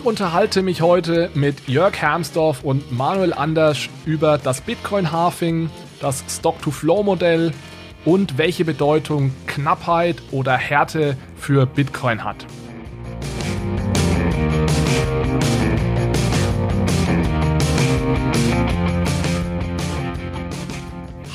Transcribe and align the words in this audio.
Ich 0.00 0.06
unterhalte 0.06 0.62
mich 0.62 0.80
heute 0.80 1.28
mit 1.34 1.68
Jörg 1.68 1.94
Hermsdorf 1.94 2.64
und 2.64 2.90
Manuel 2.90 3.34
Anders 3.34 3.90
über 4.06 4.38
das 4.38 4.62
Bitcoin-Halving, 4.62 5.68
das 6.00 6.24
Stock-to-Flow-Modell 6.26 7.52
und 8.06 8.38
welche 8.38 8.64
Bedeutung 8.64 9.30
Knappheit 9.46 10.16
oder 10.30 10.56
Härte 10.56 11.18
für 11.36 11.66
Bitcoin 11.66 12.24
hat. 12.24 12.46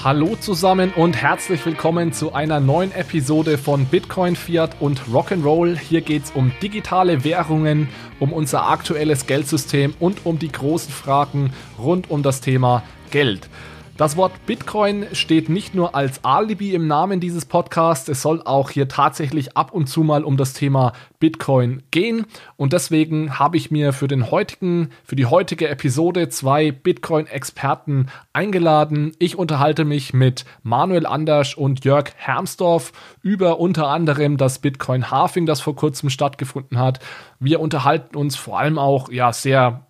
Hallo 0.05 0.36
zusammen 0.36 0.94
und 0.95 1.20
herzlich 1.20 1.66
willkommen 1.66 2.14
zu 2.14 2.32
einer 2.32 2.59
neuen 2.59 2.91
Episode 2.91 3.58
von 3.58 3.88
Bitcoin, 3.88 4.36
Fiat 4.36 4.80
und 4.80 5.02
Rock'n'Roll. 5.12 5.80
Hier 5.80 6.02
geht 6.02 6.26
es 6.26 6.31
um 6.36 6.52
digitale 6.62 7.23
Währungen, 7.23 7.90
um 8.20 8.31
unser 8.31 8.70
aktuelles 8.70 9.26
Geldsystem 9.26 9.95
und 10.00 10.23
um 10.28 10.38
die 10.38 10.52
großen 10.52 10.94
Fragen 10.94 11.54
rund 11.80 12.12
um 12.12 12.22
das 12.22 12.40
Thema 12.40 12.84
Geld. 13.09 13.50
Das 13.98 14.17
Wort 14.17 14.45
Bitcoin 14.45 15.05
steht 15.13 15.48
nicht 15.48 15.73
nur 15.73 15.95
als 15.95 16.26
Alibi 16.26 16.73
im 16.73 16.86
Namen 16.86 17.22
dieses 17.22 17.45
Podcasts, 17.45 18.09
es 18.09 18.22
soll 18.22 18.41
auch 18.41 18.70
hier 18.70 18.90
tatsächlich 18.90 19.55
ab 19.55 19.72
und 19.72 19.88
zu 19.88 20.03
mal 20.03 20.26
um 20.26 20.36
das 20.36 20.52
Thema 20.52 20.91
Bitcoin 21.20 21.81
gehen 21.91 22.26
und 22.58 22.73
deswegen 22.73 23.39
habe 23.39 23.55
ich 23.55 23.72
mir 23.72 23.94
für 23.94 24.09
den 24.09 24.31
heutigen 24.31 24.89
für 25.05 25.16
die 25.16 25.27
heutige 25.27 25.70
Episode 25.70 26.27
zwei 26.27 26.73
Bitcoin 26.73 27.26
Experten 27.27 28.08
eingeladen. 28.33 29.14
Ich 29.17 29.38
unterhalte 29.38 29.86
mich 29.86 30.14
mit 30.14 30.44
Manuel 30.61 31.05
Andersch 31.05 31.58
und 31.58 31.86
Jörg 31.86 32.11
Hermsdorf 32.17 32.92
über 33.22 33.61
unter 33.61 33.88
anderem 33.88 34.36
das 34.36 34.59
Bitcoin 34.59 35.09
Halving, 35.09 35.45
das 35.45 35.61
vor 35.61 35.77
kurzem 35.77 36.09
stattgefunden 36.09 36.80
hat. 36.80 37.00
Wir 37.39 37.61
unterhalten 37.61 38.17
uns 38.17 38.36
vor 38.36 38.59
allem 38.59 38.77
auch 38.77 39.09
ja 39.09 39.31
sehr 39.31 39.84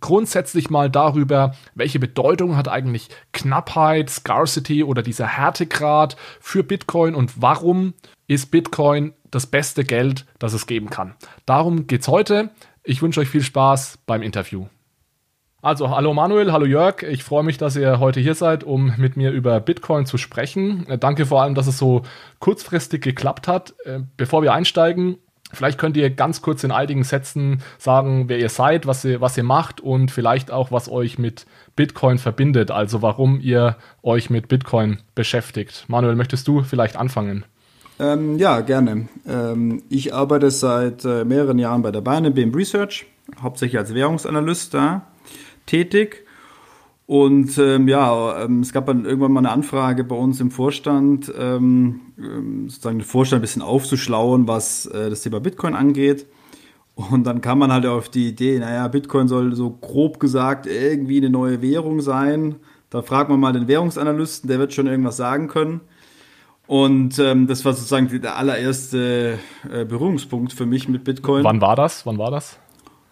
grundsätzlich 0.00 0.70
mal 0.70 0.90
darüber, 0.90 1.54
welche 1.74 1.98
Bedeutung 1.98 2.56
hat 2.56 2.68
eigentlich 2.68 3.08
Knappheit, 3.32 4.10
Scarcity 4.10 4.82
oder 4.82 5.02
dieser 5.02 5.26
Härtegrad 5.26 6.16
für 6.40 6.64
Bitcoin 6.64 7.14
und 7.14 7.40
warum 7.40 7.94
ist 8.26 8.50
Bitcoin 8.50 9.12
das 9.30 9.46
beste 9.46 9.84
Geld, 9.84 10.26
das 10.38 10.52
es 10.52 10.66
geben 10.66 10.90
kann. 10.90 11.14
Darum 11.46 11.86
geht's 11.86 12.08
heute. 12.08 12.50
Ich 12.82 13.02
wünsche 13.02 13.20
euch 13.20 13.28
viel 13.28 13.42
Spaß 13.42 13.98
beim 14.06 14.22
Interview. 14.22 14.66
Also, 15.62 15.90
hallo 15.90 16.14
Manuel, 16.14 16.52
hallo 16.52 16.64
Jörg. 16.64 17.02
Ich 17.02 17.22
freue 17.22 17.42
mich, 17.42 17.58
dass 17.58 17.76
ihr 17.76 18.00
heute 18.00 18.18
hier 18.18 18.34
seid, 18.34 18.64
um 18.64 18.94
mit 18.96 19.18
mir 19.18 19.30
über 19.30 19.60
Bitcoin 19.60 20.06
zu 20.06 20.16
sprechen. 20.16 20.88
Äh, 20.88 20.96
danke 20.96 21.26
vor 21.26 21.42
allem, 21.42 21.54
dass 21.54 21.66
es 21.66 21.76
so 21.76 22.02
kurzfristig 22.38 23.02
geklappt 23.02 23.46
hat. 23.46 23.74
Äh, 23.84 24.00
bevor 24.16 24.42
wir 24.42 24.54
einsteigen, 24.54 25.18
Vielleicht 25.52 25.78
könnt 25.78 25.96
ihr 25.96 26.10
ganz 26.10 26.42
kurz 26.42 26.64
in 26.64 26.70
einigen 26.70 27.04
Sätzen 27.04 27.62
sagen, 27.78 28.28
wer 28.28 28.38
ihr 28.38 28.48
seid, 28.48 28.86
was 28.86 29.04
ihr, 29.04 29.20
was 29.20 29.36
ihr 29.36 29.42
macht 29.42 29.80
und 29.80 30.10
vielleicht 30.10 30.50
auch, 30.50 30.70
was 30.70 30.88
euch 30.88 31.18
mit 31.18 31.46
Bitcoin 31.76 32.18
verbindet, 32.18 32.70
also 32.70 33.02
warum 33.02 33.40
ihr 33.40 33.76
euch 34.02 34.30
mit 34.30 34.48
Bitcoin 34.48 34.98
beschäftigt. 35.14 35.84
Manuel, 35.88 36.14
möchtest 36.16 36.46
du 36.46 36.62
vielleicht 36.62 36.96
anfangen? 36.96 37.44
Ähm, 37.98 38.38
ja, 38.38 38.60
gerne. 38.60 39.08
Ähm, 39.28 39.82
ich 39.90 40.14
arbeite 40.14 40.50
seit 40.50 41.04
äh, 41.04 41.24
mehreren 41.24 41.58
Jahren 41.58 41.82
bei 41.82 41.90
der 41.90 42.00
Beine 42.00 42.30
BM 42.30 42.54
Research, 42.54 43.06
hauptsächlich 43.42 43.78
als 43.78 43.94
Währungsanalyst 43.94 44.72
da 44.72 45.02
tätig 45.66 46.24
und 47.10 47.58
ähm, 47.58 47.88
ja, 47.88 48.44
ähm, 48.44 48.60
es 48.60 48.72
gab 48.72 48.86
dann 48.86 49.04
irgendwann 49.04 49.32
mal 49.32 49.40
eine 49.40 49.50
Anfrage 49.50 50.04
bei 50.04 50.14
uns 50.14 50.40
im 50.40 50.52
Vorstand, 50.52 51.32
ähm, 51.36 52.02
ähm, 52.16 52.68
sozusagen 52.68 52.98
den 53.00 53.04
Vorstand 53.04 53.40
ein 53.40 53.42
bisschen 53.42 53.62
aufzuschlauen, 53.62 54.46
was 54.46 54.86
äh, 54.86 55.10
das 55.10 55.22
Thema 55.22 55.40
Bitcoin 55.40 55.74
angeht. 55.74 56.26
Und 56.94 57.24
dann 57.24 57.40
kam 57.40 57.58
man 57.58 57.72
halt 57.72 57.84
auf 57.84 58.10
die 58.10 58.28
Idee, 58.28 58.60
naja, 58.60 58.86
Bitcoin 58.86 59.26
soll 59.26 59.56
so 59.56 59.70
grob 59.70 60.20
gesagt 60.20 60.68
irgendwie 60.68 61.16
eine 61.16 61.30
neue 61.30 61.60
Währung 61.62 62.00
sein. 62.00 62.54
Da 62.90 63.02
fragt 63.02 63.28
man 63.28 63.40
mal 63.40 63.54
den 63.54 63.66
Währungsanalysten, 63.66 64.46
der 64.46 64.60
wird 64.60 64.72
schon 64.72 64.86
irgendwas 64.86 65.16
sagen 65.16 65.48
können. 65.48 65.80
Und 66.68 67.18
ähm, 67.18 67.48
das 67.48 67.64
war 67.64 67.72
sozusagen 67.72 68.20
der 68.20 68.36
allererste 68.36 69.40
äh, 69.68 69.84
Berührungspunkt 69.84 70.52
für 70.52 70.64
mich 70.64 70.88
mit 70.88 71.02
Bitcoin. 71.02 71.42
Wann 71.42 71.60
war 71.60 71.74
das? 71.74 72.06
Wann 72.06 72.18
war 72.18 72.30
das? 72.30 72.60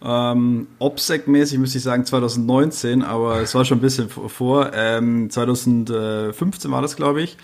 Ähm, 0.03 0.69
OPSEC-mäßig 0.78 1.59
müsste 1.59 1.78
ich 1.78 1.84
sagen 1.84 2.04
2019, 2.04 3.03
aber 3.03 3.41
es 3.41 3.54
war 3.54 3.64
schon 3.64 3.78
ein 3.78 3.82
bisschen 3.82 4.09
vor. 4.09 4.70
Ähm, 4.75 5.28
2015 5.31 6.70
war 6.70 6.82
das, 6.82 6.97
glaube 6.97 7.22
ich. 7.22 7.36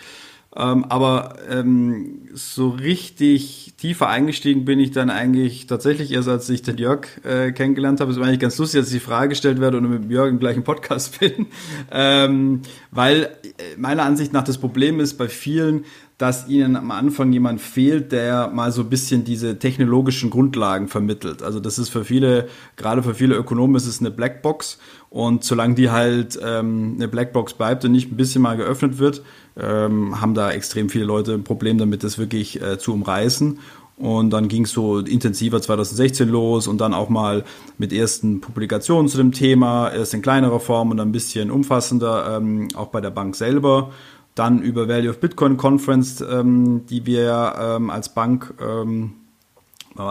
Ähm, 0.56 0.84
aber 0.84 1.36
ähm, 1.50 2.28
so 2.32 2.68
richtig 2.68 3.74
tiefer 3.76 4.08
eingestiegen 4.08 4.64
bin 4.64 4.78
ich 4.78 4.92
dann 4.92 5.10
eigentlich 5.10 5.66
tatsächlich 5.66 6.12
erst, 6.12 6.28
als 6.28 6.48
ich 6.48 6.62
den 6.62 6.76
Jörg 6.76 7.08
äh, 7.24 7.50
kennengelernt 7.50 8.00
habe. 8.00 8.12
Es 8.12 8.18
war 8.18 8.26
eigentlich 8.26 8.40
ganz 8.40 8.56
lustig, 8.58 8.80
dass 8.80 8.88
ich 8.88 9.00
die 9.00 9.04
Frage 9.04 9.30
gestellt 9.30 9.60
werde 9.60 9.78
und 9.78 9.90
mit 9.90 10.10
Jörg 10.10 10.28
im 10.28 10.38
gleichen 10.38 10.62
Podcast 10.62 11.18
bin. 11.20 11.46
ähm, 11.90 12.62
weil 12.92 13.24
äh, 13.42 13.76
meiner 13.76 14.04
Ansicht 14.04 14.32
nach 14.32 14.44
das 14.44 14.58
Problem 14.58 15.00
ist 15.00 15.14
bei 15.14 15.28
vielen, 15.28 15.84
dass 16.18 16.46
ihnen 16.48 16.76
am 16.76 16.92
Anfang 16.92 17.32
jemand 17.32 17.60
fehlt, 17.60 18.12
der 18.12 18.48
mal 18.48 18.70
so 18.70 18.82
ein 18.82 18.88
bisschen 18.88 19.24
diese 19.24 19.58
technologischen 19.58 20.30
Grundlagen 20.30 20.86
vermittelt. 20.86 21.42
Also 21.42 21.58
das 21.58 21.78
ist 21.78 21.88
für 21.88 22.04
viele, 22.04 22.48
gerade 22.76 23.02
für 23.02 23.14
viele 23.14 23.34
Ökonomen 23.34 23.74
ist 23.74 23.86
es 23.86 23.98
eine 23.98 24.12
Blackbox 24.12 24.78
und 25.10 25.42
solange 25.42 25.74
die 25.74 25.90
halt 25.90 26.38
ähm, 26.40 26.94
eine 26.96 27.08
Blackbox 27.08 27.54
bleibt 27.54 27.84
und 27.84 27.92
nicht 27.92 28.12
ein 28.12 28.16
bisschen 28.16 28.42
mal 28.42 28.56
geöffnet 28.56 28.98
wird, 28.98 29.22
ähm, 29.56 30.20
haben 30.20 30.34
da 30.34 30.50
extrem 30.50 30.88
viele 30.88 31.04
Leute 31.04 31.34
ein 31.34 31.44
Problem 31.44 31.78
damit, 31.78 32.04
das 32.04 32.18
wirklich 32.18 32.60
äh, 32.60 32.78
zu 32.78 32.92
umreißen. 32.92 33.58
Und 33.96 34.30
dann 34.30 34.48
ging 34.48 34.64
es 34.64 34.72
so 34.72 34.98
intensiver 34.98 35.62
2016 35.62 36.28
los 36.28 36.66
und 36.66 36.80
dann 36.80 36.94
auch 36.94 37.08
mal 37.08 37.44
mit 37.78 37.92
ersten 37.92 38.40
Publikationen 38.40 39.08
zu 39.08 39.18
dem 39.18 39.30
Thema, 39.30 39.92
erst 39.92 40.14
in 40.14 40.22
kleinerer 40.22 40.58
Form 40.58 40.90
und 40.90 40.96
dann 40.96 41.10
ein 41.10 41.12
bisschen 41.12 41.50
umfassender, 41.50 42.36
ähm, 42.36 42.68
auch 42.74 42.88
bei 42.88 43.00
der 43.00 43.10
Bank 43.10 43.36
selber. 43.36 43.92
Dann 44.34 44.60
über 44.62 44.88
Value 44.88 45.10
of 45.10 45.20
Bitcoin 45.20 45.56
Conference, 45.56 46.20
ähm, 46.20 46.86
die 46.86 47.06
wir 47.06 47.54
ähm, 47.56 47.88
als 47.88 48.12
Bank 48.12 48.52
ähm, 48.60 49.12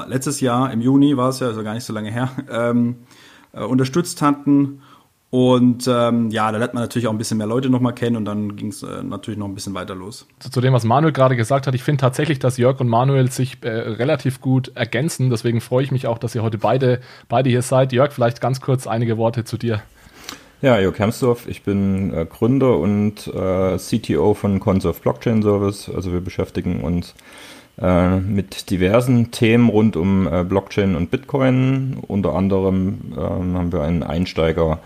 letztes 0.07 0.39
Jahr 0.39 0.71
im 0.71 0.79
Juni 0.79 1.17
war 1.17 1.29
es 1.29 1.41
ja, 1.41 1.47
also 1.47 1.61
gar 1.61 1.73
nicht 1.73 1.83
so 1.83 1.91
lange 1.91 2.09
her, 2.09 2.31
ähm, 2.49 2.95
äh, 3.51 3.63
unterstützt 3.63 4.21
hatten. 4.21 4.81
Und 5.33 5.87
ähm, 5.87 6.29
ja, 6.29 6.51
da 6.51 6.59
lernt 6.59 6.75
man 6.75 6.83
natürlich 6.83 7.07
auch 7.07 7.11
ein 7.11 7.17
bisschen 7.17 7.39
mehr 7.39 7.47
Leute 7.47 7.67
nochmal 7.67 7.95
kennen 7.95 8.17
und 8.17 8.25
dann 8.25 8.55
ging 8.55 8.67
es 8.67 8.83
äh, 8.83 9.01
natürlich 9.01 9.39
noch 9.39 9.47
ein 9.47 9.55
bisschen 9.55 9.73
weiter 9.73 9.95
los. 9.95 10.27
Zu, 10.37 10.61
dem, 10.61 10.73
was 10.73 10.83
Manuel 10.83 11.11
gerade 11.11 11.35
gesagt 11.35 11.65
hat, 11.65 11.73
ich 11.73 11.81
finde 11.81 12.01
tatsächlich, 12.01 12.37
dass 12.37 12.57
Jörg 12.57 12.79
und 12.79 12.87
Manuel 12.87 13.31
sich 13.31 13.57
äh, 13.63 13.69
relativ 13.69 14.41
gut 14.41 14.71
ergänzen. 14.75 15.31
Deswegen 15.31 15.59
freue 15.59 15.83
ich 15.83 15.91
mich 15.91 16.05
auch, 16.05 16.19
dass 16.19 16.35
ihr 16.35 16.43
heute 16.43 16.59
beide, 16.59 16.99
beide 17.29 17.49
hier 17.49 17.63
seid. 17.63 17.93
Jörg, 17.93 18.11
vielleicht 18.11 18.41
ganz 18.41 18.61
kurz 18.61 18.85
einige 18.85 19.17
Worte 19.17 19.43
zu 19.43 19.57
dir. 19.57 19.81
Ja, 20.61 20.79
Jörg 20.79 20.99
Hermsdorf, 20.99 21.47
ich 21.47 21.63
bin 21.63 22.13
äh, 22.13 22.27
Gründer 22.27 22.77
und 22.77 23.25
äh, 23.25 23.77
CTO 23.79 24.35
von 24.35 24.59
Conserve 24.59 24.99
Blockchain 25.01 25.41
Service. 25.41 25.89
Also 25.89 26.13
wir 26.13 26.21
beschäftigen 26.21 26.81
uns 26.83 27.15
äh, 27.81 28.17
mit 28.17 28.69
diversen 28.69 29.31
Themen 29.31 29.69
rund 29.69 29.95
um 29.95 30.31
äh, 30.31 30.43
Blockchain 30.43 30.95
und 30.95 31.09
Bitcoin. 31.09 31.97
Unter 32.07 32.35
anderem 32.35 33.13
ähm, 33.17 33.57
haben 33.57 33.71
wir 33.71 33.81
einen 33.81 34.03
Einsteiger 34.03 34.77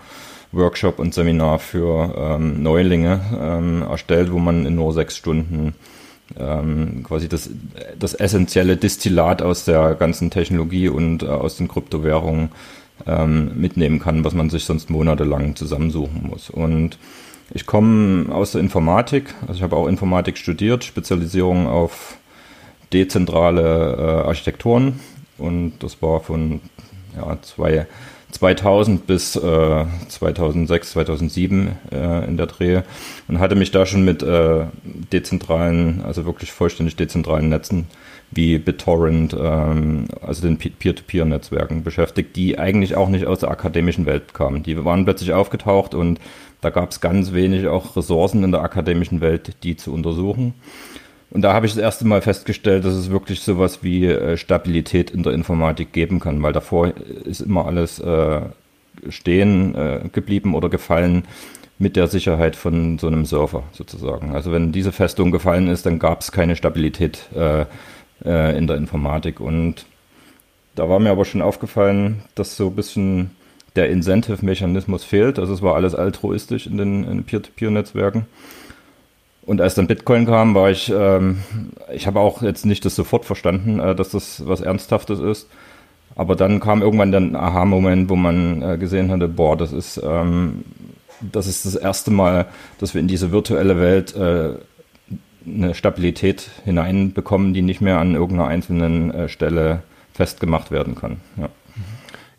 Workshop 0.52 0.98
und 0.98 1.14
Seminar 1.14 1.58
für 1.58 2.14
ähm, 2.16 2.62
Neulinge 2.62 3.20
ähm, 3.38 3.82
erstellt, 3.82 4.32
wo 4.32 4.38
man 4.38 4.66
in 4.66 4.74
nur 4.74 4.92
sechs 4.92 5.16
Stunden 5.16 5.74
ähm, 6.38 7.02
quasi 7.04 7.28
das, 7.28 7.50
das 7.98 8.14
essentielle 8.14 8.76
Destillat 8.76 9.42
aus 9.42 9.64
der 9.64 9.94
ganzen 9.94 10.30
Technologie 10.30 10.88
und 10.88 11.22
äh, 11.22 11.26
aus 11.26 11.56
den 11.56 11.68
Kryptowährungen 11.68 12.50
ähm, 13.06 13.52
mitnehmen 13.54 14.00
kann, 14.00 14.24
was 14.24 14.34
man 14.34 14.50
sich 14.50 14.64
sonst 14.64 14.90
monatelang 14.90 15.56
zusammensuchen 15.56 16.26
muss. 16.28 16.50
Und 16.50 16.98
ich 17.52 17.66
komme 17.66 18.34
aus 18.34 18.52
der 18.52 18.60
Informatik, 18.60 19.34
also 19.42 19.54
ich 19.54 19.62
habe 19.62 19.76
auch 19.76 19.86
Informatik 19.86 20.36
studiert, 20.36 20.84
Spezialisierung 20.84 21.66
auf 21.66 22.16
dezentrale 22.92 23.96
äh, 23.96 24.26
Architekturen 24.28 25.00
und 25.38 25.74
das 25.80 26.02
war 26.02 26.20
von 26.20 26.60
ja, 27.16 27.38
zwei, 27.42 27.86
2000 28.30 29.06
bis 29.06 29.36
äh, 29.36 29.86
2006, 30.08 30.90
2007 30.92 31.76
äh, 31.90 32.26
in 32.26 32.36
der 32.36 32.46
Dreh 32.46 32.82
und 33.26 33.38
hatte 33.38 33.54
mich 33.54 33.70
da 33.70 33.86
schon 33.86 34.04
mit 34.04 34.22
äh, 34.22 34.66
dezentralen, 34.84 36.02
also 36.04 36.26
wirklich 36.26 36.52
vollständig 36.52 36.96
dezentralen 36.96 37.48
Netzen 37.48 37.86
wie 38.30 38.58
BitTorrent, 38.58 39.34
ähm, 39.38 40.06
also 40.20 40.42
den 40.42 40.58
Peer-to-Peer-Netzwerken 40.58 41.82
beschäftigt, 41.82 42.36
die 42.36 42.58
eigentlich 42.58 42.94
auch 42.94 43.08
nicht 43.08 43.26
aus 43.26 43.40
der 43.40 43.50
akademischen 43.50 44.04
Welt 44.04 44.34
kamen. 44.34 44.62
Die 44.62 44.84
waren 44.84 45.04
plötzlich 45.04 45.32
aufgetaucht 45.32 45.94
und 45.94 46.20
da 46.60 46.70
gab 46.70 46.90
es 46.90 47.00
ganz 47.00 47.32
wenig 47.32 47.68
auch 47.68 47.96
Ressourcen 47.96 48.44
in 48.44 48.52
der 48.52 48.62
akademischen 48.62 49.20
Welt, 49.20 49.62
die 49.62 49.76
zu 49.76 49.92
untersuchen. 49.94 50.54
Und 51.30 51.42
da 51.42 51.52
habe 51.52 51.66
ich 51.66 51.72
das 51.72 51.82
erste 51.82 52.06
Mal 52.06 52.22
festgestellt, 52.22 52.84
dass 52.84 52.94
es 52.94 53.10
wirklich 53.10 53.40
sowas 53.40 53.82
wie 53.82 54.06
äh, 54.06 54.36
Stabilität 54.36 55.10
in 55.10 55.22
der 55.22 55.34
Informatik 55.34 55.92
geben 55.92 56.20
kann, 56.20 56.42
weil 56.42 56.52
davor 56.52 56.92
ist 57.24 57.40
immer 57.40 57.66
alles 57.66 57.98
äh, 57.98 58.40
stehen 59.08 59.74
äh, 59.74 60.00
geblieben 60.10 60.54
oder 60.54 60.68
gefallen 60.68 61.24
mit 61.78 61.96
der 61.96 62.08
Sicherheit 62.08 62.56
von 62.56 62.98
so 62.98 63.06
einem 63.06 63.24
Server 63.24 63.62
sozusagen. 63.72 64.34
Also 64.34 64.52
wenn 64.52 64.72
diese 64.72 64.90
Festung 64.90 65.30
gefallen 65.30 65.68
ist, 65.68 65.86
dann 65.86 65.98
gab 65.98 66.22
es 66.22 66.32
keine 66.32 66.56
Stabilität 66.56 67.28
äh, 67.36 67.66
äh, 68.24 68.58
in 68.58 68.66
der 68.66 68.76
Informatik. 68.76 69.40
Und 69.40 69.86
Da 70.74 70.88
war 70.88 70.98
mir 70.98 71.10
aber 71.10 71.24
schon 71.24 71.42
aufgefallen, 71.42 72.22
dass 72.34 72.56
so 72.56 72.68
ein 72.68 72.76
bisschen 72.76 73.30
der 73.76 73.90
Incentive-Mechanismus 73.90 75.04
fehlt. 75.04 75.38
Also 75.38 75.54
es 75.54 75.62
war 75.62 75.74
alles 75.74 75.94
altruistisch 75.94 76.66
in 76.66 76.78
den, 76.78 77.24
Peer-to-Peer-Netzwerken. 77.24 78.26
Und 79.48 79.62
als 79.62 79.74
dann 79.74 79.86
Bitcoin 79.86 80.26
kam, 80.26 80.54
war 80.54 80.70
ich, 80.70 80.92
ähm, 80.94 81.38
ich 81.90 82.06
habe 82.06 82.20
auch 82.20 82.42
jetzt 82.42 82.66
nicht 82.66 82.84
das 82.84 82.94
sofort 82.94 83.24
verstanden, 83.24 83.80
äh, 83.80 83.94
dass 83.94 84.10
das 84.10 84.46
was 84.46 84.60
Ernsthaftes 84.60 85.20
ist. 85.20 85.48
Aber 86.14 86.36
dann 86.36 86.60
kam 86.60 86.82
irgendwann 86.82 87.12
der 87.12 87.40
Aha-Moment, 87.40 88.10
wo 88.10 88.16
man 88.16 88.60
äh, 88.60 88.76
gesehen 88.76 89.10
hatte, 89.10 89.26
boah, 89.26 89.56
das 89.56 89.72
ist, 89.72 90.02
ähm, 90.04 90.66
das 91.22 91.46
ist 91.46 91.64
das 91.64 91.76
erste 91.76 92.10
Mal, 92.10 92.44
dass 92.78 92.92
wir 92.92 93.00
in 93.00 93.08
diese 93.08 93.32
virtuelle 93.32 93.80
Welt 93.80 94.14
äh, 94.14 94.50
eine 95.46 95.74
Stabilität 95.74 96.50
hineinbekommen, 96.66 97.54
die 97.54 97.62
nicht 97.62 97.80
mehr 97.80 98.00
an 98.00 98.14
irgendeiner 98.14 98.50
einzelnen 98.50 99.14
äh, 99.14 99.28
Stelle 99.30 99.82
festgemacht 100.12 100.70
werden 100.70 100.94
kann. 100.94 101.20
Ja. 101.38 101.48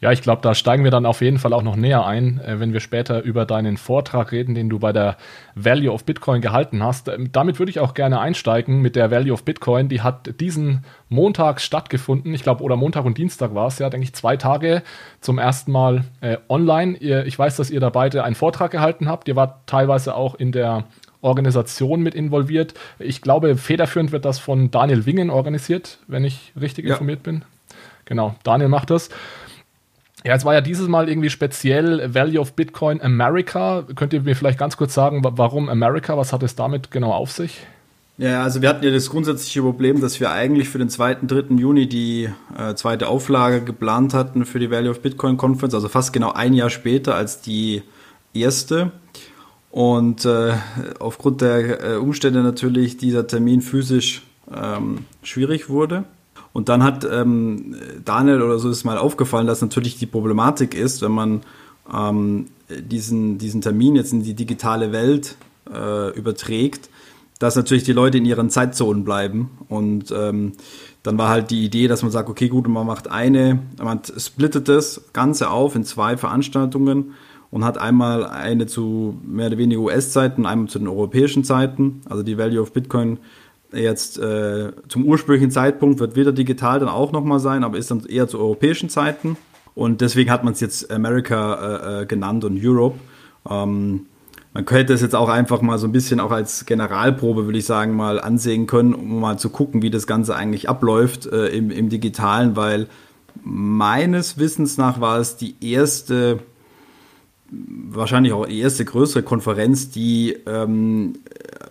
Ja, 0.02 0.14
ich 0.14 0.22
glaube, 0.22 0.42
da 0.42 0.56
steigen 0.56 0.86
wir 0.86 0.92
dann 0.92 1.06
auf 1.06 1.20
jeden 1.20 1.40
Fall 1.40 1.52
auch 1.52 1.62
noch 1.62 1.76
näher 1.76 2.06
ein, 2.06 2.40
äh, 2.40 2.60
wenn 2.60 2.72
wir 2.72 2.80
später 2.80 3.22
über 3.22 3.46
deinen 3.46 3.76
Vortrag 3.76 4.32
reden, 4.32 4.56
den 4.56 4.70
du 4.70 4.80
bei 4.80 4.94
der 4.94 5.18
Value 5.56 5.92
of 5.92 6.06
Bitcoin 6.06 6.42
gehalten 6.42 6.82
hast. 6.82 7.10
Ähm, 7.10 7.32
damit 7.34 7.60
würde 7.60 7.70
ich 7.70 7.82
auch 7.82 7.94
gerne 7.94 8.20
einsteigen 8.20 8.82
mit 8.82 8.96
der 8.96 9.12
Value 9.12 9.34
of 9.34 9.44
Bitcoin. 9.44 9.90
Die 9.90 10.02
hat 10.02 10.40
diesen 10.40 10.86
Montag 11.10 11.60
stattgefunden. 11.60 12.34
Ich 12.34 12.44
glaube, 12.44 12.64
oder 12.64 12.78
Montag 12.78 13.04
und 13.04 13.18
Dienstag 13.18 13.54
war 13.54 13.68
es 13.68 13.80
ja, 13.80 13.90
denke 13.90 14.06
ich, 14.06 14.14
zwei 14.14 14.38
Tage 14.38 14.84
zum 15.20 15.38
ersten 15.38 15.72
Mal 15.74 16.06
äh, 16.22 16.38
online. 16.48 16.96
Ihr, 16.98 17.26
ich 17.26 17.38
weiß, 17.38 17.58
dass 17.58 17.70
ihr 17.70 17.82
da 17.82 17.90
beide 17.90 18.24
einen 18.24 18.36
Vortrag 18.36 18.72
gehalten 18.72 19.10
habt. 19.10 19.28
Ihr 19.28 19.36
wart 19.36 19.68
teilweise 19.68 20.16
auch 20.16 20.36
in 20.36 20.54
der 20.54 20.86
Organisation 21.22 22.02
mit 22.02 22.16
involviert. 22.16 22.74
Ich 23.00 23.22
glaube, 23.22 23.58
federführend 23.58 24.14
wird 24.14 24.24
das 24.24 24.40
von 24.40 24.72
Daniel 24.72 25.06
Wingen 25.06 25.30
organisiert, 25.30 26.00
wenn 26.08 26.24
ich 26.24 26.54
richtig 26.60 26.86
ja. 26.86 26.92
informiert 26.92 27.24
bin. 27.24 27.44
Genau, 28.06 28.36
Daniel 28.44 28.70
macht 28.70 28.90
das. 28.90 29.10
Ja, 30.26 30.36
es 30.36 30.44
war 30.44 30.54
ja 30.54 30.62
dieses 30.62 30.88
Mal 30.88 31.08
irgendwie 31.08 31.30
speziell 31.30 32.14
Value 32.14 32.40
of 32.40 32.54
Bitcoin 32.54 33.02
America. 33.02 33.86
Könnt 33.96 34.14
ihr 34.14 34.22
mir 34.22 34.36
vielleicht 34.36 34.60
ganz 34.60 34.76
kurz 34.76 34.94
sagen, 34.94 35.22
warum 35.24 35.70
America? 35.70 36.18
Was 36.18 36.34
hat 36.34 36.44
es 36.44 36.56
damit 36.56 36.92
genau 36.92 37.14
auf 37.14 37.32
sich? 37.32 37.66
Ja, 38.18 38.44
also 38.44 38.62
wir 38.62 38.68
hatten 38.68 38.84
ja 38.84 38.92
das 38.92 39.10
grundsätzliche 39.10 39.62
Problem, 39.62 40.02
dass 40.02 40.20
wir 40.20 40.30
eigentlich 40.30 40.68
für 40.68 40.78
den 40.78 40.90
2. 40.90 41.20
3. 41.26 41.56
Juni 41.56 41.88
die 41.88 42.30
äh, 42.58 42.76
zweite 42.76 43.08
Auflage 43.08 43.62
geplant 43.62 44.14
hatten 44.14 44.46
für 44.46 44.60
die 44.60 44.70
Value 44.70 44.92
of 44.92 45.02
Bitcoin 45.02 45.38
Conference, 45.38 45.74
also 45.74 45.88
fast 45.88 46.12
genau 46.12 46.34
ein 46.34 46.54
Jahr 46.54 46.70
später 46.70 47.16
als 47.16 47.40
die 47.40 47.82
erste. 48.34 48.92
Und 49.72 50.26
äh, 50.26 50.52
aufgrund 51.00 51.40
der 51.40 51.94
äh, 51.94 51.96
Umstände 51.96 52.44
natürlich 52.44 52.98
dieser 52.98 53.26
Termin 53.26 53.62
physisch 53.62 54.24
ähm, 54.54 55.06
schwierig 55.24 55.70
wurde. 55.70 56.04
Und 56.54 56.70
dann 56.70 56.84
hat 56.84 57.08
ähm, 57.10 57.76
Daniel 58.04 58.42
oder 58.42 58.60
so 58.60 58.70
ist 58.70 58.84
mal 58.84 58.98
aufgefallen, 58.98 59.48
dass 59.48 59.62
natürlich 59.62 59.98
die 59.98 60.06
Problematik 60.06 60.74
ist, 60.74 61.02
wenn 61.02 61.12
man 61.12 61.42
ähm, 61.94 62.48
diesen, 62.70 63.38
diesen 63.38 63.62
Termin 63.62 63.96
jetzt 63.96 64.14
in 64.14 64.24
die 64.24 64.34
digitale 64.34 64.92
Welt 64.92 65.36
äh, 65.72 66.16
überträgt, 66.18 66.90
dass 67.40 67.56
natürlich 67.56 67.84
die 67.84 67.94
Leute 67.94 68.18
in 68.18 68.26
ihren 68.26 68.50
Zeitzonen 68.50 69.04
bleiben. 69.04 69.52
Und 69.70 70.12
ähm, 70.12 70.54
dann 71.04 71.18
war 71.18 71.30
halt 71.30 71.52
die 71.52 71.64
Idee, 71.64 71.88
dass 71.88 72.02
man 72.02 72.12
sagt, 72.12 72.30
okay, 72.30 72.50
gut, 72.50 72.68
man 72.68 72.86
macht 72.86 73.10
eine, 73.10 73.60
man 73.82 74.02
splittet 74.18 74.68
das 74.68 75.02
Ganze 75.14 75.50
auf 75.50 75.76
in 75.76 75.86
zwei 75.86 76.18
Veranstaltungen 76.18 77.14
und 77.52 77.64
hat 77.64 77.78
einmal 77.78 78.26
eine 78.26 78.68
zu 78.68 79.18
mehr 79.26 79.48
oder 79.48 79.58
weniger 79.58 79.82
US-Zeiten, 79.82 80.46
einmal 80.46 80.68
zu 80.68 80.80
den 80.80 80.88
europäischen 80.88 81.44
Zeiten. 81.44 82.02
Also 82.10 82.24
die 82.24 82.38
Value 82.38 82.62
of 82.62 82.74
Bitcoin 82.74 83.20
jetzt 83.74 84.18
äh, 84.18 84.72
zum 84.88 85.06
ursprünglichen 85.06 85.52
Zeitpunkt 85.52 86.00
wird 86.00 86.16
wieder 86.16 86.32
digital 86.32 86.80
dann 86.80 86.90
auch 86.90 87.12
nochmal 87.12 87.40
sein, 87.40 87.64
aber 87.64 87.78
ist 87.78 87.92
dann 87.92 88.06
eher 88.06 88.28
zu 88.28 88.40
europäischen 88.40 88.90
Zeiten. 88.90 89.38
Und 89.76 90.02
deswegen 90.02 90.32
hat 90.32 90.44
man 90.44 90.54
es 90.54 90.60
jetzt 90.60 90.92
America 90.92 92.00
äh, 92.00 92.02
äh, 92.02 92.06
genannt 92.06 92.44
und 92.44 92.60
Europe. 92.64 92.98
Ähm, 93.50 94.08
man 94.54 94.66
könnte 94.66 94.94
es 94.94 95.02
jetzt 95.02 95.16
auch 95.16 95.30
einfach 95.30 95.62
mal 95.62 95.78
so 95.78 95.88
ein 95.88 95.92
bisschen 95.92 96.20
auch 96.20 96.32
als 96.32 96.66
Generalprobe, 96.66 97.46
würde 97.46 97.60
ich 97.60 97.66
sagen, 97.66 97.96
mal 97.96 98.20
ansehen 98.20 98.66
können, 98.66 98.94
um 98.94 99.20
mal 99.20 99.38
zu 99.38 99.50
gucken, 99.50 99.82
wie 99.82 99.92
das 99.92 100.08
Ganze 100.08 100.36
eigentlich 100.36 100.68
abläuft 100.68 101.28
äh, 101.28 101.48
im, 101.50 101.70
im 101.70 101.90
Digitalen, 101.90 102.56
weil 102.56 102.88
meines 103.44 104.38
Wissens 104.40 104.78
nach 104.78 105.00
war 105.00 105.20
es 105.20 105.38
die 105.38 105.56
erste 105.62 106.40
wahrscheinlich 107.52 108.34
auch 108.34 108.46
die 108.46 108.60
erste 108.60 108.86
größere 108.86 109.24
Konferenz, 109.24 109.90
die 109.90 110.38
ähm, 110.46 111.20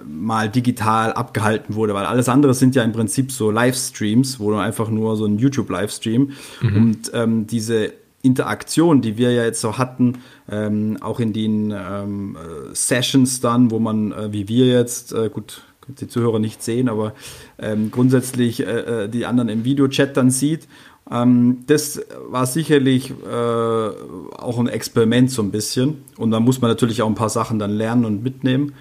mal 0.07 0.49
digital 0.49 1.13
abgehalten 1.13 1.75
wurde, 1.75 1.95
weil 1.95 2.07
alles 2.07 2.29
andere 2.29 2.55
sind 2.55 2.75
ja 2.75 2.83
im 2.83 2.93
Prinzip 2.93 3.33
so 3.33 3.51
Livestreams, 3.51 4.41
wo 4.41 4.51
du 4.51 4.57
einfach 4.57 4.89
nur 4.89 5.17
so 5.17 5.25
ein 5.25 5.39
YouTube-Livestream 5.39 6.31
mhm. 6.61 6.77
und 6.77 7.11
ähm, 7.15 7.47
diese 7.47 7.93
Interaktion, 8.23 9.01
die 9.01 9.17
wir 9.17 9.33
ja 9.33 9.45
jetzt 9.45 9.61
so 9.61 9.79
hatten, 9.79 10.19
ähm, 10.51 10.99
auch 11.01 11.21
in 11.21 11.33
den 11.33 11.73
ähm, 11.73 12.37
Sessions 12.73 13.41
dann, 13.41 13.71
wo 13.71 13.79
man, 13.79 14.13
äh, 14.13 14.33
wie 14.33 14.49
wir 14.49 14.67
jetzt, 14.67 15.13
äh, 15.13 15.31
gut, 15.33 15.63
die 15.87 16.09
Zuhörer 16.09 16.39
nicht 16.39 16.63
sehen, 16.63 16.89
aber 16.89 17.15
ähm, 17.59 17.91
grundsätzlich 17.91 18.61
äh, 18.61 19.05
äh 19.05 19.09
die 19.09 19.25
anderen 19.25 19.49
im 19.49 19.65
Videochat 19.65 20.17
dann 20.17 20.31
sieht 20.31 20.69
ähm, 21.11 21.65
das 21.67 22.01
war 22.29 22.47
sicherlich 22.47 23.11
äh, 23.11 23.35
auch 23.35 24.59
ein 24.59 24.69
Experiment 24.69 25.31
so 25.31 25.43
ein 25.43 25.51
bisschen. 25.51 26.03
Und 26.17 26.31
da 26.31 26.41
muss 26.41 26.61
man 26.61 26.71
natürlich 26.71 27.03
auch 27.03 27.09
ein 27.09 27.15
paar 27.15 27.31
Sachen 27.31 27.59
dann 27.59 27.71
lernen 27.71 28.05
und 28.05 28.23
mitnehmen. 28.23 28.75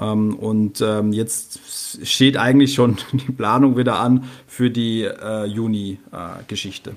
Ähm, 0.00 0.36
und 0.36 0.80
ähm, 0.80 1.12
jetzt 1.12 1.60
steht 2.04 2.36
eigentlich 2.36 2.74
schon 2.74 2.98
die 3.12 3.32
Planung 3.32 3.76
wieder 3.76 3.98
an 3.98 4.24
für 4.46 4.70
die 4.70 5.02
äh, 5.02 5.44
Juni-Geschichte. 5.44 6.94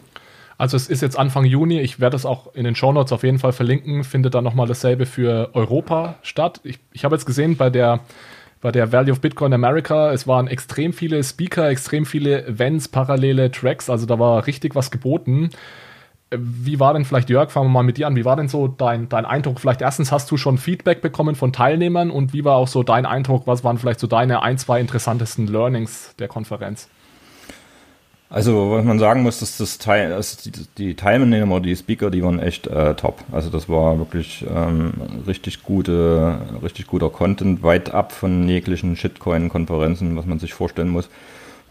Also 0.57 0.77
es 0.77 0.87
ist 0.87 1.01
jetzt 1.01 1.17
Anfang 1.19 1.43
Juni, 1.43 1.81
ich 1.81 1.99
werde 1.99 2.15
es 2.15 2.25
auch 2.25 2.53
in 2.55 2.63
den 2.63 2.75
Shownotes 2.75 3.11
auf 3.11 3.23
jeden 3.23 3.39
Fall 3.39 3.51
verlinken, 3.51 4.05
findet 4.05 4.35
dann 4.35 4.45
nochmal 4.45 4.67
dasselbe 4.67 5.05
für 5.05 5.49
Europa 5.53 6.15
statt. 6.21 6.61
Ich, 6.63 6.79
ich 6.93 7.03
habe 7.03 7.15
jetzt 7.15 7.25
gesehen, 7.25 7.57
bei 7.57 7.69
der 7.69 7.99
bei 8.61 8.71
der 8.71 8.91
Value 8.91 9.11
of 9.11 9.21
Bitcoin 9.21 9.53
America. 9.53 10.11
Es 10.11 10.27
waren 10.27 10.47
extrem 10.47 10.91
viele 10.91 11.23
Speaker, 11.23 11.69
extrem 11.69 12.03
viele 12.03 12.47
Events, 12.47 12.87
parallele 12.87 13.51
Tracks, 13.51 13.91
also 13.91 14.07
da 14.07 14.17
war 14.17 14.47
richtig 14.47 14.73
was 14.73 14.89
geboten. 14.89 15.51
Wie 16.39 16.79
war 16.79 16.93
denn 16.93 17.05
vielleicht, 17.05 17.29
Jörg, 17.29 17.51
fangen 17.51 17.67
wir 17.67 17.73
mal 17.73 17.83
mit 17.83 17.97
dir 17.97 18.07
an, 18.07 18.15
wie 18.15 18.25
war 18.25 18.35
denn 18.35 18.47
so 18.47 18.67
dein, 18.67 19.09
dein 19.09 19.25
Eindruck? 19.25 19.59
Vielleicht 19.59 19.81
erstens 19.81 20.11
hast 20.11 20.29
du 20.31 20.37
schon 20.37 20.57
Feedback 20.57 21.01
bekommen 21.01 21.35
von 21.35 21.53
Teilnehmern 21.53 22.11
und 22.11 22.33
wie 22.33 22.45
war 22.45 22.55
auch 22.55 22.67
so 22.67 22.83
dein 22.83 23.05
Eindruck? 23.05 23.47
Was 23.47 23.63
waren 23.63 23.77
vielleicht 23.77 23.99
so 23.99 24.07
deine 24.07 24.41
ein, 24.41 24.57
zwei 24.57 24.79
interessantesten 24.79 25.47
Learnings 25.47 26.15
der 26.19 26.27
Konferenz? 26.27 26.89
Also, 28.29 28.71
was 28.71 28.83
man 28.83 28.97
sagen 28.97 29.21
muss, 29.21 29.39
dass 29.39 29.57
das 29.57 29.77
Teil, 29.77 30.11
also 30.11 30.49
die, 30.49 30.65
die 30.77 30.95
Teilnehmer, 30.95 31.59
die 31.59 31.75
Speaker, 31.75 32.09
die 32.09 32.23
waren 32.23 32.39
echt 32.39 32.65
äh, 32.65 32.95
top. 32.95 33.23
Also 33.31 33.49
das 33.49 33.69
war 33.69 33.99
wirklich 33.99 34.43
ähm, 34.53 34.93
richtig 35.27 35.63
gute, 35.63 36.39
richtig 36.63 36.87
guter 36.87 37.09
Content, 37.09 37.61
weit 37.61 37.93
ab 37.93 38.11
von 38.11 38.49
jeglichen 38.49 38.95
Shitcoin-Konferenzen, 38.95 40.17
was 40.17 40.25
man 40.25 40.39
sich 40.39 40.53
vorstellen 40.53 40.89
muss, 40.89 41.07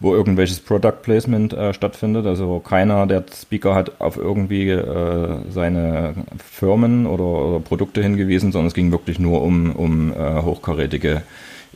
wo 0.04 0.14
irgendwelches 0.14 0.61
Product 0.61 1.02
Placement 1.02 1.54
äh, 1.54 1.73
stattfindet. 1.73 2.26
Also 2.26 2.61
keiner 2.61 3.06
der 3.06 3.25
Speaker 3.34 3.75
hat 3.75 4.00
auf 4.00 4.16
irgendwie 4.18 4.68
äh, 4.68 5.38
seine 5.50 6.14
Firmen 6.38 7.06
oder, 7.06 7.25
oder, 7.25 7.61
Produkte 7.61 8.02
hingewiesen, 8.02 8.52
sondern 8.52 8.68
es 8.68 8.75
ging 8.75 8.92
wirklich 8.92 9.18
nur 9.18 9.42
um, 9.42 9.73
um 9.73 10.12
äh, 10.12 10.42
hochkarätige 10.42 11.23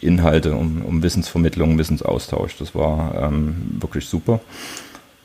Inhalte, 0.00 0.54
um, 0.54 0.82
um 0.82 1.02
Wissensvermittlung, 1.02 1.78
Wissensaustausch. 1.78 2.56
Das 2.58 2.74
war 2.74 3.14
ähm, 3.20 3.78
wirklich 3.80 4.06
super. 4.06 4.40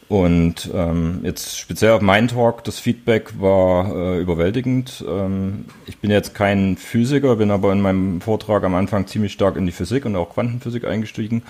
Und 0.08 0.70
ähm, 0.74 1.22
jetzt 1.24 1.60
speziell 1.60 1.92
auf 1.92 2.02
meinen 2.02 2.30
Talk, 2.30 2.64
das 2.64 2.80
Feedback 2.80 3.34
war 3.40 3.96
äh, 3.96 4.20
überwältigend. 4.20 5.04
Ähm, 5.08 5.66
ich 5.88 5.98
bin 5.98 6.10
jetzt 6.10 6.36
kein 6.36 6.78
Physiker, 6.78 7.36
bin 7.36 7.52
aber 7.52 7.74
in 7.74 7.82
meinem 7.82 8.22
Vortrag 8.22 8.64
am 8.64 8.76
Anfang 8.76 9.08
ziemlich 9.08 9.34
stark 9.34 9.58
in 9.58 9.66
die 9.66 9.72
Physik 9.72 10.06
und 10.06 10.16
auch 10.16 10.30
Quantenphysik 10.30 10.86
eingestiegen 10.86 11.44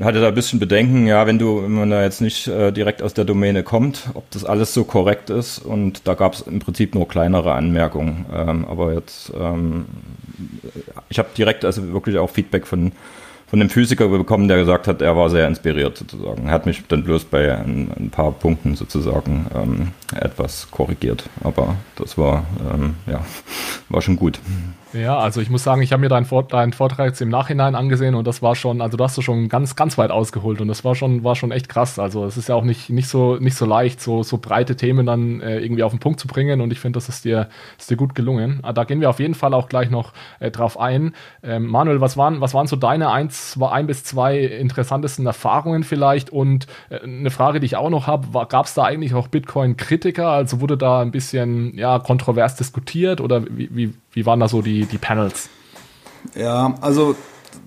hatte 0.00 0.20
da 0.20 0.28
ein 0.28 0.34
bisschen 0.34 0.58
Bedenken, 0.58 1.06
ja, 1.06 1.26
wenn 1.26 1.38
du, 1.38 1.62
wenn 1.62 1.72
man 1.72 1.90
da 1.90 2.02
jetzt 2.02 2.20
nicht 2.20 2.48
äh, 2.48 2.70
direkt 2.72 3.02
aus 3.02 3.14
der 3.14 3.24
Domäne 3.24 3.62
kommt, 3.62 4.10
ob 4.14 4.30
das 4.30 4.44
alles 4.44 4.74
so 4.74 4.84
korrekt 4.84 5.30
ist. 5.30 5.58
Und 5.58 6.06
da 6.06 6.14
gab 6.14 6.34
es 6.34 6.42
im 6.42 6.58
Prinzip 6.58 6.94
nur 6.94 7.08
kleinere 7.08 7.52
Anmerkungen. 7.52 8.26
Ähm, 8.34 8.66
aber 8.66 8.92
jetzt, 8.92 9.32
ähm, 9.38 9.86
ich 11.08 11.18
habe 11.18 11.28
direkt 11.36 11.64
also 11.64 11.92
wirklich 11.92 12.18
auch 12.18 12.30
Feedback 12.30 12.66
von 12.66 12.92
von 13.48 13.60
einem 13.60 13.70
Physiker 13.70 14.08
bekommen, 14.08 14.48
der 14.48 14.58
gesagt 14.58 14.88
hat, 14.88 15.00
er 15.00 15.16
war 15.16 15.30
sehr 15.30 15.46
inspiriert 15.46 15.96
sozusagen. 15.96 16.46
Er 16.46 16.52
hat 16.52 16.66
mich 16.66 16.82
dann 16.88 17.04
bloß 17.04 17.26
bei 17.26 17.56
ein, 17.56 17.90
ein 17.96 18.10
paar 18.10 18.32
Punkten 18.32 18.74
sozusagen 18.74 19.46
ähm, 19.54 19.88
etwas 20.20 20.68
korrigiert, 20.70 21.24
aber 21.44 21.76
das 21.94 22.18
war 22.18 22.44
ähm, 22.72 22.96
ja 23.06 23.24
war 23.88 24.02
schon 24.02 24.16
gut. 24.16 24.40
Ja, 24.92 25.18
also 25.18 25.40
ich 25.40 25.50
muss 25.50 25.64
sagen, 25.64 25.82
ich 25.82 25.92
habe 25.92 26.00
mir 26.00 26.08
deinen, 26.08 26.26
Vort 26.26 26.52
deinen, 26.52 26.72
Vortrag 26.72 27.08
jetzt 27.08 27.20
im 27.20 27.28
Nachhinein 27.28 27.74
angesehen 27.74 28.14
und 28.14 28.24
das 28.24 28.40
war 28.40 28.54
schon, 28.54 28.80
also 28.80 28.96
du 28.96 29.02
hast 29.02 29.16
du 29.18 29.22
schon 29.22 29.48
ganz, 29.48 29.74
ganz 29.74 29.98
weit 29.98 30.12
ausgeholt 30.12 30.60
und 30.60 30.68
das 30.68 30.84
war 30.84 30.94
schon, 30.94 31.24
war 31.24 31.34
schon 31.34 31.50
echt 31.50 31.68
krass. 31.68 31.98
Also 31.98 32.24
es 32.24 32.36
ist 32.36 32.48
ja 32.48 32.54
auch 32.54 32.62
nicht, 32.62 32.88
nicht, 32.88 33.08
so, 33.08 33.36
nicht 33.36 33.56
so 33.56 33.66
leicht, 33.66 34.00
so, 34.00 34.22
so 34.22 34.38
breite 34.38 34.76
Themen 34.76 35.04
dann 35.04 35.40
äh, 35.40 35.58
irgendwie 35.58 35.82
auf 35.82 35.92
den 35.92 35.98
Punkt 35.98 36.20
zu 36.20 36.28
bringen 36.28 36.60
und 36.60 36.70
ich 36.72 36.78
finde, 36.78 36.98
das 36.98 37.08
ist 37.08 37.24
dir, 37.24 37.48
ist 37.78 37.90
dir 37.90 37.96
gut 37.96 38.14
gelungen. 38.14 38.60
Ah, 38.62 38.72
da 38.72 38.84
gehen 38.84 39.00
wir 39.00 39.10
auf 39.10 39.18
jeden 39.18 39.34
Fall 39.34 39.54
auch 39.54 39.68
gleich 39.68 39.90
noch 39.90 40.12
äh, 40.38 40.52
drauf 40.52 40.78
ein. 40.78 41.14
Ähm, 41.42 41.66
Manuel, 41.66 42.00
was 42.00 42.16
waren, 42.16 42.40
was 42.40 42.54
waren 42.54 42.68
so 42.68 42.76
deine 42.76 43.10
ein, 43.10 43.28
zwei, 43.30 43.70
ein 43.70 43.88
bis 43.88 44.04
zwei 44.04 44.38
interessantesten 44.38 45.26
Erfahrungen 45.26 45.82
vielleicht. 45.82 46.30
Und 46.30 46.68
äh, 46.90 47.00
eine 47.00 47.30
Frage, 47.30 47.58
die 47.58 47.66
ich 47.66 47.76
auch 47.76 47.90
noch 47.90 48.06
habe, 48.06 48.28
gab 48.48 48.66
es 48.66 48.74
da 48.74 48.84
eigentlich 48.84 49.14
auch 49.14 49.26
Bitcoin-Kritiker? 49.26 50.28
Also 50.28 50.60
wurde 50.60 50.76
da 50.76 51.00
ein 51.00 51.10
bisschen 51.10 51.76
ja, 51.76 51.98
kontrovers 51.98 52.54
diskutiert 52.54 53.20
oder 53.20 53.44
wie, 53.50 53.68
wie, 53.72 53.94
wie 54.16 54.24
waren 54.24 54.40
da 54.40 54.48
so 54.48 54.62
die, 54.62 54.86
die 54.86 54.96
Panels? 54.96 55.50
Ja, 56.34 56.74
also 56.80 57.14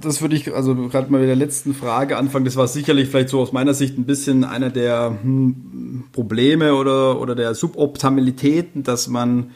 das 0.01 0.19
würde 0.21 0.35
ich, 0.35 0.51
also 0.51 0.73
gerade 0.73 1.11
mal 1.11 1.19
mit 1.19 1.29
der 1.29 1.35
letzten 1.35 1.75
Frage 1.75 2.17
anfangen. 2.17 2.45
Das 2.45 2.55
war 2.55 2.67
sicherlich 2.67 3.07
vielleicht 3.07 3.29
so 3.29 3.39
aus 3.39 3.51
meiner 3.51 3.75
Sicht 3.75 3.99
ein 3.99 4.05
bisschen 4.05 4.43
einer 4.43 4.71
der 4.71 5.15
hm, 5.21 6.05
Probleme 6.11 6.73
oder, 6.73 7.21
oder 7.21 7.35
der 7.35 7.53
Suboptimalitäten, 7.53 8.81
dass 8.81 9.07
man 9.07 9.51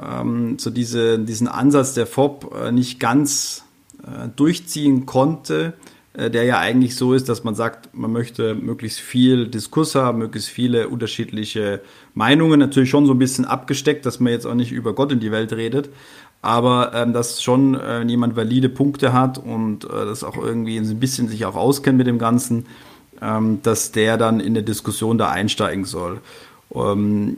ähm, 0.00 0.58
so 0.58 0.70
diese, 0.70 1.18
diesen 1.18 1.46
Ansatz 1.46 1.92
der 1.92 2.06
FOB 2.06 2.54
äh, 2.54 2.72
nicht 2.72 2.98
ganz 3.00 3.64
äh, 4.02 4.28
durchziehen 4.34 5.04
konnte, 5.04 5.74
äh, 6.12 6.30
der 6.30 6.44
ja 6.44 6.58
eigentlich 6.58 6.96
so 6.96 7.14
ist, 7.14 7.28
dass 7.28 7.44
man 7.44 7.54
sagt, 7.54 7.94
man 7.94 8.10
möchte 8.10 8.54
möglichst 8.54 8.98
viel 8.98 9.46
Diskurs 9.46 9.94
haben, 9.94 10.18
möglichst 10.18 10.48
viele 10.48 10.88
unterschiedliche 10.88 11.82
Meinungen, 12.14 12.58
natürlich 12.58 12.90
schon 12.90 13.06
so 13.06 13.12
ein 13.12 13.18
bisschen 13.18 13.44
abgesteckt, 13.44 14.04
dass 14.04 14.18
man 14.18 14.32
jetzt 14.32 14.46
auch 14.46 14.54
nicht 14.54 14.72
über 14.72 14.92
Gott 14.92 15.12
in 15.12 15.20
die 15.20 15.30
Welt 15.30 15.52
redet, 15.52 15.90
aber 16.42 16.92
ähm, 16.94 17.12
dass 17.12 17.42
schon 17.42 17.74
äh, 17.74 18.02
jemand 18.02 18.36
valide 18.36 18.68
Punkte 18.68 19.12
hat 19.12 19.38
und 19.38 19.84
äh, 19.84 19.88
das 19.88 20.24
auch 20.24 20.36
irgendwie 20.36 20.78
ein 20.78 21.00
bisschen 21.00 21.28
sich 21.28 21.44
auch 21.44 21.56
auskennt 21.56 21.98
mit 21.98 22.06
dem 22.06 22.18
Ganzen, 22.18 22.66
ähm, 23.20 23.60
dass 23.62 23.92
der 23.92 24.16
dann 24.16 24.40
in 24.40 24.54
der 24.54 24.62
Diskussion 24.62 25.18
da 25.18 25.30
einsteigen 25.30 25.84
soll. 25.84 26.20
Ähm, 26.74 27.36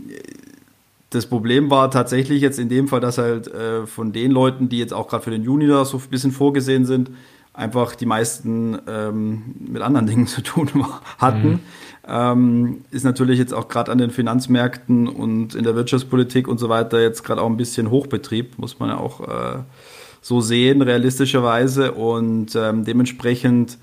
das 1.11 1.27
Problem 1.27 1.69
war 1.71 1.91
tatsächlich 1.91 2.41
jetzt 2.41 2.59
in 2.59 2.69
dem 2.69 2.89
Fall, 2.89 3.01
dass 3.01 3.19
halt 3.19 3.49
äh, 3.49 3.87
von 3.87 4.13
den 4.13 4.31
Leuten, 4.31 4.69
die 4.69 4.79
jetzt 4.79 4.95
auch 4.95 5.09
gerade 5.09 5.25
für 5.25 5.31
den 5.31 5.43
Juni 5.43 5.67
da 5.67 5.85
so 5.85 5.99
ein 5.99 6.09
bisschen 6.09 6.33
vorgesehen 6.33 6.87
sind, 6.87 7.11
einfach 7.53 7.95
die 7.95 8.07
meisten 8.07 8.79
ähm, 8.87 9.43
mit 9.59 9.83
anderen 9.83 10.07
Dingen 10.09 10.27
zu 10.27 10.43
tun 10.43 10.71
hatten. 11.19 11.49
Mhm. 11.49 11.61
Ähm, 12.07 12.85
ist 12.91 13.05
natürlich 13.05 13.39
jetzt 13.39 13.55
auch 13.55 13.69
gerade 13.69 13.93
an 13.93 13.99
den 13.99 14.11
Finanzmärkten 14.11 15.07
und 15.09 15.55
in 15.55 15.63
der 15.63 15.77
Wirtschaftspolitik 15.77 16.49
und 16.49 16.59
so 16.59 16.69
weiter 16.69 17.01
jetzt 17.01 17.23
gerade 17.23 17.41
auch 17.41 17.49
ein 17.49 17.57
bisschen 17.57 17.91
Hochbetrieb, 17.91 18.59
muss 18.59 18.81
man 18.81 18.89
ja 18.89 18.99
auch 18.99 19.21
äh, 19.21 19.61
so 20.21 20.41
sehen, 20.41 20.83
realistischerweise. 20.83 21.93
Und 21.93 22.57
ähm, 22.57 22.85
dementsprechend 22.85 23.79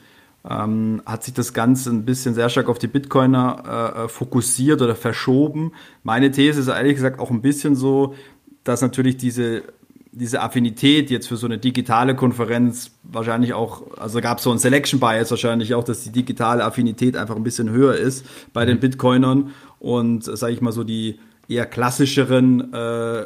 ähm, 0.49 1.01
hat 1.05 1.23
sich 1.23 1.33
das 1.33 1.53
Ganze 1.53 1.91
ein 1.91 2.05
bisschen 2.05 2.33
sehr 2.33 2.49
stark 2.49 2.69
auf 2.69 2.79
die 2.79 2.87
Bitcoiner 2.87 3.93
äh, 3.95 4.05
äh, 4.05 4.07
fokussiert 4.07 4.81
oder 4.81 4.95
verschoben. 4.95 5.73
Meine 6.03 6.31
These 6.31 6.59
ist 6.59 6.67
ehrlich 6.67 6.95
gesagt 6.95 7.19
auch 7.19 7.31
ein 7.31 7.41
bisschen 7.41 7.75
so, 7.75 8.15
dass 8.63 8.81
natürlich 8.81 9.17
diese 9.17 9.63
diese 10.11 10.41
Affinität 10.41 11.09
jetzt 11.11 11.27
für 11.27 11.37
so 11.37 11.45
eine 11.45 11.57
digitale 11.57 12.15
Konferenz 12.15 12.91
wahrscheinlich 13.03 13.53
auch, 13.53 13.97
also 13.97 14.21
gab 14.21 14.39
es 14.39 14.43
so 14.43 14.51
ein 14.51 14.57
Selection 14.57 14.99
Bias 14.99 15.29
wahrscheinlich 15.31 15.75
auch, 15.75 15.83
dass 15.83 16.03
die 16.03 16.11
digitale 16.11 16.63
Affinität 16.63 17.15
einfach 17.15 17.35
ein 17.35 17.43
bisschen 17.43 17.69
höher 17.69 17.95
ist 17.95 18.25
bei 18.53 18.65
den 18.65 18.77
mhm. 18.77 18.81
Bitcoinern 18.81 19.51
und 19.79 20.23
sage 20.23 20.53
ich 20.53 20.61
mal 20.61 20.71
so 20.71 20.83
die 20.83 21.19
eher 21.47 21.65
klassischeren 21.65 22.73
äh, 22.73 23.23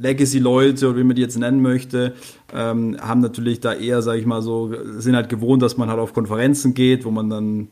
Legacy-Leute 0.00 0.88
oder 0.88 0.98
wie 0.98 1.04
man 1.04 1.14
die 1.14 1.22
jetzt 1.22 1.38
nennen 1.38 1.62
möchte, 1.62 2.14
ähm, 2.52 2.96
haben 3.00 3.20
natürlich 3.20 3.60
da 3.60 3.72
eher, 3.72 4.02
sage 4.02 4.18
ich 4.18 4.26
mal 4.26 4.42
so, 4.42 4.72
sind 4.98 5.14
halt 5.14 5.28
gewohnt, 5.28 5.62
dass 5.62 5.76
man 5.76 5.88
halt 5.88 6.00
auf 6.00 6.14
Konferenzen 6.14 6.74
geht, 6.74 7.04
wo 7.04 7.12
man 7.12 7.30
dann 7.30 7.68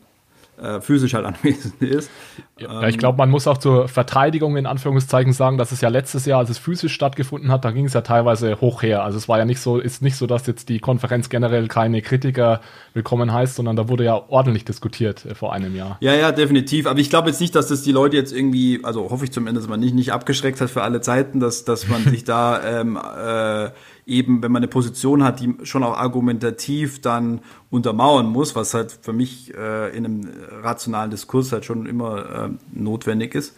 äh, 0.61 0.81
physisch 0.81 1.15
halt 1.15 1.27
anwesend 1.45 1.81
ist. 1.83 2.11
Ja, 2.59 2.87
ich 2.87 2.99
glaube, 2.99 3.17
man 3.17 3.31
muss 3.31 3.47
auch 3.47 3.59
zur 3.59 3.89
Verteidigung 3.89 4.57
in 4.57 4.67
Anführungszeichen 4.67 5.33
sagen, 5.33 5.57
dass 5.57 5.73
es 5.73 5.81
ja 5.81 5.89
letztes 5.89 6.27
Jahr, 6.27 6.41
als 6.41 6.51
es 6.51 6.59
physisch 6.59 6.93
stattgefunden 6.93 7.51
hat, 7.51 7.65
da 7.65 7.71
ging 7.71 7.87
es 7.87 7.95
ja 7.95 8.03
teilweise 8.03 8.61
hoch 8.61 8.83
her. 8.83 9.03
Also 9.03 9.17
es 9.17 9.29
war 9.29 9.39
ja 9.39 9.47
nicht 9.47 9.61
so, 9.61 9.79
ist 9.79 10.03
nicht 10.03 10.17
so, 10.17 10.27
dass 10.27 10.47
jetzt 10.47 10.69
die 10.69 10.79
Konferenz 10.79 11.31
generell 11.31 11.69
keine 11.69 12.03
Kritiker 12.03 12.61
willkommen 12.93 13.33
heißt, 13.33 13.55
sondern 13.55 13.77
da 13.77 13.89
wurde 13.89 14.05
ja 14.05 14.21
ordentlich 14.29 14.65
diskutiert 14.65 15.25
äh, 15.25 15.35
vor 15.35 15.53
einem 15.53 15.75
Jahr. 15.75 15.97
Ja, 16.01 16.15
ja, 16.15 16.33
definitiv. 16.33 16.87
Aber 16.87 16.99
ich 16.99 17.09
glaube 17.09 17.29
jetzt 17.29 17.41
nicht, 17.41 17.55
dass 17.55 17.69
das 17.69 17.83
die 17.83 17.93
Leute 17.93 18.17
jetzt 18.17 18.33
irgendwie, 18.33 18.81
also 18.83 19.11
hoffe 19.11 19.25
ich 19.25 19.33
zumindest 19.33 19.69
mal 19.69 19.79
nicht, 19.79 19.95
nicht 19.95 20.13
abgeschreckt 20.13 20.61
hat 20.61 20.69
für 20.69 20.83
alle 20.83 21.01
Zeiten, 21.01 21.41
dass, 21.41 21.65
dass 21.65 21.89
man 21.89 22.05
sich 22.05 22.25
da 22.25 22.63
ähm, 22.81 22.97
äh, 22.97 23.71
eben, 24.11 24.43
wenn 24.43 24.53
man 24.53 24.61
eine 24.61 24.69
Position 24.69 25.25
hat, 25.25 25.41
die 25.41 25.55
schon 25.63 25.83
auch 25.83 25.97
argumentativ 25.97 27.01
dann 27.01 27.41
untermauern 27.71 28.27
muss, 28.27 28.55
was 28.55 28.75
halt 28.75 28.93
für 29.01 29.13
mich 29.13 29.55
äh, 29.55 29.97
in 29.97 30.05
einem 30.05 30.29
rationalen 30.63 31.11
Diskurs 31.11 31.53
halt 31.53 31.65
schon 31.65 31.87
immer 31.87 32.19
äh, 32.19 32.49
notwendig 32.73 33.35
ist. 33.35 33.57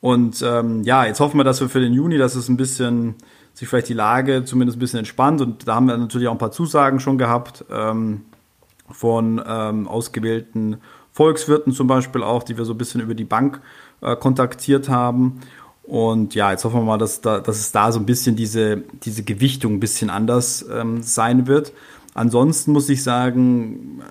Und 0.00 0.42
ähm, 0.46 0.82
ja, 0.82 1.04
jetzt 1.04 1.20
hoffen 1.20 1.38
wir, 1.38 1.44
dass 1.44 1.60
wir 1.60 1.68
für 1.68 1.80
den 1.80 1.92
Juni, 1.92 2.18
dass 2.18 2.34
es 2.34 2.48
ein 2.48 2.56
bisschen 2.56 3.14
sich 3.54 3.68
vielleicht 3.68 3.88
die 3.88 3.94
Lage 3.94 4.44
zumindest 4.44 4.76
ein 4.76 4.80
bisschen 4.80 4.98
entspannt. 4.98 5.40
Und 5.40 5.66
da 5.66 5.76
haben 5.76 5.86
wir 5.86 5.96
natürlich 5.96 6.28
auch 6.28 6.32
ein 6.32 6.38
paar 6.38 6.52
Zusagen 6.52 7.00
schon 7.00 7.16
gehabt 7.16 7.64
ähm, 7.70 8.22
von 8.90 9.42
ähm, 9.46 9.88
ausgewählten 9.88 10.76
Volkswirten 11.12 11.72
zum 11.72 11.86
Beispiel 11.86 12.22
auch, 12.22 12.42
die 12.42 12.58
wir 12.58 12.66
so 12.66 12.74
ein 12.74 12.78
bisschen 12.78 13.00
über 13.00 13.14
die 13.14 13.24
Bank 13.24 13.62
äh, 14.02 14.14
kontaktiert 14.16 14.90
haben. 14.90 15.40
Und 15.86 16.34
ja, 16.34 16.50
jetzt 16.50 16.64
hoffen 16.64 16.80
wir 16.80 16.84
mal, 16.84 16.98
dass, 16.98 17.20
da, 17.20 17.38
dass 17.38 17.58
es 17.58 17.70
da 17.70 17.92
so 17.92 18.00
ein 18.00 18.06
bisschen 18.06 18.34
diese, 18.34 18.82
diese 19.04 19.22
Gewichtung 19.22 19.74
ein 19.74 19.80
bisschen 19.80 20.10
anders 20.10 20.64
ähm, 20.72 21.02
sein 21.02 21.46
wird. 21.46 21.72
Ansonsten 22.14 22.72
muss 22.72 22.88
ich 22.88 23.02
sagen, 23.02 24.02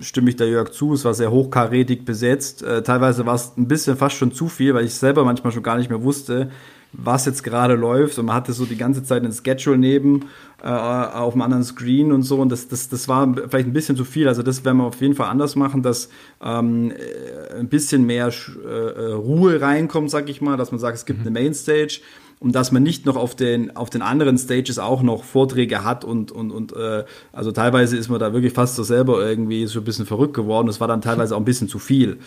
stimme 0.00 0.30
ich 0.30 0.36
der 0.36 0.48
Jörg 0.48 0.72
zu, 0.72 0.92
es 0.92 1.04
war 1.04 1.14
sehr 1.14 1.30
hochkarätig 1.30 2.04
besetzt. 2.04 2.62
Äh, 2.62 2.82
teilweise 2.82 3.24
war 3.24 3.36
es 3.36 3.52
ein 3.56 3.68
bisschen 3.68 3.96
fast 3.96 4.16
schon 4.16 4.32
zu 4.32 4.48
viel, 4.48 4.74
weil 4.74 4.84
ich 4.84 4.94
selber 4.94 5.24
manchmal 5.24 5.52
schon 5.52 5.62
gar 5.62 5.78
nicht 5.78 5.88
mehr 5.88 6.02
wusste, 6.02 6.50
was 6.92 7.24
jetzt 7.24 7.42
gerade 7.42 7.74
läuft. 7.74 8.18
Und 8.18 8.26
man 8.26 8.36
hatte 8.36 8.52
so 8.52 8.64
die 8.64 8.76
ganze 8.76 9.02
Zeit 9.02 9.24
ein 9.24 9.32
Schedule 9.32 9.78
neben 9.78 10.26
äh, 10.62 10.68
auf 10.68 11.32
einem 11.32 11.42
anderen 11.42 11.64
Screen 11.64 12.12
und 12.12 12.22
so. 12.22 12.38
Und 12.38 12.50
das, 12.50 12.68
das, 12.68 12.88
das 12.88 13.08
war 13.08 13.32
vielleicht 13.34 13.66
ein 13.66 13.72
bisschen 13.72 13.96
zu 13.96 14.04
viel. 14.04 14.28
Also 14.28 14.42
das 14.42 14.64
werden 14.64 14.78
wir 14.78 14.84
auf 14.84 15.00
jeden 15.00 15.14
Fall 15.14 15.28
anders 15.28 15.56
machen, 15.56 15.82
dass 15.82 16.08
ähm, 16.42 16.90
äh, 16.90 17.58
ein 17.58 17.68
bisschen 17.68 18.04
mehr 18.04 18.28
äh, 18.28 18.68
äh, 18.68 19.12
Ruhe 19.12 19.60
reinkommt, 19.60 20.10
sag 20.10 20.28
ich 20.28 20.40
mal, 20.40 20.56
dass 20.56 20.70
man 20.70 20.78
sagt, 20.78 20.96
es 20.96 21.06
gibt 21.06 21.20
mhm. 21.20 21.26
eine 21.26 21.40
Mainstage 21.40 22.00
und 22.42 22.56
dass 22.56 22.72
man 22.72 22.82
nicht 22.82 23.06
noch 23.06 23.14
auf 23.14 23.36
den, 23.36 23.76
auf 23.76 23.88
den 23.88 24.02
anderen 24.02 24.36
Stages 24.36 24.80
auch 24.80 25.02
noch 25.02 25.22
Vorträge 25.22 25.84
hat 25.84 26.04
und, 26.04 26.32
und, 26.32 26.50
und 26.50 26.74
äh, 26.74 27.04
also 27.32 27.52
teilweise 27.52 27.96
ist 27.96 28.08
man 28.08 28.18
da 28.18 28.32
wirklich 28.32 28.52
fast 28.52 28.74
so 28.74 28.82
selber 28.82 29.24
irgendwie 29.24 29.64
so 29.68 29.78
ein 29.78 29.84
bisschen 29.84 30.06
verrückt 30.06 30.34
geworden. 30.34 30.66
Das 30.66 30.80
war 30.80 30.88
dann 30.88 31.00
teilweise 31.00 31.36
auch 31.36 31.40
ein 31.40 31.44
bisschen 31.44 31.68
zu 31.68 31.78
viel. 31.78 32.18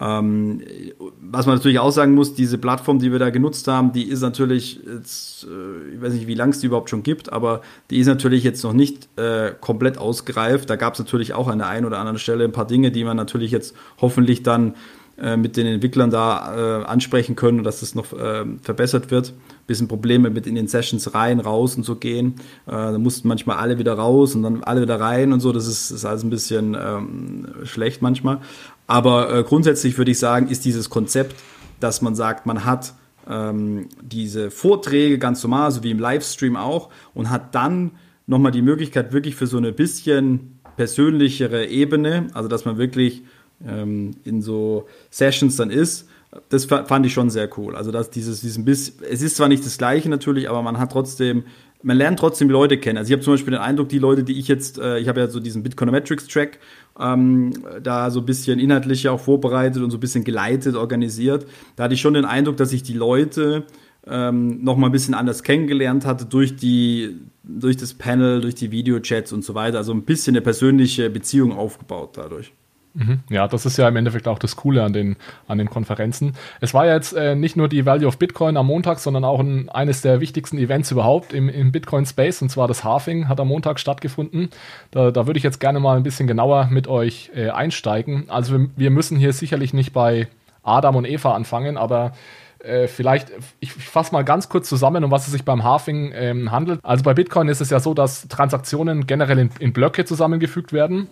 Ähm, 0.00 0.60
was 1.20 1.46
man 1.46 1.54
natürlich 1.54 1.78
auch 1.78 1.92
sagen 1.92 2.16
muss, 2.16 2.34
diese 2.34 2.58
Plattform, 2.58 2.98
die 2.98 3.12
wir 3.12 3.20
da 3.20 3.30
genutzt 3.30 3.68
haben, 3.68 3.92
die 3.92 4.08
ist 4.08 4.22
natürlich 4.22 4.80
jetzt, 4.84 5.44
äh, 5.44 5.94
ich 5.94 6.02
weiß 6.02 6.14
nicht, 6.14 6.26
wie 6.26 6.34
lange 6.34 6.50
es 6.50 6.58
die 6.58 6.66
überhaupt 6.66 6.90
schon 6.90 7.04
gibt, 7.04 7.32
aber 7.32 7.60
die 7.90 7.98
ist 7.98 8.08
natürlich 8.08 8.42
jetzt 8.42 8.64
noch 8.64 8.72
nicht 8.72 9.08
äh, 9.20 9.52
komplett 9.60 9.98
ausgereift. 9.98 10.68
Da 10.68 10.74
gab 10.74 10.94
es 10.94 10.98
natürlich 10.98 11.32
auch 11.32 11.46
an 11.46 11.58
der 11.58 11.68
einen 11.68 11.86
oder 11.86 12.00
anderen 12.00 12.18
Stelle 12.18 12.42
ein 12.42 12.52
paar 12.52 12.66
Dinge, 12.66 12.90
die 12.90 13.04
man 13.04 13.16
natürlich 13.16 13.52
jetzt 13.52 13.76
hoffentlich 14.00 14.42
dann 14.42 14.74
äh, 15.16 15.36
mit 15.36 15.56
den 15.56 15.66
Entwicklern 15.66 16.10
da 16.10 16.80
äh, 16.80 16.84
ansprechen 16.86 17.36
können 17.36 17.62
dass 17.62 17.80
das 17.80 17.94
noch 17.94 18.12
äh, 18.12 18.44
verbessert 18.62 19.12
wird. 19.12 19.32
Bisschen 19.70 19.86
Probleme 19.86 20.30
mit 20.30 20.48
in 20.48 20.56
den 20.56 20.66
Sessions 20.66 21.14
rein, 21.14 21.38
raus 21.38 21.76
und 21.76 21.84
so 21.84 21.94
gehen. 21.94 22.34
Äh, 22.66 22.72
da 22.72 22.98
mussten 22.98 23.28
manchmal 23.28 23.58
alle 23.58 23.78
wieder 23.78 23.94
raus 23.94 24.34
und 24.34 24.42
dann 24.42 24.64
alle 24.64 24.82
wieder 24.82 24.98
rein 24.98 25.32
und 25.32 25.38
so. 25.38 25.52
Das 25.52 25.68
ist, 25.68 25.92
ist 25.92 26.04
alles 26.04 26.24
ein 26.24 26.30
bisschen 26.30 26.76
ähm, 26.76 27.46
schlecht 27.62 28.02
manchmal. 28.02 28.40
Aber 28.88 29.32
äh, 29.32 29.44
grundsätzlich 29.44 29.96
würde 29.96 30.10
ich 30.10 30.18
sagen, 30.18 30.48
ist 30.48 30.64
dieses 30.64 30.90
Konzept, 30.90 31.36
dass 31.78 32.02
man 32.02 32.16
sagt, 32.16 32.46
man 32.46 32.64
hat 32.64 32.94
ähm, 33.28 33.86
diese 34.02 34.50
Vorträge 34.50 35.18
ganz 35.18 35.40
normal, 35.44 35.70
so 35.70 35.84
wie 35.84 35.92
im 35.92 36.00
Livestream 36.00 36.56
auch, 36.56 36.90
und 37.14 37.30
hat 37.30 37.54
dann 37.54 37.92
nochmal 38.26 38.50
die 38.50 38.62
Möglichkeit, 38.62 39.12
wirklich 39.12 39.36
für 39.36 39.46
so 39.46 39.56
eine 39.56 39.70
bisschen 39.70 40.58
persönlichere 40.76 41.66
Ebene, 41.66 42.26
also 42.34 42.48
dass 42.48 42.64
man 42.64 42.76
wirklich 42.76 43.22
ähm, 43.64 44.16
in 44.24 44.42
so 44.42 44.88
Sessions 45.10 45.54
dann 45.54 45.70
ist. 45.70 46.08
Das 46.48 46.66
fand 46.66 47.04
ich 47.06 47.12
schon 47.12 47.28
sehr 47.28 47.48
cool. 47.58 47.74
Also, 47.74 47.90
dass 47.90 48.10
dieses, 48.10 48.40
diesen 48.40 48.64
Biss, 48.64 48.96
es 49.10 49.20
ist 49.20 49.36
zwar 49.36 49.48
nicht 49.48 49.66
das 49.66 49.78
Gleiche 49.78 50.08
natürlich, 50.08 50.48
aber 50.48 50.62
man 50.62 50.78
hat 50.78 50.92
trotzdem, 50.92 51.44
man 51.82 51.96
lernt 51.96 52.20
trotzdem 52.20 52.46
die 52.46 52.52
Leute 52.52 52.78
kennen. 52.78 52.98
Also, 52.98 53.08
ich 53.08 53.12
habe 53.14 53.22
zum 53.22 53.34
Beispiel 53.34 53.52
den 53.52 53.60
Eindruck, 53.60 53.88
die 53.88 53.98
Leute, 53.98 54.22
die 54.22 54.38
ich 54.38 54.46
jetzt, 54.46 54.78
äh, 54.78 54.98
ich 55.00 55.08
habe 55.08 55.18
ja 55.18 55.26
so 55.26 55.40
diesen 55.40 55.64
Bitcoinometrics-Track 55.64 56.60
ähm, 57.00 57.52
da 57.82 58.10
so 58.12 58.20
ein 58.20 58.26
bisschen 58.26 58.60
inhaltlich 58.60 59.08
auch 59.08 59.18
vorbereitet 59.18 59.82
und 59.82 59.90
so 59.90 59.96
ein 59.96 60.00
bisschen 60.00 60.22
geleitet, 60.22 60.76
organisiert. 60.76 61.46
Da 61.74 61.84
hatte 61.84 61.94
ich 61.94 62.00
schon 62.00 62.14
den 62.14 62.24
Eindruck, 62.24 62.56
dass 62.58 62.72
ich 62.72 62.84
die 62.84 62.94
Leute 62.94 63.64
ähm, 64.06 64.62
noch 64.62 64.76
mal 64.76 64.86
ein 64.86 64.92
bisschen 64.92 65.14
anders 65.14 65.42
kennengelernt 65.42 66.06
hatte 66.06 66.26
durch 66.26 66.56
die 66.56 67.16
durch 67.42 67.76
das 67.76 67.94
Panel, 67.94 68.40
durch 68.40 68.54
die 68.54 68.70
Videochats 68.70 69.32
und 69.32 69.44
so 69.44 69.54
weiter. 69.54 69.78
Also 69.78 69.92
ein 69.92 70.04
bisschen 70.04 70.36
eine 70.36 70.42
persönliche 70.42 71.10
Beziehung 71.10 71.52
aufgebaut 71.52 72.10
dadurch. 72.14 72.52
Mhm. 72.92 73.20
Ja, 73.28 73.46
das 73.46 73.66
ist 73.66 73.76
ja 73.76 73.88
im 73.88 73.96
Endeffekt 73.96 74.26
auch 74.26 74.38
das 74.38 74.56
Coole 74.56 74.82
an 74.82 74.92
den, 74.92 75.16
an 75.46 75.58
den 75.58 75.70
Konferenzen. 75.70 76.34
Es 76.60 76.74
war 76.74 76.86
ja 76.86 76.94
jetzt 76.94 77.12
äh, 77.12 77.36
nicht 77.36 77.56
nur 77.56 77.68
die 77.68 77.86
Value 77.86 78.08
of 78.08 78.18
Bitcoin 78.18 78.56
am 78.56 78.66
Montag, 78.66 78.98
sondern 78.98 79.24
auch 79.24 79.40
ein, 79.40 79.68
eines 79.68 80.02
der 80.02 80.20
wichtigsten 80.20 80.58
Events 80.58 80.90
überhaupt 80.90 81.32
im, 81.32 81.48
im 81.48 81.70
Bitcoin-Space, 81.70 82.42
und 82.42 82.48
zwar 82.48 82.66
das 82.66 82.82
Halving 82.82 83.28
hat 83.28 83.38
am 83.38 83.48
Montag 83.48 83.78
stattgefunden. 83.78 84.50
Da, 84.90 85.10
da 85.10 85.26
würde 85.26 85.38
ich 85.38 85.44
jetzt 85.44 85.60
gerne 85.60 85.78
mal 85.78 85.96
ein 85.96 86.02
bisschen 86.02 86.26
genauer 86.26 86.66
mit 86.70 86.88
euch 86.88 87.30
äh, 87.34 87.50
einsteigen. 87.50 88.28
Also 88.28 88.58
wir, 88.58 88.68
wir 88.76 88.90
müssen 88.90 89.18
hier 89.18 89.32
sicherlich 89.32 89.72
nicht 89.72 89.92
bei 89.92 90.28
Adam 90.62 90.96
und 90.96 91.04
Eva 91.04 91.34
anfangen, 91.34 91.76
aber 91.76 92.12
Äh, 92.62 92.88
vielleicht, 92.88 93.30
ich, 93.60 93.74
ich 93.74 93.88
fasse 93.88 94.12
mal 94.12 94.22
ganz 94.22 94.50
kurz 94.50 94.68
zusammen, 94.68 95.02
um 95.02 95.10
was 95.10 95.26
es 95.26 95.32
sich 95.32 95.46
beim 95.46 95.64
Halving 95.64 96.12
ähm, 96.14 96.50
handelt. 96.50 96.78
Also 96.82 97.02
bei 97.02 97.14
Bitcoin 97.14 97.48
ist 97.48 97.62
es 97.62 97.70
ja 97.70 97.80
so, 97.80 97.94
dass 97.94 98.28
Transaktionen 98.28 99.06
generell 99.06 99.38
in, 99.38 99.50
in 99.60 99.72
Blöcke 99.72 100.04
zusammengefügt 100.04 100.74
werden. 100.74 101.08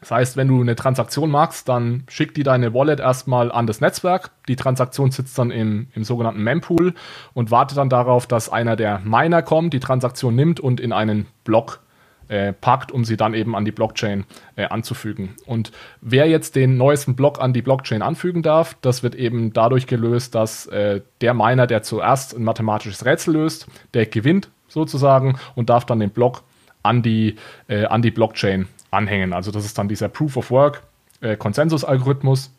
Das 0.00 0.10
heißt, 0.10 0.36
wenn 0.36 0.48
du 0.48 0.60
eine 0.60 0.76
Transaktion 0.76 1.30
machst, 1.30 1.68
dann 1.68 2.04
schickt 2.08 2.36
die 2.36 2.42
deine 2.42 2.72
Wallet 2.72 3.00
erstmal 3.00 3.52
an 3.52 3.66
das 3.66 3.80
Netzwerk. 3.80 4.30
Die 4.48 4.56
Transaktion 4.56 5.10
sitzt 5.10 5.38
dann 5.38 5.50
im, 5.50 5.88
im 5.94 6.04
sogenannten 6.04 6.42
Mempool 6.42 6.94
und 7.34 7.50
wartet 7.50 7.76
dann 7.76 7.90
darauf, 7.90 8.26
dass 8.26 8.48
einer 8.48 8.76
der 8.76 9.00
Miner 9.00 9.42
kommt, 9.42 9.74
die 9.74 9.80
Transaktion 9.80 10.34
nimmt 10.34 10.58
und 10.58 10.80
in 10.80 10.92
einen 10.92 11.26
Block 11.44 11.80
äh, 12.28 12.52
packt, 12.52 12.92
um 12.92 13.04
sie 13.04 13.16
dann 13.16 13.34
eben 13.34 13.54
an 13.54 13.64
die 13.64 13.72
Blockchain 13.72 14.24
äh, 14.56 14.64
anzufügen. 14.66 15.34
Und 15.46 15.72
wer 16.00 16.28
jetzt 16.28 16.56
den 16.56 16.76
neuesten 16.76 17.16
Block 17.16 17.40
an 17.40 17.52
die 17.52 17.60
Blockchain 17.60 18.02
anfügen 18.02 18.42
darf, 18.42 18.76
das 18.80 19.02
wird 19.02 19.16
eben 19.16 19.52
dadurch 19.52 19.86
gelöst, 19.86 20.34
dass 20.34 20.66
äh, 20.66 21.02
der 21.20 21.34
Miner, 21.34 21.66
der 21.66 21.82
zuerst 21.82 22.34
ein 22.36 22.44
mathematisches 22.44 23.04
Rätsel 23.04 23.34
löst, 23.34 23.66
der 23.94 24.06
gewinnt 24.06 24.48
sozusagen 24.68 25.38
und 25.56 25.68
darf 25.70 25.84
dann 25.84 25.98
den 25.98 26.10
Block 26.10 26.44
an 26.82 27.02
die, 27.02 27.36
äh, 27.68 27.84
an 27.84 28.00
die 28.00 28.12
Blockchain 28.12 28.68
anhängen. 28.90 29.32
Also 29.32 29.50
das 29.50 29.64
ist 29.64 29.78
dann 29.78 29.88
dieser 29.88 30.08
Proof 30.08 30.36
of 30.36 30.50
Work 30.50 30.82
äh, 31.20 31.36
Konsensusalgorithmus. 31.36 32.52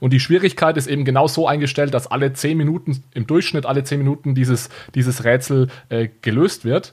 Und 0.00 0.12
die 0.12 0.20
Schwierigkeit 0.20 0.76
ist 0.76 0.86
eben 0.86 1.04
genau 1.04 1.26
so 1.28 1.48
eingestellt, 1.48 1.94
dass 1.94 2.06
alle 2.06 2.32
10 2.32 2.58
Minuten, 2.58 3.02
im 3.14 3.26
Durchschnitt 3.26 3.64
alle 3.64 3.84
10 3.84 3.98
Minuten 3.98 4.34
dieses, 4.34 4.68
dieses 4.94 5.24
Rätsel 5.24 5.68
äh, 5.88 6.08
gelöst 6.20 6.64
wird. 6.64 6.92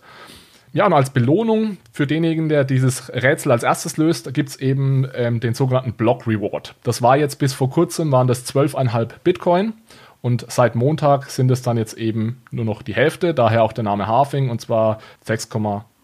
Ja, 0.72 0.86
und 0.86 0.94
als 0.94 1.10
Belohnung 1.10 1.78
für 1.92 2.06
denjenigen, 2.06 2.48
der 2.48 2.64
dieses 2.64 3.10
Rätsel 3.10 3.52
als 3.52 3.64
erstes 3.64 3.98
löst, 3.98 4.34
gibt 4.34 4.50
es 4.50 4.56
eben 4.58 5.08
ähm, 5.16 5.40
den 5.40 5.56
sogenannten 5.56 5.94
Block 5.94 6.28
Reward. 6.28 6.76
Das 6.84 7.02
war 7.02 7.18
jetzt 7.18 7.38
bis 7.38 7.54
vor 7.54 7.70
kurzem, 7.70 8.12
waren 8.12 8.28
das 8.28 8.46
12,5 8.54 9.10
Bitcoin. 9.24 9.74
Und 10.22 10.46
seit 10.50 10.76
Montag 10.76 11.30
sind 11.30 11.50
es 11.50 11.62
dann 11.62 11.78
jetzt 11.78 11.98
eben 11.98 12.42
nur 12.52 12.66
noch 12.66 12.82
die 12.82 12.94
Hälfte, 12.94 13.34
daher 13.34 13.64
auch 13.64 13.74
der 13.74 13.86
Name 13.86 14.06
Halving, 14.08 14.50
und 14.50 14.62
zwar 14.62 15.00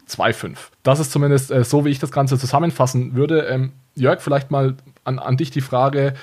6,25. 0.08 0.58
Das 0.84 1.00
ist 1.00 1.12
zumindest 1.12 1.52
äh, 1.52 1.64
so, 1.64 1.86
wie 1.86 1.90
ich 1.90 2.00
das 2.00 2.12
Ganze 2.12 2.38
zusammenfassen 2.38 3.16
würde. 3.16 3.42
Ähm, 3.42 3.74
Jörg, 3.96 4.22
vielleicht 4.22 4.52
mal 4.52 4.76
an, 5.04 5.20
an 5.20 5.38
dich 5.38 5.52
die 5.52 5.62
Frage, 5.62 6.14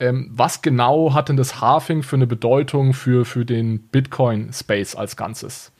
ähm, 0.00 0.30
was 0.32 0.62
genau 0.62 1.14
hat 1.14 1.28
denn 1.28 1.36
das 1.36 1.60
Halving 1.60 2.02
für 2.02 2.16
eine 2.16 2.26
Bedeutung 2.26 2.92
für, 2.92 3.24
für 3.24 3.44
den 3.44 3.78
Bitcoin-Space 3.78 4.96
als 4.96 5.16
Ganzes? 5.16 5.70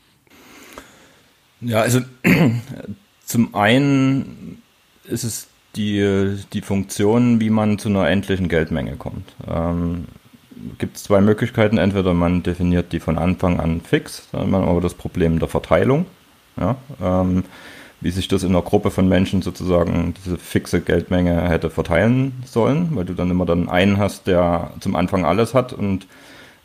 Ja, 1.61 1.81
also 1.81 2.01
zum 3.25 3.55
einen 3.55 4.63
ist 5.05 5.25
es 5.25 5.49
die, 5.77 6.39
die 6.53 6.61
Funktion, 6.61 7.41
wie 7.41 7.51
man 7.51 7.79
zu 7.79 7.89
einer 7.89 8.09
endlichen 8.09 8.49
Geldmenge 8.49 8.97
kommt. 8.97 9.33
Ähm, 9.49 10.07
gibt 10.79 10.97
es 10.97 11.05
zwei 11.05 11.21
Möglichkeiten. 11.21 11.79
Entweder 11.79 12.15
man 12.15 12.43
definiert 12.43 12.93
die 12.93 13.01
von 13.01 13.19
Anfang 13.19 13.59
an 13.59 13.81
fix, 13.81 14.29
dann 14.33 14.43
hat 14.43 14.49
man 14.49 14.63
aber 14.65 14.81
das 14.81 14.95
Problem 14.95 15.39
der 15.39 15.49
Verteilung. 15.49 16.07
Ja, 16.59 16.77
ähm, 17.03 17.45
wie 18.01 18.11
sich 18.11 18.29
das 18.29 18.43
in 18.43 18.51
einer 18.51 18.63
Gruppe 18.63 18.91
von 18.91 19.09
Menschen 19.09 19.43
sozusagen 19.43 20.15
diese 20.25 20.37
fixe 20.37 20.81
Geldmenge 20.81 21.49
hätte 21.49 21.71
verteilen 21.71 22.43
sollen, 22.45 22.91
weil 22.95 23.05
du 23.05 23.15
dann 23.15 23.31
immer 23.31 23.47
dann 23.47 23.69
einen 23.69 23.99
hast, 23.99 24.27
der 24.27 24.73
zum 24.81 24.97
Anfang 24.97 25.25
alles 25.25 25.55
hat 25.55 25.73
und 25.73 26.07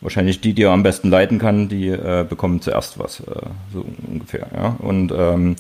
wahrscheinlich 0.02 0.42
die, 0.42 0.54
die 0.54 0.64
er 0.64 0.72
am 0.72 0.84
besten 0.84 1.10
leiten 1.10 1.38
kann, 1.40 1.70
die 1.70 1.90
äh, 1.90 2.26
bekommen 2.28 2.62
zuerst 2.62 3.00
was, 3.00 3.20
äh, 3.22 3.24
so 3.72 3.86
ungefähr. 4.08 4.48
Ja? 4.56 4.76
Und 4.80 5.12
ähm, 5.16 5.56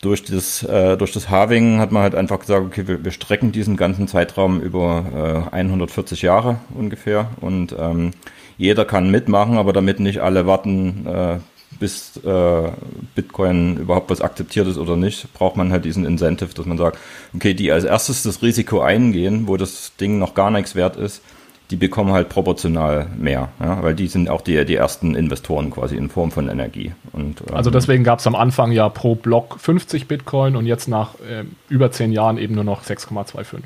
durch 0.00 0.24
das, 0.24 0.62
äh, 0.62 0.96
durch 0.96 1.12
das 1.12 1.28
Halving 1.28 1.80
hat 1.80 1.92
man 1.92 2.02
halt 2.02 2.14
einfach 2.14 2.38
gesagt, 2.38 2.64
okay, 2.66 2.86
wir, 2.86 3.04
wir 3.04 3.10
strecken 3.10 3.52
diesen 3.52 3.76
ganzen 3.76 4.06
Zeitraum 4.06 4.60
über 4.60 5.48
äh, 5.52 5.54
140 5.54 6.22
Jahre 6.22 6.58
ungefähr 6.74 7.30
und 7.40 7.74
ähm, 7.78 8.12
jeder 8.56 8.84
kann 8.84 9.10
mitmachen, 9.10 9.58
aber 9.58 9.72
damit 9.72 10.00
nicht 10.00 10.20
alle 10.20 10.46
warten, 10.46 11.06
äh, 11.06 11.38
bis 11.78 12.16
äh, 12.24 12.70
Bitcoin 13.14 13.76
überhaupt 13.76 14.10
was 14.10 14.20
akzeptiert 14.20 14.66
ist 14.66 14.78
oder 14.78 14.96
nicht, 14.96 15.32
braucht 15.34 15.56
man 15.56 15.72
halt 15.72 15.84
diesen 15.84 16.04
Incentive, 16.04 16.54
dass 16.54 16.66
man 16.66 16.78
sagt, 16.78 16.98
okay, 17.34 17.54
die 17.54 17.70
als 17.70 17.84
erstes 17.84 18.22
das 18.22 18.42
Risiko 18.42 18.80
eingehen, 18.80 19.46
wo 19.46 19.56
das 19.56 19.92
Ding 19.96 20.18
noch 20.18 20.34
gar 20.34 20.50
nichts 20.50 20.74
wert 20.74 20.96
ist, 20.96 21.22
die 21.70 21.76
bekommen 21.76 22.12
halt 22.12 22.30
proportional 22.30 23.08
mehr, 23.18 23.50
ja, 23.60 23.82
weil 23.82 23.94
die 23.94 24.06
sind 24.06 24.30
auch 24.30 24.40
die, 24.40 24.64
die 24.64 24.74
ersten 24.74 25.14
Investoren 25.14 25.70
quasi 25.70 25.96
in 25.96 26.08
Form 26.08 26.30
von 26.30 26.48
Energie. 26.48 26.92
Und, 27.12 27.42
ähm, 27.42 27.54
also 27.54 27.70
deswegen 27.70 28.04
gab 28.04 28.20
es 28.20 28.26
am 28.26 28.34
Anfang 28.34 28.72
ja 28.72 28.88
pro 28.88 29.14
Block 29.14 29.58
50 29.60 30.08
Bitcoin 30.08 30.56
und 30.56 30.66
jetzt 30.66 30.88
nach 30.88 31.14
äh, 31.16 31.44
über 31.68 31.90
zehn 31.90 32.12
Jahren 32.12 32.38
eben 32.38 32.54
nur 32.54 32.64
noch 32.64 32.84
6,25. 32.84 33.60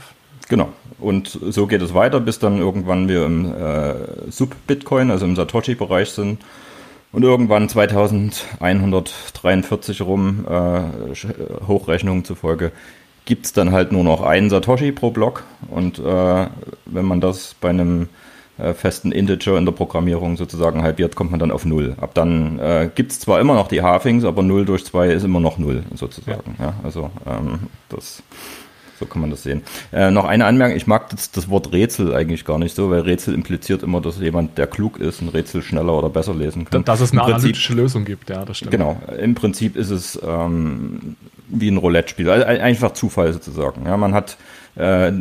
Genau. 0.48 0.68
Und 0.98 1.28
so 1.28 1.66
geht 1.66 1.80
es 1.80 1.94
weiter, 1.94 2.20
bis 2.20 2.38
dann 2.40 2.58
irgendwann 2.58 3.08
wir 3.08 3.24
im 3.24 3.54
äh, 3.54 4.30
Sub-Bitcoin, 4.30 5.10
also 5.10 5.24
im 5.24 5.36
Satoshi-Bereich 5.36 6.10
sind. 6.10 6.40
Und 7.12 7.24
irgendwann 7.24 7.68
2143 7.68 10.00
rum, 10.00 10.46
äh, 10.48 10.80
Hochrechnungen 11.66 12.24
zufolge, 12.24 12.72
gibt 13.24 13.46
es 13.46 13.52
dann 13.52 13.70
halt 13.70 13.92
nur 13.92 14.02
noch 14.02 14.22
einen 14.22 14.50
Satoshi 14.50 14.92
pro 14.92 15.10
Block. 15.10 15.44
Und 15.70 15.98
äh, 15.98 16.46
wenn 16.86 17.04
man 17.04 17.20
das 17.20 17.54
bei 17.60 17.68
einem 17.68 18.08
äh, 18.58 18.74
festen 18.74 19.12
Integer 19.12 19.58
in 19.58 19.64
der 19.64 19.72
Programmierung 19.72 20.36
sozusagen 20.36 20.82
halbiert, 20.82 21.14
kommt 21.14 21.30
man 21.30 21.40
dann 21.40 21.50
auf 21.50 21.64
null. 21.64 21.94
Ab 22.00 22.14
dann 22.14 22.58
äh, 22.58 22.90
gibt 22.94 23.12
es 23.12 23.20
zwar 23.20 23.40
immer 23.40 23.54
noch 23.54 23.68
die 23.68 23.82
Halvings, 23.82 24.24
aber 24.24 24.42
0 24.42 24.64
durch 24.64 24.84
2 24.84 25.08
ist 25.08 25.24
immer 25.24 25.40
noch 25.40 25.58
null 25.58 25.84
sozusagen. 25.94 26.56
Ja. 26.58 26.66
ja 26.66 26.74
also 26.82 27.10
ähm, 27.26 27.68
das 27.88 28.22
so 29.02 29.06
kann 29.06 29.20
man 29.20 29.30
das 29.30 29.42
sehen. 29.42 29.62
Äh, 29.92 30.10
noch 30.10 30.24
eine 30.24 30.44
Anmerkung, 30.44 30.76
ich 30.76 30.86
mag 30.86 31.10
das, 31.10 31.30
das, 31.30 31.48
Wort 31.48 31.72
Rätsel 31.72 32.14
eigentlich 32.14 32.44
gar 32.44 32.58
nicht 32.58 32.74
so, 32.74 32.90
weil 32.90 33.00
Rätsel 33.00 33.34
impliziert 33.34 33.82
immer, 33.82 34.00
dass 34.00 34.18
jemand, 34.20 34.58
der 34.58 34.66
klug 34.66 34.98
ist, 34.98 35.20
ein 35.20 35.28
Rätsel 35.28 35.62
schneller 35.62 35.92
oder 35.92 36.08
besser 36.08 36.34
lesen 36.34 36.64
kann. 36.64 36.84
Dass 36.84 37.00
es 37.00 37.12
eine 37.12 37.20
Prinzip, 37.20 37.36
analytische 37.36 37.74
Lösung 37.74 38.04
gibt, 38.04 38.30
ja, 38.30 38.44
das 38.44 38.58
stimmt. 38.58 38.70
Genau, 38.72 39.00
im 39.20 39.34
Prinzip 39.34 39.76
ist 39.76 39.90
es 39.90 40.20
ähm, 40.24 41.16
wie 41.48 41.68
ein 41.68 41.76
Roulette-Spiel, 41.76 42.30
also 42.30 42.46
einfach 42.46 42.92
Zufall 42.92 43.32
sozusagen. 43.32 43.86
Ja, 43.86 43.96
man 43.96 44.14
hat 44.14 44.36
äh, 44.76 45.12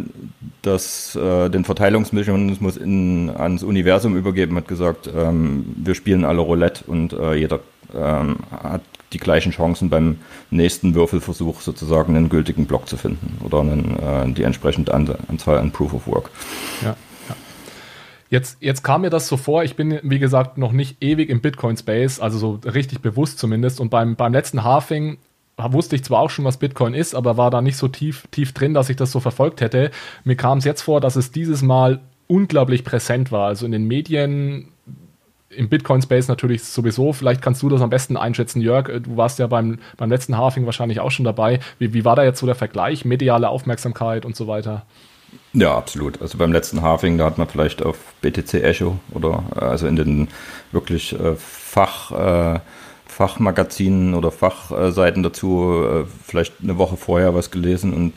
das, 0.61 1.15
äh, 1.15 1.49
den 1.49 1.65
Verteilungsmechanismus 1.65 2.77
in, 2.77 3.29
ans 3.29 3.63
Universum 3.63 4.15
übergeben, 4.15 4.55
hat 4.57 4.67
gesagt, 4.67 5.09
ähm, 5.13 5.65
wir 5.75 5.95
spielen 5.95 6.23
alle 6.23 6.41
Roulette 6.41 6.83
und 6.85 7.13
äh, 7.13 7.33
jeder 7.33 7.59
ähm, 7.93 8.37
hat 8.51 8.81
die 9.13 9.17
gleichen 9.17 9.51
Chancen 9.51 9.89
beim 9.89 10.19
nächsten 10.49 10.95
Würfelversuch 10.95 11.61
sozusagen 11.61 12.15
einen 12.15 12.29
gültigen 12.29 12.65
Block 12.65 12.87
zu 12.87 12.97
finden 12.97 13.37
oder 13.43 13.61
einen, 13.61 13.99
äh, 13.99 14.31
die 14.33 14.43
entsprechende 14.43 14.93
Anzahl 14.93 15.57
an 15.57 15.71
Proof 15.71 15.93
of 15.93 16.07
Work. 16.07 16.29
Ja. 16.83 16.95
Jetzt, 18.31 18.59
jetzt 18.61 18.81
kam 18.81 19.01
mir 19.01 19.09
das 19.09 19.27
so 19.27 19.35
vor, 19.35 19.65
ich 19.65 19.75
bin, 19.75 19.99
wie 20.03 20.17
gesagt, 20.17 20.57
noch 20.57 20.71
nicht 20.71 21.03
ewig 21.03 21.29
im 21.29 21.41
Bitcoin-Space, 21.41 22.21
also 22.21 22.37
so 22.37 22.59
richtig 22.63 23.01
bewusst 23.01 23.37
zumindest. 23.39 23.81
Und 23.81 23.89
beim, 23.89 24.15
beim 24.15 24.31
letzten 24.31 24.63
Halving 24.63 25.17
wusste 25.57 25.97
ich 25.97 26.05
zwar 26.05 26.21
auch 26.21 26.29
schon, 26.29 26.45
was 26.45 26.55
Bitcoin 26.55 26.93
ist, 26.93 27.13
aber 27.13 27.35
war 27.35 27.51
da 27.51 27.61
nicht 27.61 27.75
so 27.75 27.89
tief, 27.89 28.25
tief 28.31 28.53
drin, 28.53 28.73
dass 28.73 28.89
ich 28.89 28.95
das 28.95 29.11
so 29.11 29.19
verfolgt 29.19 29.59
hätte. 29.59 29.91
Mir 30.23 30.37
kam 30.37 30.59
es 30.59 30.63
jetzt 30.65 30.81
vor, 30.81 31.01
dass 31.01 31.17
es 31.17 31.33
dieses 31.33 31.61
Mal 31.61 31.99
unglaublich 32.27 32.85
präsent 32.85 33.33
war. 33.33 33.47
Also 33.47 33.65
in 33.65 33.73
den 33.73 33.85
Medien 33.85 34.70
im 35.55 35.69
Bitcoin-Space 35.69 36.27
natürlich 36.27 36.63
sowieso. 36.63 37.13
Vielleicht 37.13 37.41
kannst 37.41 37.61
du 37.61 37.69
das 37.69 37.81
am 37.81 37.89
besten 37.89 38.17
einschätzen, 38.17 38.61
Jörg. 38.61 38.89
Du 39.03 39.17
warst 39.17 39.39
ja 39.39 39.47
beim, 39.47 39.79
beim 39.97 40.09
letzten 40.09 40.37
Halving 40.37 40.65
wahrscheinlich 40.65 40.99
auch 40.99 41.11
schon 41.11 41.25
dabei. 41.25 41.59
Wie, 41.79 41.93
wie 41.93 42.05
war 42.05 42.15
da 42.15 42.23
jetzt 42.23 42.39
so 42.39 42.45
der 42.45 42.55
Vergleich? 42.55 43.05
Mediale 43.05 43.49
Aufmerksamkeit 43.49 44.25
und 44.25 44.35
so 44.35 44.47
weiter? 44.47 44.85
Ja, 45.53 45.75
absolut. 45.75 46.21
Also 46.21 46.37
beim 46.37 46.51
letzten 46.51 46.81
Halving, 46.81 47.17
da 47.17 47.25
hat 47.25 47.37
man 47.37 47.47
vielleicht 47.47 47.83
auf 47.83 47.97
BTC 48.21 48.55
Echo 48.55 48.99
oder 49.13 49.43
also 49.55 49.87
in 49.87 49.95
den 49.95 50.27
wirklich 50.71 51.13
äh, 51.13 51.35
Fach, 51.35 52.11
äh, 52.11 52.59
Fachmagazinen 53.05 54.13
oder 54.13 54.31
Fachseiten 54.31 55.23
dazu 55.23 55.83
äh, 55.83 56.05
vielleicht 56.25 56.55
eine 56.63 56.77
Woche 56.77 56.97
vorher 56.97 57.35
was 57.35 57.51
gelesen 57.51 57.93
und 57.93 58.13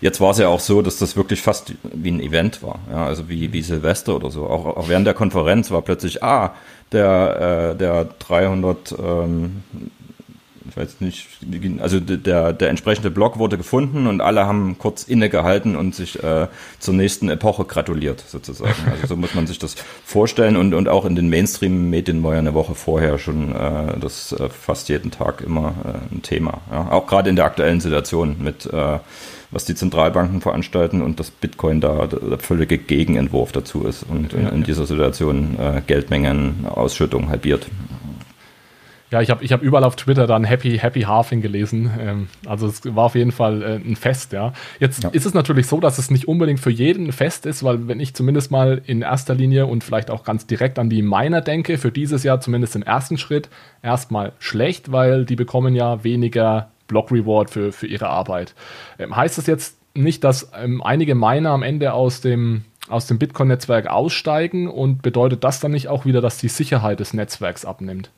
Jetzt 0.00 0.20
war 0.20 0.30
es 0.30 0.38
ja 0.38 0.48
auch 0.48 0.60
so, 0.60 0.82
dass 0.82 0.98
das 0.98 1.16
wirklich 1.16 1.40
fast 1.40 1.72
wie 1.82 2.10
ein 2.10 2.20
Event 2.20 2.62
war, 2.62 2.80
ja, 2.90 3.06
also 3.06 3.28
wie, 3.30 3.52
wie 3.52 3.62
Silvester 3.62 4.14
oder 4.14 4.30
so. 4.30 4.46
Auch, 4.46 4.66
auch 4.76 4.88
während 4.88 5.06
der 5.06 5.14
Konferenz 5.14 5.70
war 5.70 5.80
plötzlich, 5.80 6.22
ah, 6.22 6.54
der, 6.92 7.72
äh, 7.72 7.76
der 7.76 8.06
300, 8.18 8.94
ähm, 8.98 9.62
ich 10.68 10.76
weiß 10.76 11.00
nicht, 11.00 11.26
also 11.80 12.00
der, 12.00 12.52
der 12.52 12.68
entsprechende 12.68 13.10
Blog 13.10 13.38
wurde 13.38 13.56
gefunden 13.56 14.06
und 14.06 14.20
alle 14.20 14.46
haben 14.46 14.76
kurz 14.78 15.04
innegehalten 15.04 15.76
und 15.76 15.94
sich 15.94 16.22
äh, 16.22 16.48
zur 16.78 16.94
nächsten 16.94 17.28
Epoche 17.28 17.64
gratuliert, 17.64 18.24
sozusagen. 18.26 18.74
Also 18.90 19.08
so 19.08 19.16
muss 19.16 19.34
man 19.34 19.46
sich 19.46 19.58
das 19.58 19.74
vorstellen 20.04 20.56
und, 20.56 20.74
und 20.74 20.88
auch 20.88 21.04
in 21.04 21.16
den 21.16 21.28
Mainstream-Medien 21.28 22.22
war 22.22 22.34
ja 22.34 22.38
eine 22.38 22.54
Woche 22.54 22.74
vorher 22.74 23.18
schon 23.18 23.54
äh, 23.54 23.98
das 24.00 24.32
äh, 24.32 24.48
fast 24.48 24.88
jeden 24.88 25.10
Tag 25.10 25.42
immer 25.42 25.74
äh, 25.84 26.14
ein 26.14 26.22
Thema. 26.22 26.60
Ja? 26.70 26.90
Auch 26.90 27.06
gerade 27.06 27.30
in 27.30 27.36
der 27.36 27.44
aktuellen 27.44 27.80
Situation 27.80 28.36
mit 28.40 28.66
äh, 28.66 28.98
was 29.50 29.64
die 29.64 29.74
Zentralbanken 29.74 30.40
veranstalten 30.40 31.02
und 31.02 31.20
dass 31.20 31.30
Bitcoin 31.30 31.80
da 31.80 32.06
der 32.06 32.38
völlige 32.38 32.78
Gegenentwurf 32.78 33.52
dazu 33.52 33.84
ist 33.84 34.02
und 34.02 34.32
in, 34.32 34.48
in 34.48 34.64
dieser 34.64 34.86
Situation 34.86 35.56
äh, 35.58 35.80
Geldmengenausschüttung 35.86 37.28
halbiert. 37.28 37.66
Ja, 39.10 39.20
ich 39.20 39.30
habe 39.30 39.44
ich 39.44 39.52
hab 39.52 39.62
überall 39.62 39.84
auf 39.84 39.94
Twitter 39.94 40.26
dann 40.26 40.42
Happy, 40.42 40.78
Happy 40.78 41.02
Halving 41.02 41.40
gelesen. 41.40 41.90
Ähm, 42.00 42.28
also 42.44 42.66
es 42.66 42.82
war 42.84 43.04
auf 43.04 43.14
jeden 43.14 43.30
Fall 43.30 43.62
äh, 43.62 43.76
ein 43.76 43.94
Fest, 43.94 44.32
ja. 44.32 44.52
Jetzt 44.80 45.04
ja. 45.04 45.10
ist 45.10 45.26
es 45.26 45.34
natürlich 45.34 45.68
so, 45.68 45.78
dass 45.78 45.98
es 45.98 46.10
nicht 46.10 46.26
unbedingt 46.26 46.58
für 46.58 46.70
jeden 46.70 47.06
ein 47.06 47.12
Fest 47.12 47.46
ist, 47.46 47.62
weil 47.62 47.86
wenn 47.86 48.00
ich 48.00 48.14
zumindest 48.14 48.50
mal 48.50 48.82
in 48.84 49.02
erster 49.02 49.34
Linie 49.34 49.66
und 49.66 49.84
vielleicht 49.84 50.10
auch 50.10 50.24
ganz 50.24 50.46
direkt 50.46 50.78
an 50.78 50.90
die 50.90 51.02
Miner 51.02 51.40
denke, 51.40 51.78
für 51.78 51.92
dieses 51.92 52.24
Jahr 52.24 52.40
zumindest 52.40 52.74
im 52.74 52.82
ersten 52.82 53.16
Schritt 53.16 53.48
erstmal 53.82 54.32
schlecht, 54.40 54.90
weil 54.90 55.24
die 55.24 55.36
bekommen 55.36 55.76
ja 55.76 56.02
weniger 56.02 56.70
Block 56.88 57.12
Reward 57.12 57.50
für, 57.50 57.70
für 57.72 57.86
ihre 57.86 58.08
Arbeit. 58.08 58.54
Ähm, 58.98 59.14
heißt 59.14 59.38
das 59.38 59.46
jetzt 59.46 59.78
nicht, 59.94 60.24
dass 60.24 60.50
ähm, 60.60 60.82
einige 60.82 61.14
Miner 61.14 61.50
am 61.50 61.62
Ende 61.62 61.92
aus 61.92 62.20
dem 62.20 62.64
aus 62.88 63.06
dem 63.06 63.18
Bitcoin-Netzwerk 63.18 63.88
aussteigen 63.88 64.68
und 64.68 65.02
bedeutet 65.02 65.42
das 65.42 65.58
dann 65.58 65.72
nicht 65.72 65.88
auch 65.88 66.04
wieder, 66.04 66.20
dass 66.20 66.38
die 66.38 66.46
Sicherheit 66.48 67.00
des 67.00 67.14
Netzwerks 67.14 67.64
abnimmt? 67.64 68.10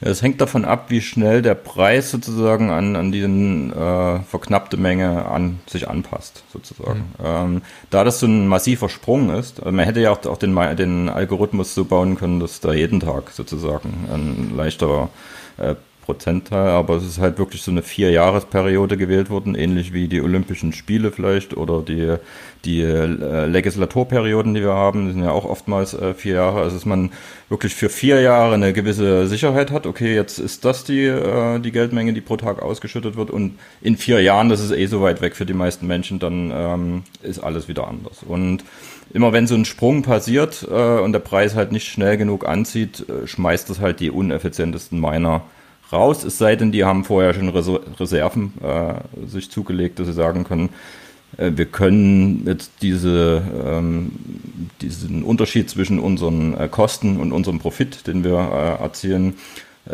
Es 0.00 0.22
hängt 0.22 0.40
davon 0.40 0.64
ab, 0.64 0.86
wie 0.88 1.00
schnell 1.00 1.42
der 1.42 1.54
Preis 1.54 2.10
sozusagen 2.10 2.70
an, 2.70 2.94
an 2.94 3.10
diesen 3.10 3.72
äh, 3.72 4.20
verknappte 4.20 4.76
Menge 4.76 5.26
an 5.26 5.58
sich 5.66 5.88
anpasst, 5.88 6.44
sozusagen. 6.52 7.12
Mhm. 7.18 7.24
Ähm, 7.24 7.62
da 7.90 8.04
das 8.04 8.20
so 8.20 8.26
ein 8.26 8.46
massiver 8.46 8.88
Sprung 8.88 9.30
ist, 9.30 9.60
also 9.60 9.72
man 9.72 9.84
hätte 9.84 10.00
ja 10.00 10.12
auch, 10.12 10.24
auch 10.26 10.38
den, 10.38 10.54
den 10.76 11.08
Algorithmus 11.08 11.74
so 11.74 11.84
bauen 11.84 12.16
können, 12.16 12.38
dass 12.38 12.60
da 12.60 12.72
jeden 12.72 13.00
Tag 13.00 13.30
sozusagen 13.30 14.08
ein 14.12 14.56
leichter 14.56 15.08
äh, 15.56 15.74
Prozentteil, 16.08 16.70
aber 16.70 16.96
es 16.96 17.04
ist 17.04 17.18
halt 17.18 17.38
wirklich 17.38 17.60
so 17.60 17.70
eine 17.70 17.82
Vier-Jahres-Periode 17.82 18.96
gewählt 18.96 19.28
worden, 19.28 19.54
ähnlich 19.54 19.92
wie 19.92 20.08
die 20.08 20.22
Olympischen 20.22 20.72
Spiele 20.72 21.12
vielleicht 21.12 21.54
oder 21.54 21.82
die, 21.82 22.16
die 22.64 22.80
äh, 22.80 23.44
Legislaturperioden, 23.44 24.54
die 24.54 24.62
wir 24.62 24.72
haben, 24.72 25.04
die 25.04 25.12
sind 25.12 25.22
ja 25.22 25.32
auch 25.32 25.44
oftmals 25.44 25.92
äh, 25.92 26.14
vier 26.14 26.36
Jahre. 26.36 26.62
Also 26.62 26.76
dass 26.76 26.86
man 26.86 27.10
wirklich 27.50 27.74
für 27.74 27.90
vier 27.90 28.22
Jahre 28.22 28.54
eine 28.54 28.72
gewisse 28.72 29.26
Sicherheit 29.26 29.70
hat, 29.70 29.86
okay, 29.86 30.14
jetzt 30.14 30.38
ist 30.38 30.64
das 30.64 30.84
die, 30.84 31.04
äh, 31.04 31.58
die 31.58 31.72
Geldmenge, 31.72 32.14
die 32.14 32.22
pro 32.22 32.38
Tag 32.38 32.62
ausgeschüttet 32.62 33.16
wird 33.16 33.30
und 33.30 33.58
in 33.82 33.98
vier 33.98 34.22
Jahren, 34.22 34.48
das 34.48 34.60
ist 34.60 34.70
eh 34.70 34.86
so 34.86 35.02
weit 35.02 35.20
weg 35.20 35.36
für 35.36 35.44
die 35.44 35.52
meisten 35.52 35.86
Menschen, 35.86 36.20
dann 36.20 36.50
ähm, 36.54 37.02
ist 37.22 37.38
alles 37.38 37.68
wieder 37.68 37.86
anders. 37.86 38.22
Und 38.26 38.64
immer 39.12 39.34
wenn 39.34 39.46
so 39.46 39.56
ein 39.56 39.66
Sprung 39.66 40.00
passiert 40.00 40.66
äh, 40.70 41.00
und 41.00 41.12
der 41.12 41.18
Preis 41.18 41.54
halt 41.54 41.70
nicht 41.70 41.86
schnell 41.86 42.16
genug 42.16 42.48
anzieht, 42.48 43.04
äh, 43.10 43.26
schmeißt 43.26 43.68
das 43.68 43.80
halt 43.80 44.00
die 44.00 44.10
uneffizientesten 44.10 44.98
Miner 44.98 45.42
raus, 45.92 46.24
es 46.24 46.38
sei 46.38 46.56
denn, 46.56 46.72
die 46.72 46.84
haben 46.84 47.04
vorher 47.04 47.34
schon 47.34 47.48
Reserven 47.48 48.52
äh, 48.62 49.26
sich 49.26 49.50
zugelegt, 49.50 49.98
dass 49.98 50.06
sie 50.06 50.12
sagen 50.12 50.44
können, 50.44 50.70
äh, 51.36 51.52
wir 51.54 51.66
können 51.66 52.46
jetzt 52.46 52.72
diese, 52.82 53.42
ähm, 53.64 54.12
diesen 54.80 55.22
Unterschied 55.22 55.70
zwischen 55.70 55.98
unseren 55.98 56.56
äh, 56.56 56.68
Kosten 56.68 57.18
und 57.18 57.32
unserem 57.32 57.58
Profit, 57.58 58.06
den 58.06 58.24
wir 58.24 58.38
äh, 58.38 58.82
erzielen, 58.82 59.34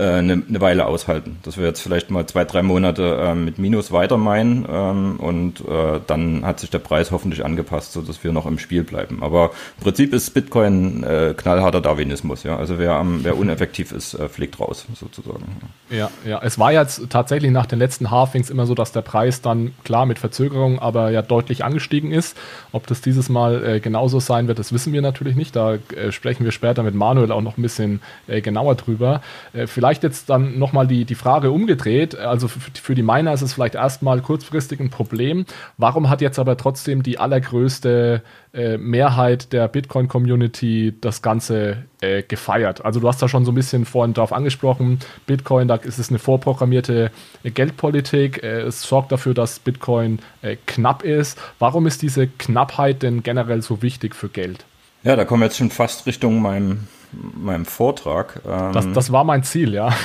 eine, 0.01 0.43
eine 0.49 0.61
Weile 0.61 0.87
aushalten. 0.87 1.39
Dass 1.43 1.57
wir 1.57 1.65
jetzt 1.65 1.81
vielleicht 1.81 2.11
mal 2.11 2.27
zwei, 2.27 2.45
drei 2.45 2.63
Monate 2.63 3.19
äh, 3.21 3.35
mit 3.35 3.59
Minus 3.59 3.93
weiter 3.93 4.17
meinen 4.17 4.67
ähm, 4.69 5.17
und 5.19 5.61
äh, 5.61 6.01
dann 6.07 6.45
hat 6.45 6.61
sich 6.61 6.71
der 6.71 6.79
Preis 6.79 7.11
hoffentlich 7.11 7.45
angepasst, 7.45 7.93
sodass 7.93 8.23
wir 8.25 8.33
noch 8.33 8.47
im 8.47 8.59
Spiel 8.59 8.85
bleiben. 8.85 9.23
Aber 9.23 9.51
im 9.79 9.85
Prinzip 9.85 10.13
ist 10.13 10.31
Bitcoin 10.31 11.05
äh, 11.05 11.35
knallharter 11.37 11.81
Darwinismus. 11.81 12.43
Ja? 12.43 12.57
Also 12.57 12.79
wer, 12.79 12.93
am, 12.95 13.25
wer 13.25 13.37
uneffektiv 13.37 13.93
ist, 13.93 14.15
äh, 14.15 14.29
fliegt 14.29 14.59
raus 14.61 14.87
sozusagen. 14.95 15.45
Ja, 15.91 16.11
ja. 16.25 16.41
Es 16.43 16.59
war 16.59 16.73
jetzt 16.73 17.11
tatsächlich 17.11 17.51
nach 17.51 17.67
den 17.67 17.79
letzten 17.79 18.11
Halfings 18.11 18.51
immer 18.51 18.67
so, 18.67 18.75
dass 18.75 18.93
der 18.93 19.03
Preis 19.03 19.43
dann 19.43 19.75
klar 19.85 20.07
mit 20.07 20.19
Verzögerung, 20.19 20.79
aber 20.79 21.11
ja 21.11 21.23
deutlich 21.23 21.65
angestiegen 21.65 22.11
ist. 22.11 22.37
Ob 22.73 22.87
das 22.87 23.01
dieses 23.01 23.29
Mal 23.29 23.65
äh, 23.65 23.81
genauso 23.81 24.21
sein 24.21 24.49
wird, 24.49 24.59
das 24.59 24.73
wissen 24.73 24.93
wir 24.93 25.03
natürlich 25.03 25.37
nicht. 25.37 25.55
Da 25.55 25.75
äh, 25.75 26.11
sprechen 26.11 26.45
wir 26.45 26.53
später 26.53 26.83
mit 26.83 26.95
Manuel 26.95 27.33
auch 27.33 27.43
noch 27.43 27.57
ein 27.59 27.63
bisschen 27.63 28.01
äh, 28.27 28.41
genauer 28.41 28.75
drüber. 28.75 29.23
Äh, 29.53 29.67
vielleicht 29.85 30.03
jetzt 30.03 30.31
dann 30.31 30.59
nochmal 30.59 30.87
die, 30.87 31.05
die 31.05 31.15
Frage 31.15 31.51
umgedreht. 31.51 32.17
Also 32.17 32.49
für, 32.49 32.95
die 32.95 33.03
Miner 33.03 33.35
ist 33.35 33.43
es 33.43 33.53
vielleicht 33.53 33.75
erstmal 33.75 34.23
kurzfristig 34.23 34.81
ein 34.81 34.89
Problem. 34.89 35.45
Warum 35.77 36.09
hat 36.09 36.23
jetzt 36.23 36.39
aber 36.39 36.57
trotzdem 36.57 37.03
die 37.03 37.19
allergrößte 37.19 38.23
äh, 38.55 38.79
Mehrheit 38.79 39.53
der 39.53 39.69
Bitcoin-Community 39.69 40.95
das 40.99 41.21
Ganze 41.21 41.85
äh, 42.01 42.23
gefeiert? 42.23 42.83
Also 42.83 42.99
du 42.99 43.09
hast 43.09 43.21
da 43.21 43.29
schon 43.29 43.45
so 43.45 43.53
ein 43.53 43.55
bisschen 43.55 43.85
vorhin 43.85 44.15
drauf 44.15 44.33
angesprochen, 44.33 45.01
Bitcoin, 45.27 45.69
da 45.69 45.75
ist 45.75 45.99
es 45.99 46.09
eine 46.09 46.19
vorprogrammierte 46.19 47.11
äh, 47.43 47.51
Geldpolitik. 47.51 48.43
Äh, 48.43 48.63
es 48.63 48.81
sorgt 48.81 49.13
dafür, 49.13 49.35
dass 49.35 49.59
Bitcoin 49.59 50.19
äh, 50.41 50.57
knapp 50.65 51.03
ist. 51.03 51.39
Warum 51.59 51.87
ist 51.87 52.01
diese 52.01 52.27
Knappheit 52.27 53.03
denn 53.03 53.23
generell 53.23 53.61
so 53.61 53.83
wichtig 53.83 54.15
für 54.15 54.31
Geld? 54.31 54.65
Ja, 55.03 55.15
da 55.15 55.27
kommen 55.27 55.43
wir 55.43 55.47
jetzt 55.49 55.59
schon 55.59 55.69
fast 55.69 56.07
Richtung 56.07 56.41
meinem 56.41 56.89
meinem 57.35 57.67
Vortrag. 57.67 58.41
Ähm, 58.47 58.73
das, 58.73 58.87
das 58.93 59.13
war 59.13 59.25
mein 59.25 59.43
Ziel, 59.43 59.75
ja. 59.75 59.95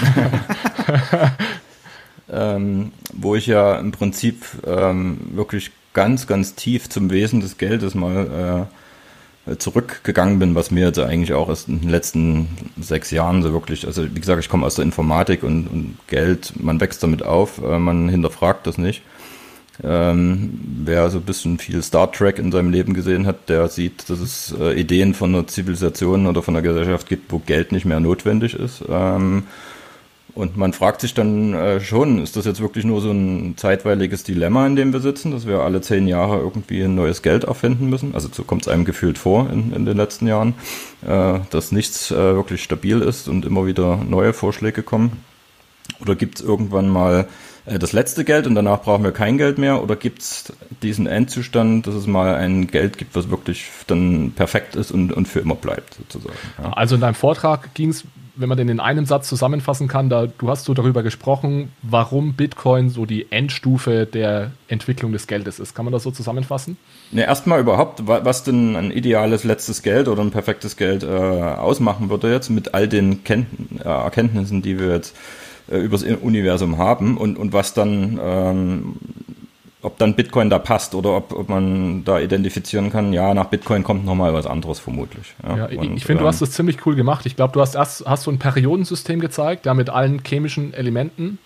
ähm, 2.31 2.91
wo 3.13 3.35
ich 3.35 3.47
ja 3.47 3.77
im 3.77 3.91
Prinzip 3.91 4.45
ähm, 4.65 5.19
wirklich 5.33 5.71
ganz, 5.93 6.27
ganz 6.27 6.55
tief 6.55 6.89
zum 6.89 7.09
Wesen 7.09 7.41
des 7.41 7.57
Geldes 7.57 7.95
mal 7.95 8.67
äh, 9.47 9.57
zurückgegangen 9.57 10.39
bin, 10.39 10.55
was 10.55 10.71
mir 10.71 10.87
jetzt 10.87 10.99
eigentlich 10.99 11.33
auch 11.33 11.49
erst 11.49 11.67
in 11.67 11.81
den 11.81 11.89
letzten 11.89 12.47
sechs 12.79 13.11
Jahren 13.11 13.41
so 13.41 13.53
wirklich, 13.53 13.87
also 13.87 14.03
wie 14.03 14.19
gesagt, 14.19 14.39
ich 14.39 14.49
komme 14.49 14.65
aus 14.65 14.75
der 14.75 14.85
Informatik 14.85 15.43
und, 15.43 15.67
und 15.67 15.97
Geld, 16.07 16.53
man 16.61 16.79
wächst 16.79 17.01
damit 17.01 17.23
auf, 17.23 17.61
äh, 17.63 17.79
man 17.79 18.09
hinterfragt 18.09 18.67
das 18.67 18.77
nicht. 18.77 19.01
Ähm, 19.81 20.59
wer 20.83 21.09
so 21.09 21.19
ein 21.19 21.23
bisschen 21.23 21.57
viel 21.57 21.81
Star 21.81 22.11
Trek 22.11 22.37
in 22.37 22.51
seinem 22.51 22.71
Leben 22.71 22.93
gesehen 22.93 23.25
hat, 23.25 23.47
der 23.47 23.67
sieht, 23.69 24.09
dass 24.09 24.19
es 24.19 24.53
äh, 24.59 24.79
Ideen 24.79 25.13
von 25.13 25.33
einer 25.33 25.47
Zivilisation 25.47 26.27
oder 26.27 26.41
von 26.41 26.55
einer 26.55 26.67
Gesellschaft 26.67 27.07
gibt, 27.07 27.31
wo 27.31 27.39
Geld 27.39 27.71
nicht 27.71 27.85
mehr 27.85 27.99
notwendig 27.99 28.55
ist. 28.55 28.83
Ähm, 28.89 29.43
und 30.35 30.57
man 30.57 30.73
fragt 30.73 31.01
sich 31.01 31.13
dann 31.13 31.53
äh, 31.53 31.79
schon, 31.79 32.21
ist 32.21 32.35
das 32.35 32.45
jetzt 32.45 32.61
wirklich 32.61 32.85
nur 32.85 33.01
so 33.01 33.11
ein 33.11 33.55
zeitweiliges 33.57 34.23
Dilemma, 34.23 34.67
in 34.67 34.75
dem 34.75 34.93
wir 34.93 34.99
sitzen, 34.99 35.31
dass 35.31 35.47
wir 35.47 35.59
alle 35.59 35.81
zehn 35.81 36.07
Jahre 36.07 36.39
irgendwie 36.39 36.81
ein 36.83 36.95
neues 36.95 37.21
Geld 37.21 37.45
erfinden 37.45 37.89
müssen? 37.89 38.13
Also 38.13 38.29
so 38.31 38.43
kommt 38.43 38.61
es 38.61 38.67
einem 38.67 38.85
gefühlt 38.85 39.17
vor 39.17 39.49
in, 39.49 39.73
in 39.73 39.85
den 39.85 39.97
letzten 39.97 40.27
Jahren, 40.27 40.53
äh, 41.05 41.39
dass 41.49 41.71
nichts 41.71 42.11
äh, 42.11 42.15
wirklich 42.15 42.63
stabil 42.63 43.01
ist 43.01 43.27
und 43.27 43.45
immer 43.45 43.65
wieder 43.65 43.97
neue 43.97 44.33
Vorschläge 44.33 44.83
kommen. 44.83 45.23
Oder 45.99 46.15
gibt 46.15 46.39
es 46.39 46.45
irgendwann 46.45 46.89
mal 46.89 47.27
das 47.77 47.93
letzte 47.93 48.23
Geld 48.23 48.47
und 48.47 48.55
danach 48.55 48.81
brauchen 48.81 49.03
wir 49.03 49.11
kein 49.11 49.37
Geld 49.37 49.57
mehr? 49.57 49.83
Oder 49.83 49.95
gibt 49.95 50.21
es 50.21 50.53
diesen 50.81 51.05
Endzustand, 51.05 51.85
dass 51.85 51.93
es 51.93 52.07
mal 52.07 52.35
ein 52.35 52.67
Geld 52.67 52.97
gibt, 52.97 53.15
was 53.15 53.29
wirklich 53.29 53.69
dann 53.87 54.31
perfekt 54.31 54.75
ist 54.75 54.91
und, 54.91 55.11
und 55.11 55.27
für 55.27 55.39
immer 55.39 55.55
bleibt, 55.55 55.95
sozusagen? 55.95 56.35
Ja. 56.61 56.71
Also 56.73 56.95
in 56.95 57.01
deinem 57.01 57.15
Vortrag 57.15 57.73
ging 57.75 57.89
es, 57.89 58.05
wenn 58.35 58.49
man 58.49 58.57
den 58.57 58.69
in 58.69 58.79
einem 58.79 59.05
Satz 59.05 59.27
zusammenfassen 59.27 59.87
kann, 59.87 60.09
da, 60.09 60.25
du 60.25 60.49
hast 60.49 60.65
so 60.65 60.73
darüber 60.73 61.03
gesprochen, 61.03 61.71
warum 61.81 62.33
Bitcoin 62.33 62.89
so 62.89 63.05
die 63.05 63.31
Endstufe 63.31 64.05
der 64.05 64.51
Entwicklung 64.67 65.11
des 65.11 65.27
Geldes 65.27 65.59
ist. 65.59 65.75
Kann 65.75 65.85
man 65.85 65.91
das 65.91 66.03
so 66.03 66.11
zusammenfassen? 66.11 66.77
Ne, 67.11 67.23
erstmal 67.23 67.59
überhaupt, 67.59 68.07
was 68.07 68.43
denn 68.43 68.75
ein 68.77 68.91
ideales 68.91 69.43
letztes 69.43 69.83
Geld 69.83 70.07
oder 70.07 70.21
ein 70.21 70.31
perfektes 70.31 70.77
Geld 70.77 71.03
äh, 71.03 71.07
ausmachen 71.07 72.09
würde 72.09 72.31
jetzt 72.31 72.49
mit 72.49 72.73
all 72.73 72.87
den 72.87 73.23
Ken 73.23 73.45
äh, 73.79 73.83
Erkenntnissen, 73.83 74.61
die 74.61 74.79
wir 74.79 74.93
jetzt 74.93 75.15
äh, 75.69 75.77
übers 75.77 76.03
Universum 76.03 76.77
haben 76.77 77.17
und, 77.17 77.37
und 77.37 77.53
was 77.53 77.73
dann, 77.73 78.19
ähm, 78.21 78.95
ob 79.81 79.97
dann 79.97 80.15
Bitcoin 80.15 80.49
da 80.49 80.59
passt 80.59 80.95
oder 80.95 81.15
ob, 81.15 81.31
ob 81.31 81.49
man 81.49 82.03
da 82.03 82.19
identifizieren 82.19 82.91
kann, 82.91 83.13
ja, 83.13 83.33
nach 83.33 83.45
Bitcoin 83.45 83.83
kommt 83.83 84.05
nochmal 84.05 84.33
was 84.33 84.45
anderes 84.45 84.79
vermutlich. 84.79 85.35
Ja, 85.43 85.69
ja 85.69 85.79
und, 85.79 85.95
ich 85.95 86.05
finde, 86.05 86.23
du 86.23 86.27
hast 86.27 86.41
ähm, 86.41 86.47
das 86.47 86.55
ziemlich 86.55 86.85
cool 86.85 86.95
gemacht. 86.95 87.25
Ich 87.25 87.35
glaube, 87.35 87.53
du 87.53 87.61
hast 87.61 87.75
erst 87.75 88.05
hast 88.05 88.25
du 88.27 88.31
ein 88.31 88.39
Periodensystem 88.39 89.19
gezeigt, 89.19 89.65
ja, 89.65 89.73
mit 89.73 89.89
allen 89.89 90.21
chemischen 90.23 90.73
Elementen. 90.73 91.39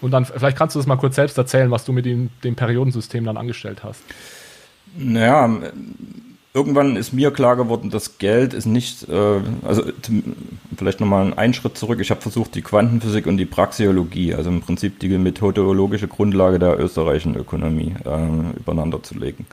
Und 0.00 0.10
dann, 0.10 0.24
vielleicht 0.26 0.58
kannst 0.58 0.74
du 0.74 0.78
das 0.78 0.86
mal 0.86 0.96
kurz 0.96 1.16
selbst 1.16 1.38
erzählen, 1.38 1.70
was 1.70 1.84
du 1.84 1.92
mit 1.92 2.04
dem, 2.04 2.30
dem 2.44 2.54
Periodensystem 2.54 3.24
dann 3.24 3.36
angestellt 3.36 3.82
hast. 3.82 4.02
Naja, 4.96 5.48
irgendwann 6.56 6.96
ist 6.96 7.12
mir 7.12 7.30
klar 7.32 7.54
geworden, 7.54 7.90
das 7.90 8.16
Geld 8.16 8.54
ist 8.54 8.64
nicht, 8.64 9.06
äh, 9.10 9.40
also 9.62 9.82
vielleicht 10.76 11.00
nochmal 11.00 11.34
einen 11.34 11.52
Schritt 11.52 11.76
zurück. 11.76 12.00
Ich 12.00 12.10
habe 12.10 12.22
versucht, 12.22 12.54
die 12.54 12.62
Quantenphysik 12.62 13.26
und 13.26 13.36
die 13.36 13.44
Praxeologie, 13.44 14.34
also 14.34 14.48
im 14.48 14.62
Prinzip 14.62 14.98
die 14.98 15.18
methodologische 15.18 16.08
Grundlage 16.08 16.58
der 16.58 16.80
österreichischen 16.80 17.36
Ökonomie, 17.36 17.94
äh, 18.06 18.58
übereinander 18.58 19.02
zu 19.02 19.18
legen. 19.18 19.46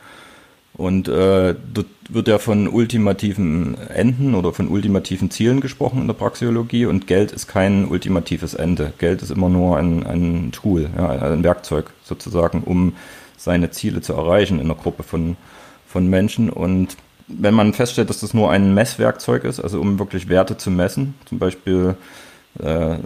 Und 0.76 1.10
äh, 1.10 1.54
dort 1.74 1.88
wird 2.10 2.28
ja 2.30 2.40
von 2.40 2.70
ultimativen 2.70 3.78
Enden 3.90 4.34
oder 4.34 4.54
von 4.54 4.70
ultimativen 4.70 5.30
Zielen 5.30 5.60
gesprochen 5.60 6.02
in 6.02 6.08
der 6.08 6.16
Praxeologie 6.16 6.86
und 6.86 7.06
Geld 7.06 7.34
ist 7.34 7.48
kein 7.48 7.86
ultimatives 7.86 8.54
Ende. 8.54 8.94
Geld 8.98 9.22
ist 9.22 9.30
immer 9.30 9.50
nur 9.50 9.78
ein, 9.78 10.04
ein 10.08 10.52
Tool, 10.54 10.90
ja, 10.98 11.10
ein 11.10 11.44
Werkzeug 11.44 11.92
sozusagen, 12.04 12.64
um 12.64 12.94
seine 13.38 13.72
Ziele 13.72 14.02
zu 14.02 14.14
erreichen 14.14 14.60
in 14.60 14.66
einer 14.66 14.76
Gruppe 14.76 15.04
von 15.04 15.36
von 15.94 16.10
Menschen. 16.10 16.50
Und 16.50 16.98
wenn 17.28 17.54
man 17.54 17.74
feststellt, 17.74 18.10
dass 18.10 18.20
das 18.20 18.34
nur 18.34 18.52
ein 18.52 18.74
Messwerkzeug 18.74 19.46
ist, 19.46 19.60
also 19.60 19.80
um 19.80 20.00
wirklich 20.00 20.28
Werte 20.28 20.58
zu 20.58 20.72
messen, 20.72 21.14
zum 21.26 21.40
Beispiel 21.40 21.96
äh, 22.60 22.98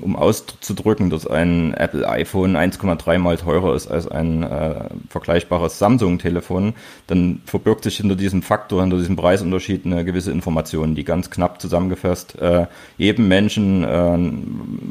um 0.00 0.16
auszudrücken, 0.16 1.10
dass 1.10 1.26
ein 1.26 1.74
Apple 1.74 2.08
iPhone 2.08 2.56
1,3 2.56 3.18
mal 3.18 3.36
teurer 3.36 3.74
ist 3.74 3.86
als 3.88 4.08
ein 4.08 4.42
äh, 4.42 4.84
vergleichbares 5.08 5.78
Samsung-Telefon, 5.78 6.74
dann 7.06 7.42
verbirgt 7.44 7.84
sich 7.84 7.98
hinter 7.98 8.16
diesem 8.16 8.42
Faktor, 8.42 8.80
hinter 8.80 8.96
diesem 8.96 9.16
Preisunterschied 9.16 9.84
eine 9.84 10.04
gewisse 10.04 10.32
Information, 10.32 10.94
die 10.94 11.04
ganz 11.04 11.30
knapp 11.30 11.60
zusammengefasst 11.60 12.38
äh, 12.40 12.66
jedem 12.98 13.28
Menschen 13.28 13.84
äh, 13.84 14.18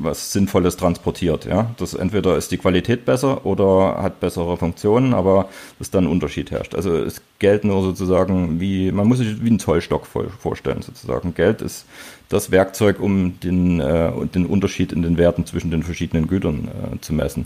was 0.04 0.32
Sinnvolles 0.32 0.78
transportiert. 0.78 1.46
Ja? 1.46 1.72
Das 1.78 1.94
entweder 1.94 2.38
ist 2.38 2.52
die 2.52 2.58
Qualität 2.58 3.06
besser 3.06 3.46
oder 3.46 4.02
hat 4.02 4.20
bessere 4.20 4.58
Funktionen, 4.58 5.14
aber 5.14 5.50
dass 5.80 5.92
dann 5.92 6.06
ein 6.06 6.12
Unterschied 6.12 6.52
herrscht. 6.52 6.76
Also 6.76 6.96
es 6.96 7.22
Geld 7.40 7.64
nur 7.64 7.82
sozusagen 7.82 8.60
wie, 8.60 8.92
man 8.92 9.08
muss 9.08 9.20
sich 9.20 9.44
wie 9.44 9.50
ein 9.50 9.60
Zollstock 9.60 10.06
vorstellen 10.06 10.82
sozusagen. 10.82 11.34
Geld 11.34 11.62
ist 11.62 11.86
das 12.30 12.52
Werkzeug, 12.52 13.00
um 13.00 13.40
den, 13.40 13.80
äh, 13.80 14.12
den 14.34 14.46
Unterschied 14.46 14.94
in 14.94 15.02
den 15.02 15.18
Werten 15.18 15.46
zwischen 15.46 15.72
den 15.72 15.84
verschiedenen 15.84 16.28
Gütern 16.28 16.68
äh, 16.68 17.00
zu 17.02 17.14
messen. 17.14 17.46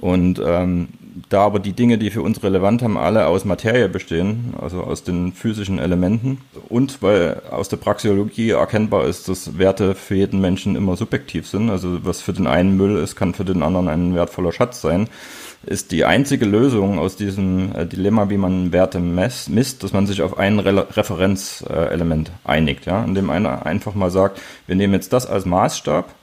Und 0.00 0.40
ähm, 0.44 0.88
da 1.28 1.42
aber 1.42 1.58
die 1.58 1.72
Dinge, 1.72 1.98
die 1.98 2.10
für 2.10 2.22
uns 2.22 2.42
relevant 2.42 2.82
haben, 2.82 2.96
alle 2.96 3.26
aus 3.26 3.44
Materie 3.44 3.88
bestehen, 3.88 4.54
also 4.60 4.82
aus 4.82 5.04
den 5.04 5.32
physischen 5.32 5.78
Elementen. 5.78 6.38
Und 6.68 7.02
weil 7.02 7.42
aus 7.50 7.68
der 7.68 7.76
Praxeologie 7.76 8.50
erkennbar 8.50 9.06
ist, 9.06 9.28
dass 9.28 9.58
Werte 9.58 9.94
für 9.94 10.16
jeden 10.16 10.40
Menschen 10.40 10.76
immer 10.76 10.96
subjektiv 10.96 11.46
sind, 11.46 11.70
also 11.70 12.04
was 12.04 12.20
für 12.20 12.32
den 12.32 12.46
einen 12.46 12.76
Müll 12.76 12.96
ist, 12.96 13.16
kann 13.16 13.34
für 13.34 13.44
den 13.44 13.62
anderen 13.62 13.88
ein 13.88 14.14
wertvoller 14.14 14.52
Schatz 14.52 14.80
sein, 14.80 15.08
ist 15.66 15.92
die 15.92 16.04
einzige 16.04 16.44
Lösung 16.44 16.98
aus 16.98 17.16
diesem 17.16 17.74
äh, 17.74 17.86
Dilemma, 17.86 18.28
wie 18.28 18.36
man 18.36 18.72
Werte 18.72 19.00
misst, 19.00 19.82
dass 19.82 19.92
man 19.92 20.06
sich 20.06 20.22
auf 20.22 20.38
ein 20.38 20.58
Re 20.58 20.86
Referenzelement 20.94 22.30
einigt, 22.44 22.86
ja, 22.86 23.02
indem 23.02 23.30
einer 23.30 23.64
einfach 23.64 23.94
mal 23.94 24.10
sagt, 24.10 24.40
wir 24.66 24.76
nehmen 24.76 24.94
jetzt 24.94 25.12
das 25.12 25.26
als 25.26 25.46
Maßstab 25.46 26.14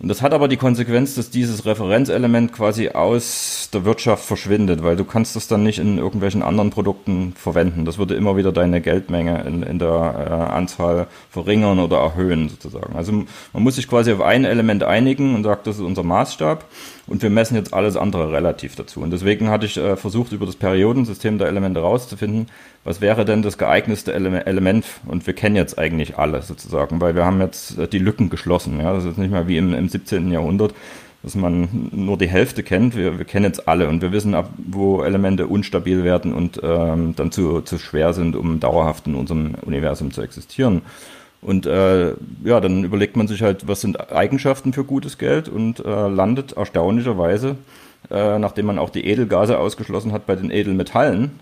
und 0.00 0.08
das 0.08 0.22
hat 0.22 0.32
aber 0.32 0.48
die 0.48 0.56
Konsequenz, 0.56 1.14
dass 1.14 1.30
dieses 1.30 1.66
Referenzelement 1.66 2.52
quasi 2.52 2.88
aus 2.88 3.68
der 3.72 3.84
Wirtschaft 3.84 4.24
verschwindet, 4.24 4.82
weil 4.82 4.96
du 4.96 5.04
kannst 5.04 5.36
das 5.36 5.46
dann 5.46 5.62
nicht 5.62 5.78
in 5.78 5.98
irgendwelchen 5.98 6.42
anderen 6.42 6.70
Produkten 6.70 7.32
verwenden. 7.36 7.84
Das 7.84 7.96
würde 7.96 8.14
immer 8.16 8.36
wieder 8.36 8.50
deine 8.50 8.80
Geldmenge 8.80 9.44
in, 9.46 9.62
in 9.62 9.78
der 9.78 9.88
äh, 9.88 10.52
Anzahl 10.52 11.06
verringern 11.30 11.78
oder 11.78 11.98
erhöhen 11.98 12.48
sozusagen. 12.48 12.96
Also 12.96 13.12
man 13.12 13.62
muss 13.62 13.76
sich 13.76 13.88
quasi 13.88 14.12
auf 14.12 14.20
ein 14.20 14.44
Element 14.44 14.82
einigen 14.82 15.36
und 15.36 15.44
sagt, 15.44 15.68
das 15.68 15.76
ist 15.76 15.82
unser 15.82 16.02
Maßstab 16.02 16.64
und 17.06 17.22
wir 17.22 17.30
messen 17.30 17.54
jetzt 17.54 17.74
alles 17.74 17.96
andere 17.96 18.32
relativ 18.32 18.76
dazu. 18.76 19.00
Und 19.00 19.10
deswegen 19.10 19.50
hatte 19.50 19.66
ich 19.66 19.76
äh, 19.76 19.96
versucht, 19.96 20.32
über 20.32 20.46
das 20.46 20.56
Periodensystem 20.56 21.38
der 21.38 21.48
Elemente 21.48 21.80
rauszufinden, 21.80 22.46
was 22.82 23.00
wäre 23.00 23.24
denn 23.24 23.42
das 23.42 23.58
geeignetste 23.58 24.12
Ele 24.12 24.44
Element? 24.46 24.86
Und 25.06 25.26
wir 25.26 25.34
kennen 25.34 25.56
jetzt 25.56 25.78
eigentlich 25.78 26.18
alle 26.18 26.42
sozusagen, 26.42 27.00
weil 27.00 27.14
wir 27.14 27.24
haben 27.24 27.40
jetzt 27.40 27.78
äh, 27.78 27.88
die 27.88 27.98
Lücken 27.98 28.30
geschlossen. 28.30 28.80
Ja? 28.80 28.94
Das 28.94 29.04
ist 29.04 29.18
nicht 29.18 29.30
mehr 29.30 29.48
wie 29.48 29.58
im, 29.58 29.74
im 29.74 29.88
17. 29.88 30.32
Jahrhundert, 30.32 30.74
dass 31.22 31.34
man 31.34 31.90
nur 31.92 32.16
die 32.16 32.28
Hälfte 32.28 32.62
kennt. 32.62 32.96
Wir, 32.96 33.18
wir 33.18 33.24
kennen 33.26 33.44
jetzt 33.44 33.68
alle 33.68 33.88
und 33.88 34.00
wir 34.00 34.12
wissen, 34.12 34.34
ab 34.34 34.50
wo 34.56 35.02
Elemente 35.02 35.46
unstabil 35.46 36.04
werden 36.04 36.32
und 36.32 36.60
ähm, 36.62 37.14
dann 37.16 37.32
zu, 37.32 37.60
zu 37.60 37.78
schwer 37.78 38.14
sind, 38.14 38.34
um 38.34 38.60
dauerhaft 38.60 39.06
in 39.06 39.14
unserem 39.14 39.54
Universum 39.62 40.10
zu 40.10 40.22
existieren. 40.22 40.82
Und 41.44 41.66
äh, 41.66 42.14
ja, 42.42 42.58
dann 42.60 42.84
überlegt 42.84 43.16
man 43.16 43.28
sich 43.28 43.42
halt, 43.42 43.68
was 43.68 43.82
sind 43.82 44.10
Eigenschaften 44.10 44.72
für 44.72 44.82
gutes 44.82 45.18
Geld 45.18 45.48
und 45.48 45.78
äh, 45.84 46.08
landet 46.08 46.56
erstaunlicherweise, 46.56 47.56
äh, 48.10 48.38
nachdem 48.38 48.66
man 48.66 48.78
auch 48.78 48.88
die 48.88 49.04
Edelgase 49.06 49.58
ausgeschlossen 49.58 50.12
hat, 50.12 50.26
bei 50.26 50.36
den 50.36 50.50
Edelmetallen. 50.50 51.38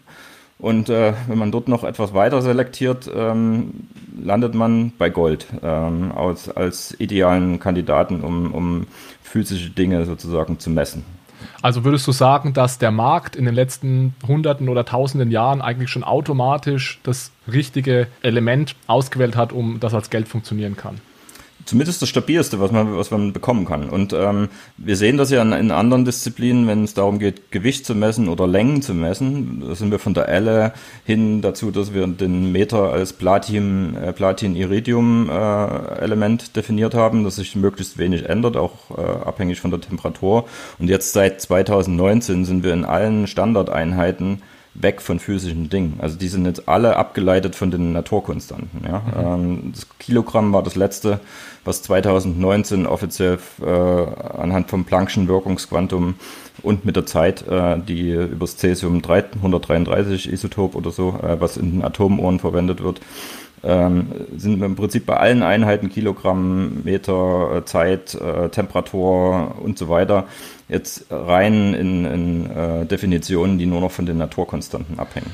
Und 0.58 0.88
äh, 0.88 1.12
wenn 1.28 1.38
man 1.38 1.52
dort 1.52 1.68
noch 1.68 1.84
etwas 1.84 2.14
weiter 2.14 2.42
selektiert, 2.42 3.08
ähm, 3.14 3.88
landet 4.20 4.54
man 4.54 4.92
bei 4.98 5.08
Gold 5.08 5.46
ähm, 5.62 6.12
als, 6.12 6.48
als 6.48 6.98
idealen 7.00 7.60
Kandidaten, 7.60 8.22
um, 8.22 8.52
um 8.52 8.86
physische 9.22 9.70
Dinge 9.70 10.04
sozusagen 10.04 10.58
zu 10.58 10.70
messen. 10.70 11.04
Also 11.60 11.84
würdest 11.84 12.06
du 12.06 12.12
sagen, 12.12 12.52
dass 12.52 12.78
der 12.78 12.90
Markt 12.90 13.36
in 13.36 13.44
den 13.44 13.54
letzten 13.54 14.14
Hunderten 14.26 14.68
oder 14.68 14.84
Tausenden 14.84 15.30
Jahren 15.30 15.60
eigentlich 15.60 15.90
schon 15.90 16.04
automatisch 16.04 17.00
das 17.02 17.32
richtige 17.50 18.06
Element 18.22 18.74
ausgewählt 18.86 19.36
hat, 19.36 19.52
um 19.52 19.80
das 19.80 19.94
als 19.94 20.10
Geld 20.10 20.28
funktionieren 20.28 20.76
kann? 20.76 21.00
Zumindest 21.72 22.00
das 22.02 22.10
stabilste, 22.10 22.60
was 22.60 22.70
man, 22.70 22.98
was 22.98 23.10
man 23.10 23.32
bekommen 23.32 23.64
kann. 23.64 23.88
Und 23.88 24.12
ähm, 24.12 24.50
wir 24.76 24.96
sehen 24.96 25.16
das 25.16 25.30
ja 25.30 25.40
in, 25.40 25.52
in, 25.52 25.70
anderen 25.70 26.04
Disziplinen, 26.04 26.66
wenn 26.66 26.84
es 26.84 26.92
darum 26.92 27.18
geht, 27.18 27.50
Gewicht 27.50 27.86
zu 27.86 27.94
messen 27.94 28.28
oder 28.28 28.46
Längen 28.46 28.82
zu 28.82 28.92
messen. 28.92 29.64
Da 29.66 29.74
sind 29.74 29.90
wir 29.90 29.98
von 29.98 30.12
der 30.12 30.28
Elle 30.28 30.74
hin 31.06 31.40
dazu, 31.40 31.70
dass 31.70 31.94
wir 31.94 32.06
den 32.06 32.52
Meter 32.52 32.92
als 32.92 33.14
Platin, 33.14 33.96
äh, 33.96 34.12
Platin-Iridium-Element 34.12 36.42
äh, 36.42 36.46
definiert 36.54 36.94
haben, 36.94 37.24
das 37.24 37.36
sich 37.36 37.56
möglichst 37.56 37.96
wenig 37.96 38.28
ändert, 38.28 38.58
auch 38.58 38.90
äh, 38.90 39.00
abhängig 39.00 39.62
von 39.62 39.70
der 39.70 39.80
Temperatur. 39.80 40.44
Und 40.78 40.88
jetzt 40.88 41.14
seit 41.14 41.40
2019 41.40 42.44
sind 42.44 42.64
wir 42.64 42.74
in 42.74 42.84
allen 42.84 43.26
Standardeinheiten 43.26 44.42
weg 44.74 45.02
von 45.02 45.18
physischen 45.18 45.68
Dingen. 45.68 45.98
Also 45.98 46.16
die 46.16 46.28
sind 46.28 46.46
jetzt 46.46 46.68
alle 46.68 46.96
abgeleitet 46.96 47.54
von 47.54 47.70
den 47.70 47.92
Naturkonstanten. 47.92 48.82
Ja? 48.86 49.00
Mhm. 49.00 49.44
Ähm, 49.44 49.72
das 49.74 49.86
Kilogramm 49.98 50.52
war 50.52 50.62
das 50.62 50.76
letzte, 50.76 51.20
was 51.64 51.82
2019 51.82 52.86
offiziell 52.86 53.38
äh, 53.60 53.66
anhand 53.66 54.70
vom 54.70 54.84
Planck'schen 54.84 55.28
Wirkungsquantum 55.28 56.14
und 56.62 56.84
mit 56.84 56.96
der 56.96 57.06
Zeit, 57.06 57.46
äh, 57.46 57.78
die 57.78 58.12
übers 58.12 58.56
Cäsium 58.56 59.02
133 59.04 60.32
Isotop 60.32 60.74
oder 60.74 60.90
so, 60.90 61.18
äh, 61.22 61.40
was 61.40 61.56
in 61.56 61.72
den 61.72 61.84
Atomuhren 61.84 62.40
verwendet 62.40 62.82
wird, 62.82 63.00
ähm, 63.64 64.08
sind 64.36 64.62
im 64.62 64.76
Prinzip 64.76 65.06
bei 65.06 65.16
allen 65.16 65.42
Einheiten 65.42 65.88
Kilogramm, 65.88 66.82
Meter, 66.84 67.56
äh, 67.56 67.64
Zeit, 67.64 68.14
äh, 68.14 68.48
Temperatur 68.48 69.56
und 69.60 69.78
so 69.78 69.88
weiter 69.88 70.26
jetzt 70.68 71.06
rein 71.10 71.74
in, 71.74 72.04
in 72.04 72.50
äh, 72.50 72.86
Definitionen, 72.86 73.58
die 73.58 73.66
nur 73.66 73.80
noch 73.80 73.92
von 73.92 74.06
den 74.06 74.18
Naturkonstanten 74.18 74.98
abhängen. 74.98 75.30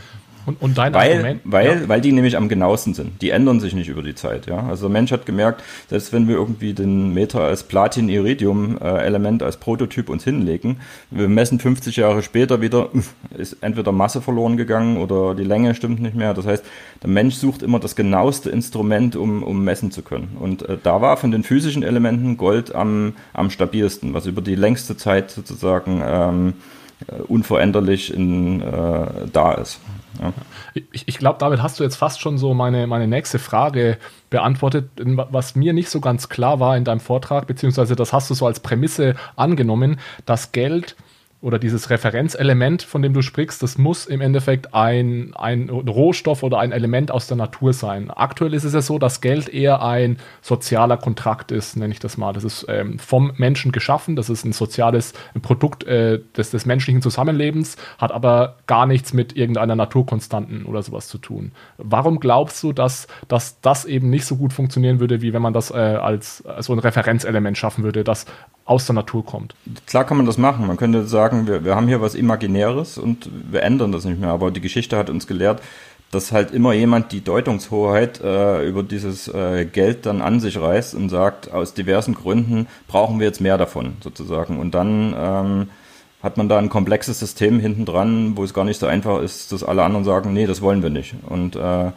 Und, 0.48 0.62
und 0.62 0.78
dein 0.78 0.94
weil, 0.94 1.12
Argument? 1.12 1.40
Weil, 1.44 1.82
ja. 1.82 1.88
weil 1.88 2.00
die 2.00 2.10
nämlich 2.10 2.38
am 2.38 2.48
genauesten 2.48 2.94
sind. 2.94 3.20
Die 3.20 3.28
ändern 3.28 3.60
sich 3.60 3.74
nicht 3.74 3.88
über 3.88 4.02
die 4.02 4.14
Zeit. 4.14 4.46
Ja? 4.46 4.66
Also 4.66 4.86
der 4.86 4.92
Mensch 4.92 5.12
hat 5.12 5.26
gemerkt, 5.26 5.62
selbst 5.90 6.10
wenn 6.14 6.26
wir 6.26 6.36
irgendwie 6.36 6.72
den 6.72 7.12
Meter 7.12 7.42
als 7.42 7.64
Platin-Iridium-Element 7.64 9.42
als 9.42 9.58
Prototyp 9.58 10.08
uns 10.08 10.24
hinlegen, 10.24 10.78
wir 11.10 11.28
messen 11.28 11.58
50 11.58 11.96
Jahre 11.96 12.22
später 12.22 12.62
wieder, 12.62 12.88
ist 13.36 13.58
entweder 13.60 13.92
Masse 13.92 14.22
verloren 14.22 14.56
gegangen 14.56 14.96
oder 14.96 15.34
die 15.34 15.44
Länge 15.44 15.74
stimmt 15.74 16.00
nicht 16.00 16.16
mehr. 16.16 16.32
Das 16.32 16.46
heißt, 16.46 16.64
der 17.02 17.10
Mensch 17.10 17.34
sucht 17.34 17.62
immer 17.62 17.78
das 17.78 17.94
genaueste 17.94 18.48
Instrument, 18.48 19.16
um, 19.16 19.42
um 19.42 19.62
messen 19.64 19.90
zu 19.90 20.00
können. 20.00 20.38
Und 20.40 20.62
äh, 20.62 20.78
da 20.82 21.02
war 21.02 21.18
von 21.18 21.30
den 21.30 21.42
physischen 21.42 21.82
Elementen 21.82 22.38
Gold 22.38 22.74
am, 22.74 23.12
am 23.34 23.50
stabilsten, 23.50 24.14
was 24.14 24.24
über 24.24 24.40
die 24.40 24.54
längste 24.54 24.96
Zeit 24.96 25.30
sozusagen 25.30 26.02
ähm, 26.02 26.54
äh, 27.06 27.22
unveränderlich 27.22 28.12
in, 28.12 28.60
äh, 28.60 29.28
da 29.32 29.52
ist. 29.54 29.78
Ja. 30.20 30.32
Ich, 30.92 31.06
ich 31.06 31.18
glaube, 31.18 31.38
damit 31.38 31.62
hast 31.62 31.78
du 31.78 31.84
jetzt 31.84 31.96
fast 31.96 32.20
schon 32.20 32.38
so 32.38 32.54
meine, 32.54 32.86
meine 32.86 33.06
nächste 33.06 33.38
Frage 33.38 33.98
beantwortet, 34.30 34.90
was 34.96 35.54
mir 35.54 35.72
nicht 35.72 35.90
so 35.90 36.00
ganz 36.00 36.28
klar 36.28 36.60
war 36.60 36.76
in 36.76 36.84
deinem 36.84 37.00
Vortrag, 37.00 37.46
beziehungsweise 37.46 37.96
das 37.96 38.12
hast 38.12 38.30
du 38.30 38.34
so 38.34 38.46
als 38.46 38.60
Prämisse 38.60 39.14
angenommen, 39.36 39.98
dass 40.26 40.52
Geld 40.52 40.96
oder 41.40 41.60
dieses 41.60 41.88
Referenzelement, 41.88 42.82
von 42.82 43.00
dem 43.00 43.12
du 43.12 43.22
sprichst, 43.22 43.62
das 43.62 43.78
muss 43.78 44.06
im 44.06 44.20
Endeffekt 44.20 44.74
ein, 44.74 45.32
ein 45.36 45.68
Rohstoff 45.70 46.42
oder 46.42 46.58
ein 46.58 46.72
Element 46.72 47.12
aus 47.12 47.28
der 47.28 47.36
Natur 47.36 47.72
sein. 47.72 48.10
Aktuell 48.10 48.54
ist 48.54 48.64
es 48.64 48.74
ja 48.74 48.82
so, 48.82 48.98
dass 48.98 49.20
Geld 49.20 49.48
eher 49.48 49.80
ein 49.80 50.18
sozialer 50.42 50.96
Kontrakt 50.96 51.52
ist, 51.52 51.76
nenne 51.76 51.92
ich 51.92 52.00
das 52.00 52.16
mal. 52.16 52.32
Das 52.32 52.42
ist 52.42 52.66
ähm, 52.68 52.98
vom 52.98 53.32
Menschen 53.36 53.70
geschaffen, 53.70 54.16
das 54.16 54.30
ist 54.30 54.44
ein 54.44 54.52
soziales 54.52 55.12
Produkt 55.40 55.84
äh, 55.84 56.20
des, 56.36 56.50
des 56.50 56.66
menschlichen 56.66 57.02
Zusammenlebens, 57.02 57.76
hat 57.98 58.10
aber 58.10 58.56
gar 58.66 58.86
nichts 58.86 59.12
mit 59.12 59.36
irgendeiner 59.36 59.76
Naturkonstanten 59.76 60.64
oder 60.64 60.82
sowas 60.82 61.06
zu 61.06 61.18
tun. 61.18 61.52
Warum 61.76 62.18
glaubst 62.18 62.60
du, 62.64 62.72
dass, 62.72 63.06
dass 63.28 63.60
das 63.60 63.84
eben 63.84 64.10
nicht 64.10 64.24
so 64.24 64.36
gut 64.36 64.52
funktionieren 64.52 64.98
würde, 64.98 65.22
wie 65.22 65.32
wenn 65.32 65.42
man 65.42 65.52
das 65.52 65.70
äh, 65.70 65.74
als, 65.74 66.44
als 66.46 66.66
so 66.66 66.72
ein 66.72 66.80
Referenzelement 66.80 67.56
schaffen 67.56 67.84
würde, 67.84 68.02
das 68.02 68.26
aus 68.68 68.84
der 68.84 68.94
Natur 68.94 69.24
kommt. 69.24 69.54
Klar 69.86 70.04
kann 70.04 70.18
man 70.18 70.26
das 70.26 70.36
machen. 70.36 70.66
Man 70.66 70.76
könnte 70.76 71.06
sagen, 71.06 71.46
wir, 71.46 71.64
wir 71.64 71.74
haben 71.74 71.88
hier 71.88 72.02
was 72.02 72.14
Imaginäres 72.14 72.98
und 72.98 73.30
wir 73.50 73.62
ändern 73.62 73.92
das 73.92 74.04
nicht 74.04 74.20
mehr. 74.20 74.30
Aber 74.30 74.50
die 74.50 74.60
Geschichte 74.60 74.98
hat 74.98 75.08
uns 75.08 75.26
gelehrt, 75.26 75.62
dass 76.10 76.32
halt 76.32 76.52
immer 76.52 76.74
jemand 76.74 77.12
die 77.12 77.22
Deutungshoheit 77.22 78.20
äh, 78.20 78.66
über 78.66 78.82
dieses 78.82 79.26
äh, 79.28 79.64
Geld 79.64 80.04
dann 80.04 80.20
an 80.20 80.38
sich 80.40 80.60
reißt 80.60 80.94
und 80.94 81.08
sagt, 81.08 81.50
aus 81.50 81.72
diversen 81.72 82.14
Gründen 82.14 82.66
brauchen 82.88 83.18
wir 83.18 83.26
jetzt 83.26 83.40
mehr 83.40 83.56
davon 83.56 83.96
sozusagen. 84.02 84.58
Und 84.58 84.74
dann 84.74 85.14
ähm, 85.18 85.68
hat 86.22 86.36
man 86.36 86.50
da 86.50 86.58
ein 86.58 86.68
komplexes 86.68 87.18
System 87.18 87.60
hinten 87.60 87.86
dran, 87.86 88.36
wo 88.36 88.44
es 88.44 88.52
gar 88.52 88.64
nicht 88.64 88.80
so 88.80 88.86
einfach 88.86 89.22
ist, 89.22 89.50
dass 89.50 89.64
alle 89.64 89.82
anderen 89.82 90.04
sagen, 90.04 90.34
nee, 90.34 90.46
das 90.46 90.60
wollen 90.60 90.82
wir 90.82 90.90
nicht. 90.90 91.14
Und 91.26 91.56
äh, 91.56 91.90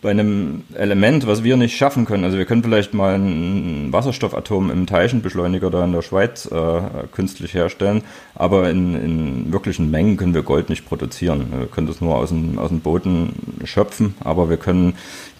bei 0.00 0.10
einem 0.10 0.62
Element, 0.74 1.26
was 1.26 1.42
wir 1.42 1.56
nicht 1.56 1.76
schaffen 1.76 2.04
können, 2.04 2.24
also 2.24 2.38
wir 2.38 2.44
können 2.44 2.62
vielleicht 2.62 2.94
mal 2.94 3.14
ein 3.14 3.92
Wasserstoffatom 3.92 4.70
im 4.70 4.86
Teilchenbeschleuniger 4.86 5.70
da 5.70 5.84
in 5.84 5.92
der 5.92 6.02
Schweiz 6.02 6.46
äh, 6.46 6.80
künstlich 7.12 7.54
herstellen, 7.54 8.02
aber 8.34 8.70
in, 8.70 8.94
in, 8.94 9.52
wirklichen 9.52 9.90
Mengen 9.90 10.16
können 10.16 10.34
wir 10.34 10.42
Gold 10.42 10.68
nicht 10.68 10.86
produzieren. 10.86 11.46
Wir 11.50 11.66
können 11.66 11.86
das 11.86 12.00
nur 12.00 12.16
aus 12.16 12.28
dem, 12.28 12.58
aus 12.58 12.68
dem 12.68 12.80
Boden 12.80 13.32
schöpfen, 13.64 14.14
aber 14.20 14.48
wir 14.48 14.56
können 14.56 14.94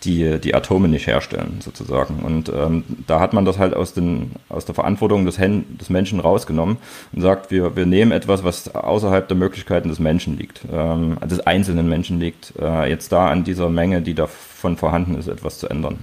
die 0.05 0.39
die 0.39 0.55
Atome 0.55 0.89
nicht 0.89 1.07
herstellen, 1.07 1.59
sozusagen. 1.61 2.21
Und 2.21 2.49
ähm, 2.49 2.85
da 3.07 3.21
hat 3.21 3.33
man 3.33 3.45
das 3.45 3.59
halt 3.59 3.75
aus, 3.75 3.95
den, 3.95 4.33
aus 4.49 4.65
der 4.65 4.75
Verantwortung 4.75 5.25
des, 5.25 5.39
Hen 5.39 5.79
des 5.79 5.91
Menschen 5.91 6.21
rausgenommen 6.21 6.79
und 7.13 7.23
sagt, 7.23 7.51
wir, 7.51 7.77
wir 7.77 7.87
nehmen 7.87 8.13
etwas, 8.13 8.45
was 8.45 8.75
außerhalb 8.75 9.29
der 9.29 9.37
Möglichkeiten 9.37 9.89
des 9.89 9.99
Menschen 9.99 10.39
liegt, 10.39 10.63
ähm, 10.73 11.19
des 11.25 11.41
einzelnen 11.41 11.89
Menschen 11.89 12.21
liegt, 12.21 12.55
äh, 12.61 12.89
jetzt 12.89 13.13
da 13.13 13.29
an 13.29 13.45
dieser 13.45 13.69
Menge, 13.69 14.03
die 14.03 14.15
davon 14.15 14.77
vorhanden 14.77 15.17
ist, 15.17 15.29
etwas 15.29 15.59
zu 15.59 15.69
ändern. 15.69 15.99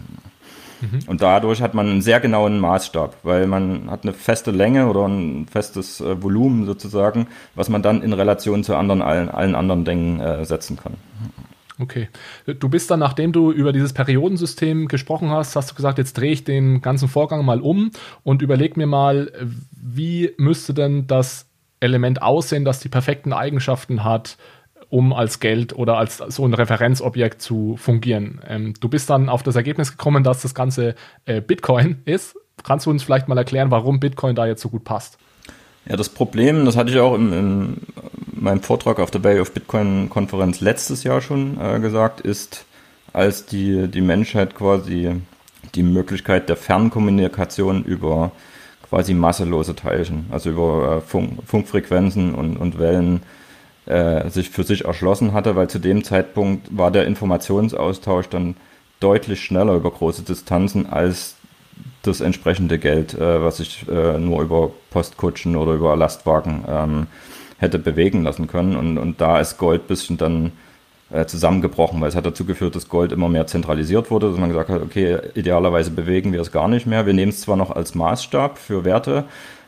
Mhm. 0.81 0.99
Und 1.07 1.21
dadurch 1.21 1.61
hat 1.61 1.73
man 1.73 1.87
einen 1.89 2.01
sehr 2.01 2.19
genauen 2.19 2.59
Maßstab, 2.59 3.17
weil 3.23 3.47
man 3.47 3.89
hat 3.89 4.03
eine 4.03 4.13
feste 4.13 4.51
Länge 4.51 4.87
oder 4.87 5.07
ein 5.07 5.47
festes 5.47 6.01
äh, 6.01 6.21
Volumen 6.21 6.65
sozusagen, 6.65 7.27
was 7.55 7.69
man 7.69 7.81
dann 7.81 8.01
in 8.01 8.13
Relation 8.13 8.63
zu 8.63 8.75
anderen, 8.75 9.01
allen, 9.01 9.29
allen 9.29 9.55
anderen 9.55 9.85
Dingen 9.85 10.19
äh, 10.19 10.45
setzen 10.45 10.77
kann. 10.77 10.93
Okay. 11.79 12.07
Du 12.59 12.69
bist 12.69 12.89
dann, 12.89 12.99
nachdem 12.99 13.33
du 13.33 13.51
über 13.51 13.73
dieses 13.73 13.91
Periodensystem 13.93 14.87
gesprochen 14.87 15.29
hast, 15.29 15.55
hast 15.55 15.71
du 15.71 15.75
gesagt, 15.75 15.97
jetzt 15.97 16.13
drehe 16.13 16.31
ich 16.31 16.43
den 16.43 16.81
ganzen 16.81 17.09
Vorgang 17.09 17.43
mal 17.43 17.59
um 17.59 17.91
und 18.23 18.41
überleg 18.41 18.77
mir 18.77 18.87
mal, 18.87 19.31
wie 19.71 20.31
müsste 20.37 20.73
denn 20.73 21.07
das 21.07 21.47
Element 21.81 22.21
aussehen, 22.21 22.65
das 22.65 22.79
die 22.79 22.89
perfekten 22.89 23.33
Eigenschaften 23.33 24.03
hat, 24.03 24.37
um 24.89 25.11
als 25.11 25.39
Geld 25.39 25.73
oder 25.73 25.97
als 25.97 26.17
so 26.17 26.45
ein 26.45 26.53
Referenzobjekt 26.53 27.41
zu 27.41 27.75
fungieren. 27.77 28.39
Ähm, 28.47 28.73
du 28.79 28.87
bist 28.87 29.09
dann 29.09 29.27
auf 29.27 29.43
das 29.43 29.55
Ergebnis 29.55 29.91
gekommen, 29.91 30.23
dass 30.23 30.41
das 30.41 30.55
Ganze 30.55 30.95
äh, 31.25 31.41
Bitcoin 31.41 32.01
ist. 32.05 32.37
Kannst 32.63 32.85
du 32.85 32.89
uns 32.89 33.03
vielleicht 33.03 33.27
mal 33.27 33.37
erklären, 33.37 33.71
warum 33.71 33.99
Bitcoin 33.99 34.35
da 34.35 34.45
jetzt 34.45 34.61
so 34.61 34.69
gut 34.69 34.85
passt? 34.85 35.17
Ja, 35.87 35.97
das 35.97 36.09
Problem, 36.09 36.65
das 36.65 36.77
hatte 36.77 36.91
ich 36.91 36.99
auch 36.99 37.15
in, 37.15 37.33
in 37.33 37.77
meinem 38.35 38.61
Vortrag 38.61 38.99
auf 38.99 39.11
der 39.11 39.19
Bay 39.19 39.39
of 39.39 39.53
Bitcoin 39.53 40.09
Konferenz 40.09 40.61
letztes 40.61 41.03
Jahr 41.03 41.21
schon 41.21 41.59
äh, 41.59 41.79
gesagt, 41.79 42.21
ist, 42.21 42.65
als 43.13 43.45
die, 43.45 43.87
die 43.87 44.01
Menschheit 44.01 44.55
quasi 44.55 45.21
die 45.73 45.83
Möglichkeit 45.83 46.49
der 46.49 46.57
Fernkommunikation 46.57 47.83
über 47.83 48.31
quasi 48.89 49.13
masselose 49.13 49.75
Teilchen, 49.75 50.25
also 50.31 50.49
über 50.49 50.97
äh, 50.97 51.01
Funk, 51.01 51.39
Funkfrequenzen 51.45 52.35
und, 52.35 52.57
und 52.57 52.77
Wellen 52.77 53.23
äh, 53.85 54.29
sich 54.29 54.49
für 54.49 54.63
sich 54.63 54.85
erschlossen 54.85 55.33
hatte, 55.33 55.55
weil 55.55 55.69
zu 55.69 55.79
dem 55.79 56.03
Zeitpunkt 56.03 56.75
war 56.75 56.91
der 56.91 57.05
Informationsaustausch 57.05 58.29
dann 58.29 58.55
deutlich 58.99 59.43
schneller 59.43 59.75
über 59.75 59.91
große 59.91 60.23
Distanzen 60.23 60.87
als 60.87 61.35
das 62.03 62.21
entsprechende 62.21 62.79
Geld, 62.79 63.13
äh, 63.15 63.43
was 63.43 63.57
sich 63.57 63.85
äh, 63.89 64.17
nur 64.19 64.41
über 64.41 64.71
Postkutschen 64.91 65.55
oder 65.55 65.73
über 65.73 65.95
Lastwagen 65.95 66.63
ähm, 66.67 67.07
hätte 67.65 67.79
bewegen 67.79 68.23
lassen 68.23 68.47
können. 68.47 68.75
Und, 68.75 68.97
und 68.97 69.19
da 69.21 69.39
ist 69.39 69.57
Gold 69.57 69.83
ein 69.83 69.87
bisschen 69.87 70.17
dann 70.17 70.51
äh, 71.11 71.25
zusammengebrochen, 71.25 72.01
weil 72.01 72.09
es 72.09 72.15
hat 72.15 72.25
dazu 72.25 72.45
geführt, 72.45 72.75
dass 72.75 72.89
Gold 72.89 73.11
immer 73.11 73.29
mehr 73.29 73.47
zentralisiert 73.47 74.09
wurde, 74.09 74.29
dass 74.29 74.39
man 74.39 74.49
gesagt 74.49 74.69
hat, 74.69 74.81
okay, 74.81 75.19
idealerweise 75.35 75.91
bewegen 75.91 76.33
wir 76.33 76.41
es 76.41 76.51
gar 76.51 76.67
nicht 76.67 76.87
mehr. 76.87 77.05
Wir 77.05 77.13
nehmen 77.13 77.29
es 77.29 77.41
zwar 77.41 77.57
noch 77.57 77.71
als 77.71 77.95
Maßstab 77.95 78.57
für 78.57 78.85
Werte, 78.85 79.25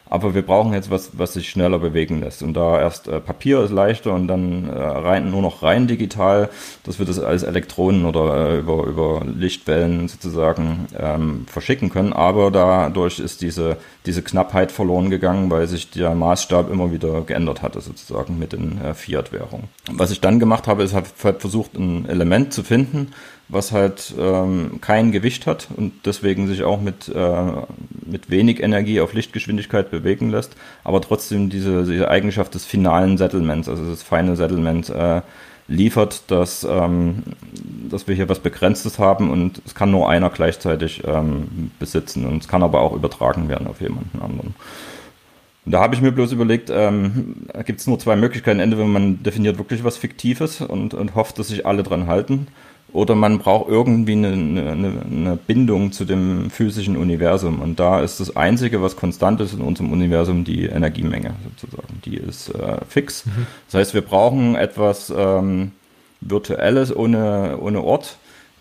aber 0.10 0.34
wir 0.34 0.42
brauchen 0.42 0.74
jetzt 0.74 0.90
was, 0.90 1.12
was 1.14 1.34
sich 1.34 1.50
schneller 1.50 1.80
bewegen 1.80 2.22
lässt. 2.22 2.44
Und 2.44 2.54
da 2.54 2.80
erst 2.80 3.08
äh, 3.08 3.20
Papier 3.20 3.62
ist 3.64 3.72
leichter 3.72 4.14
und 4.14 4.28
dann 4.28 4.70
äh, 4.70 4.78
rein, 4.78 5.32
nur 5.32 5.42
noch 5.42 5.64
rein 5.64 5.88
digital, 5.88 6.50
dass 6.84 7.00
wir 7.00 7.06
das 7.06 7.20
als 7.20 7.44
Elektronen 7.44 8.06
oder 8.06 8.52
äh, 8.52 8.60
über, 8.60 8.86
über 8.86 9.22
Lichtwellen 9.26 10.08
sozusagen 10.08 10.88
ähm, 10.98 11.46
verschicken 11.48 11.90
können. 11.90 12.14
Aber 12.14 12.52
dadurch 12.52 13.20
ist 13.20 13.42
diese, 13.42 13.78
diese 14.06 14.22
Knappheit 14.22 14.72
verloren 14.72 15.10
gegangen, 15.10 15.50
weil 15.50 15.68
sich 15.68 15.90
der 15.92 16.16
Maßstab 16.16 16.72
immer 16.72 16.92
wieder 16.92 17.22
geändert 17.22 17.62
hatte, 17.62 17.82
sozusagen 17.82 18.40
mit 18.40 18.54
den 18.54 18.82
äh, 18.82 18.94
Fiat-Währungen. 18.94 19.68
Was 19.92 20.12
ich 20.12 20.22
dann 20.22 20.40
gemacht 20.40 20.68
habe, 20.68 20.84
ist, 20.84 20.94
habe 20.94 21.08
versucht, 21.40 21.76
ein 21.76 22.08
Element 22.08 22.54
zu 22.54 22.64
finden, 22.64 23.12
was 23.50 23.72
halt 23.72 24.14
ähm, 24.20 24.80
kein 24.82 25.12
Gewicht 25.12 25.48
hat 25.48 25.68
und 25.76 25.94
deswegen 26.06 26.48
sich 26.48 26.64
auch 26.64 26.82
mit, 26.82 27.08
äh, 27.08 27.52
mit 28.06 28.30
wenig 28.30 28.62
Energie 28.62 29.00
auf 29.00 29.14
Lichtgeschwindigkeit 29.14 29.90
bewegen 29.90 30.30
lässt, 30.30 30.56
aber 30.84 31.02
trotzdem 31.02 31.50
diese, 31.50 31.86
diese 31.86 32.10
Eigenschaft 32.10 32.54
des 32.56 32.66
finalen 32.66 33.18
Settlements, 33.18 33.70
also 33.70 33.90
das 33.90 34.04
Final 34.04 34.36
Settlement, 34.36 34.90
äh, 34.90 35.22
liefert, 35.70 36.30
dass, 36.30 36.66
ähm, 36.70 37.24
dass 37.90 38.08
wir 38.08 38.16
hier 38.16 38.30
was 38.30 38.40
Begrenztes 38.40 39.00
haben 39.00 39.30
und 39.30 39.62
es 39.66 39.76
kann 39.76 39.92
nur 39.92 40.10
einer 40.10 40.30
gleichzeitig 40.30 41.04
ähm, 41.06 41.72
besitzen 41.80 42.26
und 42.26 42.42
es 42.42 42.48
kann 42.48 42.64
aber 42.64 42.82
auch 42.82 42.94
übertragen 42.94 43.50
werden 43.50 43.68
auf 43.68 43.82
jemanden 43.82 44.22
anderen. 44.22 44.56
Und 45.66 45.74
da 45.74 45.82
habe 45.82 45.96
ich 45.96 46.02
mir 46.02 46.14
bloß 46.14 46.32
überlegt, 46.32 46.70
ähm, 46.70 47.48
gibt 47.66 47.82
es 47.82 47.88
nur 47.88 48.00
zwei 48.00 48.16
Möglichkeiten. 48.16 48.62
Entweder 48.62 48.86
man 48.86 49.22
definiert 49.22 49.58
wirklich 49.58 49.84
was 49.84 49.98
Fiktives 49.98 50.62
und, 50.62 50.94
und 50.94 51.14
hofft, 51.14 51.38
dass 51.40 51.50
sich 51.50 51.66
alle 51.66 51.84
dran 51.84 52.08
halten 52.08 52.48
oder 52.98 53.14
man 53.14 53.38
braucht 53.38 53.70
irgendwie 53.70 54.14
eine, 54.14 54.30
eine, 54.30 55.04
eine, 55.06 55.36
Bindung 55.38 55.92
zu 55.92 56.04
dem 56.04 56.50
physischen 56.50 56.98
Universum. 56.98 57.62
Und 57.62 57.80
da 57.80 58.02
ist 58.02 58.20
das 58.20 58.36
Einzige, 58.36 58.82
was 58.82 58.96
konstant 58.96 59.40
ist 59.40 59.54
in 59.54 59.62
unserem 59.62 59.92
Universum, 59.92 60.44
die 60.44 60.66
Energiemenge 60.66 61.36
sozusagen. 61.44 62.02
Die 62.06 62.18
ist 62.18 62.50
äh, 62.56 62.80
fix. 62.90 63.28
Mhm. 63.28 63.46
Das 63.68 63.80
heißt, 63.80 63.94
wir 63.94 64.02
brauchen 64.02 64.56
etwas 64.56 65.14
ähm, 65.16 65.74
Virtuelles 66.22 66.96
ohne, 66.96 67.60
ohne 67.62 67.84
Ort, 67.84 68.18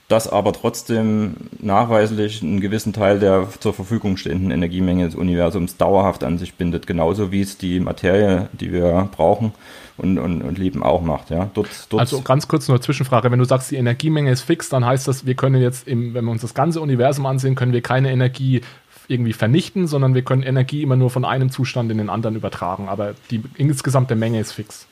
das 0.09 0.29
aber 0.29 0.53
trotzdem 0.53 1.37
nachweislich 1.59 2.43
einen 2.43 2.61
gewissen 2.61 2.93
Teil 2.93 3.19
der 3.19 3.49
zur 3.59 3.73
Verfügung 3.73 4.19
stehenden 4.19 4.51
Energiemenge 4.51 5.07
des 5.07 5.15
Universums 5.15 5.79
dauerhaft 5.79 6.23
an 6.23 6.37
sich 6.37 6.57
bindet. 6.57 6.87
Genauso 6.87 7.33
wie 7.33 7.41
es 7.41 7.57
die 7.57 7.81
Materie, 7.81 8.51
die 8.53 8.71
wir 8.71 9.09
brauchen, 9.17 9.55
und, 9.99 10.19
und, 10.19 10.43
und 10.43 10.59
Leben 10.59 10.83
auch 10.83 11.03
macht. 11.03 11.31
Ja? 11.31 11.51
Dort, 11.55 11.69
dort 11.91 12.01
also 12.01 12.21
ganz 12.23 12.49
kurz 12.49 12.69
nur 12.69 12.81
Zwischenfrage, 12.81 13.31
wenn 13.31 13.39
du 13.39 13.45
sagst, 13.45 13.71
die 13.71 13.77
Energiemenge 13.77 14.31
ist 14.31 14.43
fix, 14.43 14.69
dann 14.69 14.85
heißt 14.85 15.09
das, 15.09 15.27
wir 15.27 15.35
können 15.35 15.61
jetzt, 15.61 15.89
im, 15.89 16.15
wenn 16.15 16.25
wir 16.25 16.31
uns 16.31 16.43
das 16.43 16.55
ganze 16.55 16.81
Universum 16.81 17.27
ansehen, 17.27 17.55
können 17.55 17.73
wir 17.73 17.83
keine 17.83 18.11
Energie 18.11 18.61
irgendwie 19.09 19.33
vernichten, 19.33 19.87
sondern 19.87 20.15
wir 20.15 20.23
können 20.23 20.43
Energie 20.43 20.83
immer 20.83 20.97
nur 20.97 21.11
von 21.11 21.25
einem 21.25 21.51
Zustand 21.51 21.91
in 21.91 21.99
den 21.99 22.11
anderen 22.11 22.37
übertragen. 22.37 22.89
Aber 22.89 23.15
die 23.31 23.43
insgesamte 23.57 24.17
Menge 24.17 24.41
ist 24.41 24.53
fix. 24.53 24.87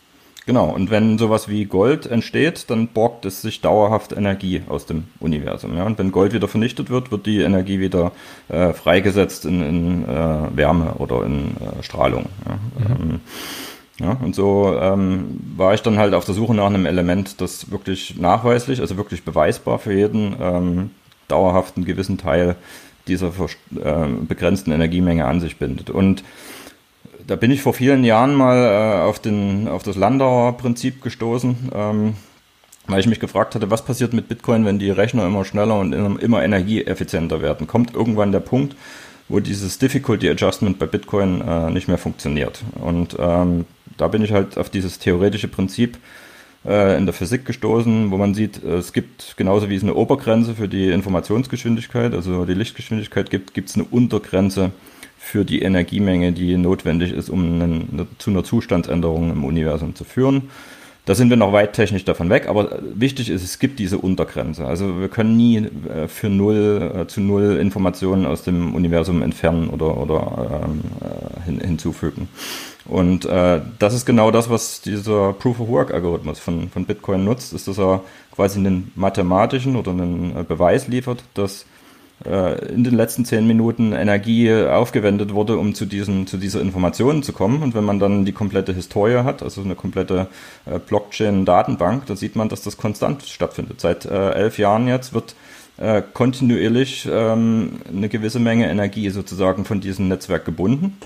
Genau, 0.46 0.68
und 0.68 0.90
wenn 0.90 1.16
sowas 1.16 1.48
wie 1.48 1.64
Gold 1.64 2.06
entsteht, 2.06 2.68
dann 2.68 2.88
borgt 2.88 3.24
es 3.24 3.40
sich 3.40 3.62
dauerhaft 3.62 4.12
Energie 4.12 4.62
aus 4.68 4.84
dem 4.84 5.04
Universum. 5.18 5.74
Ja? 5.74 5.84
Und 5.84 5.98
wenn 5.98 6.12
Gold 6.12 6.34
wieder 6.34 6.48
vernichtet 6.48 6.90
wird, 6.90 7.10
wird 7.10 7.24
die 7.24 7.40
Energie 7.40 7.80
wieder 7.80 8.12
äh, 8.48 8.74
freigesetzt 8.74 9.46
in, 9.46 9.62
in 9.62 10.04
äh, 10.04 10.54
Wärme 10.54 10.94
oder 10.98 11.24
in 11.24 11.56
äh, 11.56 11.82
Strahlung. 11.82 12.26
Ja? 12.46 12.94
Mhm. 12.94 13.02
Ähm, 13.02 13.20
ja, 14.00 14.16
und 14.22 14.34
so 14.34 14.76
ähm, 14.80 15.40
war 15.56 15.74
ich 15.74 15.82
dann 15.82 15.98
halt 15.98 16.14
auf 16.14 16.24
der 16.24 16.34
Suche 16.34 16.54
nach 16.54 16.66
einem 16.66 16.84
Element, 16.86 17.40
das 17.40 17.70
wirklich 17.70 18.16
nachweislich, 18.18 18.80
also 18.80 18.96
wirklich 18.96 19.24
beweisbar 19.24 19.78
für 19.78 19.92
jeden, 19.92 20.34
ähm, 20.40 20.90
dauerhaft 21.28 21.76
einen 21.76 21.86
gewissen 21.86 22.18
Teil 22.18 22.56
dieser 23.06 23.28
äh, 23.28 24.06
begrenzten 24.26 24.72
Energiemenge 24.72 25.26
an 25.26 25.40
sich 25.40 25.58
bindet. 25.58 25.90
Und 25.90 26.24
da 27.26 27.36
bin 27.36 27.50
ich 27.50 27.62
vor 27.62 27.72
vielen 27.72 28.04
Jahren 28.04 28.34
mal 28.34 28.56
äh, 28.56 29.02
auf, 29.02 29.20
den, 29.20 29.68
auf 29.68 29.82
das 29.82 29.96
Landauer 29.96 30.56
Prinzip 30.56 31.00
gestoßen, 31.00 31.70
ähm, 31.72 32.14
weil 32.86 33.00
ich 33.00 33.06
mich 33.06 33.20
gefragt 33.20 33.54
hatte, 33.54 33.70
was 33.70 33.84
passiert 33.84 34.12
mit 34.12 34.28
Bitcoin, 34.28 34.64
wenn 34.64 34.78
die 34.78 34.90
Rechner 34.90 35.24
immer 35.24 35.44
schneller 35.44 35.78
und 35.78 35.92
immer 35.92 36.42
energieeffizienter 36.42 37.40
werden? 37.40 37.66
Kommt 37.66 37.94
irgendwann 37.94 38.32
der 38.32 38.40
Punkt, 38.40 38.76
wo 39.28 39.40
dieses 39.40 39.78
Difficulty 39.78 40.28
Adjustment 40.28 40.78
bei 40.78 40.86
Bitcoin 40.86 41.40
äh, 41.40 41.70
nicht 41.70 41.88
mehr 41.88 41.96
funktioniert? 41.96 42.62
Und 42.74 43.16
ähm, 43.18 43.64
da 43.96 44.08
bin 44.08 44.22
ich 44.22 44.32
halt 44.32 44.58
auf 44.58 44.70
dieses 44.70 44.98
theoretische 44.98 45.48
Prinzip 45.48 45.98
äh, 46.66 46.96
in 46.96 47.06
der 47.06 47.12
Physik 47.12 47.44
gestoßen, 47.44 48.10
wo 48.10 48.16
man 48.16 48.34
sieht, 48.34 48.62
es 48.62 48.92
gibt 48.92 49.34
genauso 49.36 49.68
wie 49.68 49.76
es 49.76 49.82
eine 49.82 49.94
Obergrenze 49.94 50.54
für 50.54 50.68
die 50.68 50.90
Informationsgeschwindigkeit, 50.90 52.14
also 52.14 52.44
die 52.44 52.54
Lichtgeschwindigkeit 52.54 53.30
gibt, 53.30 53.54
gibt 53.54 53.70
es 53.70 53.76
eine 53.76 53.84
Untergrenze 53.84 54.70
für 55.18 55.44
die 55.44 55.62
Energiemenge, 55.62 56.32
die 56.32 56.56
notwendig 56.56 57.12
ist, 57.12 57.30
um 57.30 57.44
einen, 57.44 58.08
zu 58.18 58.30
einer 58.30 58.44
Zustandsänderung 58.44 59.30
im 59.30 59.44
Universum 59.44 59.94
zu 59.94 60.04
führen. 60.04 60.50
Da 61.06 61.14
sind 61.14 61.28
wir 61.28 61.36
noch 61.36 61.52
weit 61.52 61.74
technisch 61.74 62.04
davon 62.04 62.30
weg, 62.30 62.48
aber 62.48 62.78
wichtig 62.82 63.28
ist, 63.28 63.42
es 63.42 63.58
gibt 63.58 63.78
diese 63.78 63.98
Untergrenze. 63.98 64.66
Also 64.66 65.00
wir 65.00 65.08
können 65.08 65.36
nie 65.36 65.58
äh, 65.58 66.08
für 66.08 66.30
null 66.30 66.92
äh, 66.94 67.06
zu 67.06 67.20
null 67.20 67.58
Informationen 67.60 68.24
aus 68.24 68.42
dem 68.42 68.74
Universum 68.74 69.20
entfernen 69.20 69.68
oder, 69.68 69.98
oder 69.98 70.64
ähm, 70.64 70.80
äh, 71.02 71.44
hin, 71.44 71.60
hinzufügen. 71.60 72.28
Und 72.86 73.24
äh, 73.24 73.60
das 73.78 73.94
ist 73.94 74.04
genau 74.04 74.30
das, 74.30 74.50
was 74.50 74.82
dieser 74.82 75.32
Proof-of-Work-Algorithmus 75.32 76.38
von, 76.38 76.68
von 76.68 76.84
Bitcoin 76.84 77.24
nutzt, 77.24 77.54
ist, 77.54 77.66
dass 77.66 77.78
er 77.78 78.02
quasi 78.34 78.58
einen 78.58 78.92
mathematischen 78.94 79.76
oder 79.76 79.92
einen 79.92 80.44
Beweis 80.46 80.86
liefert, 80.86 81.24
dass 81.32 81.64
äh, 82.24 82.66
in 82.68 82.84
den 82.84 82.94
letzten 82.94 83.24
zehn 83.24 83.46
Minuten 83.46 83.92
Energie 83.92 84.52
aufgewendet 84.52 85.32
wurde, 85.34 85.56
um 85.56 85.74
zu, 85.74 85.86
diesen, 85.86 86.26
zu 86.26 86.36
dieser 86.36 86.60
Information 86.60 87.22
zu 87.22 87.32
kommen. 87.32 87.62
Und 87.62 87.74
wenn 87.74 87.84
man 87.84 87.98
dann 87.98 88.24
die 88.24 88.32
komplette 88.32 88.72
Historie 88.72 89.24
hat, 89.24 89.42
also 89.42 89.62
eine 89.62 89.74
komplette 89.74 90.28
äh, 90.66 90.78
Blockchain-Datenbank, 90.78 92.06
dann 92.06 92.16
sieht 92.16 92.36
man, 92.36 92.48
dass 92.48 92.62
das 92.62 92.76
konstant 92.76 93.22
stattfindet. 93.22 93.80
Seit 93.80 94.04
äh, 94.04 94.30
elf 94.32 94.58
Jahren 94.58 94.88
jetzt 94.88 95.12
wird 95.14 95.34
äh, 95.76 96.02
kontinuierlich 96.12 97.08
ähm, 97.10 97.80
eine 97.88 98.08
gewisse 98.08 98.38
Menge 98.38 98.70
Energie 98.70 99.10
sozusagen 99.10 99.64
von 99.64 99.80
diesem 99.80 100.08
Netzwerk 100.08 100.44
gebunden. 100.44 100.98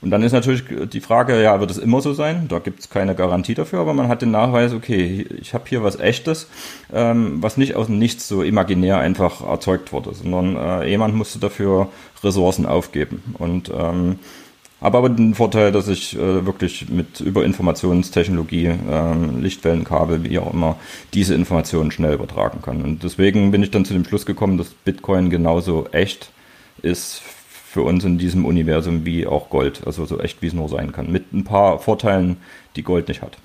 Und 0.00 0.10
dann 0.10 0.22
ist 0.22 0.32
natürlich 0.32 0.62
die 0.92 1.00
Frage, 1.00 1.42
ja, 1.42 1.58
wird 1.58 1.72
es 1.72 1.78
immer 1.78 2.00
so 2.00 2.12
sein? 2.12 2.46
Da 2.48 2.60
gibt 2.60 2.80
es 2.80 2.90
keine 2.90 3.16
Garantie 3.16 3.54
dafür, 3.54 3.80
aber 3.80 3.94
man 3.94 4.08
hat 4.08 4.22
den 4.22 4.30
Nachweis, 4.30 4.72
okay, 4.72 5.26
ich 5.40 5.54
habe 5.54 5.64
hier 5.68 5.82
was 5.82 5.98
Echtes, 5.98 6.48
ähm, 6.92 7.42
was 7.42 7.56
nicht 7.56 7.74
aus 7.74 7.86
dem 7.86 7.98
Nichts 7.98 8.28
so 8.28 8.42
imaginär 8.42 8.98
einfach 8.98 9.44
erzeugt 9.44 9.92
wurde, 9.92 10.14
sondern 10.14 10.56
äh, 10.56 10.88
jemand 10.88 11.16
musste 11.16 11.40
dafür 11.40 11.88
Ressourcen 12.22 12.64
aufgeben. 12.64 13.34
Und 13.38 13.72
ähm, 13.76 14.20
habe 14.80 14.98
aber 14.98 15.08
den 15.08 15.34
Vorteil, 15.34 15.72
dass 15.72 15.88
ich 15.88 16.16
äh, 16.16 16.46
wirklich 16.46 16.88
mit 16.88 17.20
über 17.20 17.44
Informationstechnologie, 17.44 18.66
äh, 18.66 19.40
Lichtwellenkabel, 19.40 20.22
wie 20.22 20.38
auch 20.38 20.52
immer, 20.52 20.76
diese 21.12 21.34
Informationen 21.34 21.90
schnell 21.90 22.14
übertragen 22.14 22.62
kann. 22.62 22.82
Und 22.82 23.02
deswegen 23.02 23.50
bin 23.50 23.64
ich 23.64 23.72
dann 23.72 23.84
zu 23.84 23.94
dem 23.94 24.04
Schluss 24.04 24.24
gekommen, 24.24 24.58
dass 24.58 24.68
Bitcoin 24.68 25.30
genauso 25.30 25.88
echt 25.90 26.30
ist 26.82 27.22
für 27.70 27.82
uns 27.82 28.02
in 28.02 28.16
diesem 28.16 28.46
Universum 28.46 29.04
wie 29.04 29.26
auch 29.26 29.50
Gold. 29.50 29.82
Also 29.84 30.06
so 30.06 30.18
echt, 30.20 30.40
wie 30.40 30.46
es 30.46 30.54
nur 30.54 30.70
sein 30.70 30.90
kann. 30.90 31.12
Mit 31.12 31.34
ein 31.34 31.44
paar 31.44 31.78
Vorteilen, 31.78 32.38
die 32.76 32.82
Gold 32.82 33.08
nicht 33.08 33.20
hat. 33.20 33.36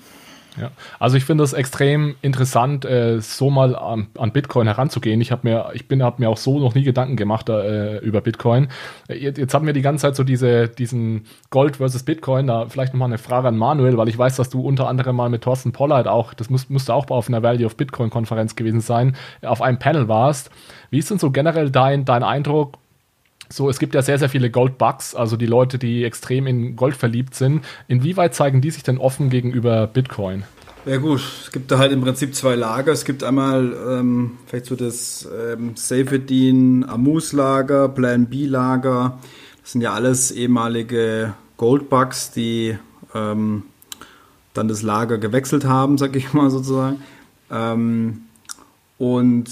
Ja, 0.58 0.70
also 0.98 1.16
ich 1.16 1.24
finde 1.24 1.44
es 1.44 1.52
extrem 1.52 2.14
interessant, 2.22 2.84
äh, 2.84 3.20
so 3.20 3.50
mal 3.50 3.76
an, 3.76 4.06
an, 4.16 4.32
Bitcoin 4.32 4.66
heranzugehen. 4.66 5.20
Ich 5.20 5.30
habe 5.32 5.46
mir, 5.46 5.70
ich 5.74 5.88
bin, 5.88 6.02
habe 6.02 6.22
mir 6.22 6.30
auch 6.30 6.36
so 6.36 6.58
noch 6.60 6.74
nie 6.74 6.84
Gedanken 6.84 7.16
gemacht 7.16 7.48
äh, 7.48 7.98
über 7.98 8.20
Bitcoin. 8.20 8.68
Äh, 9.08 9.16
jetzt, 9.16 9.36
jetzt 9.36 9.52
haben 9.52 9.66
wir 9.66 9.72
die 9.72 9.82
ganze 9.82 10.02
Zeit 10.02 10.16
so 10.16 10.22
diese, 10.22 10.68
diesen 10.68 11.26
Gold 11.50 11.76
versus 11.76 12.04
Bitcoin. 12.04 12.46
Da 12.46 12.66
vielleicht 12.68 12.94
nochmal 12.94 13.08
eine 13.08 13.18
Frage 13.18 13.48
an 13.48 13.58
Manuel, 13.58 13.98
weil 13.98 14.08
ich 14.08 14.16
weiß, 14.16 14.36
dass 14.36 14.48
du 14.48 14.60
unter 14.60 14.88
anderem 14.88 15.16
mal 15.16 15.28
mit 15.28 15.42
Thorsten 15.42 15.72
Pollard 15.72 16.06
auch, 16.06 16.32
das 16.32 16.48
muss, 16.48 16.70
musste 16.70 16.94
auch 16.94 17.10
auf 17.10 17.28
einer 17.28 17.42
Value 17.42 17.66
of 17.66 17.76
Bitcoin 17.76 18.08
Konferenz 18.08 18.54
gewesen 18.56 18.80
sein, 18.80 19.16
auf 19.42 19.60
einem 19.60 19.80
Panel 19.80 20.08
warst. 20.08 20.50
Wie 20.88 20.98
ist 20.98 21.10
denn 21.10 21.18
so 21.18 21.30
generell 21.30 21.70
dein, 21.70 22.04
dein 22.04 22.22
Eindruck? 22.22 22.78
So, 23.54 23.70
es 23.70 23.78
gibt 23.78 23.94
ja 23.94 24.02
sehr, 24.02 24.18
sehr 24.18 24.28
viele 24.28 24.50
Gold-Bugs, 24.50 25.14
also 25.14 25.36
die 25.36 25.46
Leute, 25.46 25.78
die 25.78 26.02
extrem 26.02 26.48
in 26.48 26.74
Gold 26.74 26.96
verliebt 26.96 27.36
sind. 27.36 27.64
Inwieweit 27.86 28.34
zeigen 28.34 28.60
die 28.60 28.72
sich 28.72 28.82
denn 28.82 28.98
offen 28.98 29.30
gegenüber 29.30 29.86
Bitcoin? 29.86 30.42
Ja 30.86 30.96
gut, 30.96 31.20
es 31.44 31.52
gibt 31.52 31.70
da 31.70 31.78
halt 31.78 31.92
im 31.92 32.00
Prinzip 32.00 32.34
zwei 32.34 32.56
Lager. 32.56 32.90
Es 32.90 33.04
gibt 33.04 33.22
einmal 33.22 33.72
ähm, 33.88 34.32
vielleicht 34.46 34.66
so 34.66 34.74
das 34.74 35.28
ähm, 35.32 35.76
Safedin 35.76 36.84
Amus 36.84 37.32
Lager, 37.32 37.88
Plan 37.88 38.26
B 38.26 38.46
Lager. 38.46 39.20
Das 39.62 39.70
sind 39.70 39.82
ja 39.82 39.94
alles 39.94 40.32
ehemalige 40.32 41.34
Goldbugs, 41.56 42.32
die 42.32 42.76
ähm, 43.14 43.62
dann 44.52 44.66
das 44.66 44.82
Lager 44.82 45.18
gewechselt 45.18 45.64
haben, 45.64 45.96
sag 45.96 46.16
ich 46.16 46.32
mal 46.32 46.50
sozusagen. 46.50 47.04
Ähm, 47.52 48.22
und 48.98 49.46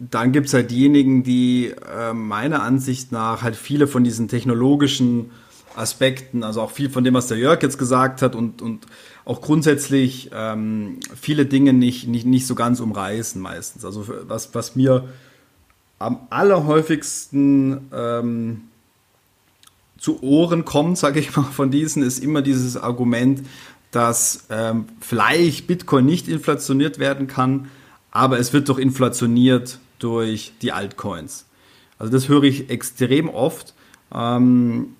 dann 0.00 0.32
gibt 0.32 0.46
es 0.46 0.54
halt 0.54 0.70
diejenigen, 0.70 1.22
die 1.22 1.74
äh, 1.94 2.14
meiner 2.14 2.62
Ansicht 2.62 3.12
nach 3.12 3.42
halt 3.42 3.54
viele 3.54 3.86
von 3.86 4.02
diesen 4.02 4.28
technologischen 4.28 5.30
Aspekten, 5.76 6.42
also 6.42 6.62
auch 6.62 6.70
viel 6.70 6.88
von 6.88 7.04
dem, 7.04 7.12
was 7.12 7.26
der 7.26 7.36
Jörg 7.36 7.62
jetzt 7.62 7.78
gesagt 7.78 8.22
hat 8.22 8.34
und, 8.34 8.62
und 8.62 8.86
auch 9.26 9.42
grundsätzlich 9.42 10.30
ähm, 10.32 11.00
viele 11.20 11.44
Dinge 11.44 11.74
nicht, 11.74 12.08
nicht, 12.08 12.26
nicht 12.26 12.46
so 12.46 12.54
ganz 12.54 12.80
umreißen 12.80 13.40
meistens. 13.40 13.84
Also 13.84 14.06
was, 14.26 14.54
was 14.54 14.74
mir 14.74 15.04
am 15.98 16.26
allerhäufigsten 16.30 17.88
ähm, 17.92 18.62
zu 19.98 20.22
Ohren 20.22 20.64
kommt, 20.64 20.96
sage 20.96 21.20
ich 21.20 21.36
mal, 21.36 21.42
von 21.42 21.70
diesen, 21.70 22.02
ist 22.02 22.24
immer 22.24 22.40
dieses 22.40 22.78
Argument, 22.78 23.42
dass 23.90 24.46
ähm, 24.48 24.86
vielleicht 24.98 25.66
Bitcoin 25.66 26.06
nicht 26.06 26.26
inflationiert 26.26 26.98
werden 26.98 27.26
kann, 27.26 27.68
aber 28.10 28.38
es 28.38 28.54
wird 28.54 28.70
doch 28.70 28.78
inflationiert 28.78 29.78
durch 30.00 30.52
die 30.62 30.72
Altcoins. 30.72 31.46
Also 31.98 32.12
das 32.12 32.28
höre 32.28 32.44
ich 32.44 32.70
extrem 32.70 33.28
oft. 33.28 33.74
Ähm, 34.12 34.96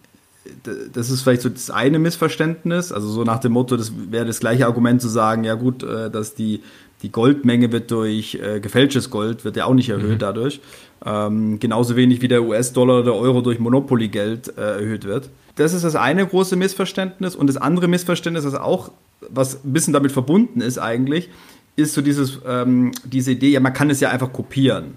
das 0.92 1.10
ist 1.10 1.22
vielleicht 1.22 1.42
so 1.42 1.48
das 1.48 1.70
eine 1.70 1.98
Missverständnis, 1.98 2.92
also 2.92 3.08
so 3.08 3.24
nach 3.24 3.38
dem 3.38 3.52
Motto, 3.52 3.76
das 3.76 3.92
wäre 4.10 4.24
das 4.24 4.40
gleiche 4.40 4.66
Argument 4.66 5.00
zu 5.00 5.08
sagen, 5.08 5.44
ja 5.44 5.54
gut, 5.54 5.82
äh, 5.82 6.10
dass 6.10 6.34
die, 6.34 6.62
die 7.02 7.12
Goldmenge 7.12 7.72
wird 7.72 7.90
durch 7.90 8.34
äh, 8.34 8.60
gefälschtes 8.60 9.10
Gold, 9.10 9.44
wird 9.44 9.56
ja 9.56 9.66
auch 9.66 9.74
nicht 9.74 9.88
erhöht 9.88 10.14
mhm. 10.14 10.18
dadurch. 10.18 10.60
Ähm, 11.04 11.58
genauso 11.60 11.96
wenig 11.96 12.20
wie 12.22 12.28
der 12.28 12.42
US-Dollar 12.42 12.96
oder 12.96 13.04
der 13.04 13.14
Euro 13.14 13.40
durch 13.40 13.58
Monopoly-Geld 13.58 14.56
äh, 14.56 14.80
erhöht 14.80 15.04
wird. 15.04 15.30
Das 15.56 15.72
ist 15.72 15.84
das 15.84 15.96
eine 15.96 16.26
große 16.26 16.56
Missverständnis. 16.56 17.36
Und 17.36 17.46
das 17.46 17.56
andere 17.56 17.88
Missverständnis, 17.88 18.44
das 18.44 18.54
auch, 18.54 18.90
was 19.28 19.64
ein 19.64 19.72
bisschen 19.72 19.92
damit 19.92 20.12
verbunden 20.12 20.60
ist 20.60 20.78
eigentlich, 20.78 21.28
ist 21.76 21.94
so 21.94 22.02
dieses, 22.02 22.40
ähm, 22.46 22.92
diese 23.04 23.32
Idee, 23.32 23.50
ja, 23.50 23.60
man 23.60 23.72
kann 23.72 23.90
es 23.90 24.00
ja 24.00 24.10
einfach 24.10 24.32
kopieren. 24.32 24.94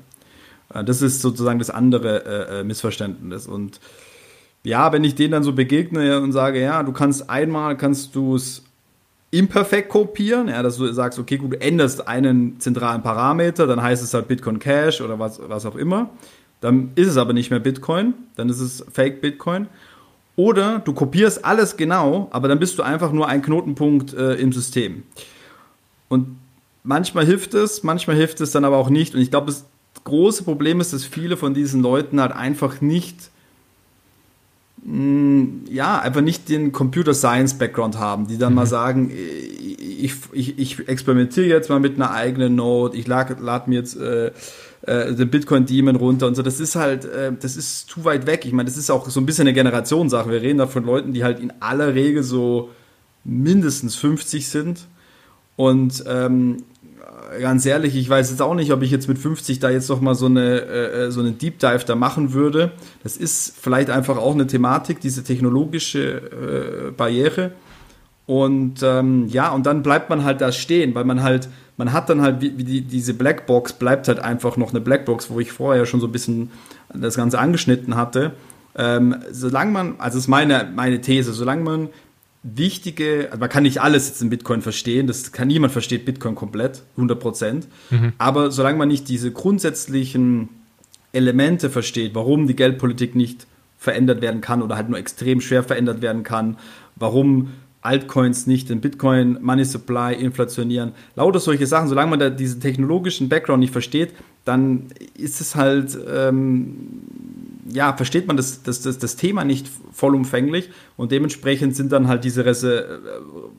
Äh, 0.73 0.83
das 0.83 1.01
ist 1.01 1.21
sozusagen 1.21 1.59
das 1.59 1.69
andere 1.69 2.25
äh, 2.25 2.59
äh, 2.59 2.63
Missverständnis. 2.63 3.47
Und 3.47 3.79
ja, 4.63 4.91
wenn 4.91 5.03
ich 5.03 5.15
denen 5.15 5.31
dann 5.31 5.43
so 5.43 5.53
begegne 5.53 6.21
und 6.21 6.31
sage, 6.31 6.61
ja, 6.61 6.83
du 6.83 6.91
kannst 6.91 7.29
einmal, 7.29 7.77
kannst 7.77 8.15
du 8.15 8.35
es 8.35 8.63
imperfekt 9.31 9.89
kopieren, 9.89 10.47
ja, 10.47 10.61
dass 10.61 10.77
du 10.77 10.91
sagst, 10.93 11.17
okay, 11.17 11.37
gut, 11.37 11.53
du 11.53 11.61
änderst 11.61 12.07
einen 12.07 12.59
zentralen 12.59 13.01
Parameter, 13.01 13.65
dann 13.65 13.81
heißt 13.81 14.03
es 14.03 14.13
halt 14.13 14.27
Bitcoin 14.27 14.59
Cash 14.59 15.01
oder 15.01 15.17
was, 15.17 15.39
was 15.47 15.65
auch 15.65 15.75
immer. 15.75 16.11
Dann 16.61 16.91
ist 16.95 17.07
es 17.07 17.17
aber 17.17 17.33
nicht 17.33 17.49
mehr 17.49 17.59
Bitcoin, 17.59 18.13
dann 18.35 18.47
ist 18.47 18.59
es 18.59 18.85
Fake 18.91 19.21
Bitcoin. 19.21 19.67
Oder 20.35 20.79
du 20.79 20.93
kopierst 20.93 21.43
alles 21.45 21.77
genau, 21.77 22.27
aber 22.31 22.47
dann 22.47 22.59
bist 22.59 22.77
du 22.77 22.83
einfach 22.83 23.11
nur 23.11 23.27
ein 23.27 23.41
Knotenpunkt 23.41 24.13
äh, 24.13 24.35
im 24.35 24.53
System. 24.53 25.03
Und 26.09 26.37
manchmal 26.83 27.25
hilft 27.25 27.53
es, 27.53 27.83
manchmal 27.83 28.15
hilft 28.15 28.41
es 28.41 28.51
dann 28.51 28.65
aber 28.65 28.77
auch 28.77 28.89
nicht. 28.89 29.15
Und 29.15 29.21
ich 29.21 29.31
glaube, 29.31 29.47
das 29.47 29.65
große 30.03 30.43
Problem 30.43 30.81
ist, 30.81 30.93
dass 30.93 31.05
viele 31.05 31.37
von 31.37 31.53
diesen 31.53 31.81
Leuten 31.81 32.19
halt 32.19 32.33
einfach 32.33 32.81
nicht, 32.81 33.29
mm, 34.83 35.65
ja, 35.69 35.99
einfach 35.99 36.21
nicht 36.21 36.49
den 36.49 36.71
Computer 36.71 37.13
Science 37.13 37.57
Background 37.57 37.97
haben, 37.97 38.27
die 38.27 38.37
dann 38.37 38.53
mhm. 38.53 38.55
mal 38.55 38.65
sagen, 38.65 39.11
ich, 39.11 40.13
ich, 40.33 40.59
ich 40.59 40.87
experimentiere 40.87 41.47
jetzt 41.47 41.69
mal 41.69 41.79
mit 41.79 41.95
einer 41.95 42.11
eigenen 42.11 42.55
Node, 42.55 42.97
ich 42.97 43.07
lade 43.07 43.37
lad 43.39 43.67
mir 43.67 43.75
jetzt 43.75 43.95
äh, 43.95 44.31
äh, 44.81 45.13
den 45.13 45.29
Bitcoin 45.29 45.65
Demon 45.65 45.95
runter 45.95 46.27
und 46.27 46.35
so. 46.35 46.41
Das 46.41 46.59
ist 46.59 46.75
halt, 46.75 47.05
äh, 47.05 47.31
das 47.39 47.55
ist 47.55 47.89
zu 47.89 48.03
weit 48.03 48.25
weg. 48.25 48.45
Ich 48.45 48.51
meine, 48.51 48.67
das 48.67 48.77
ist 48.77 48.89
auch 48.89 49.09
so 49.09 49.21
ein 49.21 49.25
bisschen 49.25 49.47
eine 49.47 49.53
Generationssache. 49.53 50.29
Wir 50.29 50.41
reden 50.41 50.57
da 50.57 50.67
von 50.67 50.85
Leuten, 50.85 51.13
die 51.13 51.23
halt 51.23 51.39
in 51.39 51.53
aller 51.61 51.95
Regel 51.95 52.23
so 52.23 52.69
mindestens 53.23 53.95
50 53.95 54.49
sind. 54.49 54.87
Und 55.55 56.03
ähm, 56.07 56.57
ganz 57.39 57.65
ehrlich, 57.65 57.95
ich 57.95 58.09
weiß 58.09 58.29
jetzt 58.29 58.41
auch 58.41 58.53
nicht, 58.53 58.71
ob 58.71 58.81
ich 58.81 58.91
jetzt 58.91 59.07
mit 59.07 59.17
50 59.17 59.59
da 59.59 59.69
jetzt 59.69 59.89
noch 59.89 60.01
mal 60.01 60.15
so 60.15 60.25
eine, 60.27 60.61
äh, 60.61 61.11
so 61.11 61.19
eine 61.19 61.31
Deep 61.31 61.59
Dive 61.59 61.83
da 61.85 61.95
machen 61.95 62.33
würde. 62.33 62.71
Das 63.03 63.17
ist 63.17 63.57
vielleicht 63.59 63.89
einfach 63.89 64.17
auch 64.17 64.33
eine 64.33 64.47
Thematik, 64.47 64.99
diese 64.99 65.23
technologische 65.23 66.87
äh, 66.89 66.91
Barriere. 66.91 67.51
Und 68.25 68.81
ähm, 68.83 69.27
ja, 69.27 69.49
und 69.49 69.65
dann 69.65 69.83
bleibt 69.83 70.09
man 70.09 70.23
halt 70.23 70.39
da 70.41 70.51
stehen, 70.51 70.95
weil 70.95 71.03
man 71.03 71.23
halt, 71.23 71.49
man 71.75 71.91
hat 71.91 72.09
dann 72.09 72.21
halt, 72.21 72.41
wie, 72.41 72.57
wie 72.57 72.63
die, 72.63 72.81
diese 72.81 73.13
Blackbox 73.13 73.73
bleibt 73.73 74.07
halt 74.07 74.19
einfach 74.19 74.55
noch 74.55 74.69
eine 74.69 74.79
Blackbox, 74.79 75.29
wo 75.29 75.39
ich 75.39 75.51
vorher 75.51 75.85
schon 75.85 75.99
so 75.99 76.07
ein 76.07 76.11
bisschen 76.11 76.51
das 76.93 77.17
Ganze 77.17 77.39
angeschnitten 77.39 77.95
hatte. 77.95 78.31
Ähm, 78.75 79.15
solange 79.29 79.71
man, 79.71 79.95
also 79.97 80.17
ist 80.17 80.27
meine, 80.27 80.71
meine 80.73 81.01
These, 81.01 81.33
solange 81.33 81.63
man 81.63 81.89
wichtige, 82.43 83.27
also 83.31 83.39
man 83.39 83.49
kann 83.49 83.63
nicht 83.63 83.81
alles 83.81 84.09
jetzt 84.09 84.21
in 84.21 84.29
Bitcoin 84.29 84.61
verstehen, 84.61 85.07
das 85.07 85.31
kann 85.31 85.47
niemand 85.47 85.71
versteht 85.71 86.05
Bitcoin 86.05 86.35
komplett, 86.35 86.83
100 86.97 87.19
Prozent, 87.19 87.67
mhm. 87.89 88.13
aber 88.17 88.51
solange 88.51 88.77
man 88.77 88.89
nicht 88.89 89.07
diese 89.07 89.31
grundsätzlichen 89.31 90.49
Elemente 91.13 91.69
versteht, 91.69 92.13
warum 92.15 92.47
die 92.47 92.55
Geldpolitik 92.55 93.15
nicht 93.15 93.47
verändert 93.77 94.21
werden 94.21 94.41
kann 94.41 94.61
oder 94.61 94.75
halt 94.75 94.89
nur 94.89 94.99
extrem 94.99 95.41
schwer 95.41 95.63
verändert 95.63 96.01
werden 96.01 96.23
kann, 96.23 96.57
warum 96.95 97.49
Altcoins 97.81 98.47
nicht 98.47 98.69
den 98.69 98.79
Bitcoin 98.79 99.37
Money 99.41 99.65
Supply 99.65 100.13
inflationieren, 100.13 100.93
lauter 101.15 101.39
solche 101.39 101.67
Sachen, 101.67 101.89
solange 101.89 102.09
man 102.09 102.19
da 102.19 102.29
diesen 102.29 102.61
technologischen 102.61 103.27
Background 103.29 103.59
nicht 103.59 103.73
versteht, 103.73 104.13
dann 104.45 104.87
ist 105.17 105.41
es 105.41 105.55
halt 105.55 105.97
ähm, 106.09 106.75
ja, 107.69 107.93
versteht 107.93 108.27
man 108.27 108.37
das, 108.37 108.63
das, 108.63 108.81
das, 108.81 108.97
das 108.97 109.15
Thema 109.15 109.43
nicht 109.43 109.67
vollumfänglich 109.91 110.69
und 110.97 111.11
dementsprechend 111.11 111.75
sind 111.75 111.91
dann 111.91 112.07
halt 112.07 112.23
diese 112.23 112.45
Reser 112.45 112.89
äh, 112.89 112.99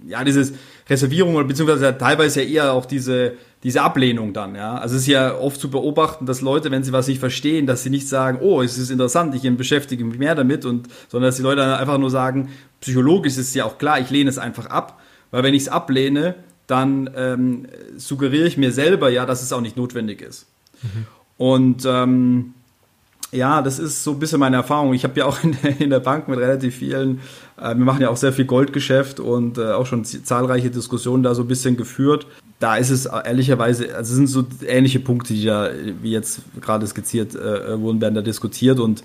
ja, 0.07 0.25
dieses 0.25 0.53
Reservierung 0.89 1.35
oder 1.37 1.45
beziehungsweise 1.47 1.97
teilweise 1.97 2.43
ja 2.43 2.49
eher 2.49 2.73
auch 2.73 2.87
diese, 2.87 3.35
diese 3.63 3.83
Ablehnung 3.83 4.33
dann, 4.33 4.55
ja. 4.55 4.77
Also 4.77 4.97
es 4.97 5.03
ist 5.03 5.09
ja 5.09 5.37
oft 5.37 5.61
zu 5.61 5.71
beobachten, 5.71 6.27
dass 6.27 6.41
Leute, 6.41 6.71
wenn 6.71 6.85
sie 6.85 6.93
was 6.93 7.09
nicht 7.09 7.21
verstehen, 7.21 7.67
dass 7.67 7.83
sie 7.83 7.91
nicht 7.91 8.09
sagen, 8.09 8.39
oh, 8.41 8.63
es 8.63 8.77
ist 8.77 8.91
interessant, 8.91 9.35
ich 9.35 9.57
beschäftige 9.57 10.05
mich 10.05 10.19
mehr 10.19 10.35
damit 10.35 10.65
und, 10.65 10.89
sondern 11.09 11.29
dass 11.29 11.37
die 11.37 11.43
Leute 11.43 11.77
einfach 11.77 11.99
nur 11.99 12.11
sagen, 12.11 12.51
psychologisch 12.81 13.33
ist 13.33 13.49
es 13.49 13.55
ja 13.55 13.65
auch 13.65 13.79
klar, 13.79 14.01
ich 14.01 14.11
lehne 14.11 14.29
es 14.29 14.39
einfach 14.39 14.67
ab, 14.67 15.01
weil 15.31 15.43
wenn 15.43 15.55
ich 15.55 15.63
es 15.63 15.69
ablehne, 15.69 16.35
dann 16.67 17.11
ähm, 17.17 17.67
suggeriere 17.97 18.47
ich 18.47 18.57
mir 18.57 18.73
selber 18.73 19.09
ja, 19.11 19.27
dass 19.27 19.43
es 19.43 19.53
auch 19.53 19.61
nicht 19.61 19.77
notwendig 19.77 20.23
ist. 20.23 20.47
Mhm. 20.83 21.07
Und 21.37 21.85
ähm, 21.87 22.55
ja, 23.35 23.63
das 23.63 23.79
ist 23.79 24.05
so 24.05 24.13
ein 24.13 24.19
bisschen 24.19 24.41
meine 24.41 24.57
Erfahrung. 24.57 24.95
Ich 24.95 25.05
habe 25.05 25.19
ja 25.19 25.27
auch 25.27 25.43
in 25.43 25.57
der, 25.63 25.81
in 25.81 25.91
der, 25.91 26.01
Bank 26.01 26.29
mit 26.29 26.39
relativ 26.39 26.77
vielen, 26.77 27.21
äh, 27.57 27.69
wir 27.69 27.85
machen 27.85 28.03
ja 28.03 28.09
auch 28.09 28.17
sehr 28.17 28.33
viel 28.33 28.45
Goldgeschäft 28.45 29.21
und 29.21 29.59
äh, 29.59 29.73
auch 29.73 29.87
schon 29.87 30.05
zahlreiche 30.05 30.71
Diskussionen 30.71 31.23
da 31.23 31.35
so 31.35 31.43
ein 31.43 31.49
bisschen 31.49 31.77
geführt. 31.77 32.27
Da 32.61 32.77
ist 32.77 32.91
es 32.91 33.07
ehrlicherweise, 33.07 33.95
also 33.95 34.11
es 34.13 34.17
sind 34.17 34.29
so 34.29 34.45
ähnliche 34.67 35.01
Punkte, 35.01 35.35
die 35.35 35.45
da, 35.45 35.71
wie 36.03 36.13
jetzt 36.13 36.41
gerade 36.61 36.87
skizziert 36.87 37.35
äh, 37.35 37.79
wurden, 37.81 38.01
werden 38.01 38.15
da 38.15 38.23
diskutiert 38.23 38.79
und 38.79 39.03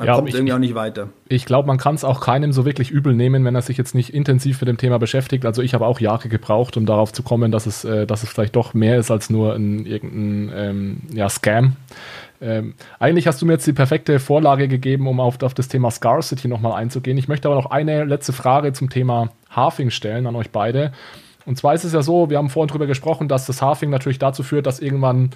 man 0.00 0.08
ja, 0.08 0.14
kommt 0.14 0.30
ich, 0.30 0.34
irgendwie 0.34 0.54
auch 0.54 0.58
nicht 0.58 0.74
weiter. 0.74 1.10
Ich 1.28 1.44
glaube, 1.44 1.68
man 1.68 1.76
kann 1.76 1.94
es 1.94 2.04
auch 2.04 2.22
keinem 2.22 2.52
so 2.52 2.64
wirklich 2.64 2.90
übel 2.90 3.12
nehmen, 3.12 3.44
wenn 3.44 3.54
er 3.54 3.60
sich 3.60 3.76
jetzt 3.76 3.94
nicht 3.94 4.14
intensiv 4.14 4.58
mit 4.62 4.68
dem 4.68 4.78
Thema 4.78 4.98
beschäftigt. 4.98 5.44
Also 5.44 5.60
ich 5.60 5.74
habe 5.74 5.86
auch 5.86 6.00
Jahre 6.00 6.30
gebraucht, 6.30 6.78
um 6.78 6.86
darauf 6.86 7.12
zu 7.12 7.22
kommen, 7.22 7.52
dass 7.52 7.66
es, 7.66 7.84
äh, 7.84 8.06
dass 8.06 8.22
es 8.22 8.30
vielleicht 8.30 8.56
doch 8.56 8.72
mehr 8.72 8.96
ist 8.96 9.10
als 9.10 9.28
nur 9.28 9.54
ein 9.54 9.84
irgendein 9.84 10.52
ähm, 10.56 11.00
ja, 11.12 11.28
Scam. 11.28 11.76
Ähm, 12.40 12.72
eigentlich 12.98 13.26
hast 13.26 13.42
du 13.42 13.46
mir 13.46 13.52
jetzt 13.52 13.66
die 13.66 13.74
perfekte 13.74 14.18
Vorlage 14.20 14.68
gegeben, 14.68 15.06
um 15.06 15.20
auf, 15.20 15.42
auf 15.42 15.52
das 15.52 15.68
Thema 15.68 15.90
Scarcity 15.90 16.48
nochmal 16.48 16.80
einzugehen. 16.80 17.18
Ich 17.18 17.28
möchte 17.28 17.48
aber 17.48 17.56
noch 17.56 17.70
eine 17.70 18.04
letzte 18.04 18.32
Frage 18.32 18.72
zum 18.72 18.88
Thema 18.88 19.28
Halving 19.50 19.90
stellen 19.90 20.26
an 20.26 20.34
euch 20.34 20.48
beide. 20.50 20.92
Und 21.44 21.58
zwar 21.58 21.74
ist 21.74 21.84
es 21.84 21.92
ja 21.92 22.00
so, 22.00 22.30
wir 22.30 22.38
haben 22.38 22.48
vorhin 22.48 22.68
darüber 22.68 22.86
gesprochen, 22.86 23.28
dass 23.28 23.44
das 23.44 23.60
Halving 23.60 23.90
natürlich 23.90 24.18
dazu 24.18 24.42
führt, 24.42 24.64
dass 24.64 24.80
irgendwann 24.80 25.30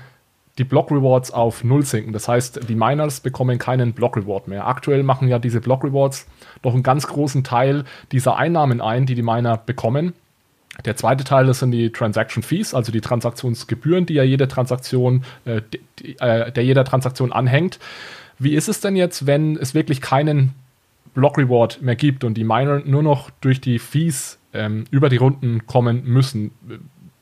die 0.58 0.64
Block 0.64 0.90
Rewards 0.90 1.32
auf 1.32 1.64
Null 1.64 1.84
sinken. 1.84 2.12
Das 2.12 2.28
heißt, 2.28 2.68
die 2.68 2.76
Miners 2.76 3.20
bekommen 3.20 3.58
keinen 3.58 3.92
Block 3.92 4.16
Reward 4.16 4.46
mehr. 4.46 4.66
Aktuell 4.66 5.02
machen 5.02 5.28
ja 5.28 5.38
diese 5.38 5.60
Block 5.60 5.82
Rewards 5.82 6.26
doch 6.62 6.74
einen 6.74 6.82
ganz 6.82 7.06
großen 7.06 7.42
Teil 7.42 7.84
dieser 8.12 8.36
Einnahmen 8.36 8.80
ein, 8.80 9.06
die 9.06 9.14
die 9.14 9.22
Miner 9.22 9.56
bekommen. 9.56 10.12
Der 10.84 10.96
zweite 10.96 11.24
Teil, 11.24 11.46
das 11.46 11.60
sind 11.60 11.70
die 11.70 11.90
Transaction 11.90 12.42
Fees, 12.42 12.74
also 12.74 12.90
die 12.90 13.00
Transaktionsgebühren, 13.00 14.06
die 14.06 14.14
ja 14.14 14.24
jede 14.24 14.48
Transaktion, 14.48 15.24
äh, 15.44 15.60
die, 16.00 16.18
äh, 16.18 16.50
der 16.50 16.64
jeder 16.64 16.84
Transaktion 16.84 17.32
anhängt. 17.32 17.78
Wie 18.38 18.54
ist 18.54 18.68
es 18.68 18.80
denn 18.80 18.96
jetzt, 18.96 19.26
wenn 19.26 19.56
es 19.56 19.74
wirklich 19.74 20.00
keinen 20.00 20.54
Block 21.14 21.38
Reward 21.38 21.80
mehr 21.80 21.94
gibt 21.94 22.24
und 22.24 22.34
die 22.34 22.42
Miner 22.44 22.80
nur 22.84 23.04
noch 23.04 23.30
durch 23.40 23.60
die 23.60 23.78
Fees 23.78 24.38
ähm, 24.52 24.84
über 24.90 25.08
die 25.08 25.16
Runden 25.16 25.66
kommen 25.66 26.04
müssen? 26.04 26.50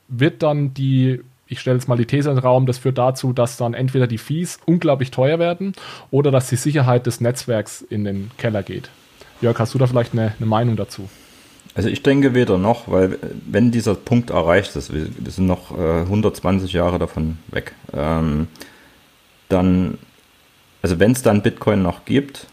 Wird 0.09 0.43
dann 0.43 0.73
die 0.73 1.21
ich 1.53 1.61
stelle 1.61 1.77
jetzt 1.77 1.89
mal 1.89 1.97
die 1.97 2.07
These 2.07 2.31
in 2.31 2.37
den 2.37 2.43
Raum, 2.43 2.67
das 2.67 2.79
führt 2.79 2.99
dazu, 2.99 3.33
dass 3.33 3.57
dann 3.57 3.75
entweder 3.75 4.07
die 4.07 4.19
Fees 4.19 4.59
unglaublich 4.65 5.11
teuer 5.11 5.39
werden 5.39 5.75
oder 6.11 6.31
dass 6.31 6.49
die 6.49 6.57
Sicherheit 6.57 7.07
des 7.07 7.21
Netzwerks 7.21 7.83
in 7.83 8.05
den 8.05 8.31
Keller 8.39 8.63
geht. 8.63 8.91
Jörg, 9.41 9.59
hast 9.59 9.75
du 9.75 9.79
da 9.79 9.87
vielleicht 9.87 10.15
eine, 10.15 10.33
eine 10.39 10.47
Meinung 10.47 10.77
dazu? 10.77 11.09
Also 11.75 11.89
ich 11.89 12.03
denke 12.03 12.35
weder 12.35 12.59
noch, 12.59 12.91
weil 12.91 13.19
wenn 13.47 13.71
dieser 13.71 13.95
Punkt 13.95 14.31
erreicht 14.31 14.77
ist, 14.77 14.93
wir, 14.93 15.07
wir 15.17 15.31
sind 15.31 15.47
noch 15.47 15.77
äh, 15.77 16.01
120 16.01 16.73
Jahre 16.73 16.99
davon 16.99 17.39
weg, 17.49 17.75
ähm, 17.93 18.49
dann, 19.49 19.99
also 20.81 20.99
wenn 20.99 21.13
es 21.13 21.23
dann 21.23 21.43
Bitcoin 21.43 21.83
noch 21.83 22.05
gibt, 22.05 22.47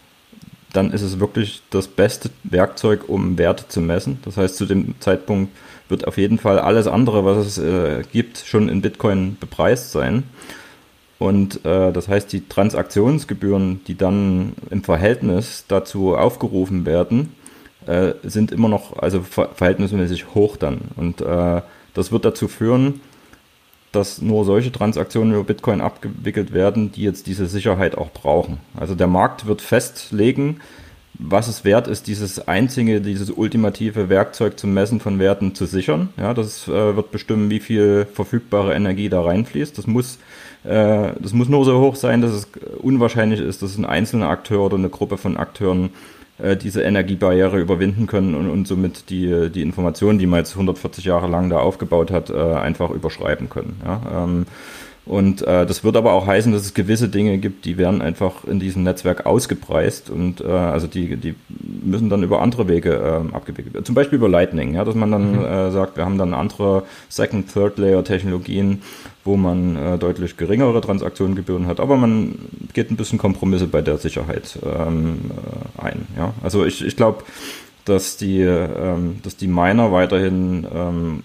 dann 0.72 0.92
ist 0.92 1.02
es 1.02 1.18
wirklich 1.18 1.62
das 1.70 1.88
beste 1.88 2.30
Werkzeug, 2.44 3.08
um 3.08 3.38
Werte 3.38 3.66
zu 3.68 3.80
messen. 3.80 4.18
Das 4.24 4.36
heißt, 4.36 4.56
zu 4.56 4.66
dem 4.66 4.94
Zeitpunkt 5.00 5.52
wird 5.90 6.06
auf 6.06 6.18
jeden 6.18 6.38
Fall 6.38 6.58
alles 6.58 6.86
andere, 6.86 7.24
was 7.24 7.38
es 7.38 7.58
äh, 7.58 8.02
gibt, 8.12 8.38
schon 8.38 8.68
in 8.68 8.82
Bitcoin 8.82 9.36
bepreist 9.38 9.92
sein. 9.92 10.24
Und 11.18 11.64
äh, 11.66 11.92
das 11.92 12.08
heißt, 12.08 12.32
die 12.32 12.48
Transaktionsgebühren, 12.48 13.82
die 13.86 13.96
dann 13.96 14.54
im 14.70 14.82
Verhältnis 14.82 15.66
dazu 15.68 16.16
aufgerufen 16.16 16.86
werden, 16.86 17.34
äh, 17.86 18.12
sind 18.22 18.52
immer 18.52 18.68
noch 18.68 18.96
also 18.98 19.20
ver 19.20 19.50
verhältnismäßig 19.54 20.34
hoch 20.34 20.56
dann. 20.56 20.80
Und 20.96 21.20
äh, 21.20 21.60
das 21.94 22.12
wird 22.12 22.24
dazu 22.24 22.48
führen, 22.48 23.00
dass 23.92 24.22
nur 24.22 24.44
solche 24.44 24.72
Transaktionen 24.72 25.34
über 25.34 25.44
Bitcoin 25.44 25.80
abgewickelt 25.80 26.52
werden, 26.52 26.92
die 26.92 27.02
jetzt 27.02 27.26
diese 27.26 27.46
Sicherheit 27.46 27.98
auch 27.98 28.10
brauchen. 28.12 28.58
Also 28.78 28.94
der 28.94 29.08
Markt 29.08 29.46
wird 29.46 29.62
festlegen, 29.62 30.60
was 31.14 31.48
es 31.48 31.64
wert 31.64 31.88
ist, 31.88 32.06
dieses 32.06 32.46
einzige, 32.48 33.00
dieses 33.00 33.30
ultimative 33.30 34.08
Werkzeug 34.08 34.58
zum 34.58 34.72
Messen 34.72 35.00
von 35.00 35.18
Werten 35.18 35.54
zu 35.54 35.66
sichern. 35.66 36.10
Ja, 36.16 36.34
das 36.34 36.66
äh, 36.68 36.96
wird 36.96 37.10
bestimmen, 37.10 37.50
wie 37.50 37.60
viel 37.60 38.06
verfügbare 38.12 38.74
Energie 38.74 39.08
da 39.08 39.22
reinfließt. 39.22 39.76
Das 39.76 39.86
muss, 39.86 40.18
äh, 40.64 41.12
das 41.18 41.32
muss 41.32 41.48
nur 41.48 41.64
so 41.64 41.78
hoch 41.80 41.96
sein, 41.96 42.22
dass 42.22 42.32
es 42.32 42.48
unwahrscheinlich 42.78 43.40
ist, 43.40 43.62
dass 43.62 43.76
ein 43.76 43.84
einzelner 43.84 44.28
Akteur 44.28 44.60
oder 44.60 44.76
eine 44.76 44.88
Gruppe 44.88 45.18
von 45.18 45.36
Akteuren 45.36 45.90
äh, 46.38 46.56
diese 46.56 46.82
Energiebarriere 46.82 47.60
überwinden 47.60 48.06
können 48.06 48.34
und, 48.34 48.48
und 48.48 48.66
somit 48.66 49.10
die, 49.10 49.50
die 49.50 49.62
Informationen, 49.62 50.18
die 50.18 50.26
man 50.26 50.38
jetzt 50.38 50.52
140 50.52 51.04
Jahre 51.04 51.26
lang 51.28 51.50
da 51.50 51.58
aufgebaut 51.58 52.10
hat, 52.10 52.30
äh, 52.30 52.34
einfach 52.34 52.90
überschreiben 52.90 53.50
können. 53.50 53.80
Ja? 53.84 54.24
Ähm, 54.24 54.46
und 55.10 55.42
äh, 55.42 55.66
das 55.66 55.82
wird 55.82 55.96
aber 55.96 56.12
auch 56.12 56.28
heißen, 56.28 56.52
dass 56.52 56.62
es 56.62 56.72
gewisse 56.72 57.08
Dinge 57.08 57.38
gibt, 57.38 57.64
die 57.64 57.76
werden 57.78 58.00
einfach 58.00 58.44
in 58.44 58.60
diesem 58.60 58.84
Netzwerk 58.84 59.26
ausgepreist 59.26 60.08
und 60.08 60.40
äh, 60.40 60.46
also 60.46 60.86
die, 60.86 61.16
die 61.16 61.34
müssen 61.48 62.08
dann 62.08 62.22
über 62.22 62.40
andere 62.40 62.68
Wege 62.68 62.92
äh, 62.94 63.34
abgewickelt 63.34 63.74
werden. 63.74 63.84
Zum 63.84 63.96
Beispiel 63.96 64.18
über 64.18 64.28
Lightning, 64.28 64.72
ja, 64.74 64.84
dass 64.84 64.94
man 64.94 65.10
dann 65.10 65.32
mhm. 65.32 65.44
äh, 65.44 65.70
sagt, 65.72 65.96
wir 65.96 66.04
haben 66.04 66.16
dann 66.16 66.32
andere 66.32 66.84
Second, 67.08 67.52
Third 67.52 67.78
Layer 67.78 68.04
Technologien, 68.04 68.82
wo 69.24 69.36
man 69.36 69.74
äh, 69.74 69.98
deutlich 69.98 70.36
geringere 70.36 70.80
Transaktionengebühren 70.80 71.66
hat, 71.66 71.80
aber 71.80 71.96
man 71.96 72.36
geht 72.72 72.92
ein 72.92 72.96
bisschen 72.96 73.18
Kompromisse 73.18 73.66
bei 73.66 73.82
der 73.82 73.98
Sicherheit 73.98 74.60
ähm, 74.64 75.32
äh, 75.78 75.86
ein. 75.86 76.06
Ja? 76.16 76.34
Also 76.40 76.64
ich, 76.64 76.86
ich 76.86 76.94
glaube, 76.94 77.24
dass 77.84 78.16
die, 78.16 78.42
ähm, 78.42 79.18
dass 79.24 79.36
die 79.36 79.48
Miner 79.48 79.90
weiterhin 79.90 80.68
ähm, 80.72 81.22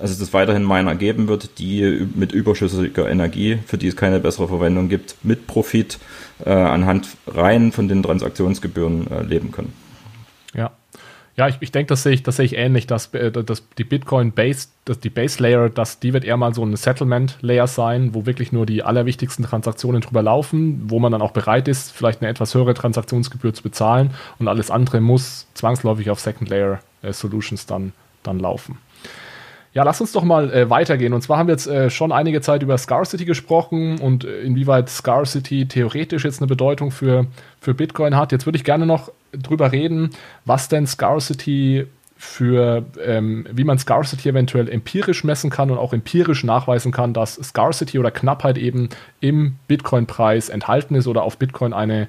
also 0.00 0.22
es 0.22 0.32
weiterhin 0.32 0.66
Miner 0.66 0.94
geben 0.94 1.28
wird, 1.28 1.58
die 1.58 2.06
mit 2.14 2.32
überschüssiger 2.32 3.08
Energie, 3.08 3.58
für 3.66 3.78
die 3.78 3.88
es 3.88 3.96
keine 3.96 4.20
bessere 4.20 4.48
Verwendung 4.48 4.88
gibt, 4.88 5.16
mit 5.22 5.46
Profit 5.46 5.98
äh, 6.44 6.50
anhand 6.50 7.08
rein 7.26 7.72
von 7.72 7.88
den 7.88 8.02
Transaktionsgebühren 8.02 9.10
äh, 9.10 9.22
leben 9.22 9.52
können. 9.52 9.72
Ja. 10.54 10.72
Ja, 11.36 11.48
ich, 11.48 11.56
ich 11.60 11.72
denke, 11.72 11.88
das 11.88 12.02
sehe 12.02 12.12
ich, 12.12 12.22
das 12.22 12.36
sehe 12.36 12.44
ich 12.44 12.56
ähnlich, 12.56 12.86
dass, 12.86 13.14
äh, 13.14 13.30
dass 13.30 13.62
die 13.78 13.84
Bitcoin 13.84 14.32
Base, 14.32 14.68
dass 14.84 15.00
die 15.00 15.10
Base 15.10 15.42
Layer, 15.42 15.70
dass 15.70 16.00
die 16.00 16.12
wird 16.12 16.24
eher 16.24 16.36
mal 16.36 16.54
so 16.54 16.62
ein 16.64 16.74
Settlement 16.76 17.38
Layer 17.40 17.66
sein, 17.66 18.14
wo 18.14 18.26
wirklich 18.26 18.52
nur 18.52 18.66
die 18.66 18.82
allerwichtigsten 18.82 19.44
Transaktionen 19.44 20.02
drüber 20.02 20.22
laufen, 20.22 20.82
wo 20.90 20.98
man 20.98 21.12
dann 21.12 21.22
auch 21.22 21.30
bereit 21.30 21.68
ist, 21.68 21.92
vielleicht 21.92 22.20
eine 22.20 22.30
etwas 22.30 22.54
höhere 22.54 22.74
Transaktionsgebühr 22.74 23.54
zu 23.54 23.62
bezahlen 23.62 24.10
und 24.38 24.48
alles 24.48 24.70
andere 24.70 25.00
muss 25.00 25.46
zwangsläufig 25.54 26.10
auf 26.10 26.20
Second 26.20 26.50
Layer 26.50 26.80
äh, 27.02 27.12
dann, 27.66 27.92
dann 28.22 28.38
laufen. 28.38 28.78
Ja, 29.72 29.84
lass 29.84 30.00
uns 30.00 30.10
doch 30.10 30.24
mal 30.24 30.52
äh, 30.52 30.68
weitergehen. 30.68 31.12
Und 31.12 31.22
zwar 31.22 31.38
haben 31.38 31.46
wir 31.46 31.52
jetzt 31.52 31.68
äh, 31.68 31.90
schon 31.90 32.10
einige 32.10 32.40
Zeit 32.40 32.62
über 32.62 32.76
Scarcity 32.76 33.24
gesprochen 33.24 34.00
und 34.00 34.24
äh, 34.24 34.40
inwieweit 34.40 34.88
Scarcity 34.88 35.68
theoretisch 35.68 36.24
jetzt 36.24 36.40
eine 36.40 36.48
Bedeutung 36.48 36.90
für, 36.90 37.26
für 37.60 37.72
Bitcoin 37.72 38.16
hat. 38.16 38.32
Jetzt 38.32 38.46
würde 38.46 38.56
ich 38.56 38.64
gerne 38.64 38.84
noch 38.84 39.12
drüber 39.32 39.70
reden, 39.70 40.10
was 40.44 40.68
denn 40.68 40.88
Scarcity 40.88 41.86
für, 42.16 42.84
ähm, 43.02 43.46
wie 43.50 43.64
man 43.64 43.78
Scarcity 43.78 44.28
eventuell 44.28 44.68
empirisch 44.68 45.22
messen 45.22 45.50
kann 45.50 45.70
und 45.70 45.78
auch 45.78 45.92
empirisch 45.92 46.42
nachweisen 46.42 46.90
kann, 46.90 47.14
dass 47.14 47.36
Scarcity 47.36 47.98
oder 47.98 48.10
Knappheit 48.10 48.58
eben 48.58 48.88
im 49.20 49.56
Bitcoin-Preis 49.68 50.48
enthalten 50.48 50.96
ist 50.96 51.06
oder 51.06 51.22
auf 51.22 51.38
Bitcoin 51.38 51.72
eine, 51.72 52.08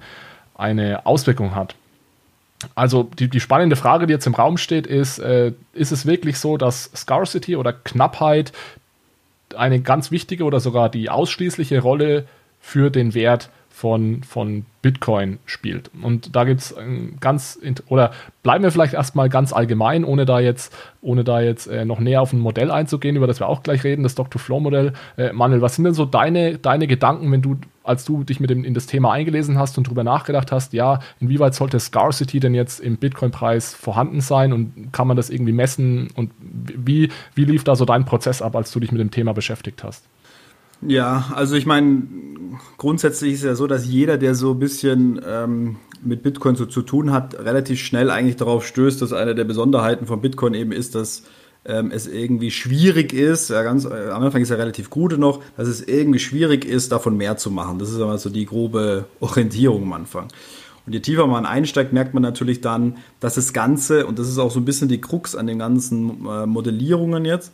eine 0.55 1.05
Auswirkung 1.05 1.55
hat. 1.55 1.76
Also 2.76 3.03
die, 3.03 3.30
die 3.30 3.39
spannende 3.39 3.76
Frage, 3.76 4.07
die 4.07 4.14
jetzt 4.14 4.28
im 4.28 4.36
Raum 4.36 4.57
steht, 4.57 4.88
ist, 4.88 5.20
äh, 5.20 5.53
ist 5.74 5.91
es 5.91 6.05
wirklich 6.05 6.38
so, 6.39 6.57
dass 6.57 6.91
Scarcity 6.95 7.55
oder 7.55 7.74
Knappheit 7.74 8.51
eine 9.55 9.82
ganz 9.82 10.12
wichtige 10.12 10.43
oder 10.43 10.59
sogar 10.59 10.89
die 10.89 11.09
ausschließliche 11.09 11.80
Rolle 11.80 12.26
für 12.59 12.89
den 12.89 13.14
Wert 13.14 13.49
von, 13.82 14.22
von 14.22 14.68
Bitcoin 14.84 15.40
spielt. 15.48 15.90
Und 16.04 16.36
da 16.36 16.44
gibt 16.44 16.62
es 16.62 16.76
ganz, 17.20 17.60
oder 17.88 18.12
bleiben 18.44 18.64
wir 18.64 18.70
vielleicht 18.70 18.94
erstmal 18.94 19.28
ganz 19.28 19.54
allgemein, 19.54 20.06
ohne 20.06 20.26
da 20.26 20.40
jetzt, 20.40 20.72
ohne 21.02 21.24
da 21.24 21.42
jetzt 21.42 21.66
äh, 21.66 21.84
noch 21.84 22.00
näher 22.00 22.22
auf 22.22 22.32
ein 22.32 22.40
Modell 22.40 22.70
einzugehen, 22.70 23.16
über 23.16 23.26
das 23.26 23.40
wir 23.40 23.50
auch 23.50 23.64
gleich 23.64 23.84
reden, 23.84 24.04
das 24.04 24.14
Dr-Flow-Modell. 24.14 24.94
Äh, 25.18 25.34
Manuel, 25.34 25.64
was 25.64 25.78
sind 25.78 25.86
denn 25.86 25.96
so 25.96 26.06
deine, 26.06 26.60
deine 26.60 26.86
Gedanken, 26.86 27.32
wenn 27.32 27.42
du, 27.42 27.58
als 27.84 28.06
du 28.06 28.24
dich 28.24 28.40
mit 28.40 28.52
dem, 28.52 28.64
in 28.64 28.76
das 28.76 28.86
Thema 28.86 29.14
eingelesen 29.14 29.58
hast 29.58 29.80
und 29.80 29.88
darüber 29.88 30.04
nachgedacht 30.04 30.52
hast, 30.52 30.74
ja, 30.74 31.00
inwieweit 31.20 31.56
sollte 31.56 31.80
Scarcity 31.80 32.40
denn 32.40 32.54
jetzt 32.54 32.82
im 32.82 32.98
Bitcoin-Preis 32.98 33.74
vorhanden 33.74 34.22
sein 34.22 34.54
und 34.54 34.92
kann 34.92 35.08
man 35.08 35.18
das 35.18 35.32
irgendwie 35.32 35.54
messen 35.54 36.10
und 36.16 36.30
wie, 36.40 37.10
wie 37.34 37.46
lief 37.46 37.64
da 37.64 37.76
so 37.76 37.86
dein 37.86 38.06
Prozess 38.06 38.44
ab, 38.44 38.56
als 38.56 38.72
du 38.72 38.80
dich 38.80 38.92
mit 38.92 39.02
dem 39.02 39.10
Thema 39.10 39.34
beschäftigt 39.34 39.84
hast? 39.84 40.06
Ja, 40.88 41.32
also 41.36 41.56
ich 41.56 41.66
meine, 41.66 42.04
grundsätzlich 42.78 43.34
ist 43.34 43.44
ja 43.44 43.56
so, 43.56 43.68
dass 43.68 43.86
jeder, 43.86 44.18
der 44.18 44.36
so 44.36 44.52
ein 44.52 44.60
bisschen 44.60 45.22
ähm, 45.28 45.78
mit 46.04 46.24
Bitcoin 46.24 46.56
so 46.56 46.66
zu 46.66 46.82
tun 46.82 47.12
hat, 47.12 47.38
relativ 47.40 47.80
schnell 47.80 48.10
eigentlich 48.10 48.38
darauf 48.38 48.66
stößt, 48.66 49.02
dass 49.02 49.14
eine 49.14 49.36
der 49.36 49.44
Besonderheiten 49.44 50.08
von 50.08 50.22
Bitcoin 50.22 50.54
eben 50.54 50.72
ist, 50.72 50.96
dass 50.96 51.24
ähm, 51.64 51.92
es 51.92 52.08
irgendwie 52.08 52.50
schwierig 52.50 53.14
ist, 53.14 53.50
ja, 53.50 53.62
ganz 53.62 53.86
äh, 53.86 54.10
am 54.10 54.24
Anfang 54.24 54.42
ist 54.42 54.50
ja 54.50 54.56
relativ 54.56 54.90
gut 54.90 55.18
noch, 55.18 55.42
dass 55.58 55.68
es 55.68 55.88
irgendwie 55.88 56.20
schwierig 56.20 56.66
ist, 56.66 56.92
davon 56.92 57.18
mehr 57.18 57.38
zu 57.38 57.52
machen. 57.52 57.78
Das 57.78 57.92
ist 57.92 58.02
aber 58.02 58.18
so 58.18 58.30
die 58.30 58.46
grobe 58.46 59.06
Orientierung 59.20 59.84
am 59.84 59.94
Anfang. 59.94 60.28
Und 60.88 60.94
je 60.94 61.00
tiefer 61.00 61.28
man 61.28 61.46
einsteigt, 61.46 61.94
merkt 61.94 62.16
man 62.16 62.24
natürlich 62.24 62.62
dann, 62.62 62.98
dass 63.20 63.36
das 63.36 63.54
Ganze, 63.54 64.08
und 64.08 64.18
das 64.18 64.28
ist 64.28 64.40
auch 64.40 64.50
so 64.50 64.60
ein 64.60 64.66
bisschen 64.66 64.90
die 64.90 65.00
Krux 65.00 65.36
an 65.36 65.46
den 65.46 65.60
ganzen 65.60 66.26
äh, 66.26 66.48
Modellierungen 66.48 67.26
jetzt, 67.26 67.54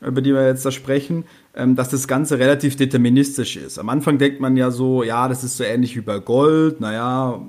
über 0.00 0.22
die 0.22 0.34
wir 0.34 0.46
jetzt 0.46 0.64
da 0.64 0.70
sprechen, 0.70 1.24
ähm, 1.54 1.76
dass 1.76 1.88
das 1.88 2.08
Ganze 2.08 2.38
relativ 2.38 2.76
deterministisch 2.76 3.56
ist. 3.56 3.78
Am 3.78 3.88
Anfang 3.88 4.18
denkt 4.18 4.40
man 4.40 4.56
ja 4.56 4.70
so, 4.70 5.02
ja, 5.02 5.28
das 5.28 5.44
ist 5.44 5.56
so 5.56 5.64
ähnlich 5.64 5.96
wie 5.96 6.00
bei 6.00 6.18
Gold. 6.18 6.80
Naja, 6.80 7.40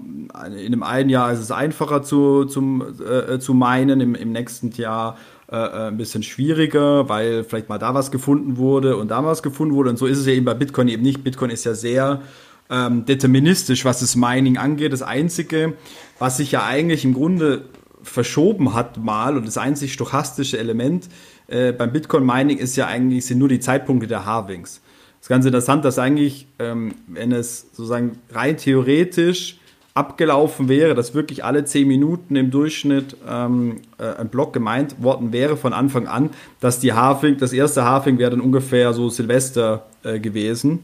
in 0.58 0.66
einem 0.66 0.84
einen 0.84 1.10
Jahr 1.10 1.32
ist 1.32 1.40
es 1.40 1.52
einfacher 1.52 2.04
zu, 2.04 2.46
zum, 2.46 2.84
äh, 3.00 3.40
zu 3.40 3.54
meinen, 3.54 4.02
im, 4.02 4.16
im 4.16 4.32
nächsten 4.32 4.72
Jahr 4.72 5.18
äh, 5.52 5.58
äh, 5.58 5.88
ein 5.90 5.98
bisschen 5.98 6.24
schwieriger, 6.24 7.08
weil 7.08 7.44
vielleicht 7.44 7.70
mal 7.70 7.78
da 7.78 7.94
was 7.94 8.10
gefunden 8.10 8.58
wurde 8.58 8.98
und 8.98 9.12
da 9.12 9.24
was 9.24 9.44
gefunden 9.44 9.76
wurde. 9.76 9.92
Und 9.92 9.98
so 9.98 10.08
ist 10.08 10.18
es 10.18 10.26
ja 10.26 10.34
eben 10.34 10.46
bei 10.46 10.56
Bitcoin 10.56 10.88
eben 10.88 11.04
nicht. 11.04 11.24
Bitcoin 11.24 11.52
ist 11.52 11.66
ja 11.66 11.76
sehr 11.76 12.24
ähm, 12.70 13.06
deterministisch, 13.06 13.86
was 13.86 14.00
das 14.00 14.16
Mining 14.16 14.58
angeht. 14.58 14.92
Das 14.92 15.04
Einzige, 15.04 15.74
was 16.18 16.38
sich 16.38 16.52
ja 16.52 16.66
eigentlich 16.66 17.06
im 17.06 17.14
Grunde 17.14 17.66
verschoben 18.02 18.74
hat 18.74 18.98
mal 18.98 19.38
und 19.38 19.46
das 19.46 19.58
einzig 19.60 19.94
stochastische 19.94 20.58
Element 20.58 21.10
äh, 21.48 21.72
beim 21.72 21.92
Bitcoin-Mining 21.92 22.58
ist 22.58 22.76
ja 22.76 22.88
eigentlich, 22.88 23.26
sind 23.26 23.40
nur 23.40 23.50
die 23.50 23.60
Zeitpunkte 23.60 24.08
der 24.08 24.26
Halvings. 24.26 24.82
Das 25.20 25.26
ist 25.26 25.30
ganz 25.30 25.46
interessant, 25.46 25.86
dass 25.86 26.00
eigentlich, 26.00 26.48
ähm, 26.60 26.94
wenn 27.08 27.32
es 27.32 27.68
sozusagen 27.74 28.20
rein 28.32 28.58
theoretisch 28.58 29.58
abgelaufen 29.96 30.68
wäre, 30.68 30.94
dass 30.94 31.14
wirklich 31.14 31.46
alle 31.46 31.64
zehn 31.64 31.88
Minuten 31.88 32.36
im 32.36 32.52
Durchschnitt 32.52 33.16
ähm, 33.28 33.78
äh, 33.98 34.04
ein 34.20 34.28
Block 34.28 34.52
gemeint 34.52 35.02
worden 35.02 35.32
wäre 35.32 35.56
von 35.56 35.72
Anfang 35.72 36.08
an, 36.08 36.32
dass 36.60 36.82
die 36.82 36.94
Halving, 36.94 37.38
das 37.38 37.54
erste 37.54 37.86
Halving 37.86 38.18
wäre 38.18 38.32
dann 38.32 38.42
ungefähr 38.42 38.94
so 38.94 39.10
Silvester 39.10 39.86
äh, 40.04 40.20
gewesen, 40.20 40.84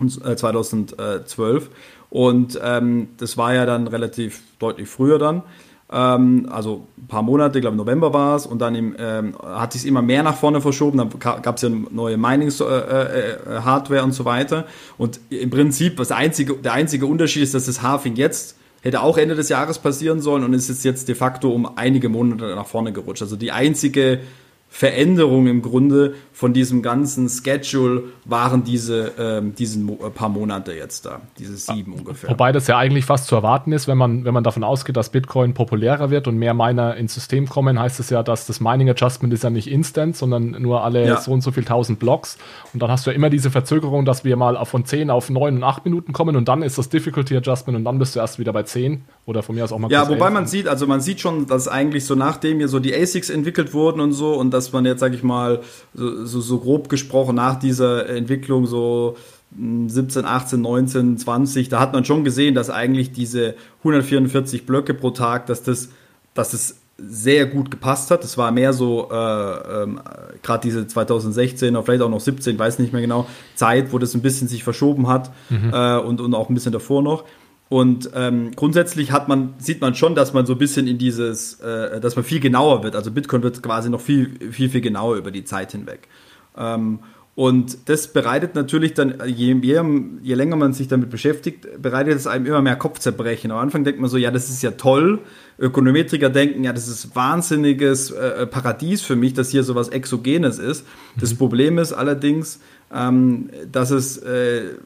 2012. 0.00 1.64
Äh, 1.64 1.68
und 2.08 2.58
ähm, 2.62 3.08
das 3.18 3.36
war 3.36 3.54
ja 3.54 3.66
dann 3.66 3.88
relativ 3.88 4.40
deutlich 4.58 4.88
früher 4.88 5.18
dann. 5.18 5.42
Ähm, 5.90 6.48
also 6.50 6.86
ein 6.98 7.06
paar 7.06 7.22
Monate, 7.22 7.58
ich 7.58 7.62
glaube 7.62 7.76
November 7.76 8.12
war 8.12 8.36
es, 8.36 8.46
und 8.46 8.60
dann 8.60 8.74
im, 8.74 8.96
ähm, 8.98 9.34
hat 9.42 9.72
sich 9.72 9.86
immer 9.86 10.02
mehr 10.02 10.22
nach 10.22 10.36
vorne 10.36 10.60
verschoben. 10.60 10.98
Dann 10.98 11.10
gab 11.18 11.56
es 11.56 11.62
ja 11.62 11.68
neue 11.68 12.16
Mining-Hardware 12.16 13.98
äh, 13.98 14.00
äh, 14.00 14.04
und 14.04 14.12
so 14.12 14.24
weiter. 14.24 14.66
Und 14.98 15.20
im 15.30 15.50
Prinzip, 15.50 15.98
was 15.98 16.10
einzige, 16.10 16.54
der 16.54 16.72
einzige 16.72 17.06
Unterschied 17.06 17.42
ist, 17.42 17.54
dass 17.54 17.66
das 17.66 17.82
Halving 17.82 18.16
jetzt 18.16 18.56
hätte 18.82 19.02
auch 19.02 19.18
Ende 19.18 19.34
des 19.34 19.48
Jahres 19.48 19.78
passieren 19.80 20.20
sollen 20.20 20.44
und 20.44 20.54
ist 20.54 20.84
jetzt 20.84 21.08
de 21.08 21.14
facto 21.16 21.50
um 21.50 21.76
einige 21.76 22.08
Monate 22.08 22.54
nach 22.54 22.66
vorne 22.66 22.92
gerutscht. 22.92 23.22
Also 23.22 23.34
die 23.34 23.50
einzige 23.50 24.20
Veränderung 24.68 25.46
im 25.46 25.62
Grunde 25.62 26.16
von 26.32 26.52
diesem 26.52 26.82
ganzen 26.82 27.30
Schedule 27.30 28.04
waren 28.26 28.62
diese 28.62 29.12
ähm, 29.18 29.54
diesen 29.54 29.84
Mo 29.84 29.98
äh, 30.04 30.10
paar 30.10 30.28
Monate 30.28 30.74
jetzt 30.74 31.06
da, 31.06 31.22
diese 31.38 31.56
sieben 31.56 31.92
ja, 31.92 31.98
ungefähr. 31.98 32.28
Wobei 32.28 32.52
das 32.52 32.66
ja 32.66 32.76
eigentlich 32.76 33.06
fast 33.06 33.26
zu 33.26 33.36
erwarten 33.36 33.72
ist, 33.72 33.88
wenn 33.88 33.96
man, 33.96 34.26
wenn 34.26 34.34
man 34.34 34.44
davon 34.44 34.64
ausgeht, 34.64 34.96
dass 34.98 35.08
Bitcoin 35.08 35.54
populärer 35.54 36.10
wird 36.10 36.28
und 36.28 36.36
mehr 36.36 36.52
Miner 36.52 36.94
ins 36.96 37.14
System 37.14 37.48
kommen, 37.48 37.78
heißt 37.80 38.00
es 38.00 38.10
ja, 38.10 38.22
dass 38.22 38.46
das 38.46 38.60
Mining 38.60 38.90
Adjustment 38.90 39.32
ist 39.32 39.44
ja 39.44 39.50
nicht 39.50 39.70
instant, 39.70 40.14
sondern 40.14 40.50
nur 40.60 40.84
alle 40.84 41.06
ja. 41.06 41.20
so 41.20 41.32
und 41.32 41.40
so 41.40 41.52
viel 41.52 41.64
tausend 41.64 41.98
Blocks. 41.98 42.36
Und 42.74 42.82
dann 42.82 42.90
hast 42.90 43.06
du 43.06 43.10
ja 43.10 43.16
immer 43.16 43.30
diese 43.30 43.50
Verzögerung, 43.50 44.04
dass 44.04 44.24
wir 44.24 44.36
mal 44.36 44.62
von 44.66 44.84
10 44.84 45.08
auf 45.08 45.30
9 45.30 45.56
und 45.56 45.64
8 45.64 45.86
Minuten 45.86 46.12
kommen 46.12 46.36
und 46.36 46.48
dann 46.48 46.62
ist 46.62 46.76
das 46.76 46.90
Difficulty 46.90 47.34
Adjustment 47.34 47.78
und 47.78 47.84
dann 47.84 47.98
bist 47.98 48.14
du 48.14 48.20
erst 48.20 48.38
wieder 48.38 48.52
bei 48.52 48.64
10 48.64 49.04
oder 49.26 49.42
von 49.42 49.56
mir 49.56 49.64
aus 49.64 49.72
auch 49.72 49.78
mal 49.78 49.90
Ja, 49.90 50.08
wobei 50.08 50.30
man 50.30 50.46
sieht, 50.46 50.68
also 50.68 50.86
man 50.86 51.00
sieht 51.00 51.20
schon, 51.20 51.46
dass 51.46 51.66
eigentlich 51.66 52.04
so 52.04 52.14
nachdem 52.14 52.58
hier 52.58 52.68
so 52.68 52.78
die 52.78 52.94
ASICs 52.94 53.28
entwickelt 53.28 53.74
wurden 53.74 54.00
und 54.00 54.12
so 54.12 54.34
und 54.34 54.52
dass 54.52 54.72
man 54.72 54.86
jetzt, 54.86 55.00
sag 55.00 55.14
ich 55.14 55.24
mal, 55.24 55.60
so, 55.94 56.24
so, 56.24 56.40
so 56.40 56.58
grob 56.58 56.88
gesprochen 56.88 57.34
nach 57.34 57.58
dieser 57.58 58.08
Entwicklung 58.08 58.66
so 58.66 59.16
17, 59.58 60.24
18, 60.24 60.60
19, 60.60 61.18
20, 61.18 61.68
da 61.68 61.80
hat 61.80 61.92
man 61.92 62.04
schon 62.04 62.24
gesehen, 62.24 62.54
dass 62.54 62.70
eigentlich 62.70 63.12
diese 63.12 63.54
144 63.78 64.64
Blöcke 64.64 64.94
pro 64.94 65.10
Tag, 65.10 65.46
dass 65.46 65.62
das, 65.62 65.88
dass 66.34 66.52
das 66.52 66.76
sehr 66.98 67.46
gut 67.46 67.70
gepasst 67.70 68.10
hat. 68.10 68.22
Das 68.22 68.38
war 68.38 68.50
mehr 68.52 68.72
so, 68.72 69.08
äh, 69.10 69.14
ähm, 69.14 70.00
gerade 70.42 70.62
diese 70.62 70.86
2016 70.86 71.74
oder 71.74 71.84
vielleicht 71.84 72.02
auch 72.02 72.08
noch 72.08 72.20
17, 72.20 72.58
weiß 72.58 72.78
nicht 72.78 72.92
mehr 72.92 73.02
genau, 73.02 73.26
Zeit, 73.54 73.92
wo 73.92 73.98
das 73.98 74.14
ein 74.14 74.22
bisschen 74.22 74.48
sich 74.48 74.64
verschoben 74.64 75.08
hat 75.08 75.30
mhm. 75.50 75.72
äh, 75.72 75.98
und, 75.98 76.20
und 76.20 76.34
auch 76.34 76.48
ein 76.48 76.54
bisschen 76.54 76.72
davor 76.72 77.02
noch. 77.02 77.24
Und 77.68 78.10
ähm, 78.14 78.52
grundsätzlich 78.54 79.10
hat 79.10 79.28
man, 79.28 79.54
sieht 79.58 79.80
man 79.80 79.94
schon, 79.94 80.14
dass 80.14 80.32
man 80.32 80.46
so 80.46 80.52
ein 80.52 80.58
bisschen 80.58 80.86
in 80.86 80.98
dieses, 80.98 81.60
äh, 81.60 82.00
dass 82.00 82.14
man 82.14 82.24
viel 82.24 82.38
genauer 82.38 82.84
wird. 82.84 82.94
Also 82.94 83.10
Bitcoin 83.10 83.42
wird 83.42 83.62
quasi 83.62 83.90
noch 83.90 84.00
viel, 84.00 84.52
viel, 84.52 84.68
viel 84.68 84.80
genauer 84.80 85.16
über 85.16 85.32
die 85.32 85.44
Zeit 85.44 85.72
hinweg. 85.72 86.08
Ähm, 86.56 87.00
und 87.36 87.90
das 87.90 88.08
bereitet 88.08 88.54
natürlich 88.54 88.94
dann, 88.94 89.16
je, 89.26 89.52
je, 89.60 89.82
je, 90.22 90.34
länger 90.34 90.56
man 90.56 90.72
sich 90.72 90.88
damit 90.88 91.10
beschäftigt, 91.10 91.82
bereitet 91.82 92.14
es 92.14 92.26
einem 92.26 92.46
immer 92.46 92.62
mehr 92.62 92.76
Kopfzerbrechen. 92.76 93.50
Am 93.50 93.58
Anfang 93.58 93.84
denkt 93.84 94.00
man 94.00 94.08
so, 94.08 94.16
ja, 94.16 94.30
das 94.30 94.48
ist 94.48 94.62
ja 94.62 94.70
toll. 94.70 95.18
Ökonometriker 95.58 96.30
denken, 96.30 96.64
ja, 96.64 96.72
das 96.72 96.88
ist 96.88 97.14
wahnsinniges 97.14 98.10
äh, 98.10 98.46
Paradies 98.46 99.02
für 99.02 99.16
mich, 99.16 99.34
dass 99.34 99.50
hier 99.50 99.64
sowas 99.64 99.90
Exogenes 99.90 100.58
ist. 100.58 100.86
Das 101.20 101.34
mhm. 101.34 101.36
Problem 101.36 101.76
ist 101.76 101.92
allerdings, 101.92 102.58
ähm, 102.90 103.50
dass 103.70 103.90
es 103.90 104.16
äh, 104.16 104.76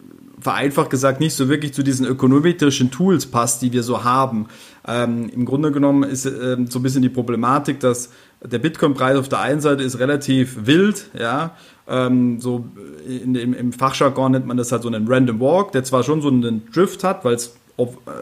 vereinfacht 0.40 0.90
gesagt 0.90 1.20
nicht 1.20 1.34
so 1.34 1.48
wirklich 1.48 1.74
zu 1.74 1.82
diesen 1.82 2.06
ökonometrischen 2.06 2.90
Tools 2.90 3.26
passt, 3.26 3.62
die 3.62 3.72
wir 3.72 3.82
so 3.82 4.04
haben. 4.04 4.46
Ähm, 4.86 5.28
Im 5.28 5.44
Grunde 5.44 5.72
genommen 5.72 6.02
ist 6.02 6.26
ähm, 6.26 6.66
so 6.68 6.78
ein 6.78 6.82
bisschen 6.82 7.02
die 7.02 7.08
Problematik, 7.08 7.80
dass 7.80 8.10
der 8.42 8.58
Bitcoin-Preis 8.58 9.18
auf 9.18 9.28
der 9.28 9.40
einen 9.40 9.60
Seite 9.60 9.82
ist 9.82 9.98
relativ 9.98 10.66
wild, 10.66 11.10
ja, 11.18 11.54
ähm, 11.86 12.40
so 12.40 12.64
in, 13.06 13.34
im, 13.34 13.52
im 13.52 13.72
Fachjargon 13.72 14.32
nennt 14.32 14.46
man 14.46 14.56
das 14.56 14.72
halt 14.72 14.82
so 14.82 14.88
einen 14.88 15.06
Random 15.08 15.40
Walk, 15.40 15.72
der 15.72 15.84
zwar 15.84 16.04
schon 16.04 16.22
so 16.22 16.28
einen 16.28 16.70
Drift 16.72 17.04
hat, 17.04 17.24
weil 17.24 17.34
es 17.34 17.56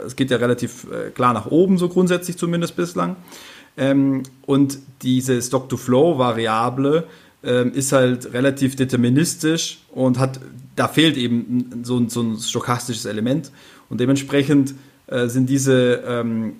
es 0.06 0.16
geht 0.16 0.30
ja 0.30 0.36
relativ 0.36 0.86
äh, 0.90 1.10
klar 1.10 1.32
nach 1.32 1.46
oben, 1.46 1.78
so 1.78 1.88
grundsätzlich 1.88 2.36
zumindest 2.36 2.76
bislang. 2.76 3.16
Ähm, 3.76 4.22
und 4.46 4.78
diese 5.02 5.40
Stock-to-Flow-Variable 5.40 7.04
ähm, 7.44 7.72
ist 7.72 7.92
halt 7.92 8.32
relativ 8.32 8.76
deterministisch 8.76 9.78
und 9.90 10.18
hat, 10.18 10.40
da 10.78 10.88
fehlt 10.88 11.16
eben 11.16 11.82
so, 11.82 12.08
so 12.08 12.22
ein 12.22 12.38
stochastisches 12.38 13.04
Element 13.04 13.50
und 13.88 14.00
dementsprechend 14.00 14.74
äh, 15.06 15.28
sind 15.28 15.48
diese 15.48 16.02
ähm, 16.06 16.56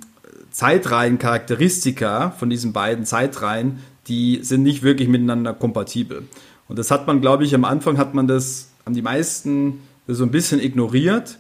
Zeitreihen-Charakteristika 0.51 2.31
von 2.31 2.51
diesen 2.51 2.73
beiden 2.73 3.05
Zeitreihen, 3.05 3.79
die 4.09 4.41
sind 4.43 4.63
nicht 4.63 4.83
wirklich 4.83 5.09
miteinander 5.09 5.53
kompatibel. 5.53 6.25
Und 6.67 6.79
das 6.79 6.91
hat 6.91 7.07
man, 7.07 7.21
glaube 7.21 7.45
ich, 7.45 7.55
am 7.55 7.65
Anfang 7.65 7.99
hat 7.99 8.15
man 8.15 8.27
das, 8.27 8.71
haben 8.85 8.95
die 8.95 9.03
meisten 9.03 9.81
so 10.07 10.25
ein 10.25 10.31
bisschen 10.31 10.61
ignoriert 10.61 11.39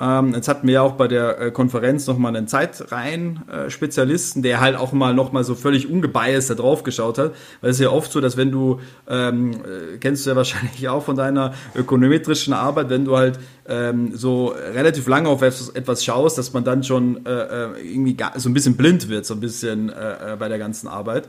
jetzt 0.00 0.48
hatten 0.48 0.66
wir 0.66 0.74
ja 0.74 0.82
auch 0.82 0.92
bei 0.92 1.06
der 1.06 1.38
äh, 1.38 1.50
Konferenz 1.50 2.06
nochmal 2.06 2.34
einen 2.34 2.48
Zeitreihen-Spezialisten, 2.48 4.42
der 4.42 4.60
halt 4.60 4.74
auch 4.74 4.92
mal 4.92 5.12
nochmal 5.12 5.44
so 5.44 5.54
völlig 5.54 5.90
ungebiased 5.90 6.48
da 6.48 6.54
drauf 6.54 6.82
geschaut 6.82 7.18
hat. 7.18 7.34
Weil 7.60 7.70
es 7.70 7.76
ist 7.76 7.82
ja 7.82 7.90
oft 7.90 8.10
so, 8.10 8.22
dass 8.22 8.38
wenn 8.38 8.50
du, 8.50 8.80
ähm, 9.06 9.52
äh, 9.52 9.98
kennst 9.98 10.24
du 10.24 10.30
ja 10.30 10.36
wahrscheinlich 10.42 10.88
auch 10.88 11.04
von 11.04 11.16
deiner 11.16 11.52
ökonometrischen 11.74 12.54
Arbeit, 12.54 12.88
wenn 12.88 13.04
du 13.04 13.18
halt 13.18 13.38
ähm, 13.68 14.16
so 14.16 14.54
relativ 14.74 15.06
lange 15.08 15.28
auf 15.28 15.42
etwas 15.42 16.04
schaust, 16.04 16.38
dass 16.38 16.54
man 16.54 16.64
dann 16.64 16.82
schon 16.82 17.26
äh, 17.26 17.30
äh 17.30 17.68
irgendwie 17.82 18.16
so 18.36 18.48
ein 18.48 18.54
bisschen 18.54 18.76
blind 18.76 19.10
wird, 19.10 19.26
so 19.26 19.34
ein 19.34 19.40
bisschen 19.40 19.90
äh, 19.90 20.32
äh, 20.32 20.36
bei 20.36 20.48
der 20.48 20.58
ganzen 20.58 20.88
Arbeit. 20.88 21.28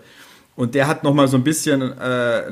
Und 0.56 0.76
der 0.76 0.88
hat 0.88 1.04
nochmal 1.04 1.28
so 1.28 1.36
ein 1.36 1.44
bisschen, 1.44 1.82
äh, 1.82 2.44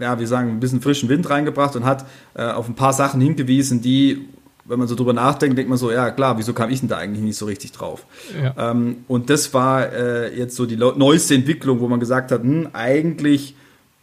ja, 0.00 0.18
wie 0.20 0.26
sagen, 0.26 0.50
ein 0.50 0.60
bisschen 0.60 0.80
frischen 0.80 1.08
Wind 1.08 1.28
reingebracht 1.28 1.76
und 1.76 1.84
hat 1.84 2.06
äh, 2.34 2.44
auf 2.44 2.68
ein 2.68 2.76
paar 2.76 2.92
Sachen 2.92 3.20
hingewiesen, 3.20 3.82
die 3.82 4.28
wenn 4.70 4.78
man 4.78 4.86
so 4.86 4.94
drüber 4.94 5.12
nachdenkt, 5.12 5.58
denkt 5.58 5.68
man 5.68 5.78
so, 5.78 5.90
ja 5.90 6.10
klar, 6.12 6.38
wieso 6.38 6.52
kam 6.52 6.70
ich 6.70 6.78
denn 6.80 6.88
da 6.88 6.96
eigentlich 6.96 7.24
nicht 7.24 7.36
so 7.36 7.46
richtig 7.46 7.72
drauf? 7.72 8.06
Ja. 8.40 8.70
Ähm, 8.70 9.04
und 9.08 9.28
das 9.28 9.52
war 9.52 9.92
äh, 9.92 10.38
jetzt 10.38 10.54
so 10.54 10.64
die 10.64 10.76
neueste 10.76 11.34
Entwicklung, 11.34 11.80
wo 11.80 11.88
man 11.88 11.98
gesagt 11.98 12.30
hat, 12.30 12.42
hm, 12.42 12.68
eigentlich 12.72 13.56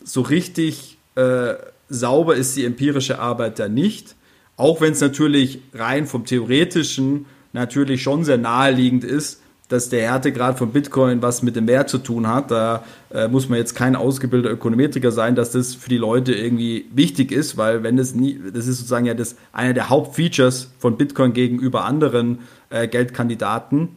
so 0.03 0.21
richtig 0.21 0.97
äh, 1.15 1.53
sauber 1.87 2.35
ist 2.35 2.57
die 2.57 2.65
empirische 2.65 3.19
Arbeit 3.19 3.59
da 3.59 3.69
nicht. 3.69 4.15
Auch 4.57 4.81
wenn 4.81 4.91
es 4.91 4.99
natürlich 4.99 5.61
rein 5.73 6.05
vom 6.05 6.25
theoretischen 6.25 7.27
natürlich 7.53 8.03
schon 8.03 8.25
sehr 8.25 8.37
naheliegend 8.37 9.05
ist, 9.05 9.41
dass 9.69 9.89
der 9.89 10.01
Härtegrad 10.01 10.57
von 10.57 10.71
Bitcoin 10.71 11.21
was 11.21 11.43
mit 11.43 11.55
dem 11.55 11.67
Wert 11.67 11.89
zu 11.89 11.97
tun 11.97 12.27
hat. 12.27 12.51
Da 12.51 12.83
äh, 13.09 13.27
muss 13.27 13.49
man 13.49 13.57
jetzt 13.57 13.75
kein 13.75 13.95
ausgebildeter 13.95 14.53
Ökonometriker 14.53 15.11
sein, 15.11 15.35
dass 15.35 15.51
das 15.51 15.75
für 15.75 15.89
die 15.89 15.97
Leute 15.97 16.33
irgendwie 16.33 16.85
wichtig 16.93 17.31
ist, 17.31 17.57
weil 17.57 17.83
wenn 17.83 17.97
es 17.97 18.15
nie, 18.15 18.39
das 18.53 18.67
ist 18.67 18.77
sozusagen 18.77 19.05
ja 19.05 19.13
das 19.13 19.35
einer 19.51 19.73
der 19.73 19.89
Hauptfeatures 19.89 20.71
von 20.79 20.97
Bitcoin 20.97 21.33
gegenüber 21.33 21.85
anderen 21.85 22.39
äh, 22.69 22.87
Geldkandidaten. 22.87 23.89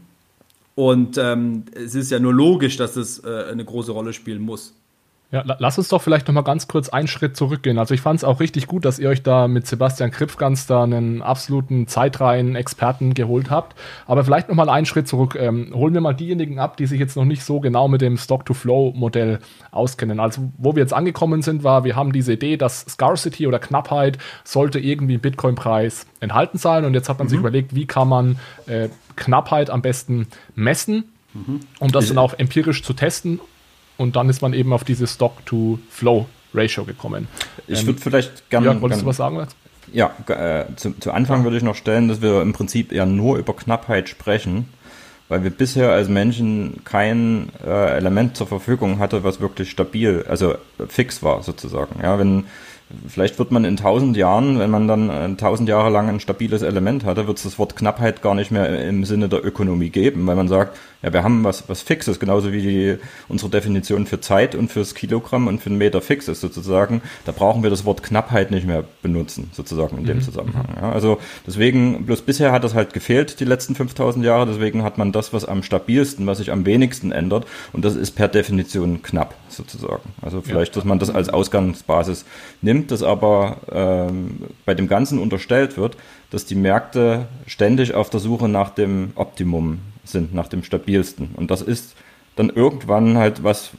Und 0.75 1.19
ähm, 1.19 1.65
es 1.75 1.95
ist 1.95 2.11
ja 2.11 2.19
nur 2.19 2.33
logisch, 2.33 2.77
dass 2.77 2.97
es 2.97 3.23
äh, 3.23 3.45
eine 3.51 3.65
große 3.65 3.93
Rolle 3.93 4.13
spielen 4.13 4.41
muss. 4.41 4.75
Ja, 5.33 5.45
lass 5.59 5.79
uns 5.79 5.87
doch 5.87 6.03
vielleicht 6.03 6.27
noch 6.27 6.35
mal 6.35 6.43
ganz 6.43 6.67
kurz 6.67 6.89
einen 6.89 7.07
Schritt 7.07 7.37
zurückgehen. 7.37 7.79
Also 7.79 7.95
ich 7.95 8.01
fand 8.01 8.19
es 8.19 8.25
auch 8.25 8.41
richtig 8.41 8.67
gut, 8.67 8.85
dass 8.85 8.99
ihr 8.99 9.09
euch 9.09 9.23
da 9.23 9.47
mit 9.47 9.65
Sebastian 9.65 10.11
Kripfgans 10.11 10.67
da 10.67 10.83
einen 10.83 11.23
absoluten 11.23 11.87
Zeitreihen-Experten 11.87 13.15
geholt 13.15 13.49
habt. 13.49 13.79
Aber 14.09 14.25
vielleicht 14.25 14.49
noch 14.49 14.57
mal 14.57 14.69
einen 14.69 14.87
Schritt 14.87 15.07
zurück. 15.07 15.37
Ähm, 15.39 15.71
holen 15.73 15.95
wir 15.95 16.01
mal 16.01 16.15
diejenigen 16.15 16.59
ab, 16.59 16.77
die 16.77 16.87
sich 16.87 16.99
jetzt 16.99 17.15
noch 17.15 17.25
nicht 17.25 17.45
so 17.45 17.61
genau 17.61 17.87
mit 17.87 18.01
dem 18.01 18.17
Stock-to-Flow-Modell 18.17 19.39
auskennen. 19.71 20.19
Also 20.19 20.51
wo 20.59 20.75
wir 20.75 20.83
jetzt 20.83 20.93
angekommen 20.93 21.43
sind, 21.43 21.63
war, 21.63 21.85
wir 21.85 21.95
haben 21.95 22.13
diese 22.13 22.33
Idee, 22.33 22.57
dass 22.57 22.81
Scarcity 22.89 23.47
oder 23.47 23.61
Knappheit 23.61 24.19
sollte 24.43 24.81
irgendwie 24.81 25.15
im 25.15 25.21
Bitcoin-Preis 25.21 26.07
enthalten 26.19 26.59
sein. 26.59 26.85
Und 26.85 26.95
jetzt 26.95 27.09
hat 27.09 27.19
man 27.19 27.29
mhm. 27.29 27.31
sich 27.31 27.39
überlegt, 27.39 27.77
wie 27.77 27.87
kann 27.87 28.09
man 28.09 28.41
äh, 28.67 28.89
Knappheit 29.15 29.71
am 29.71 29.81
besten 29.81 30.27
messen, 30.57 31.05
mhm. 31.35 31.61
um 31.79 31.93
das 31.93 32.09
dann 32.09 32.19
auch 32.19 32.35
empirisch 32.35 32.83
zu 32.83 32.95
testen 32.95 33.39
und 34.01 34.17
dann 34.17 34.31
ist 34.31 34.41
man 34.41 34.55
eben 34.55 34.73
auf 34.73 34.83
diese 34.83 35.07
Stock-to-Flow-Ratio 35.07 36.85
gekommen. 36.85 37.29
Ich 37.67 37.81
ähm, 37.81 37.89
würde 37.89 38.01
vielleicht 38.01 38.49
gerne. 38.49 38.69
Ja, 38.69 38.81
wolltest 38.81 39.01
gern, 39.01 39.05
du 39.05 39.11
was 39.11 39.17
sagen? 39.19 39.47
Ja, 39.93 40.11
äh, 40.29 40.75
zu, 40.77 40.99
zu, 40.99 41.13
Anfang 41.13 41.41
ja. 41.41 41.45
würde 41.45 41.59
ich 41.59 41.63
noch 41.63 41.75
stellen, 41.75 42.09
dass 42.09 42.23
wir 42.23 42.41
im 42.41 42.55
Prinzip 42.55 42.93
eher 42.93 43.05
nur 43.05 43.37
über 43.37 43.55
Knappheit 43.55 44.09
sprechen, 44.09 44.69
weil 45.29 45.45
wir 45.45 45.51
bisher 45.51 45.91
als 45.91 46.09
Menschen 46.09 46.81
kein 46.85 47.51
äh, 47.63 47.97
Element 47.97 48.39
zur 48.39 48.47
Verfügung 48.47 49.01
hatte, 49.01 49.23
was 49.23 49.41
wirklich 49.41 49.71
stabil, 49.71 50.25
also 50.27 50.55
fix 50.89 51.23
war 51.23 51.43
sozusagen. 51.43 52.01
Ja, 52.03 52.19
wenn 52.19 52.45
vielleicht 53.07 53.39
wird 53.39 53.51
man 53.51 53.65
in 53.67 53.77
tausend 53.77 54.17
Jahren, 54.17 54.59
wenn 54.59 54.71
man 54.71 54.89
dann 54.89 55.11
äh, 55.11 55.37
tausend 55.37 55.69
Jahre 55.69 55.91
lang 55.91 56.09
ein 56.09 56.21
stabiles 56.21 56.63
Element 56.63 57.05
hatte, 57.05 57.27
wird 57.27 57.37
es 57.37 57.45
das 57.45 57.59
Wort 57.59 57.77
Knappheit 57.77 58.23
gar 58.23 58.35
nicht 58.35 58.51
mehr 58.51 58.83
im 58.83 59.05
Sinne 59.05 59.29
der 59.29 59.45
Ökonomie 59.45 59.91
geben, 59.91 60.27
weil 60.27 60.37
man 60.37 60.49
sagt, 60.49 60.79
ja, 61.03 61.13
wir 61.13 61.23
haben 61.23 61.45
was, 61.45 61.69
was 61.69 61.81
Fixes, 61.81 62.21
genauso 62.21 62.53
wie 62.53 62.61
die, 62.61 62.99
unsere 63.29 63.51
Definition 63.51 64.07
für 64.07 64.21
Zeit 64.21 64.55
und 64.55 64.71
fürs 64.71 64.95
Kilogramm 64.95 65.47
und 65.47 65.63
für 65.63 65.71
einen 65.71 65.79
Meter 65.79 66.03
fix 66.03 66.29
ist 66.29 66.41
sozusagen. 66.41 67.01
Da 67.25 67.33
brauchen 67.33 67.63
wir 67.63 67.71
das 67.71 67.87
Wort 67.87 68.03
Knappheit 68.03 68.51
nicht 68.51 68.67
mehr 68.67 68.85
benutzen, 69.01 69.51
sozusagen 69.53 69.97
in 69.97 70.05
dem 70.05 70.19
mhm. 70.19 70.23
Zusammenhang. 70.23 70.67
Ja, 70.77 70.93
also 70.93 71.19
deswegen, 71.47 72.05
bloß 72.05 72.23
bisher 72.23 72.53
hat 72.53 72.65
das 72.65 72.75
halt 72.75 72.93
gefehlt, 72.93 73.41
die 73.41 73.47
letzten 73.47 73.75
5000 73.75 74.25
Jahre, 74.25 74.47
deswegen 74.47 74.83
hat 74.83 74.99
man 74.99 75.11
das, 75.11 75.33
was 75.33 75.47
am 75.47 75.63
stabilsten, 75.63 76.27
was 76.27 76.39
sich 76.39 76.53
am 76.53 76.67
wenigsten 76.67 77.13
ändert 77.13 77.47
und 77.73 77.85
das 77.85 77.97
ist 77.97 78.13
per 78.13 78.29
Definition 78.29 79.03
knapp 79.03 79.35
sozusagen. 79.49 80.11
Also 80.21 80.43
vielleicht, 80.43 80.77
dass 80.77 80.85
man 80.85 80.99
das 80.99 81.09
als 81.09 81.31
Ausgangsbasis 81.31 82.27
nimmt, 82.61 82.91
das 82.91 83.03
aber 83.03 83.57
ähm, 83.73 84.43
bei 84.67 84.75
dem 84.75 84.87
Ganzen 84.87 85.19
unterstellt 85.19 85.79
wird, 85.79 85.97
dass 86.31 86.45
die 86.45 86.55
Märkte 86.55 87.27
ständig 87.47 87.95
auf 87.95 88.11
der 88.11 88.21
Suche 88.21 88.49
nach 88.49 88.71
dem 88.71 89.13
Optimum 89.15 89.79
sind, 90.05 90.35
nach 90.35 90.49
dem 90.49 90.63
stabilsten. 90.63 91.31
Und 91.35 91.51
das 91.51 91.63
ist 91.63 91.95
dann 92.37 92.51
irgendwann 92.51 93.19
halt 93.19 93.43
was, 93.43 93.71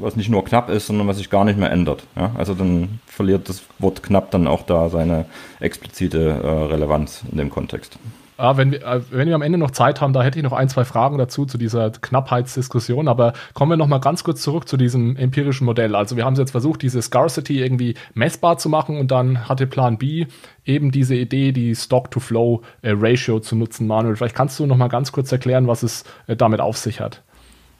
was 0.00 0.16
nicht 0.16 0.28
nur 0.28 0.44
knapp 0.44 0.70
ist, 0.70 0.86
sondern 0.86 1.08
was 1.08 1.18
sich 1.18 1.30
gar 1.30 1.44
nicht 1.44 1.58
mehr 1.58 1.70
ändert. 1.70 2.04
Ja? 2.16 2.32
Also 2.36 2.54
dann 2.54 3.00
verliert 3.06 3.48
das 3.48 3.62
Wort 3.78 4.02
knapp 4.02 4.30
dann 4.30 4.46
auch 4.46 4.62
da 4.62 4.88
seine 4.88 5.26
explizite 5.60 6.18
äh, 6.18 6.72
Relevanz 6.72 7.22
in 7.30 7.38
dem 7.38 7.50
Kontext. 7.50 7.98
Ah, 8.38 8.56
wenn, 8.56 8.72
wir, 8.72 8.82
äh, 8.84 9.00
wenn 9.10 9.28
wir 9.28 9.34
am 9.34 9.42
Ende 9.42 9.56
noch 9.56 9.70
Zeit 9.70 10.00
haben, 10.00 10.12
da 10.12 10.22
hätte 10.22 10.38
ich 10.38 10.42
noch 10.42 10.52
ein, 10.52 10.68
zwei 10.68 10.84
Fragen 10.84 11.16
dazu, 11.16 11.44
zu 11.44 11.58
dieser 11.58 11.90
Knappheitsdiskussion. 11.90 13.06
Aber 13.06 13.34
kommen 13.54 13.70
wir 13.70 13.76
noch 13.76 13.86
mal 13.86 13.98
ganz 13.98 14.24
kurz 14.24 14.42
zurück 14.42 14.66
zu 14.66 14.76
diesem 14.76 15.16
empirischen 15.16 15.64
Modell. 15.64 15.94
Also 15.94 16.16
wir 16.16 16.24
haben 16.24 16.34
jetzt 16.34 16.50
versucht, 16.50 16.82
diese 16.82 17.00
Scarcity 17.02 17.60
irgendwie 17.60 17.94
messbar 18.14 18.58
zu 18.58 18.68
machen 18.68 18.98
und 18.98 19.10
dann 19.10 19.48
hatte 19.48 19.66
Plan 19.66 19.98
B 19.98 20.26
eben 20.64 20.90
diese 20.90 21.14
Idee, 21.14 21.52
die 21.52 21.76
Stock-to-Flow-Ratio 21.76 23.38
zu 23.38 23.54
nutzen. 23.54 23.86
Manuel, 23.86 24.16
vielleicht 24.16 24.34
kannst 24.34 24.58
du 24.58 24.66
noch 24.66 24.76
mal 24.76 24.88
ganz 24.88 25.12
kurz 25.12 25.30
erklären, 25.30 25.68
was 25.68 25.82
es 25.82 26.04
äh, 26.26 26.34
damit 26.34 26.60
auf 26.60 26.78
sich 26.78 27.00
hat. 27.00 27.22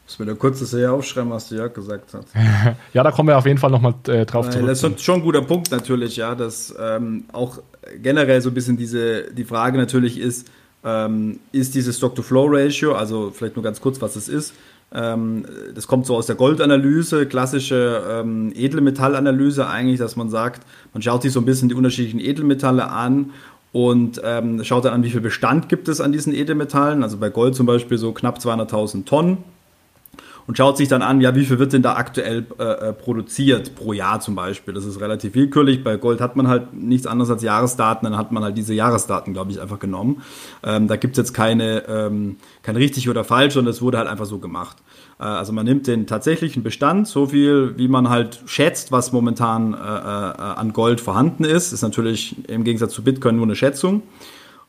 Muss 0.06 0.18
mir 0.18 0.26
da 0.26 0.34
kurz 0.34 0.60
das 0.60 0.70
hier 0.70 0.92
aufschreiben, 0.92 1.30
was 1.30 1.48
du 1.48 1.54
Jörg 1.54 1.72
gesagt 1.72 2.12
hast. 2.12 2.28
ja, 2.92 3.02
da 3.02 3.10
kommen 3.12 3.28
wir 3.28 3.38
auf 3.38 3.46
jeden 3.46 3.58
Fall 3.58 3.70
nochmal 3.70 3.94
äh, 4.08 4.26
drauf 4.26 4.50
zurück. 4.50 4.66
Das 4.66 4.82
ist 4.82 5.02
schon 5.02 5.20
ein 5.20 5.22
guter 5.22 5.42
Punkt 5.42 5.70
natürlich, 5.70 6.16
ja, 6.16 6.34
dass 6.34 6.74
ähm, 6.78 7.24
auch 7.32 7.58
generell 8.02 8.40
so 8.40 8.50
ein 8.50 8.54
bisschen 8.54 8.76
diese, 8.76 9.32
die 9.32 9.44
Frage 9.44 9.78
natürlich 9.78 10.18
ist, 10.18 10.48
ähm, 10.84 11.38
ist 11.52 11.74
dieses 11.74 11.96
Stock-to-Flow-Ratio, 11.98 12.94
also 12.94 13.30
vielleicht 13.30 13.56
nur 13.56 13.62
ganz 13.62 13.80
kurz, 13.80 14.00
was 14.00 14.16
es 14.16 14.28
ist. 14.28 14.54
Ähm, 14.92 15.46
das 15.74 15.86
kommt 15.86 16.06
so 16.06 16.16
aus 16.16 16.26
der 16.26 16.36
Goldanalyse, 16.36 17.26
klassische 17.26 18.02
ähm, 18.10 18.52
Edelmetallanalyse 18.54 19.66
eigentlich, 19.66 19.98
dass 19.98 20.16
man 20.16 20.28
sagt, 20.28 20.66
man 20.92 21.02
schaut 21.02 21.22
sich 21.22 21.32
so 21.32 21.40
ein 21.40 21.46
bisschen 21.46 21.68
die 21.68 21.74
unterschiedlichen 21.74 22.20
Edelmetalle 22.20 22.90
an 22.90 23.30
und 23.72 24.20
ähm, 24.22 24.62
schaut 24.64 24.84
dann 24.84 24.92
an, 24.92 25.02
wie 25.02 25.10
viel 25.10 25.22
Bestand 25.22 25.70
gibt 25.70 25.88
es 25.88 26.00
an 26.00 26.12
diesen 26.12 26.34
Edelmetallen. 26.34 27.02
Also 27.02 27.16
bei 27.16 27.30
Gold 27.30 27.54
zum 27.54 27.64
Beispiel 27.64 27.96
so 27.96 28.12
knapp 28.12 28.38
200.000 28.38 29.06
Tonnen 29.06 29.38
und 30.46 30.58
schaut 30.58 30.76
sich 30.76 30.88
dann 30.88 31.02
an, 31.02 31.20
ja, 31.20 31.34
wie 31.34 31.44
viel 31.44 31.58
wird 31.58 31.72
denn 31.72 31.82
da 31.82 31.94
aktuell 31.94 32.46
äh, 32.58 32.62
äh, 32.62 32.92
produziert 32.92 33.74
pro 33.74 33.92
Jahr 33.92 34.20
zum 34.20 34.34
Beispiel. 34.34 34.74
Das 34.74 34.84
ist 34.84 35.00
relativ 35.00 35.34
willkürlich. 35.34 35.84
Bei 35.84 35.96
Gold 35.96 36.20
hat 36.20 36.36
man 36.36 36.48
halt 36.48 36.74
nichts 36.74 37.06
anderes 37.06 37.30
als 37.30 37.42
Jahresdaten, 37.42 38.04
dann 38.08 38.18
hat 38.18 38.32
man 38.32 38.42
halt 38.42 38.56
diese 38.56 38.74
Jahresdaten, 38.74 39.32
glaube 39.32 39.50
ich, 39.50 39.60
einfach 39.60 39.78
genommen. 39.78 40.22
Ähm, 40.62 40.88
da 40.88 40.96
gibt 40.96 41.12
es 41.12 41.18
jetzt 41.18 41.32
keine, 41.32 41.86
ähm, 41.88 42.36
kein 42.62 42.76
richtig 42.76 43.08
oder 43.08 43.24
falsch, 43.24 43.54
sondern 43.54 43.70
es 43.72 43.82
wurde 43.82 43.98
halt 43.98 44.08
einfach 44.08 44.26
so 44.26 44.38
gemacht. 44.38 44.76
Äh, 45.18 45.24
also 45.24 45.52
man 45.52 45.64
nimmt 45.64 45.86
den 45.86 46.06
tatsächlichen 46.06 46.62
Bestand, 46.62 47.06
so 47.08 47.26
viel, 47.26 47.74
wie 47.78 47.88
man 47.88 48.08
halt 48.08 48.40
schätzt, 48.46 48.92
was 48.92 49.12
momentan 49.12 49.74
äh, 49.74 49.76
äh 49.76 50.42
an 50.52 50.72
Gold 50.72 51.00
vorhanden 51.00 51.44
ist. 51.44 51.72
Ist 51.72 51.82
natürlich 51.82 52.36
im 52.48 52.64
Gegensatz 52.64 52.92
zu 52.92 53.02
Bitcoin 53.02 53.36
nur 53.36 53.46
eine 53.46 53.56
Schätzung. 53.56 54.02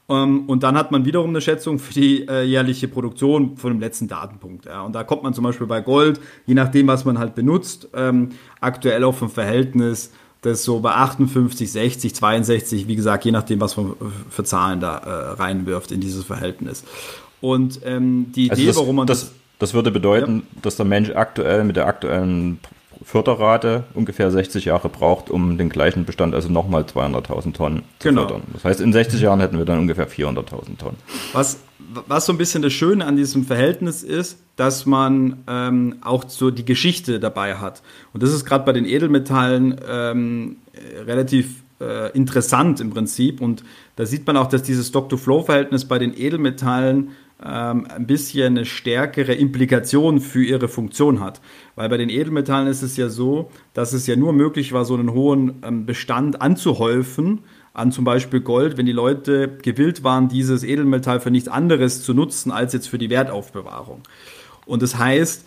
Ähm, 0.09 0.47
und 0.47 0.63
dann 0.63 0.77
hat 0.77 0.91
man 0.91 1.05
wiederum 1.05 1.29
eine 1.29 1.41
Schätzung 1.41 1.79
für 1.79 1.93
die 1.93 2.27
äh, 2.27 2.43
jährliche 2.43 2.87
Produktion 2.87 3.57
von 3.57 3.71
dem 3.71 3.79
letzten 3.79 4.07
Datenpunkt. 4.07 4.67
Und 4.67 4.93
da 4.93 5.03
kommt 5.03 5.23
man 5.23 5.33
zum 5.33 5.43
Beispiel 5.43 5.67
bei 5.67 5.81
Gold, 5.81 6.19
je 6.45 6.53
nachdem, 6.53 6.87
was 6.87 7.05
man 7.05 7.19
halt 7.19 7.35
benutzt, 7.35 7.89
ähm, 7.93 8.29
aktuell 8.59 9.03
auf 9.03 9.21
ein 9.21 9.29
Verhältnis, 9.29 10.11
das 10.41 10.63
so 10.63 10.81
bei 10.81 10.91
58, 10.91 11.71
60, 11.71 12.15
62, 12.15 12.87
wie 12.87 12.95
gesagt, 12.97 13.23
je 13.23 13.31
nachdem, 13.31 13.61
was 13.61 13.77
man 13.77 13.93
für 14.29 14.43
Zahlen 14.43 14.81
da 14.81 14.97
äh, 14.97 15.09
reinwirft 15.35 15.91
in 15.91 16.01
dieses 16.01 16.25
Verhältnis. 16.25 16.83
Und 17.39 17.79
ähm, 17.85 18.31
die 18.35 18.49
also 18.49 18.61
Idee, 18.61 18.67
das, 18.67 18.77
warum 18.77 18.95
man 18.97 19.07
das, 19.07 19.21
das 19.21 19.33
das 19.59 19.73
würde 19.73 19.91
bedeuten, 19.91 20.43
ja. 20.55 20.61
dass 20.61 20.75
der 20.75 20.85
Mensch 20.85 21.11
aktuell 21.11 21.63
mit 21.63 21.77
der 21.77 21.87
aktuellen 21.87 22.59
Förderrate 23.03 23.83
ungefähr 23.93 24.31
60 24.31 24.65
Jahre 24.65 24.89
braucht, 24.89 25.29
um 25.29 25.57
den 25.57 25.69
gleichen 25.69 26.05
Bestand, 26.05 26.33
also 26.33 26.49
nochmal 26.49 26.83
200.000 26.83 27.53
Tonnen 27.53 27.83
zu 27.99 28.09
genau. 28.09 28.21
fördern. 28.21 28.43
Das 28.53 28.63
heißt, 28.63 28.81
in 28.81 28.93
60 28.93 29.21
Jahren 29.21 29.39
hätten 29.39 29.57
wir 29.57 29.65
dann 29.65 29.79
ungefähr 29.79 30.09
400.000 30.09 30.77
Tonnen. 30.77 30.97
Was, 31.33 31.59
was 32.07 32.25
so 32.25 32.33
ein 32.33 32.37
bisschen 32.37 32.61
das 32.61 32.73
Schöne 32.73 33.05
an 33.05 33.15
diesem 33.15 33.45
Verhältnis 33.45 34.03
ist, 34.03 34.39
dass 34.55 34.85
man 34.85 35.43
ähm, 35.47 35.97
auch 36.01 36.29
so 36.29 36.51
die 36.51 36.65
Geschichte 36.65 37.19
dabei 37.19 37.55
hat. 37.55 37.81
Und 38.13 38.23
das 38.23 38.31
ist 38.31 38.45
gerade 38.45 38.65
bei 38.65 38.71
den 38.71 38.85
Edelmetallen 38.85 39.79
ähm, 39.87 40.57
relativ 41.05 41.63
äh, 41.81 42.11
interessant 42.11 42.79
im 42.79 42.91
Prinzip. 42.91 43.41
Und 43.41 43.63
da 43.95 44.05
sieht 44.05 44.25
man 44.25 44.37
auch, 44.37 44.47
dass 44.47 44.63
dieses 44.63 44.87
Stock-to-Flow-Verhältnis 44.87 45.85
bei 45.85 45.99
den 45.99 46.17
Edelmetallen 46.17 47.11
ähm, 47.45 47.87
ein 47.87 48.07
bisschen 48.07 48.57
eine 48.57 48.65
stärkere 48.65 49.33
Implikation 49.33 50.19
für 50.19 50.43
ihre 50.43 50.67
Funktion 50.67 51.19
hat. 51.19 51.41
Weil 51.75 51.89
bei 51.89 51.97
den 51.97 52.09
Edelmetallen 52.09 52.67
ist 52.67 52.81
es 52.81 52.97
ja 52.97 53.09
so, 53.09 53.51
dass 53.73 53.93
es 53.93 54.07
ja 54.07 54.15
nur 54.15 54.33
möglich 54.33 54.73
war, 54.73 54.85
so 54.85 54.93
einen 54.93 55.11
hohen 55.11 55.61
ähm, 55.63 55.85
Bestand 55.85 56.41
anzuhäufen 56.41 57.39
an 57.73 57.91
zum 57.91 58.05
Beispiel 58.05 58.39
Gold, 58.39 58.77
wenn 58.77 58.85
die 58.85 58.91
Leute 58.91 59.57
gewillt 59.61 60.03
waren, 60.03 60.29
dieses 60.29 60.63
Edelmetall 60.63 61.19
für 61.19 61.31
nichts 61.31 61.49
anderes 61.49 62.03
zu 62.03 62.13
nutzen 62.13 62.51
als 62.51 62.73
jetzt 62.73 62.87
für 62.87 62.99
die 62.99 63.09
Wertaufbewahrung. 63.09 64.01
Und 64.65 64.83
das 64.83 64.97
heißt, 64.97 65.45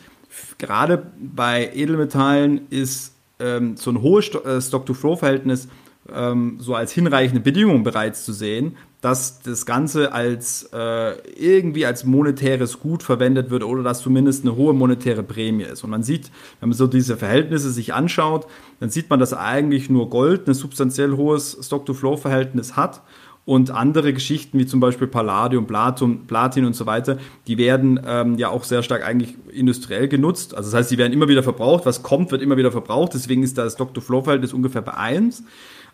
gerade 0.59 1.07
bei 1.19 1.71
Edelmetallen 1.73 2.63
ist 2.69 3.15
ähm, 3.39 3.77
so 3.77 3.91
ein 3.91 4.03
hohes 4.03 4.29
äh, 4.35 4.61
Stock-to-Flow-Verhältnis 4.61 5.69
ähm, 6.13 6.57
so 6.59 6.75
als 6.75 6.93
hinreichende 6.93 7.41
Bedingung 7.41 7.83
bereits 7.83 8.25
zu 8.25 8.33
sehen, 8.33 8.77
dass 9.07 9.39
das 9.39 9.67
Ganze 9.67 10.13
als 10.13 10.69
äh, 10.73 11.13
irgendwie 11.39 11.87
als 11.87 12.05
monetäres 12.05 12.81
Gut 12.81 13.05
verwendet 13.05 13.51
wird 13.51 13.63
oder 13.63 13.85
dass 13.85 14.01
zumindest 14.01 14.43
eine 14.43 14.57
hohe 14.57 14.75
monetäre 14.75 15.23
Prämie 15.23 15.63
ist. 15.63 15.85
Und 15.85 15.91
man 15.91 16.03
sieht, 16.03 16.33
wenn 16.59 16.71
man 16.71 16.77
so 16.77 16.89
diese 16.89 17.17
Verhältnisse 17.17 17.71
sich 17.71 17.95
anschaut, 17.95 18.49
dann 18.81 18.91
sieht 18.91 19.09
man, 19.09 19.21
dass 19.21 19.33
eigentlich 19.33 19.89
nur 19.89 20.11
Gold 20.11 20.49
ein 20.49 20.55
substanziell 20.55 21.13
hohes 21.13 21.57
Stock-to-Flow-Verhältnis 21.63 22.75
hat 22.75 23.03
und 23.45 23.71
andere 23.71 24.13
Geschichten 24.13 24.59
wie 24.59 24.67
zum 24.67 24.81
Beispiel 24.81 25.07
Palladium, 25.07 25.69
Platin, 25.69 26.27
Platin 26.27 26.65
und 26.65 26.75
so 26.75 26.85
weiter, 26.87 27.19
die 27.47 27.59
werden 27.59 28.01
ähm, 28.05 28.39
ja 28.39 28.49
auch 28.49 28.65
sehr 28.65 28.83
stark 28.83 29.07
eigentlich 29.07 29.37
industriell 29.53 30.09
genutzt. 30.09 30.57
Also 30.57 30.73
das 30.73 30.81
heißt, 30.81 30.91
die 30.91 30.99
werden 30.99 31.13
immer 31.13 31.29
wieder 31.29 31.45
verbraucht. 31.45 31.87
Was 31.87 32.03
kommt, 32.03 32.33
wird 32.33 32.43
immer 32.43 32.57
wieder 32.57 32.73
verbraucht. 32.73 33.15
Deswegen 33.15 33.45
ist 33.45 33.57
das 33.57 33.75
Stock-to-Flow-Verhältnis 33.75 34.53
ungefähr 34.53 34.83
bei 34.83 34.95
1. 34.95 35.45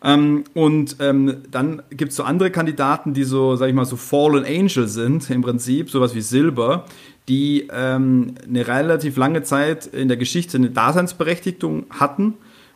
Ähm, 0.04 0.44
und 0.54 0.96
ähm, 1.00 1.42
dann 1.50 1.82
gibt 1.90 2.10
es 2.10 2.16
so 2.16 2.24
andere 2.24 2.50
Kandidaten, 2.50 3.14
die 3.14 3.24
so, 3.24 3.56
sag 3.56 3.68
ich 3.68 3.74
mal, 3.74 3.84
so 3.84 3.96
Fallen 3.96 4.44
Angel 4.44 4.88
sind, 4.88 5.30
im 5.30 5.42
Prinzip, 5.42 5.90
sowas 5.90 6.14
wie 6.14 6.20
Silber, 6.20 6.86
die 7.28 7.68
ähm, 7.72 8.34
eine 8.46 8.66
relativ 8.66 9.16
lange 9.16 9.42
Zeit 9.42 9.86
in 9.86 10.08
der 10.08 10.16
Geschichte 10.16 10.56
eine 10.56 10.70
Daseinsberechtigung 10.70 11.86
hatten, 11.90 12.34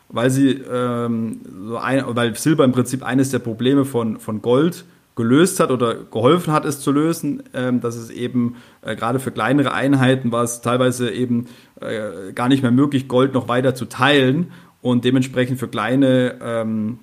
weil 0.09 0.29
sie 0.29 0.51
ähm, 0.51 1.41
so 1.67 1.77
ein, 1.77 2.03
weil 2.07 2.33
Silber 2.35 2.63
im 2.63 2.71
Prinzip 2.71 3.03
eines 3.03 3.31
der 3.31 3.39
Probleme 3.39 3.83
von, 3.83 4.19
von 4.19 4.41
Gold 4.41 4.85
gelöst 5.17 5.59
hat 5.59 5.71
oder 5.71 5.95
geholfen 5.95 6.53
hat, 6.53 6.63
es 6.63 6.79
zu 6.79 6.91
lösen, 6.91 7.43
ähm, 7.53 7.81
dass 7.81 7.97
es 7.97 8.09
eben 8.09 8.55
äh, 8.83 8.95
gerade 8.95 9.19
für 9.19 9.31
kleinere 9.31 9.73
Einheiten 9.73 10.31
war 10.31 10.43
es 10.43 10.61
teilweise 10.61 11.11
eben 11.11 11.47
äh, 11.81 12.31
gar 12.33 12.47
nicht 12.47 12.61
mehr 12.61 12.71
möglich, 12.71 13.09
Gold 13.09 13.33
noch 13.33 13.49
weiter 13.49 13.75
zu 13.75 13.85
teilen 13.85 14.51
und 14.81 15.03
dementsprechend 15.03 15.59
für 15.59 15.67
kleine 15.67 16.35
ähm, 16.41 16.99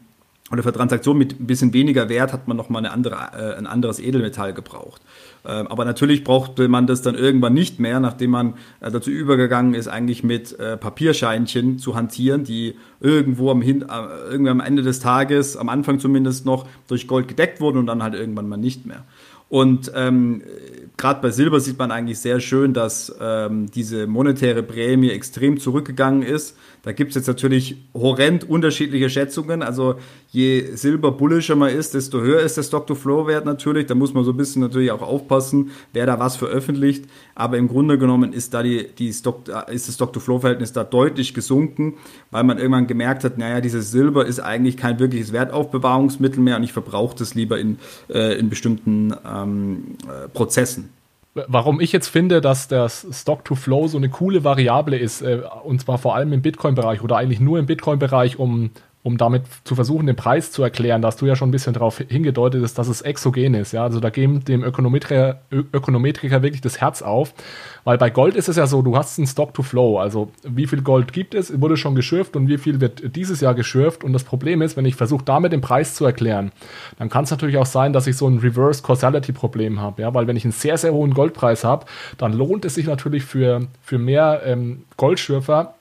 oder 0.50 0.62
für 0.62 0.72
Transaktionen 0.72 1.18
mit 1.18 1.40
ein 1.40 1.46
bisschen 1.46 1.72
weniger 1.72 2.10
Wert 2.10 2.34
hat 2.34 2.48
man 2.48 2.56
nochmal 2.56 2.84
eine 2.84 2.92
andere, 2.92 3.14
äh, 3.14 3.56
ein 3.56 3.66
anderes 3.66 3.98
Edelmetall 3.98 4.52
gebraucht. 4.52 5.00
Ähm, 5.46 5.66
aber 5.68 5.86
natürlich 5.86 6.22
brauchte 6.22 6.68
man 6.68 6.86
das 6.86 7.00
dann 7.00 7.14
irgendwann 7.14 7.54
nicht 7.54 7.80
mehr, 7.80 7.98
nachdem 7.98 8.30
man 8.30 8.54
äh, 8.80 8.90
dazu 8.90 9.10
übergegangen 9.10 9.72
ist, 9.72 9.88
eigentlich 9.88 10.22
mit 10.22 10.58
äh, 10.58 10.76
Papierscheinchen 10.76 11.78
zu 11.78 11.94
hantieren, 11.94 12.44
die 12.44 12.76
irgendwo 13.00 13.50
am, 13.50 13.62
Hin 13.62 13.82
äh, 13.82 14.30
irgendwie 14.30 14.50
am 14.50 14.60
Ende 14.60 14.82
des 14.82 15.00
Tages, 15.00 15.56
am 15.56 15.70
Anfang 15.70 15.98
zumindest 15.98 16.44
noch, 16.44 16.66
durch 16.88 17.08
Gold 17.08 17.26
gedeckt 17.26 17.62
wurden 17.62 17.78
und 17.78 17.86
dann 17.86 18.02
halt 18.02 18.14
irgendwann 18.14 18.48
mal 18.48 18.58
nicht 18.58 18.84
mehr. 18.84 19.04
Und 19.48 19.92
ähm, 19.94 20.42
gerade 20.96 21.20
bei 21.20 21.30
Silber 21.30 21.60
sieht 21.60 21.78
man 21.78 21.90
eigentlich 21.90 22.18
sehr 22.18 22.40
schön, 22.40 22.72
dass 22.72 23.14
ähm, 23.20 23.70
diese 23.70 24.06
monetäre 24.06 24.62
Prämie 24.62 25.10
extrem 25.10 25.60
zurückgegangen 25.60 26.22
ist. 26.22 26.56
Da 26.84 26.92
gibt 26.92 27.10
es 27.10 27.14
jetzt 27.16 27.26
natürlich 27.26 27.76
horrend 27.94 28.48
unterschiedliche 28.48 29.08
Schätzungen. 29.08 29.62
Also 29.62 29.96
je 30.30 30.76
Silber 30.76 31.12
bullischer 31.12 31.56
man 31.56 31.70
ist, 31.70 31.94
desto 31.94 32.20
höher 32.20 32.40
ist 32.40 32.56
der 32.58 32.62
Stock-to-Flow-Wert 32.62 33.46
natürlich. 33.46 33.86
Da 33.86 33.94
muss 33.94 34.12
man 34.12 34.24
so 34.24 34.32
ein 34.32 34.36
bisschen 34.36 34.60
natürlich 34.60 34.90
auch 34.90 35.00
aufpassen, 35.00 35.70
wer 35.94 36.04
da 36.04 36.18
was 36.18 36.36
veröffentlicht. 36.36 37.06
Aber 37.34 37.56
im 37.56 37.68
Grunde 37.68 37.98
genommen 37.98 38.32
ist 38.34 38.52
da 38.52 38.62
die, 38.62 38.86
die 38.98 39.12
Stock, 39.12 39.48
ist 39.70 39.88
das 39.88 39.94
Stock-to-Flow-Verhältnis 39.94 40.72
da 40.72 40.84
deutlich 40.84 41.32
gesunken, 41.32 41.94
weil 42.30 42.44
man 42.44 42.58
irgendwann 42.58 42.86
gemerkt 42.86 43.24
hat, 43.24 43.38
naja, 43.38 43.62
dieses 43.62 43.90
Silber 43.90 44.26
ist 44.26 44.40
eigentlich 44.40 44.76
kein 44.76 44.98
wirkliches 44.98 45.32
Wertaufbewahrungsmittel 45.32 46.40
mehr 46.40 46.56
und 46.56 46.64
ich 46.64 46.72
verbrauche 46.72 47.16
das 47.16 47.34
lieber 47.34 47.58
in, 47.58 47.78
äh, 48.10 48.38
in 48.38 48.50
bestimmten 48.50 49.14
ähm, 49.26 49.96
äh, 50.04 50.28
Prozessen 50.28 50.90
warum 51.34 51.80
ich 51.80 51.92
jetzt 51.92 52.08
finde, 52.08 52.40
dass 52.40 52.68
das 52.68 53.06
Stock-to-Flow 53.10 53.88
so 53.88 53.98
eine 53.98 54.08
coole 54.08 54.44
Variable 54.44 54.96
ist, 54.96 55.22
äh, 55.22 55.42
und 55.64 55.80
zwar 55.80 55.98
vor 55.98 56.14
allem 56.14 56.32
im 56.32 56.42
Bitcoin-Bereich 56.42 57.02
oder 57.02 57.16
eigentlich 57.16 57.40
nur 57.40 57.58
im 57.58 57.66
Bitcoin-Bereich, 57.66 58.38
um 58.38 58.70
um 59.04 59.18
damit 59.18 59.42
zu 59.64 59.74
versuchen, 59.74 60.06
den 60.06 60.16
Preis 60.16 60.50
zu 60.50 60.62
erklären, 60.62 61.02
da 61.02 61.08
hast 61.08 61.20
du 61.20 61.26
ja 61.26 61.36
schon 61.36 61.50
ein 61.50 61.52
bisschen 61.52 61.74
darauf 61.74 61.98
hingedeutet, 61.98 62.64
ist, 62.64 62.78
dass 62.78 62.88
es 62.88 63.02
exogen 63.02 63.52
ist. 63.52 63.72
Ja? 63.72 63.82
Also 63.82 64.00
da 64.00 64.08
geben 64.08 64.42
dem 64.46 64.64
Ökonometriker, 64.64 65.42
Ökonometriker 65.50 66.42
wirklich 66.42 66.62
das 66.62 66.80
Herz 66.80 67.02
auf, 67.02 67.34
weil 67.84 67.98
bei 67.98 68.08
Gold 68.08 68.34
ist 68.34 68.48
es 68.48 68.56
ja 68.56 68.66
so, 68.66 68.80
du 68.80 68.96
hast 68.96 69.18
einen 69.18 69.26
Stock-to-Flow, 69.26 69.98
also 69.98 70.32
wie 70.42 70.66
viel 70.66 70.80
Gold 70.80 71.12
gibt 71.12 71.34
es, 71.34 71.60
wurde 71.60 71.76
schon 71.76 71.94
geschürft 71.94 72.34
und 72.34 72.48
wie 72.48 72.56
viel 72.56 72.80
wird 72.80 73.14
dieses 73.14 73.42
Jahr 73.42 73.54
geschürft 73.54 74.04
und 74.04 74.14
das 74.14 74.24
Problem 74.24 74.62
ist, 74.62 74.74
wenn 74.78 74.86
ich 74.86 74.96
versuche, 74.96 75.22
damit 75.22 75.52
den 75.52 75.60
Preis 75.60 75.94
zu 75.94 76.06
erklären, 76.06 76.50
dann 76.98 77.10
kann 77.10 77.24
es 77.24 77.30
natürlich 77.30 77.58
auch 77.58 77.66
sein, 77.66 77.92
dass 77.92 78.06
ich 78.06 78.16
so 78.16 78.26
ein 78.26 78.38
Reverse 78.38 78.82
Causality 78.82 79.32
Problem 79.32 79.82
habe, 79.82 80.00
ja? 80.00 80.14
weil 80.14 80.26
wenn 80.26 80.36
ich 80.36 80.44
einen 80.44 80.52
sehr, 80.52 80.78
sehr 80.78 80.94
hohen 80.94 81.12
Goldpreis 81.12 81.62
habe, 81.62 81.84
dann 82.16 82.32
lohnt 82.32 82.64
es 82.64 82.76
sich 82.76 82.86
natürlich 82.86 83.24
für, 83.24 83.66
für 83.82 83.98
mehr 83.98 84.40
ähm, 84.46 84.84
Goldschürfer, 84.96 85.74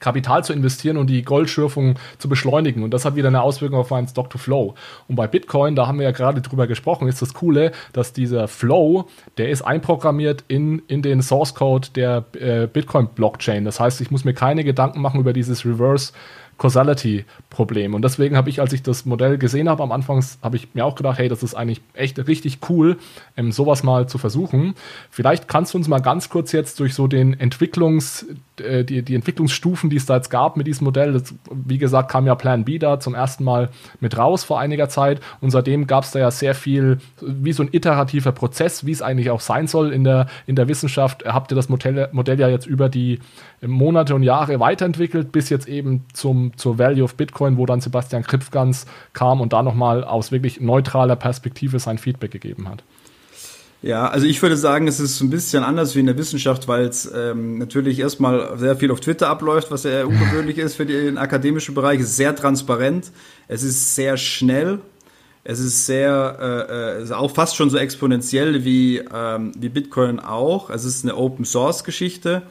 Kapital 0.00 0.44
zu 0.44 0.52
investieren 0.52 0.96
und 0.96 1.08
die 1.08 1.22
Goldschürfung 1.22 1.96
zu 2.18 2.28
beschleunigen. 2.28 2.82
Und 2.82 2.92
das 2.92 3.04
hat 3.04 3.16
wieder 3.16 3.28
eine 3.28 3.42
Auswirkung 3.42 3.78
auf 3.78 3.90
meinen 3.90 4.08
Stock-to-Flow. 4.08 4.74
Und 5.08 5.16
bei 5.16 5.26
Bitcoin, 5.26 5.74
da 5.74 5.86
haben 5.86 5.98
wir 5.98 6.04
ja 6.04 6.12
gerade 6.12 6.40
drüber 6.40 6.66
gesprochen, 6.66 7.08
ist 7.08 7.22
das 7.22 7.34
Coole, 7.34 7.72
dass 7.92 8.12
dieser 8.12 8.48
Flow, 8.48 9.08
der 9.36 9.50
ist 9.50 9.62
einprogrammiert 9.62 10.44
in, 10.48 10.82
in 10.88 11.02
den 11.02 11.22
Source 11.22 11.54
Code 11.54 11.88
der 11.94 12.24
äh, 12.38 12.66
Bitcoin-Blockchain. 12.66 13.64
Das 13.64 13.80
heißt, 13.80 14.00
ich 14.00 14.10
muss 14.10 14.24
mir 14.24 14.34
keine 14.34 14.64
Gedanken 14.64 15.00
machen 15.00 15.20
über 15.20 15.32
dieses 15.32 15.64
Reverse 15.64 16.12
Causality-Problem. 16.58 17.94
Und 17.94 18.02
deswegen 18.02 18.36
habe 18.36 18.50
ich, 18.50 18.60
als 18.60 18.72
ich 18.72 18.82
das 18.82 19.06
Modell 19.06 19.38
gesehen 19.38 19.68
habe, 19.68 19.82
am 19.82 19.92
Anfang 19.92 20.22
habe 20.42 20.56
ich 20.56 20.74
mir 20.74 20.84
auch 20.84 20.96
gedacht, 20.96 21.18
hey, 21.18 21.28
das 21.28 21.42
ist 21.42 21.54
eigentlich 21.54 21.80
echt 21.94 22.18
richtig 22.26 22.58
cool, 22.68 22.98
ähm, 23.36 23.52
sowas 23.52 23.82
mal 23.82 24.08
zu 24.08 24.18
versuchen. 24.18 24.74
Vielleicht 25.10 25.48
kannst 25.48 25.72
du 25.72 25.78
uns 25.78 25.88
mal 25.88 26.00
ganz 26.00 26.28
kurz 26.28 26.52
jetzt 26.52 26.80
durch 26.80 26.94
so 26.94 27.06
den 27.06 27.38
Entwicklungs, 27.38 28.26
äh, 28.60 28.84
die, 28.84 29.02
die 29.02 29.14
Entwicklungsstufen, 29.14 29.88
die 29.88 29.96
es 29.96 30.06
da 30.06 30.16
jetzt 30.16 30.30
gab 30.30 30.56
mit 30.56 30.66
diesem 30.66 30.84
Modell, 30.84 31.12
das, 31.12 31.34
wie 31.50 31.78
gesagt, 31.78 32.10
kam 32.10 32.26
ja 32.26 32.34
Plan 32.34 32.64
B 32.64 32.78
da 32.78 32.98
zum 32.98 33.14
ersten 33.14 33.44
Mal 33.44 33.70
mit 34.00 34.18
raus 34.18 34.42
vor 34.42 34.58
einiger 34.58 34.88
Zeit. 34.88 35.20
Und 35.40 35.50
seitdem 35.50 35.86
gab 35.86 36.04
es 36.04 36.10
da 36.10 36.18
ja 36.18 36.30
sehr 36.30 36.54
viel, 36.54 36.98
wie 37.20 37.52
so 37.52 37.62
ein 37.62 37.68
iterativer 37.70 38.32
Prozess, 38.32 38.84
wie 38.84 38.92
es 38.92 39.02
eigentlich 39.02 39.30
auch 39.30 39.40
sein 39.40 39.68
soll 39.68 39.92
in 39.92 40.02
der, 40.02 40.26
in 40.46 40.56
der 40.56 40.66
Wissenschaft. 40.66 41.24
Habt 41.24 41.52
ihr 41.52 41.56
das 41.56 41.68
Modell, 41.68 42.08
Modell 42.12 42.40
ja 42.40 42.48
jetzt 42.48 42.66
über 42.66 42.88
die 42.88 43.20
Monate 43.64 44.14
und 44.14 44.22
Jahre 44.22 44.60
weiterentwickelt, 44.60 45.32
bis 45.32 45.50
jetzt 45.50 45.68
eben 45.68 46.04
zum, 46.12 46.47
zur 46.56 46.78
Value 46.78 47.04
of 47.04 47.14
Bitcoin, 47.14 47.56
wo 47.56 47.66
dann 47.66 47.80
Sebastian 47.80 48.22
Kripfgans 48.22 48.86
kam 49.12 49.40
und 49.40 49.52
da 49.52 49.62
nochmal 49.62 50.04
aus 50.04 50.32
wirklich 50.32 50.60
neutraler 50.60 51.16
Perspektive 51.16 51.78
sein 51.78 51.98
Feedback 51.98 52.30
gegeben 52.30 52.68
hat. 52.68 52.82
Ja, 53.80 54.08
also 54.08 54.26
ich 54.26 54.42
würde 54.42 54.56
sagen, 54.56 54.88
es 54.88 54.98
ist 54.98 55.20
ein 55.20 55.30
bisschen 55.30 55.62
anders 55.62 55.94
wie 55.94 56.00
in 56.00 56.06
der 56.06 56.18
Wissenschaft, 56.18 56.66
weil 56.66 56.86
es 56.86 57.08
ähm, 57.14 57.58
natürlich 57.58 58.00
erstmal 58.00 58.58
sehr 58.58 58.76
viel 58.76 58.90
auf 58.90 58.98
Twitter 58.98 59.28
abläuft, 59.28 59.70
was 59.70 59.82
sehr 59.82 60.08
ungewöhnlich 60.08 60.58
ist 60.58 60.74
für 60.74 60.86
den 60.86 61.16
akademischen 61.16 61.76
Bereich. 61.76 62.00
Es 62.00 62.06
ist 62.06 62.16
sehr 62.16 62.34
transparent, 62.34 63.12
es 63.46 63.62
ist 63.62 63.94
sehr 63.94 64.16
schnell, 64.16 64.80
es 65.44 65.60
ist 65.60 65.86
sehr, 65.86 66.66
äh, 66.98 67.02
ist 67.02 67.12
auch 67.12 67.30
fast 67.30 67.54
schon 67.54 67.70
so 67.70 67.78
exponentiell 67.78 68.64
wie, 68.64 68.98
ähm, 69.14 69.52
wie 69.56 69.68
Bitcoin 69.68 70.18
auch. 70.18 70.70
Es 70.70 70.84
ist 70.84 71.04
eine 71.04 71.16
Open 71.16 71.44
Source 71.44 71.84
Geschichte 71.84 72.42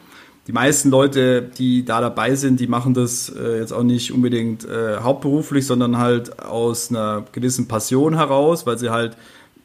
die 0.47 0.53
meisten 0.53 0.89
Leute, 0.89 1.41
die 1.41 1.83
da 1.83 1.99
dabei 1.99 2.35
sind, 2.35 2.61
die 2.61 2.67
machen 2.67 2.93
das 2.93 3.29
äh, 3.29 3.59
jetzt 3.59 3.73
auch 3.73 3.83
nicht 3.83 4.13
unbedingt 4.13 4.63
äh, 4.63 4.97
hauptberuflich, 5.01 5.67
sondern 5.67 5.97
halt 5.97 6.39
aus 6.41 6.89
einer 6.89 7.25
gewissen 7.33 7.67
Passion 7.67 8.15
heraus, 8.15 8.65
weil 8.65 8.77
sie 8.77 8.89
halt 8.89 9.17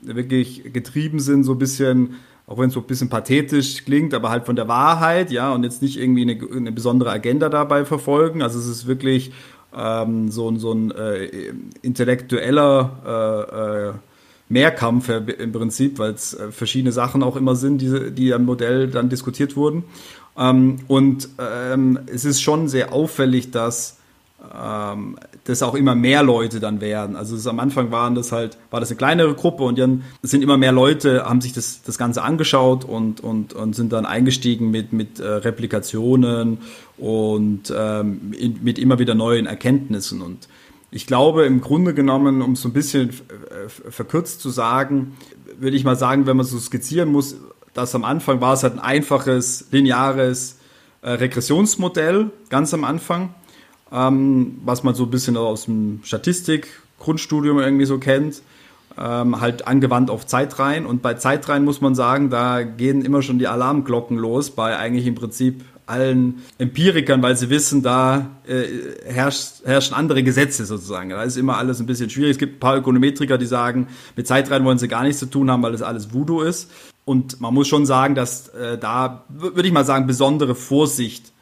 wirklich 0.03 0.73
getrieben 0.73 1.21
sind, 1.21 1.45
so 1.45 1.53
ein 1.53 1.59
bisschen, 1.59 2.17
auch 2.49 2.59
wenn 2.59 2.67
es 2.67 2.75
so 2.75 2.81
ein 2.81 2.87
bisschen 2.87 3.09
pathetisch 3.09 3.85
klingt, 3.85 4.13
aber 4.13 4.31
halt 4.31 4.45
von 4.45 4.57
der 4.57 4.67
Wahrheit, 4.67 5.31
ja, 5.31 5.53
und 5.53 5.63
jetzt 5.63 5.83
nicht 5.83 6.01
irgendwie 6.01 6.23
eine, 6.23 6.57
eine 6.57 6.73
besondere 6.73 7.11
Agenda 7.11 7.49
dabei 7.49 7.85
verfolgen. 7.85 8.43
Also 8.43 8.59
es 8.59 8.67
ist 8.67 8.89
wirklich 8.89 9.31
ähm, 9.77 10.33
so, 10.33 10.53
so 10.57 10.73
ein 10.73 10.91
äh, 10.91 11.53
intellektueller 11.83 12.91
äh, 13.07 13.89
äh, 13.91 13.93
Mehrkampf 14.49 15.09
im 15.09 15.53
Prinzip, 15.53 16.01
weil 16.01 16.13
es 16.13 16.35
äh, 16.35 16.51
verschiedene 16.51 16.93
Sachen 16.93 17.23
auch 17.23 17.37
immer 17.37 17.55
sind, 17.55 17.81
die, 17.81 18.11
die 18.11 18.35
am 18.35 18.45
Modell 18.45 18.89
dann 18.89 19.09
diskutiert 19.09 19.57
wurden. 19.57 19.85
Ähm, 20.37 20.81
und 20.89 21.29
ähm, 21.39 21.99
es 22.07 22.25
ist 22.25 22.41
schon 22.41 22.69
sehr 22.69 22.93
auffällig, 22.93 23.51
dass 23.51 23.99
ähm, 24.55 25.17
das 25.45 25.63
auch 25.63 25.75
immer 25.75 25.95
mehr 25.95 26.23
Leute 26.23 26.61
dann 26.61 26.81
werden. 26.81 27.17
Also 27.17 27.37
es, 27.37 27.47
am 27.47 27.61
Anfang 27.61 27.91
waren 27.91 28.15
das 28.15 28.33
halt, 28.33 28.59
war 28.71 28.81
das 28.81 28.91
eine 28.91 28.97
kleinere 28.97 29.35
Gruppe 29.35 29.65
und 29.65 29.79
dann 29.79 30.03
sind 30.23 30.43
immer 30.43 30.57
mehr 30.57 30.73
Leute, 30.73 31.25
haben 31.25 31.41
sich 31.41 31.53
das, 31.53 31.83
das 31.83 31.99
Ganze 31.99 32.23
angeschaut 32.23 32.85
und, 32.85 33.21
und, 33.21 33.53
und 33.53 33.75
sind 33.75 33.93
dann 33.93 34.07
eingestiegen 34.07 34.71
mit, 34.71 34.93
mit 34.93 35.21
äh, 35.21 35.27
Replikationen 35.27 36.59
und 36.97 37.73
ähm, 37.77 38.33
in, 38.37 38.63
mit 38.63 38.79
immer 38.79 38.99
wieder 38.99 39.15
neuen 39.15 39.47
Erkenntnissen. 39.47 40.23
Und 40.23 40.49
ich 40.91 41.07
glaube, 41.07 41.45
im 41.45 41.61
Grunde 41.61 41.95
genommen, 41.95 42.43
um 42.43 42.53
es 42.53 42.63
so 42.63 42.69
ein 42.69 42.73
bisschen 42.73 43.11
verkürzt 43.89 44.41
zu 44.41 44.51
sagen, 44.51 45.17
würde 45.59 45.77
ich 45.77 45.85
mal 45.85 45.97
sagen, 45.97 46.27
wenn 46.27 46.37
man 46.37 46.47
so 46.47 46.59
skizzieren 46.59 47.11
muss, 47.11 47.37
dass 47.75 47.95
am 47.95 48.05
Anfang 48.05 48.41
war 48.41 48.55
es 48.55 48.63
halt 48.63 48.75
ein 48.75 48.81
einfaches, 48.81 49.67
lineares 49.71 50.59
äh, 51.03 51.11
Regressionsmodell, 51.11 52.31
ganz 52.49 52.75
am 52.75 52.85
Anfang, 52.85 53.35
ähm, 53.93 54.61
was 54.65 54.83
man 54.83 54.95
so 54.95 55.05
ein 55.05 55.11
bisschen 55.11 55.37
aus 55.37 55.65
dem 55.65 56.01
Statistik-Grundstudium 56.05 57.59
irgendwie 57.59 57.87
so 57.87 57.99
kennt, 57.99 58.43
ähm, 58.99 59.41
halt 59.41 59.67
angewandt 59.67 60.11
auf 60.11 60.27
Zeitreihen. 60.27 60.87
Und 60.87 61.03
bei 61.03 61.15
Zeitreihen 61.15 61.65
muss 61.65 61.81
man 61.81 61.95
sagen, 61.95 62.31
da 62.31 62.63
gehen 62.63 63.05
immer 63.05 63.23
schon 63.23 63.39
die 63.39 63.49
Alarmglocken 63.49 64.17
los, 64.17 64.51
bei 64.51 64.77
eigentlich 64.77 65.07
im 65.07 65.15
Prinzip 65.15 65.65
allen 65.87 66.43
Empirikern, 66.59 67.23
weil 67.23 67.37
sie 67.37 67.51
wissen, 67.51 67.83
da 67.83 68.31
äh, 68.47 68.65
herrscht, 69.05 69.65
herrschen 69.65 69.95
andere 69.95 70.23
Gesetze 70.23 70.65
sozusagen. 70.65 71.11
Da 71.11 71.23
ist 71.23 71.37
immer 71.37 71.59
alles 71.59 71.81
ein 71.81 71.87
bisschen 71.87 72.09
schwierig. 72.09 72.33
Es 72.33 72.39
gibt 72.39 72.57
ein 72.57 72.61
paar 72.61 72.77
Ökonometriker, 72.77 73.37
die 73.37 73.47
sagen, 73.47 73.89
mit 74.17 74.27
Zeitreihen 74.27 74.65
wollen 74.65 74.79
sie 74.79 74.89
gar 74.89 75.03
nichts 75.03 75.19
zu 75.19 75.27
tun 75.27 75.51
haben, 75.51 75.63
weil 75.63 75.73
das 75.73 75.83
alles 75.83 76.15
Voodoo 76.15 76.43
ist. 76.43 76.71
Und 77.05 77.41
man 77.41 77.53
muss 77.53 77.69
schon 77.69 77.85
sagen, 77.87 78.15
dass 78.15 78.49
äh, 78.49 78.79
da, 78.79 79.25
würde 79.29 79.67
ich 79.67 79.73
mal 79.73 79.85
sagen, 79.85 80.07
besondere 80.07 80.55
Vorsicht 80.55 81.33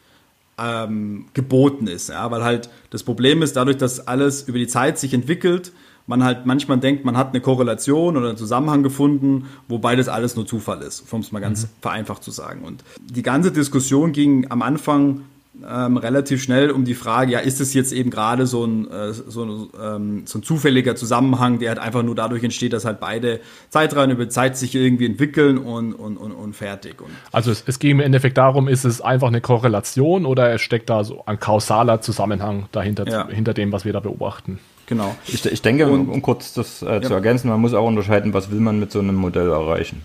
ähm, 0.58 1.26
geboten 1.34 1.86
ist. 1.86 2.08
Ja? 2.08 2.30
Weil 2.30 2.44
halt 2.44 2.70
das 2.90 3.02
Problem 3.02 3.42
ist, 3.42 3.56
dadurch, 3.56 3.76
dass 3.76 4.06
alles 4.06 4.42
über 4.42 4.58
die 4.58 4.66
Zeit 4.66 4.98
sich 4.98 5.12
entwickelt, 5.12 5.72
man 6.06 6.24
halt 6.24 6.44
manchmal 6.44 6.78
denkt, 6.78 7.04
man 7.04 7.16
hat 7.16 7.28
eine 7.28 7.40
Korrelation 7.40 8.16
oder 8.16 8.28
einen 8.28 8.36
Zusammenhang 8.36 8.82
gefunden, 8.82 9.46
wobei 9.68 9.96
das 9.96 10.08
alles 10.08 10.34
nur 10.34 10.46
Zufall 10.46 10.82
ist, 10.82 11.04
um 11.12 11.20
es 11.20 11.30
mal 11.30 11.40
ganz 11.40 11.64
mhm. 11.64 11.68
vereinfacht 11.80 12.24
zu 12.24 12.30
sagen. 12.30 12.62
Und 12.62 12.82
die 13.00 13.22
ganze 13.22 13.52
Diskussion 13.52 14.12
ging 14.12 14.50
am 14.50 14.62
Anfang 14.62 15.22
ähm, 15.68 15.96
relativ 15.96 16.42
schnell 16.42 16.70
um 16.70 16.84
die 16.84 16.94
Frage, 16.94 17.32
ja, 17.32 17.38
ist 17.38 17.60
es 17.60 17.74
jetzt 17.74 17.92
eben 17.92 18.10
gerade 18.10 18.46
so 18.46 18.64
ein, 18.64 18.90
äh, 18.90 19.12
so, 19.12 19.70
ähm, 19.80 20.22
so 20.26 20.38
ein 20.38 20.42
zufälliger 20.42 20.96
Zusammenhang, 20.96 21.58
der 21.58 21.70
halt 21.70 21.78
einfach 21.78 22.02
nur 22.02 22.14
dadurch 22.14 22.42
entsteht, 22.42 22.72
dass 22.72 22.84
halt 22.84 23.00
beide 23.00 23.40
Zeitreihen 23.68 24.10
über 24.10 24.28
Zeit 24.28 24.56
sich 24.56 24.74
irgendwie 24.74 25.06
entwickeln 25.06 25.58
und, 25.58 25.92
und, 25.92 26.16
und, 26.16 26.32
und 26.32 26.54
fertig. 26.54 27.00
Und 27.00 27.10
also 27.32 27.50
es, 27.50 27.64
es 27.66 27.78
ging 27.78 27.92
im 27.92 28.00
Endeffekt 28.00 28.38
darum, 28.38 28.68
ist 28.68 28.84
es 28.84 29.00
einfach 29.00 29.28
eine 29.28 29.40
Korrelation 29.40 30.26
oder 30.26 30.52
es 30.52 30.60
steckt 30.60 30.90
da 30.90 31.04
so 31.04 31.22
ein 31.26 31.38
kausaler 31.38 32.00
Zusammenhang 32.00 32.66
dahinter, 32.72 33.06
ja. 33.08 33.28
hinter 33.28 33.54
dem, 33.54 33.72
was 33.72 33.84
wir 33.84 33.92
da 33.92 34.00
beobachten? 34.00 34.58
Genau. 34.86 35.14
Ich, 35.28 35.44
ich 35.44 35.62
denke, 35.62 35.86
und, 35.86 36.08
um, 36.08 36.20
kurz 36.20 36.52
das 36.52 36.82
äh, 36.82 36.94
ja. 36.94 37.02
zu 37.02 37.14
ergänzen, 37.14 37.48
man 37.48 37.60
muss 37.60 37.74
auch 37.74 37.86
unterscheiden, 37.86 38.34
was 38.34 38.50
will 38.50 38.58
man 38.58 38.80
mit 38.80 38.90
so 38.90 38.98
einem 38.98 39.14
Modell 39.14 39.48
erreichen. 39.48 40.02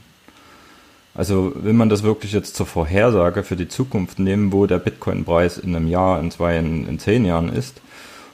Also 1.16 1.54
will 1.56 1.74
man 1.74 1.90
das 1.90 2.04
wirklich 2.04 2.34
jetzt 2.34 2.56
zur 2.56 2.66
Vorhersage 2.66 3.44
für 3.44 3.56
die 3.56 3.70
Zukunft 3.70 4.20
nehmen, 4.20 4.52
wo 4.52 4.66
der 4.66 4.80
Bitcoin-Preis 4.80 5.58
in 5.58 5.76
einem 5.76 5.88
Jahr, 5.88 6.20
in 6.20 6.30
zwei, 6.30 6.58
in, 6.58 6.88
in 6.88 7.00
zehn 7.00 7.26
Jahren 7.26 7.50
ist? 7.50 7.82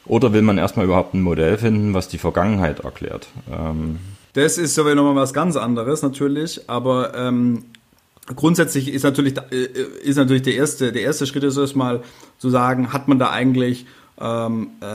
Oder 0.06 0.34
will 0.34 0.42
man 0.42 0.58
erstmal 0.58 0.86
überhaupt 0.86 1.14
ein 1.14 1.22
Modell 1.22 1.58
finden, 1.60 1.94
was 1.94 2.08
die 2.08 2.18
Vergangenheit 2.18 2.80
erklärt? 2.80 3.28
Ähm 3.52 4.00
das 4.34 4.58
ist 4.58 4.76
sowieso 4.76 4.96
nochmal 4.96 5.16
was 5.16 5.34
ganz 5.34 5.56
anderes 5.58 6.02
natürlich, 6.02 6.70
aber 6.70 7.14
ähm, 7.16 7.66
grundsätzlich 8.36 8.92
ist 8.92 9.04
natürlich, 9.04 9.38
äh, 9.52 9.68
ist 10.04 10.16
natürlich 10.16 10.42
der 10.42 10.56
erste, 10.56 10.92
der 10.92 11.04
erste 11.04 11.28
Schritt 11.28 11.44
ist 11.44 11.58
erstmal 11.58 12.02
zu 12.40 12.50
sagen, 12.50 12.94
hat 12.94 13.08
man 13.08 13.20
da 13.20 13.30
eigentlich 13.30 13.86
ähm, 14.20 14.70
äh, 14.82 14.86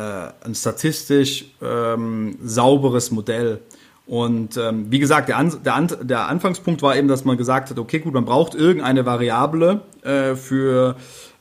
ein 0.45 0.55
statistisch 0.55 1.47
ähm, 1.63 2.37
sauberes 2.43 3.11
Modell? 3.11 3.61
Und 4.07 4.57
ähm, 4.57 4.87
wie 4.91 5.01
gesagt, 5.01 5.29
der, 5.29 5.37
An 5.37 5.53
der, 5.65 5.75
An 5.75 5.89
der 6.03 6.29
Anfangspunkt 6.29 6.81
war 6.83 6.97
eben, 6.97 7.09
dass 7.09 7.25
man 7.25 7.37
gesagt 7.37 7.71
hat, 7.71 7.79
okay, 7.79 7.99
gut, 7.99 8.15
man 8.15 8.25
braucht 8.25 8.55
irgendeine 8.55 9.05
Variable 9.05 9.81
äh, 10.03 10.37
für 10.37 10.95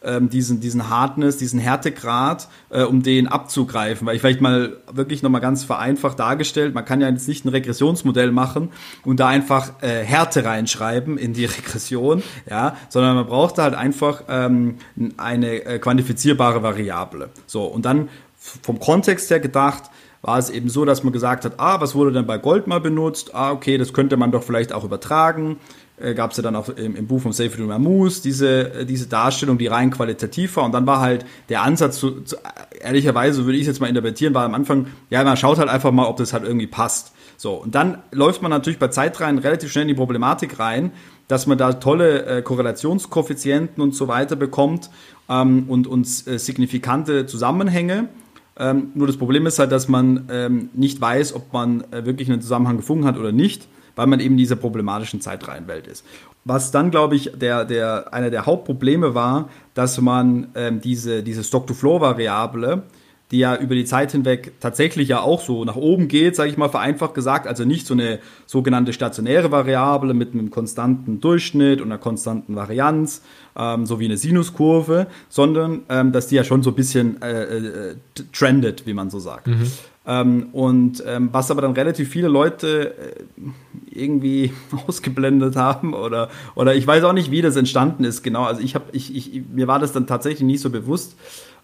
ähm, 0.06 0.30
diesen, 0.30 0.60
diesen 0.62 0.90
Hardness, 0.90 1.38
diesen 1.38 1.60
Härtegrad, 1.60 2.48
äh, 2.70 2.84
um 2.84 3.04
den 3.04 3.28
abzugreifen. 3.28 4.08
Weil 4.08 4.16
ich 4.16 4.22
vielleicht 4.22 4.42
mal 4.42 4.78
wirklich 4.92 5.22
nochmal 5.22 5.42
ganz 5.42 5.64
vereinfacht 5.64 6.20
dargestellt, 6.20 6.74
man 6.74 6.86
kann 6.86 7.02
ja 7.02 7.10
jetzt 7.10 7.28
nicht 7.28 7.46
ein 7.46 7.50
Regressionsmodell 7.50 8.32
machen 8.32 8.70
und 9.04 9.20
da 9.20 9.28
einfach 9.28 9.82
äh, 9.82 10.04
Härte 10.04 10.46
reinschreiben 10.46 11.18
in 11.18 11.34
die 11.34 11.46
Regression, 11.46 12.24
ja, 12.50 12.78
sondern 12.90 13.16
man 13.16 13.26
braucht 13.28 13.58
da 13.58 13.64
halt 13.64 13.76
einfach 13.76 14.24
ähm, 14.30 14.78
eine 15.18 15.66
äh, 15.66 15.80
quantifizierbare 15.80 16.64
Variable. 16.64 17.30
So, 17.46 17.64
und 17.66 17.86
dann 17.86 18.10
vom 18.38 18.80
Kontext 18.80 19.30
her 19.32 19.40
gedacht, 19.40 19.84
war 20.26 20.40
es 20.40 20.50
eben 20.50 20.70
so, 20.70 20.86
dass 20.86 21.04
man 21.04 21.14
gesagt 21.14 21.46
hat, 21.46 21.54
ah, 21.58 21.80
was 21.82 21.94
wurde 21.94 22.12
denn 22.12 22.26
bei 22.26 22.40
Gold 22.40 22.66
mal 22.66 22.82
benutzt? 22.82 23.36
Ah, 23.36 23.52
okay, 23.52 23.78
das 23.78 23.94
könnte 23.94 24.18
man 24.18 24.32
doch 24.32 24.42
vielleicht 24.42 24.74
auch 24.74 24.84
übertragen. 24.84 25.58
Äh, 25.98 26.16
Gab 26.16 26.32
es 26.32 26.38
ja 26.38 26.44
dann 26.44 26.56
auch 26.56 26.68
im, 26.70 26.96
im 26.96 27.06
Buch 27.06 27.22
von 27.22 27.32
Seyfried 27.32 27.68
Mamous 27.68 28.24
diese, 28.24 28.74
äh, 28.74 28.86
diese 28.88 29.06
Darstellung, 29.06 29.60
die 29.60 29.68
rein 29.68 29.92
qualitativ 29.92 30.56
war. 30.56 30.66
Und 30.66 30.72
dann 30.72 30.88
war 30.88 31.00
halt 31.00 31.28
der 31.50 31.62
Ansatz, 31.62 32.00
zu, 32.00 32.22
zu, 32.24 32.38
ehrlicherweise 32.82 33.46
würde 33.46 33.60
ich 33.60 33.68
jetzt 33.68 33.80
mal 33.80 33.88
interpretieren, 33.88 34.34
war 34.34 34.46
am 34.46 34.56
Anfang, 34.56 34.88
ja, 35.12 35.24
man 35.24 35.38
schaut 35.38 35.60
halt 35.60 35.70
einfach 35.70 35.92
mal, 35.92 36.08
ob 36.08 36.18
das 36.18 36.34
halt 36.34 36.44
irgendwie 36.44 36.68
passt. 36.68 37.14
So, 37.38 37.54
und 37.54 37.76
dann 37.76 38.00
läuft 38.12 38.42
man 38.42 38.50
natürlich 38.50 38.80
bei 38.80 38.88
Zeitreihen 38.88 39.38
relativ 39.38 39.72
schnell 39.72 39.84
in 39.84 39.90
die 39.90 39.94
Problematik 39.94 40.58
rein, 40.58 40.92
dass 41.28 41.46
man 41.46 41.60
da 41.60 41.74
tolle 41.74 42.26
äh, 42.26 42.42
Korrelationskoeffizienten 42.42 43.84
und 43.84 43.94
so 43.94 44.08
weiter 44.08 44.36
bekommt 44.36 44.90
ähm, 45.30 45.66
und, 45.68 45.86
und 45.86 46.08
äh, 46.26 46.40
signifikante 46.40 47.28
Zusammenhänge. 47.28 48.10
Ähm, 48.58 48.92
nur 48.96 49.08
das 49.08 49.18
Problem 49.18 49.46
ist 49.46 49.60
halt, 49.60 49.72
dass 49.72 49.88
man 49.88 50.28
ähm, 50.30 50.70
nicht 50.74 51.02
weiß, 51.02 51.34
ob 51.36 51.52
man 51.52 51.84
äh, 51.92 52.06
wirklich 52.06 52.32
einen 52.32 52.42
Zusammenhang 52.42 52.78
gefunden 52.78 53.06
hat 53.06 53.18
oder 53.18 53.32
nicht, 53.32 53.68
weil 53.96 54.08
man 54.08 54.20
eben 54.20 54.36
in 54.36 54.38
dieser 54.38 54.56
problematischen 54.56 55.22
Zeitreihenwelt 55.22 55.88
ist. 55.88 56.06
Was 56.46 56.72
dann, 56.72 56.92
glaube 56.92 57.16
ich, 57.16 57.32
der, 57.36 57.66
der, 57.66 58.14
einer 58.14 58.30
der 58.30 58.46
Hauptprobleme 58.46 59.16
war, 59.16 59.50
dass 59.74 60.00
man 60.00 60.50
ähm, 60.56 60.80
diese, 60.80 61.24
diese 61.24 61.44
Stock-to-Flow-Variable 61.44 62.84
die 63.32 63.40
ja 63.40 63.56
über 63.56 63.74
die 63.74 63.86
Zeit 63.86 64.12
hinweg 64.12 64.54
tatsächlich 64.60 65.10
ja 65.10 65.22
auch 65.22 65.42
so 65.42 65.66
nach 65.66 65.76
oben 65.76 66.08
geht, 66.08 66.36
sage 66.36 66.50
ich 66.50 66.58
mal 66.58 66.70
vereinfacht 66.70 67.16
gesagt, 67.16 67.48
also 67.48 67.66
nicht 67.66 67.88
so 67.88 67.96
eine 67.96 68.20
sogenannte 68.46 68.94
stationäre 68.94 69.52
Variable 69.52 70.14
mit 70.14 70.34
einem 70.34 70.52
konstanten 70.52 71.22
Durchschnitt 71.22 71.82
und 71.82 71.88
einer 71.88 71.98
konstanten 71.98 72.56
Varianz, 72.56 73.24
ähm, 73.58 73.86
so 73.86 74.00
wie 74.00 74.06
eine 74.06 74.18
Sinuskurve, 74.18 75.08
sondern 75.30 75.84
ähm, 75.90 76.12
dass 76.12 76.28
die 76.28 76.36
ja 76.36 76.44
schon 76.44 76.62
so 76.62 76.70
ein 76.70 76.76
bisschen 76.76 77.22
äh, 77.22 77.58
äh, 77.58 77.96
trendet, 78.32 78.86
wie 78.86 78.94
man 78.94 79.10
so 79.10 79.20
sagt. 79.20 79.48
Mhm. 79.48 79.72
Ähm, 80.08 80.50
und 80.52 81.04
ähm, 81.08 81.30
was 81.32 81.50
aber 81.50 81.64
dann 81.64 81.72
relativ 81.72 82.10
viele 82.10 82.28
Leute 82.28 82.94
äh, 82.94 84.00
irgendwie 84.00 84.54
ausgeblendet 84.88 85.56
haben 85.56 85.96
oder, 85.96 86.30
oder 86.54 86.76
ich 86.76 86.86
weiß 86.86 87.04
auch 87.06 87.14
nicht, 87.14 87.32
wie 87.32 87.42
das 87.42 87.56
entstanden 87.56 88.04
ist, 88.04 88.22
genau. 88.22 88.44
Also 88.44 88.62
ich 88.62 88.76
habe, 88.76 88.86
ich, 88.92 89.16
ich, 89.16 89.42
mir 89.52 89.68
war 89.68 89.80
das 89.80 89.94
dann 89.94 90.06
tatsächlich 90.06 90.46
nicht 90.46 90.62
so 90.62 90.70
bewusst 90.70 91.16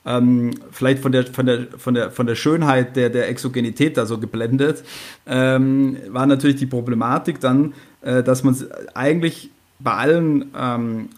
ähm, 0.06 0.52
vielleicht 0.72 1.02
von 1.02 1.12
der, 1.12 1.26
von, 1.26 1.46
der, 1.46 1.68
von, 1.78 1.94
der, 1.94 2.12
von 2.12 2.26
der 2.26 2.36
Schönheit 2.36 2.96
der, 2.96 3.10
der 3.10 3.30
Exogenität 3.30 3.98
da 3.98 4.06
so 4.06 4.18
geblendet, 4.18 4.84
ähm, 5.28 5.98
war 6.10 6.26
natürlich 6.26 6.58
die 6.58 6.66
Problematik 6.66 7.40
dann, 7.40 7.74
äh, 8.02 8.24
dass 8.24 8.44
man 8.44 8.56
eigentlich 8.94 9.52
bei 9.80 9.94
allen 9.94 10.52
ähm, 10.58 11.10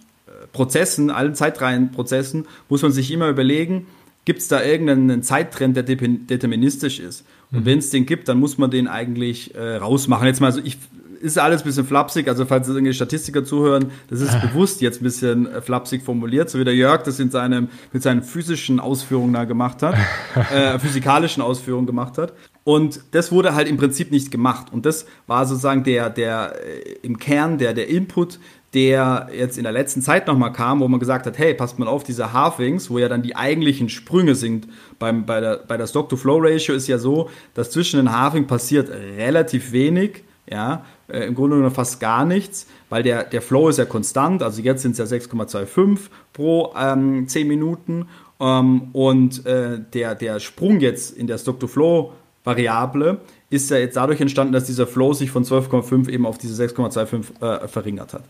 Prozessen, 0.52 1.10
allen 1.10 1.36
Zeitreihenprozessen, 1.36 2.46
muss 2.70 2.82
man 2.82 2.92
sich 2.92 3.12
immer 3.12 3.30
überlegen, 3.30 3.88
gibt 4.26 4.40
es 4.40 4.48
da 4.48 4.64
irgendeinen 4.64 5.24
Zeittrend, 5.24 5.76
der 5.76 5.84
deterministisch 5.84 7.00
ist. 7.00 7.26
Und 7.52 7.62
mhm. 7.62 7.66
wenn 7.66 7.80
es 7.80 7.90
den 7.90 8.06
gibt, 8.06 8.28
dann 8.28 8.40
muss 8.40 8.58
man 8.58 8.72
den 8.72 8.88
eigentlich 8.88 9.56
äh, 9.56 9.76
rausmachen. 9.78 10.28
Jetzt 10.28 10.42
mal 10.42 10.52
so, 10.52 10.62
ich 10.64 10.78
ist 11.24 11.40
alles 11.40 11.62
ein 11.62 11.66
bisschen 11.66 11.86
flapsig, 11.86 12.28
also 12.28 12.46
falls 12.46 12.68
irgendwie 12.68 12.94
Statistiker 12.94 13.46
zuhören, 13.46 13.92
das 14.10 14.20
ist 14.20 14.40
bewusst 14.42 14.82
jetzt 14.82 15.00
ein 15.00 15.06
bisschen 15.06 15.48
äh, 15.48 15.62
flapsig 15.62 16.04
formuliert, 16.04 16.50
so 16.50 16.60
wie 16.60 16.66
der 16.66 16.76
Jörg 16.76 17.04
das 17.04 17.18
in 17.20 17.32
seinem, 17.32 17.70
mit 17.94 18.04
seinen 18.04 18.24
physischen 18.24 18.82
Ausführungen 18.82 19.32
da 19.32 19.46
gemacht 19.46 19.82
hat, 19.82 19.96
äh, 20.54 20.78
physikalischen 20.80 21.42
Ausführungen 21.42 21.88
gemacht 21.88 22.18
hat. 22.18 22.34
Und 22.66 23.00
das 23.12 23.32
wurde 23.32 23.56
halt 23.56 23.70
im 23.70 23.78
Prinzip 23.78 24.12
nicht 24.12 24.32
gemacht. 24.32 24.68
Und 24.72 24.86
das 24.86 25.06
war 25.26 25.46
sozusagen 25.46 25.86
der, 25.86 26.10
der 26.10 26.56
äh, 26.62 26.98
im 27.04 27.18
Kern 27.18 27.58
der, 27.58 27.74
der 27.74 27.88
Input, 27.88 28.40
der 28.74 29.30
jetzt 29.34 29.58
in 29.58 29.64
der 29.64 29.72
letzten 29.72 30.02
Zeit 30.02 30.28
nochmal 30.28 30.52
kam, 30.52 30.82
wo 30.82 30.88
man 30.90 31.00
gesagt 31.00 31.26
hat, 31.26 31.38
hey, 31.38 31.54
passt 31.54 31.80
mal 31.80 31.88
auf, 31.88 32.04
diese 32.04 32.34
Halvings, 32.34 32.90
wo 32.90 32.98
ja 33.00 33.08
dann 33.08 33.22
die 33.22 33.38
eigentlichen 33.38 33.88
Sprünge 33.88 34.36
sind, 34.36 34.68
beim, 35.00 35.26
bei 35.26 35.40
der, 35.40 35.62
bei 35.66 35.78
der 35.78 35.88
Stock-to-Flow-Ratio 35.88 36.76
ist 36.76 36.88
ja 36.88 36.98
so, 36.98 37.30
dass 37.54 37.72
zwischen 37.72 37.98
den 37.98 38.12
Halving 38.12 38.46
passiert 38.46 38.90
relativ 38.90 39.72
wenig, 39.72 40.24
ja, 40.50 40.84
äh, 41.08 41.26
im 41.26 41.36
Grunde 41.36 41.58
genommen 41.58 41.74
fast 41.74 42.00
gar 42.00 42.26
nichts, 42.26 42.68
weil 42.90 43.04
der, 43.04 43.24
der 43.24 43.42
Flow 43.42 43.70
ist 43.70 43.78
ja 43.78 43.86
konstant, 43.86 44.44
also 44.44 44.62
jetzt 44.62 44.82
sind 44.82 44.98
es 44.98 44.98
ja 44.98 45.06
6,25 45.18 46.00
pro 46.34 46.74
ähm, 46.78 47.28
10 47.28 47.48
Minuten 47.48 48.08
ähm, 48.40 48.90
und 48.94 49.46
äh, 49.46 49.80
der, 49.94 50.16
der 50.16 50.40
Sprung 50.40 50.80
jetzt 50.80 51.16
in 51.16 51.28
der 51.28 51.38
Stock-to-Flow-Variable 51.38 53.20
ist 53.50 53.70
ja 53.70 53.78
jetzt 53.78 53.96
dadurch 53.98 54.20
entstanden, 54.20 54.54
dass 54.54 54.66
dieser 54.66 54.88
Flow 54.88 55.14
sich 55.14 55.30
von 55.30 55.44
12,5 55.44 56.10
eben 56.10 56.26
auf 56.26 56.38
diese 56.38 56.62
6,25 56.62 57.42
äh, 57.42 57.68
verringert 57.68 58.14
hat. 58.14 58.24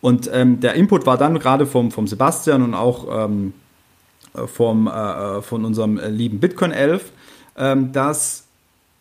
Und 0.00 0.28
ähm, 0.32 0.60
der 0.60 0.74
Input 0.74 1.06
war 1.06 1.16
dann 1.16 1.38
gerade 1.38 1.64
vom, 1.64 1.92
vom 1.92 2.08
Sebastian 2.08 2.62
und 2.62 2.74
auch 2.74 3.26
ähm, 3.26 3.54
vom, 4.46 4.88
äh, 4.88 5.42
von 5.42 5.64
unserem 5.64 6.00
lieben 6.08 6.40
Bitcoin 6.40 6.72
11, 6.72 7.12
ähm, 7.56 7.92
dass 7.92 8.43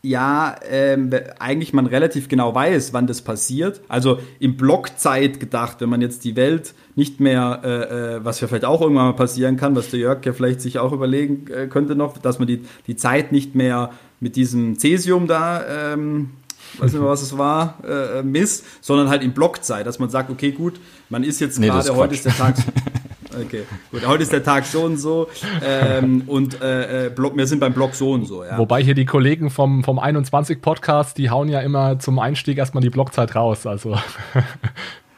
ja, 0.06 0.58
ähm, 0.70 1.12
eigentlich 1.40 1.72
man 1.72 1.86
relativ 1.86 2.28
genau 2.28 2.54
weiß, 2.54 2.92
wann 2.92 3.08
das 3.08 3.22
passiert. 3.22 3.80
Also 3.88 4.20
im 4.38 4.58
Blockzeit 4.58 5.40
gedacht, 5.40 5.78
wenn 5.80 5.90
man 5.90 6.02
jetzt 6.02 6.26
die 6.26 6.36
Welt 6.36 6.74
nicht 6.96 7.22
mehr, 7.22 7.62
äh, 7.64 8.16
äh, 8.16 8.26
was 8.26 8.42
ja 8.42 8.50
vielleicht 8.50 8.66
auch 8.66 8.82
irgendwann 8.82 9.08
mal 9.08 9.14
passieren 9.14 9.56
kann, 9.56 9.78
was 9.78 9.92
der 9.92 10.00
Jörg 10.02 10.26
ja 10.26 10.34
vielleicht 10.34 10.60
sich 10.60 10.78
auch 10.78 10.92
überlegen 10.92 11.48
äh, 11.50 11.68
könnte 11.68 11.96
noch, 11.96 12.18
dass 12.18 12.38
man 12.38 12.50
die, 12.50 12.66
die 12.86 12.98
Zeit 12.98 13.32
nicht 13.32 13.56
mehr 13.56 13.92
mit 14.20 14.36
diesem 14.36 14.78
Cäsium 14.78 15.26
da, 15.26 15.94
ähm, 15.94 16.32
weiß 16.80 16.92
nicht 16.92 17.02
mehr, 17.02 17.10
was 17.10 17.22
es 17.22 17.38
war, 17.38 17.78
äh, 17.88 18.24
misst, 18.24 18.66
sondern 18.82 19.08
halt 19.08 19.24
in 19.24 19.32
Blockzeit, 19.32 19.88
dass 19.88 20.00
man 20.00 20.10
sagt, 20.10 20.30
okay, 20.30 20.52
gut, 20.52 20.82
man 21.08 21.24
ist 21.24 21.40
jetzt 21.40 21.60
nee, 21.60 21.68
gerade, 21.68 21.96
heute 21.96 22.14
ist 22.14 22.26
der 22.26 22.36
Tag. 22.36 22.56
Okay, 23.36 23.64
gut. 23.92 24.06
Heute 24.06 24.24
ist 24.24 24.32
der 24.32 24.44
Tag 24.44 24.66
so 24.66 24.84
und 24.84 24.98
so 24.98 25.28
ähm, 25.64 26.24
und 26.28 26.62
äh, 26.62 27.08
äh, 27.08 27.10
Blog, 27.10 27.36
wir 27.36 27.48
sind 27.48 27.60
beim 27.60 27.74
Blog 27.74 27.96
so 27.96 28.12
und 28.12 28.26
so. 28.26 28.44
Ja. 28.44 28.58
Wobei 28.58 28.84
hier 28.84 28.94
die 28.94 29.06
Kollegen 29.06 29.50
vom, 29.50 29.84
vom 29.84 30.00
21 30.00 30.62
Podcast, 30.62 31.18
die 31.18 31.30
hauen 31.30 31.50
ja 31.50 31.62
immer 31.62 32.00
zum 32.00 32.20
Einstieg 32.20 32.58
erstmal 32.58 32.82
die 32.82 32.90
Blockzeit 32.90 33.36
raus. 33.36 33.66
Also, 33.66 33.98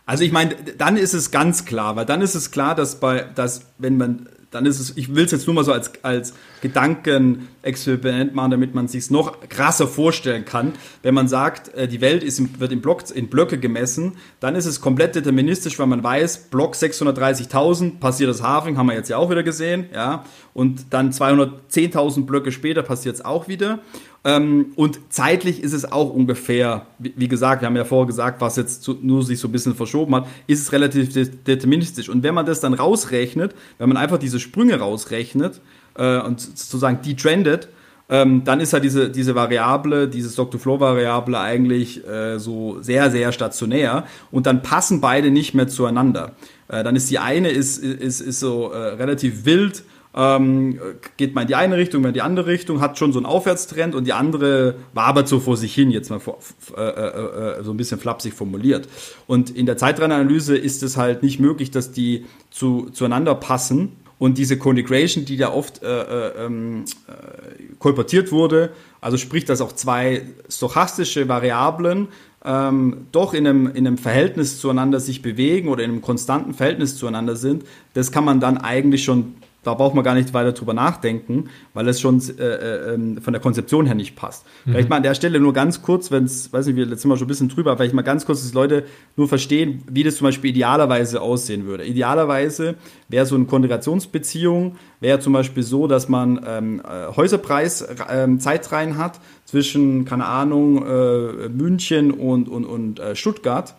also 0.05 0.23
ich 0.23 0.31
meine, 0.31 0.55
dann 0.77 0.97
ist 0.97 1.13
es 1.13 1.31
ganz 1.31 1.65
klar, 1.65 1.95
weil 1.95 2.05
dann 2.05 2.21
ist 2.21 2.35
es 2.35 2.51
klar, 2.51 2.75
dass 2.75 2.99
bei, 2.99 3.25
dass 3.35 3.71
wenn 3.77 3.97
man 3.97 4.29
dann 4.55 4.65
ist 4.65 4.79
es, 4.79 4.95
ich 4.95 5.13
will 5.13 5.25
es 5.25 5.31
jetzt 5.31 5.45
nur 5.47 5.53
mal 5.53 5.63
so 5.63 5.73
als, 5.73 5.91
als 6.01 6.33
Gedankenexperiment 6.61 8.33
machen, 8.33 8.51
damit 8.51 8.73
man 8.73 8.87
sich 8.87 9.11
noch 9.11 9.41
krasser 9.49 9.87
vorstellen 9.87 10.45
kann. 10.45 10.73
Wenn 11.03 11.13
man 11.13 11.27
sagt, 11.27 11.73
äh, 11.75 11.87
die 11.87 12.01
Welt 12.01 12.23
ist 12.23 12.39
im, 12.39 12.59
wird 12.59 12.71
in, 12.71 12.81
Block, 12.81 13.03
in 13.13 13.27
Blöcke 13.27 13.59
gemessen, 13.59 14.13
dann 14.39 14.55
ist 14.55 14.65
es 14.65 14.79
komplett 14.79 15.15
deterministisch, 15.15 15.77
weil 15.77 15.87
man 15.87 16.03
weiß, 16.03 16.49
Block 16.49 16.75
630.000 16.75 17.99
passiert 17.99 18.29
das 18.29 18.41
Halving, 18.41 18.77
haben 18.77 18.87
wir 18.87 18.95
jetzt 18.95 19.09
ja 19.09 19.17
auch 19.17 19.29
wieder 19.29 19.43
gesehen, 19.43 19.87
ja, 19.93 20.23
und 20.53 20.85
dann 20.91 21.11
210.000 21.11 22.25
Blöcke 22.25 22.53
später 22.53 22.81
passiert 22.81 23.15
es 23.15 23.25
auch 23.25 23.49
wieder. 23.49 23.79
Ähm, 24.25 24.73
und 24.75 24.99
zeitlich 25.09 25.61
ist 25.61 25.73
es 25.73 25.89
auch 25.91 26.11
ungefähr, 26.11 26.87
wie, 26.97 27.27
gesagt, 27.27 27.61
wir 27.61 27.67
haben 27.67 27.75
ja 27.75 27.85
vorher 27.85 28.07
gesagt, 28.07 28.41
was 28.41 28.55
jetzt 28.55 28.89
nur 29.03 29.23
sich 29.23 29.39
so 29.39 29.47
ein 29.47 29.51
bisschen 29.51 29.75
verschoben 29.75 30.15
hat, 30.15 30.27
ist 30.47 30.61
es 30.61 30.71
relativ 30.71 31.13
deterministisch. 31.43 32.09
Und 32.09 32.23
wenn 32.23 32.33
man 32.33 32.47
das 32.47 32.59
dann 32.59 32.73
rausrechnet, 32.73 33.53
wenn 33.77 33.87
man 33.87 33.97
einfach 33.97 34.17
diese 34.17 34.39
Sprünge 34.39 34.79
rausrechnet 34.79 35.61
äh, 35.95 36.19
und 36.19 36.41
sozusagen 36.41 37.03
die 37.03 37.15
trendet, 37.15 37.69
ähm, 38.09 38.43
dann 38.43 38.59
ist 38.61 38.73
ja 38.73 38.79
diese, 38.79 39.11
diese 39.11 39.35
Variable, 39.35 40.07
diese 40.07 40.31
Stock-to-Flow-Variable 40.31 41.39
eigentlich 41.39 42.05
äh, 42.07 42.39
so 42.39 42.81
sehr, 42.81 43.11
sehr 43.11 43.31
stationär 43.31 44.05
und 44.31 44.47
dann 44.47 44.63
passen 44.63 45.01
beide 45.01 45.29
nicht 45.29 45.53
mehr 45.53 45.67
zueinander. 45.67 46.31
Äh, 46.67 46.83
dann 46.83 46.95
ist 46.95 47.11
die 47.11 47.19
eine 47.19 47.49
ist, 47.49 47.77
ist, 47.77 48.21
ist 48.21 48.39
so 48.39 48.67
relativ 48.67 49.45
wild 49.45 49.83
ähm, 50.15 50.79
geht 51.17 51.35
mal 51.35 51.41
in 51.41 51.47
die 51.47 51.55
eine 51.55 51.75
Richtung, 51.75 52.01
mal 52.01 52.09
in 52.09 52.13
die 52.13 52.21
andere 52.21 52.47
Richtung, 52.47 52.79
hat 52.79 52.97
schon 52.97 53.11
so 53.11 53.19
einen 53.19 53.25
Aufwärtstrend 53.25 53.95
und 53.95 54.05
die 54.05 54.13
andere 54.13 54.75
wabert 54.93 55.27
so 55.27 55.41
vor 55.41 55.57
sich 55.57 55.75
hin, 55.75 55.91
jetzt 55.91 56.09
mal 56.09 56.21
vor, 56.21 56.39
äh, 56.77 56.81
äh, 56.81 57.59
äh, 57.59 57.63
so 57.63 57.71
ein 57.71 57.77
bisschen 57.77 57.99
flapsig 57.99 58.33
formuliert. 58.33 58.87
Und 59.27 59.49
in 59.49 59.65
der 59.65 59.77
Zeitrennanalyse 59.77 60.57
ist 60.57 60.83
es 60.83 60.95
halt 60.95 61.21
nicht 61.21 61.39
möglich, 61.39 61.69
dass 61.69 61.91
die 61.91 62.25
zu, 62.49 62.89
zueinander 62.93 63.35
passen. 63.35 63.91
Und 64.17 64.37
diese 64.37 64.57
Contegration, 64.57 65.25
die 65.25 65.35
da 65.35 65.51
oft 65.51 65.83
äh, 65.83 65.87
äh, 65.87 66.45
ähm, 66.45 66.85
äh, 67.07 67.73
kolportiert 67.79 68.31
wurde, 68.31 68.71
also 69.01 69.17
sprich, 69.17 69.43
dass 69.43 69.59
auch 69.59 69.73
zwei 69.73 70.21
stochastische 70.47 71.27
Variablen 71.27 72.07
ähm, 72.45 73.07
doch 73.11 73.33
in 73.33 73.45
einem, 73.45 73.67
in 73.67 73.85
einem 73.85 73.97
Verhältnis 73.97 74.61
zueinander 74.61 75.01
sich 75.01 75.21
bewegen 75.21 75.67
oder 75.67 75.83
in 75.83 75.91
einem 75.91 76.01
konstanten 76.01 76.53
Verhältnis 76.53 76.95
zueinander 76.95 77.35
sind, 77.35 77.65
das 77.93 78.13
kann 78.13 78.23
man 78.23 78.39
dann 78.39 78.57
eigentlich 78.57 79.03
schon 79.03 79.33
da 79.65 79.73
braucht 79.73 79.95
man 79.95 80.03
gar 80.03 80.13
nicht 80.13 80.31
weiter 80.33 80.51
drüber 80.51 80.73
nachdenken, 80.73 81.49
weil 81.73 81.87
es 81.87 81.99
schon 81.99 82.21
äh, 82.37 82.43
äh, 82.43 82.93
ähm, 82.93 83.19
von 83.19 83.33
der 83.33 83.41
Konzeption 83.41 83.87
her 83.87 83.95
nicht 83.95 84.15
passt. 84.15 84.45
Mhm. 84.63 84.71
Vielleicht 84.71 84.89
mal 84.89 84.97
an 84.97 85.03
der 85.03 85.15
Stelle 85.15 85.39
nur 85.39 85.53
ganz 85.53 85.81
kurz, 85.81 86.11
wenn 86.11 86.25
es, 86.25 86.53
weiß 86.53 86.67
nicht, 86.67 86.75
wir 86.75 86.85
sind 86.85 87.05
mal 87.05 87.17
schon 87.17 87.25
ein 87.25 87.27
bisschen 87.27 87.49
drüber, 87.49 87.75
vielleicht 87.75 87.95
mal 87.95 88.03
ganz 88.03 88.27
kurz, 88.27 88.43
dass 88.43 88.53
Leute 88.53 88.85
nur 89.15 89.27
verstehen, 89.27 89.83
wie 89.89 90.03
das 90.03 90.17
zum 90.17 90.25
Beispiel 90.25 90.51
idealerweise 90.51 91.19
aussehen 91.19 91.65
würde. 91.65 91.83
Idealerweise 91.83 92.75
wäre 93.09 93.25
so 93.25 93.35
eine 93.35 93.45
Konjugationsbeziehung, 93.45 94.75
wäre 94.99 95.19
zum 95.19 95.33
Beispiel 95.33 95.63
so, 95.63 95.87
dass 95.87 96.09
man 96.09 96.45
ähm, 96.47 96.81
äh, 96.81 97.15
Häuserpreis 97.15 97.87
ähm, 98.09 98.39
Zeitreihen 98.39 98.97
hat 98.97 99.19
zwischen, 99.45 100.05
keine 100.05 100.25
Ahnung, 100.25 100.85
äh, 100.85 101.49
München 101.49 102.11
und, 102.11 102.47
und, 102.47 102.65
und 102.65 102.99
äh, 102.99 103.15
Stuttgart 103.15 103.75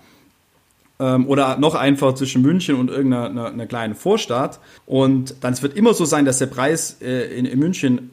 ähm, 0.99 1.27
oder 1.27 1.59
noch 1.59 1.75
einfach 1.75 2.15
zwischen 2.15 2.43
München 2.43 2.77
und 2.77 2.91
irgendeiner 2.91 3.27
einer, 3.31 3.47
einer 3.47 3.67
kleinen 3.67 3.95
Vorstadt. 3.95 4.61
Und 4.87 5.37
dann 5.41 5.53
es 5.53 5.63
wird 5.63 5.77
immer 5.77 5.95
so 5.95 6.05
sein, 6.05 6.25
dass 6.25 6.39
der 6.39 6.47
Preis 6.47 6.99
äh, 7.01 7.37
in, 7.37 7.45
in 7.45 7.59
München 7.59 8.11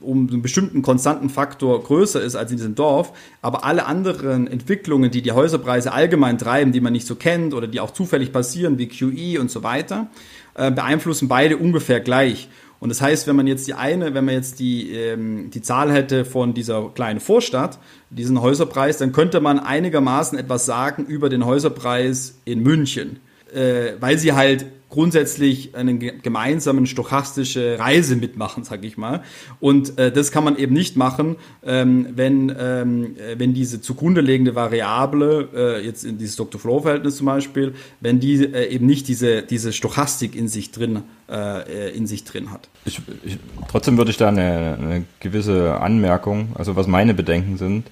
um 0.00 0.28
einen 0.28 0.42
bestimmten 0.42 0.82
konstanten 0.82 1.28
Faktor 1.28 1.82
größer 1.82 2.20
ist 2.22 2.36
als 2.36 2.50
in 2.50 2.56
diesem 2.56 2.74
Dorf, 2.74 3.12
aber 3.42 3.64
alle 3.64 3.86
anderen 3.86 4.46
Entwicklungen, 4.46 5.10
die 5.10 5.22
die 5.22 5.32
Häuserpreise 5.32 5.92
allgemein 5.92 6.38
treiben, 6.38 6.72
die 6.72 6.80
man 6.80 6.92
nicht 6.92 7.06
so 7.06 7.16
kennt 7.16 7.52
oder 7.52 7.66
die 7.66 7.80
auch 7.80 7.90
zufällig 7.90 8.32
passieren, 8.32 8.78
wie 8.78 8.88
QE 8.88 9.40
und 9.40 9.50
so 9.50 9.62
weiter, 9.62 10.06
äh, 10.54 10.70
beeinflussen 10.70 11.28
beide 11.28 11.56
ungefähr 11.56 12.00
gleich. 12.00 12.48
Und 12.80 12.90
das 12.90 13.00
heißt, 13.00 13.26
wenn 13.26 13.36
man 13.36 13.46
jetzt 13.46 13.66
die 13.66 13.74
eine, 13.74 14.14
wenn 14.14 14.24
man 14.24 14.34
jetzt 14.34 14.60
die, 14.60 14.92
ähm, 14.92 15.50
die 15.50 15.62
Zahl 15.62 15.92
hätte 15.92 16.24
von 16.24 16.54
dieser 16.54 16.90
kleinen 16.90 17.20
Vorstadt, 17.20 17.78
diesen 18.10 18.40
Häuserpreis, 18.40 18.98
dann 18.98 19.12
könnte 19.12 19.40
man 19.40 19.58
einigermaßen 19.58 20.38
etwas 20.38 20.64
sagen 20.64 21.04
über 21.04 21.28
den 21.28 21.44
Häuserpreis 21.44 22.38
in 22.44 22.62
München, 22.62 23.18
äh, 23.52 23.92
weil 23.98 24.18
sie 24.18 24.32
halt 24.32 24.66
grundsätzlich 24.90 25.74
eine 25.74 25.98
gemeinsamen 25.98 26.86
stochastische 26.86 27.78
Reise 27.78 28.16
mitmachen, 28.16 28.64
sag 28.64 28.84
ich 28.84 28.96
mal. 28.96 29.22
Und 29.60 29.98
äh, 29.98 30.10
das 30.10 30.32
kann 30.32 30.44
man 30.44 30.56
eben 30.56 30.72
nicht 30.72 30.96
machen, 30.96 31.36
ähm, 31.64 32.06
wenn, 32.14 32.54
ähm, 32.58 33.16
wenn 33.36 33.52
diese 33.52 33.80
zugrunde 33.80 34.20
liegende 34.20 34.54
Variable, 34.54 35.48
äh, 35.54 35.84
jetzt 35.84 36.04
in 36.04 36.16
dieses 36.18 36.36
Dr-Flow-Verhältnis 36.36 37.16
zum 37.16 37.26
Beispiel, 37.26 37.74
wenn 38.00 38.18
die 38.18 38.44
äh, 38.44 38.68
eben 38.68 38.86
nicht 38.86 39.08
diese, 39.08 39.42
diese 39.42 39.72
Stochastik 39.72 40.34
in 40.34 40.48
sich 40.48 40.70
drin, 40.70 41.02
äh, 41.30 41.94
in 41.94 42.06
sich 42.06 42.24
drin 42.24 42.50
hat. 42.50 42.68
Ich, 42.86 43.00
ich, 43.24 43.38
trotzdem 43.70 43.98
würde 43.98 44.10
ich 44.10 44.16
da 44.16 44.28
eine, 44.28 44.78
eine 44.80 45.04
gewisse 45.20 45.80
Anmerkung, 45.80 46.50
also 46.54 46.76
was 46.76 46.86
meine 46.86 47.12
Bedenken 47.12 47.58
sind, 47.58 47.86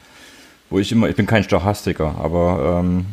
wo 0.70 0.78
ich 0.78 0.90
immer, 0.92 1.08
ich 1.10 1.16
bin 1.16 1.26
kein 1.26 1.44
Stochastiker, 1.44 2.16
aber 2.18 2.80
ähm, 2.80 3.06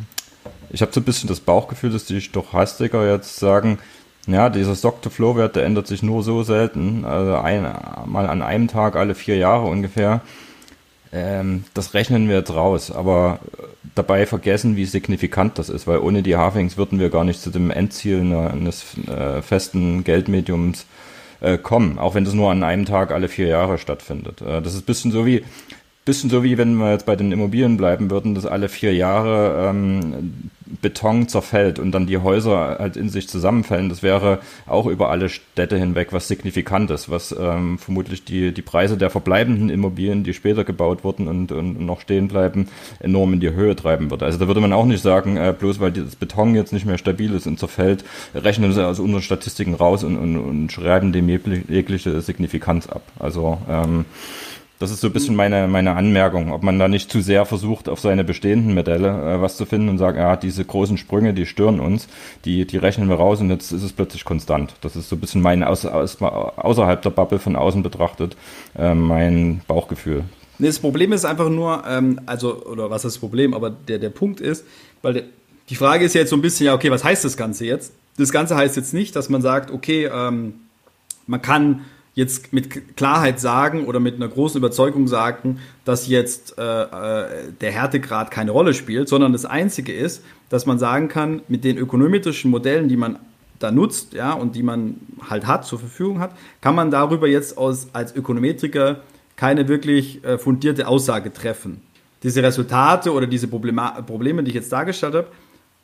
ich 0.74 0.82
habe 0.82 0.92
so 0.92 1.00
ein 1.00 1.04
bisschen 1.04 1.28
das 1.28 1.40
Bauchgefühl, 1.40 1.90
dass 1.90 2.04
die 2.04 2.20
Stochastiker 2.20 3.08
jetzt 3.08 3.36
sagen, 3.36 3.78
ja, 4.26 4.48
dieser 4.48 4.74
Stock-to-Flow-Wert, 4.74 5.54
der 5.54 5.64
ändert 5.64 5.86
sich 5.86 6.02
nur 6.02 6.22
so 6.22 6.42
selten, 6.42 7.04
also 7.04 7.36
ein, 7.36 7.62
mal 8.06 8.28
an 8.28 8.42
einem 8.42 8.68
Tag 8.68 8.96
alle 8.96 9.14
vier 9.14 9.36
Jahre 9.36 9.66
ungefähr. 9.66 10.22
Ähm, 11.12 11.64
das 11.74 11.94
rechnen 11.94 12.28
wir 12.28 12.36
jetzt 12.36 12.52
raus, 12.52 12.90
aber 12.90 13.38
dabei 13.94 14.26
vergessen, 14.26 14.74
wie 14.74 14.84
signifikant 14.84 15.58
das 15.58 15.68
ist, 15.68 15.86
weil 15.86 15.98
ohne 15.98 16.24
die 16.24 16.36
Halvings 16.36 16.76
würden 16.76 16.98
wir 16.98 17.10
gar 17.10 17.22
nicht 17.22 17.40
zu 17.40 17.50
dem 17.50 17.70
Endziel 17.70 18.20
eines 18.34 18.84
äh, 19.06 19.42
festen 19.42 20.02
Geldmediums 20.02 20.86
äh, 21.40 21.56
kommen, 21.56 22.00
auch 22.00 22.16
wenn 22.16 22.24
das 22.24 22.34
nur 22.34 22.50
an 22.50 22.64
einem 22.64 22.86
Tag 22.86 23.12
alle 23.12 23.28
vier 23.28 23.46
Jahre 23.46 23.78
stattfindet. 23.78 24.40
Äh, 24.40 24.60
das 24.60 24.74
ist 24.74 24.82
ein 24.82 24.86
bisschen 24.86 25.12
so 25.12 25.24
wie, 25.24 25.44
bisschen 26.04 26.30
so 26.30 26.44
wie 26.44 26.58
wenn 26.58 26.74
wir 26.74 26.92
jetzt 26.92 27.06
bei 27.06 27.16
den 27.16 27.32
Immobilien 27.32 27.76
bleiben 27.76 28.10
würden, 28.10 28.34
dass 28.34 28.44
alle 28.46 28.68
vier 28.68 28.94
Jahre 28.94 29.70
ähm, 29.70 30.50
Beton 30.82 31.28
zerfällt 31.28 31.78
und 31.78 31.92
dann 31.92 32.06
die 32.06 32.18
Häuser 32.18 32.76
halt 32.78 32.96
in 32.96 33.08
sich 33.08 33.28
zusammenfällen. 33.28 33.88
Das 33.88 34.02
wäre 34.02 34.40
auch 34.66 34.86
über 34.86 35.10
alle 35.10 35.28
Städte 35.28 35.78
hinweg 35.78 36.12
was 36.12 36.28
Signifikantes, 36.28 37.08
was 37.10 37.34
ähm, 37.38 37.78
vermutlich 37.78 38.24
die, 38.24 38.52
die 38.52 38.62
Preise 38.62 38.96
der 38.96 39.10
verbleibenden 39.10 39.70
Immobilien, 39.70 40.24
die 40.24 40.34
später 40.34 40.64
gebaut 40.64 41.04
wurden 41.04 41.28
und, 41.28 41.52
und 41.52 41.80
noch 41.80 42.00
stehen 42.00 42.28
bleiben, 42.28 42.68
enorm 43.00 43.34
in 43.34 43.40
die 43.40 43.52
Höhe 43.52 43.76
treiben 43.76 44.10
würde. 44.10 44.24
Also 44.24 44.38
da 44.38 44.46
würde 44.46 44.60
man 44.60 44.72
auch 44.72 44.86
nicht 44.86 45.02
sagen, 45.02 45.36
äh, 45.36 45.54
bloß 45.58 45.80
weil 45.80 45.92
das 45.92 46.16
Beton 46.16 46.54
jetzt 46.54 46.72
nicht 46.72 46.86
mehr 46.86 46.98
stabil 46.98 47.32
ist 47.34 47.46
und 47.46 47.58
zerfällt, 47.58 48.04
rechnen 48.34 48.72
sie 48.72 48.86
aus 48.86 49.00
unseren 49.00 49.22
Statistiken 49.22 49.74
raus 49.74 50.04
und, 50.04 50.16
und, 50.16 50.36
und 50.36 50.72
schreiben 50.72 51.12
dem 51.12 51.28
jegliche 51.28 52.20
Signifikanz 52.20 52.88
ab. 52.88 53.02
Also 53.18 53.58
ähm, 53.68 54.04
das 54.78 54.90
ist 54.90 55.00
so 55.00 55.06
ein 55.06 55.12
bisschen 55.12 55.36
meine, 55.36 55.68
meine 55.68 55.94
Anmerkung, 55.94 56.52
ob 56.52 56.62
man 56.62 56.78
da 56.78 56.88
nicht 56.88 57.10
zu 57.10 57.20
sehr 57.20 57.46
versucht, 57.46 57.88
auf 57.88 58.00
seine 58.00 58.24
bestehenden 58.24 58.74
Modelle 58.74 59.08
äh, 59.08 59.40
was 59.40 59.56
zu 59.56 59.66
finden 59.66 59.88
und 59.88 59.98
sagt, 59.98 60.18
ja, 60.18 60.36
diese 60.36 60.64
großen 60.64 60.98
Sprünge, 60.98 61.32
die 61.32 61.46
stören 61.46 61.80
uns, 61.80 62.08
die, 62.44 62.66
die 62.66 62.76
rechnen 62.76 63.08
wir 63.08 63.16
raus 63.16 63.40
und 63.40 63.50
jetzt 63.50 63.72
ist 63.72 63.82
es 63.82 63.92
plötzlich 63.92 64.24
konstant. 64.24 64.74
Das 64.80 64.96
ist 64.96 65.08
so 65.08 65.16
ein 65.16 65.20
bisschen 65.20 65.42
mein, 65.42 65.62
aus, 65.62 65.86
aus, 65.86 66.20
außerhalb 66.20 67.02
der 67.02 67.10
Bubble 67.10 67.38
von 67.38 67.56
außen 67.56 67.82
betrachtet, 67.82 68.36
äh, 68.76 68.94
mein 68.94 69.60
Bauchgefühl. 69.68 70.24
Nee, 70.58 70.66
das 70.68 70.78
Problem 70.78 71.12
ist 71.12 71.24
einfach 71.24 71.48
nur, 71.48 71.84
ähm, 71.88 72.20
also, 72.26 72.64
oder 72.64 72.90
was 72.90 73.04
ist 73.04 73.14
das 73.14 73.20
Problem, 73.20 73.54
aber 73.54 73.70
der, 73.70 73.98
der 73.98 74.10
Punkt 74.10 74.40
ist, 74.40 74.64
weil 75.02 75.14
der, 75.14 75.22
die 75.68 75.76
Frage 75.76 76.04
ist 76.04 76.14
ja 76.14 76.20
jetzt 76.20 76.30
so 76.30 76.36
ein 76.36 76.42
bisschen, 76.42 76.66
ja, 76.66 76.74
okay, 76.74 76.90
was 76.90 77.04
heißt 77.04 77.24
das 77.24 77.36
Ganze 77.36 77.64
jetzt? 77.64 77.92
Das 78.16 78.30
Ganze 78.30 78.54
heißt 78.54 78.76
jetzt 78.76 78.94
nicht, 78.94 79.16
dass 79.16 79.28
man 79.28 79.42
sagt, 79.42 79.70
okay, 79.70 80.10
ähm, 80.12 80.54
man 81.26 81.40
kann 81.42 81.80
jetzt 82.14 82.52
mit 82.52 82.96
Klarheit 82.96 83.40
sagen 83.40 83.86
oder 83.86 84.00
mit 84.00 84.14
einer 84.14 84.28
großen 84.28 84.58
Überzeugung 84.58 85.08
sagen, 85.08 85.58
dass 85.84 86.06
jetzt 86.06 86.56
äh, 86.58 86.62
äh, 86.62 87.52
der 87.60 87.72
Härtegrad 87.72 88.30
keine 88.30 88.52
Rolle 88.52 88.72
spielt, 88.72 89.08
sondern 89.08 89.32
das 89.32 89.44
Einzige 89.44 89.92
ist, 89.92 90.24
dass 90.48 90.66
man 90.66 90.78
sagen 90.78 91.08
kann, 91.08 91.42
mit 91.48 91.64
den 91.64 91.76
ökonometrischen 91.76 92.50
Modellen, 92.50 92.88
die 92.88 92.96
man 92.96 93.18
da 93.58 93.70
nutzt, 93.70 94.14
ja, 94.14 94.32
und 94.32 94.54
die 94.56 94.62
man 94.62 94.96
halt 95.28 95.46
hat, 95.46 95.64
zur 95.64 95.78
Verfügung 95.78 96.20
hat, 96.20 96.32
kann 96.60 96.74
man 96.74 96.90
darüber 96.90 97.26
jetzt 97.26 97.58
aus, 97.58 97.88
als 97.92 98.14
Ökonometriker 98.14 99.00
keine 99.36 99.66
wirklich 99.68 100.22
äh, 100.24 100.38
fundierte 100.38 100.86
Aussage 100.86 101.32
treffen. 101.32 101.80
Diese 102.22 102.42
Resultate 102.42 103.12
oder 103.12 103.26
diese 103.26 103.48
Problema 103.48 104.00
Probleme, 104.02 104.42
die 104.42 104.50
ich 104.50 104.54
jetzt 104.54 104.72
dargestellt 104.72 105.14
habe, 105.14 105.28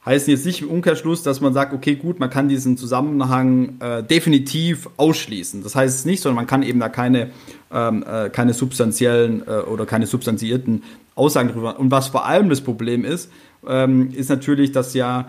heißen 0.07 0.31
jetzt 0.31 0.47
nicht 0.47 0.63
im 0.63 0.69
Umkehrschluss, 0.69 1.23
dass 1.23 1.41
man 1.41 1.53
sagt, 1.53 1.75
okay, 1.75 1.95
gut, 1.95 2.21
man 2.21 2.31
kann 2.31 2.49
diesen 2.49 2.77
Zusammenhang 2.77 3.81
äh, 3.81 4.03
definitiv 4.03 4.89
ausschließen. 4.97 5.63
Das 5.63 5.75
heißt 5.75 5.99
es 5.99 6.05
nicht, 6.05 6.23
sondern 6.23 6.37
man 6.37 6.47
kann 6.47 6.63
eben 6.63 6.81
da 6.81 6.89
keine, 6.89 7.31
ähm, 7.71 8.03
äh, 8.03 8.31
keine 8.31 8.55
substanziellen 8.55 9.47
äh, 9.47 9.61
oder 9.61 9.85
keine 9.85 10.07
substanziierten 10.07 10.83
Aussagen 11.15 11.51
darüber. 11.51 11.79
Und 11.79 11.91
was 11.91 12.09
vor 12.09 12.25
allem 12.25 12.49
das 12.49 12.63
Problem 12.63 13.05
ist, 13.05 13.31
ähm, 13.67 14.11
ist 14.15 14.31
natürlich, 14.31 14.73
dass 14.73 14.95
ja 14.95 15.29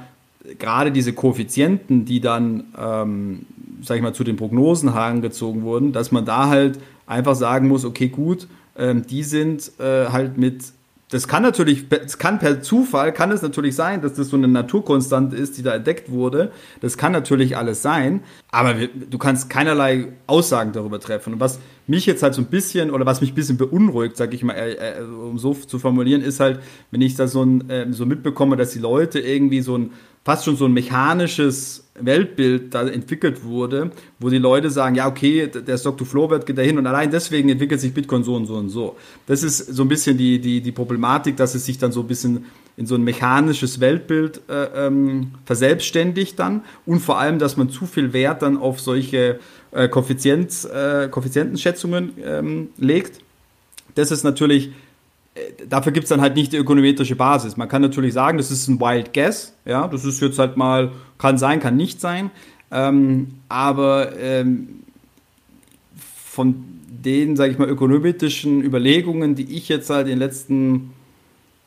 gerade 0.57 0.91
diese 0.91 1.13
Koeffizienten, 1.13 2.05
die 2.05 2.21
dann, 2.21 2.65
ähm, 2.77 3.45
sag 3.83 3.97
ich 3.97 4.01
mal, 4.01 4.13
zu 4.13 4.23
den 4.23 4.37
Prognosen 4.37 4.93
herangezogen 4.93 5.63
wurden, 5.63 5.91
dass 5.91 6.11
man 6.11 6.25
da 6.25 6.47
halt 6.47 6.79
einfach 7.05 7.35
sagen 7.35 7.67
muss, 7.67 7.83
okay, 7.83 8.07
gut, 8.07 8.47
ähm, 8.77 9.05
die 9.05 9.23
sind 9.23 9.71
äh, 9.79 10.07
halt 10.07 10.37
mit 10.37 10.63
das 11.11 11.27
kann 11.27 11.43
natürlich, 11.43 11.85
es 11.89 12.17
kann 12.17 12.39
per 12.39 12.61
Zufall, 12.61 13.11
kann 13.11 13.31
es 13.31 13.41
natürlich 13.41 13.75
sein, 13.75 14.01
dass 14.01 14.13
das 14.13 14.29
so 14.29 14.37
eine 14.37 14.47
Naturkonstante 14.47 15.35
ist, 15.35 15.57
die 15.57 15.61
da 15.61 15.75
entdeckt 15.75 16.09
wurde. 16.09 16.53
Das 16.79 16.97
kann 16.97 17.11
natürlich 17.11 17.57
alles 17.57 17.81
sein, 17.81 18.21
aber 18.49 18.79
wir, 18.79 18.87
du 18.87 19.17
kannst 19.17 19.49
keinerlei 19.49 20.07
Aussagen 20.25 20.71
darüber 20.71 21.01
treffen. 21.01 21.33
Und 21.33 21.39
was 21.41 21.59
mich 21.85 22.05
jetzt 22.05 22.23
halt 22.23 22.33
so 22.33 22.41
ein 22.41 22.45
bisschen, 22.45 22.91
oder 22.91 23.05
was 23.05 23.19
mich 23.19 23.33
ein 23.33 23.35
bisschen 23.35 23.57
beunruhigt, 23.57 24.15
sag 24.15 24.33
ich 24.33 24.41
mal, 24.41 24.53
äh, 24.53 24.99
äh, 24.99 25.03
um 25.03 25.37
so 25.37 25.53
zu 25.53 25.79
formulieren, 25.79 26.21
ist 26.21 26.39
halt, 26.39 26.61
wenn 26.91 27.01
ich 27.01 27.15
da 27.15 27.27
so, 27.27 27.43
ein, 27.43 27.69
äh, 27.69 27.91
so 27.91 28.05
mitbekomme, 28.05 28.55
dass 28.55 28.71
die 28.71 28.79
Leute 28.79 29.19
irgendwie 29.19 29.59
so 29.59 29.77
ein, 29.77 29.91
fast 30.23 30.45
schon 30.45 30.55
so 30.55 30.65
ein 30.65 30.73
mechanisches 30.73 31.83
Weltbild 31.99 32.73
da 32.73 32.87
entwickelt 32.87 33.43
wurde, 33.43 33.91
wo 34.19 34.29
die 34.29 34.37
Leute 34.37 34.69
sagen, 34.69 34.95
ja, 34.95 35.07
okay, 35.07 35.47
der 35.47 35.77
Stock-to-Flow-Wert 35.77 36.45
geht 36.45 36.57
dahin 36.57 36.77
und 36.77 36.87
allein 36.87 37.11
deswegen 37.11 37.49
entwickelt 37.49 37.81
sich 37.81 37.93
Bitcoin 37.93 38.23
so 38.23 38.35
und 38.35 38.45
so 38.45 38.55
und 38.55 38.69
so. 38.69 38.95
Das 39.25 39.43
ist 39.43 39.57
so 39.57 39.83
ein 39.83 39.87
bisschen 39.87 40.17
die, 40.17 40.39
die, 40.39 40.61
die 40.61 40.71
Problematik, 40.71 41.37
dass 41.37 41.55
es 41.55 41.65
sich 41.65 41.77
dann 41.77 41.91
so 41.91 42.01
ein 42.01 42.07
bisschen 42.07 42.45
in 42.77 42.85
so 42.85 42.95
ein 42.95 43.03
mechanisches 43.03 43.79
Weltbild 43.79 44.41
äh, 44.47 44.87
ähm, 44.87 45.31
verselbstständigt 45.45 46.39
dann 46.39 46.61
und 46.85 46.99
vor 46.99 47.19
allem, 47.19 47.37
dass 47.37 47.57
man 47.57 47.69
zu 47.69 47.85
viel 47.85 48.13
Wert 48.13 48.41
dann 48.41 48.57
auf 48.57 48.79
solche 48.79 49.39
äh, 49.71 49.87
Koeffizienz, 49.87 50.65
äh, 50.65 51.09
Koeffizientenschätzungen 51.09 52.13
ähm, 52.23 52.69
legt. 52.77 53.19
Das 53.95 54.11
ist 54.11 54.23
natürlich 54.23 54.71
dafür 55.69 55.91
gibt 55.91 56.03
es 56.05 56.09
dann 56.09 56.21
halt 56.21 56.35
nicht 56.35 56.51
die 56.51 56.57
ökonometrische 56.57 57.15
Basis. 57.15 57.57
Man 57.57 57.69
kann 57.69 57.81
natürlich 57.81 58.13
sagen, 58.13 58.37
das 58.37 58.51
ist 58.51 58.67
ein 58.67 58.79
Wild 58.79 59.13
Guess, 59.13 59.53
ja, 59.65 59.87
das 59.87 60.05
ist 60.05 60.21
jetzt 60.21 60.39
halt 60.39 60.57
mal, 60.57 60.91
kann 61.17 61.37
sein, 61.37 61.59
kann 61.59 61.77
nicht 61.77 62.01
sein, 62.01 62.31
ähm, 62.71 63.35
aber 63.47 64.17
ähm, 64.17 64.81
von 65.95 66.63
den, 67.03 67.35
sage 67.35 67.51
ich 67.51 67.57
mal, 67.57 67.69
ökonometrischen 67.69 68.61
Überlegungen, 68.61 69.35
die 69.35 69.55
ich 69.55 69.69
jetzt 69.69 69.89
halt 69.89 70.07
in 70.07 70.13
den 70.13 70.19
letzten, 70.19 70.91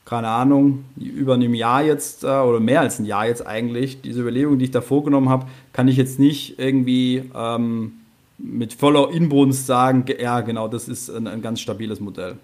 keine 0.05 0.29
Ahnung, 0.29 0.85
über 0.97 1.35
einem 1.35 1.55
Jahr 1.55 1.83
jetzt, 1.83 2.25
äh, 2.25 2.29
oder 2.29 2.61
mehr 2.61 2.81
als 2.81 2.99
ein 2.99 3.05
Jahr 3.05 3.27
jetzt 3.27 3.47
eigentlich, 3.47 4.03
diese 4.03 4.21
Überlegungen, 4.21 4.59
die 4.59 4.67
ich 4.67 4.71
da 4.71 4.81
vorgenommen 4.81 5.29
habe, 5.31 5.47
kann 5.73 5.89
ich 5.89 5.97
jetzt 5.97 6.19
nicht 6.19 6.59
irgendwie 6.59 7.31
ähm, 7.35 7.93
mit 8.39 8.75
voller 8.75 9.11
Inbrunst 9.11 9.67
sagen, 9.67 10.05
ja, 10.21 10.41
genau, 10.43 10.69
das 10.69 10.89
ist 10.89 11.09
ein, 11.09 11.27
ein 11.27 11.43
ganz 11.43 11.61
stabiles 11.61 12.01
Modell. 12.01 12.37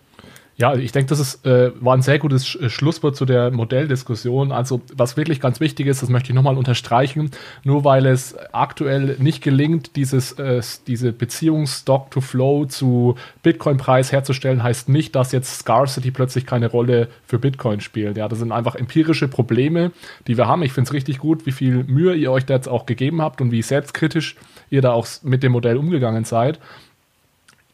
Ja, 0.61 0.75
ich 0.75 0.93
denke, 0.93 1.09
das 1.09 1.21
ist, 1.21 1.47
äh, 1.47 1.73
war 1.81 1.97
ein 1.97 2.03
sehr 2.03 2.19
gutes 2.19 2.47
Sch 2.47 2.59
Schlusswort 2.69 3.17
zu 3.17 3.25
der 3.25 3.51
Modelldiskussion. 3.51 4.53
Also, 4.53 4.83
was 4.95 5.17
wirklich 5.17 5.41
ganz 5.41 5.59
wichtig 5.59 5.87
ist, 5.87 6.03
das 6.03 6.11
möchte 6.11 6.29
ich 6.29 6.35
nochmal 6.35 6.59
unterstreichen, 6.59 7.31
nur 7.65 7.85
weil 7.85 8.05
es 8.05 8.37
aktuell 8.53 9.17
nicht 9.19 9.43
gelingt, 9.43 9.97
dieses, 9.97 10.33
äh, 10.33 10.61
diese 10.87 11.15
Beziehung 11.15 11.67
Stock-to-Flow 11.67 12.67
zu 12.67 13.15
Bitcoin-Preis 13.43 14.13
herzustellen, 14.13 14.63
heißt 14.63 14.91
nicht, 14.91 15.17
dass 15.17 15.33
jetzt 15.33 15.61
Scarcity 15.61 16.11
plötzlich 16.11 16.45
keine 16.45 16.67
Rolle 16.67 17.09
für 17.27 17.39
Bitcoin 17.39 17.81
spielt. 17.81 18.19
Ja, 18.19 18.29
das 18.29 18.41
sind 18.41 18.53
einfach 18.53 18.75
empirische 18.75 19.29
Probleme, 19.29 19.93
die 20.27 20.37
wir 20.37 20.47
haben. 20.47 20.63
Ich 20.63 20.75
finde 20.75 20.89
es 20.89 20.93
richtig 20.93 21.21
gut, 21.21 21.47
wie 21.47 21.53
viel 21.53 21.85
Mühe 21.85 22.15
ihr 22.15 22.31
euch 22.31 22.45
da 22.45 22.53
jetzt 22.53 22.69
auch 22.69 22.85
gegeben 22.85 23.23
habt 23.23 23.41
und 23.41 23.51
wie 23.51 23.63
selbstkritisch 23.63 24.37
ihr 24.69 24.83
da 24.83 24.93
auch 24.93 25.07
mit 25.23 25.43
dem 25.43 25.53
Modell 25.53 25.79
umgegangen 25.79 26.27
seid. 26.27 26.61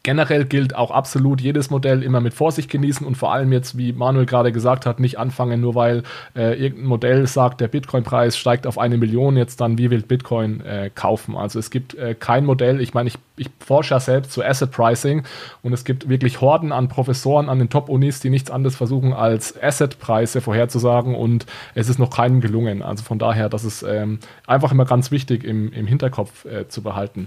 Generell 0.07 0.45
gilt 0.45 0.77
auch 0.77 0.93
absolut 0.93 1.41
jedes 1.41 1.69
Modell 1.69 2.05
immer 2.05 2.21
mit 2.21 2.33
Vorsicht 2.33 2.71
genießen 2.71 3.05
und 3.05 3.17
vor 3.17 3.33
allem 3.33 3.53
jetzt, 3.53 3.77
wie 3.77 3.93
Manuel 3.93 4.25
gerade 4.25 4.53
gesagt 4.53 4.87
hat, 4.87 5.01
nicht 5.01 5.19
anfangen, 5.19 5.61
nur 5.61 5.75
weil 5.75 6.05
äh, 6.37 6.55
irgendein 6.63 6.87
Modell 6.87 7.27
sagt, 7.27 7.61
der 7.61 7.67
Bitcoin-Preis 7.67 8.37
steigt 8.37 8.69
auf 8.69 8.79
eine 8.79 8.99
Million, 8.99 9.37
jetzt 9.37 9.61
dann 9.61 9.79
wie 9.79 9.91
wild 9.91 10.07
Bitcoin 10.07 10.61
äh, 10.61 10.93
kaufen. 10.95 11.37
Also 11.37 11.59
es 11.59 11.71
gibt 11.71 11.95
äh, 11.95 12.15
kein 12.15 12.45
Modell, 12.45 12.81
ich 12.81 12.95
meine, 12.95 13.09
ich, 13.09 13.17
ich 13.37 13.51
forsche 13.59 13.95
ja 13.95 13.99
selbst 13.99 14.31
zu 14.31 14.45
Asset 14.45 14.71
Pricing 14.71 15.25
und 15.65 15.73
es 15.73 15.85
gibt 15.85 16.09
wirklich 16.09 16.41
Horden 16.41 16.71
an 16.71 16.87
Professoren 16.87 17.49
an 17.49 17.59
den 17.59 17.69
Top-Unis, 17.69 18.21
die 18.21 18.31
nichts 18.31 18.49
anderes 18.49 18.77
versuchen, 18.77 19.13
als 19.13 19.61
Asset-Preise 19.61 20.41
vorherzusagen 20.41 21.17
und 21.17 21.47
es 21.75 21.89
ist 21.89 21.99
noch 21.99 22.11
keinem 22.11 22.41
gelungen. 22.41 22.81
Also 22.81 23.03
von 23.03 23.19
daher, 23.19 23.49
das 23.49 23.65
ist 23.65 23.83
ähm, 23.83 24.21
einfach 24.47 24.71
immer 24.71 24.85
ganz 24.85 25.11
wichtig 25.11 25.43
im, 25.43 25.73
im 25.73 25.89
Hinterkopf 25.89 26.45
äh, 26.45 26.69
zu 26.69 26.81
behalten. 26.81 27.27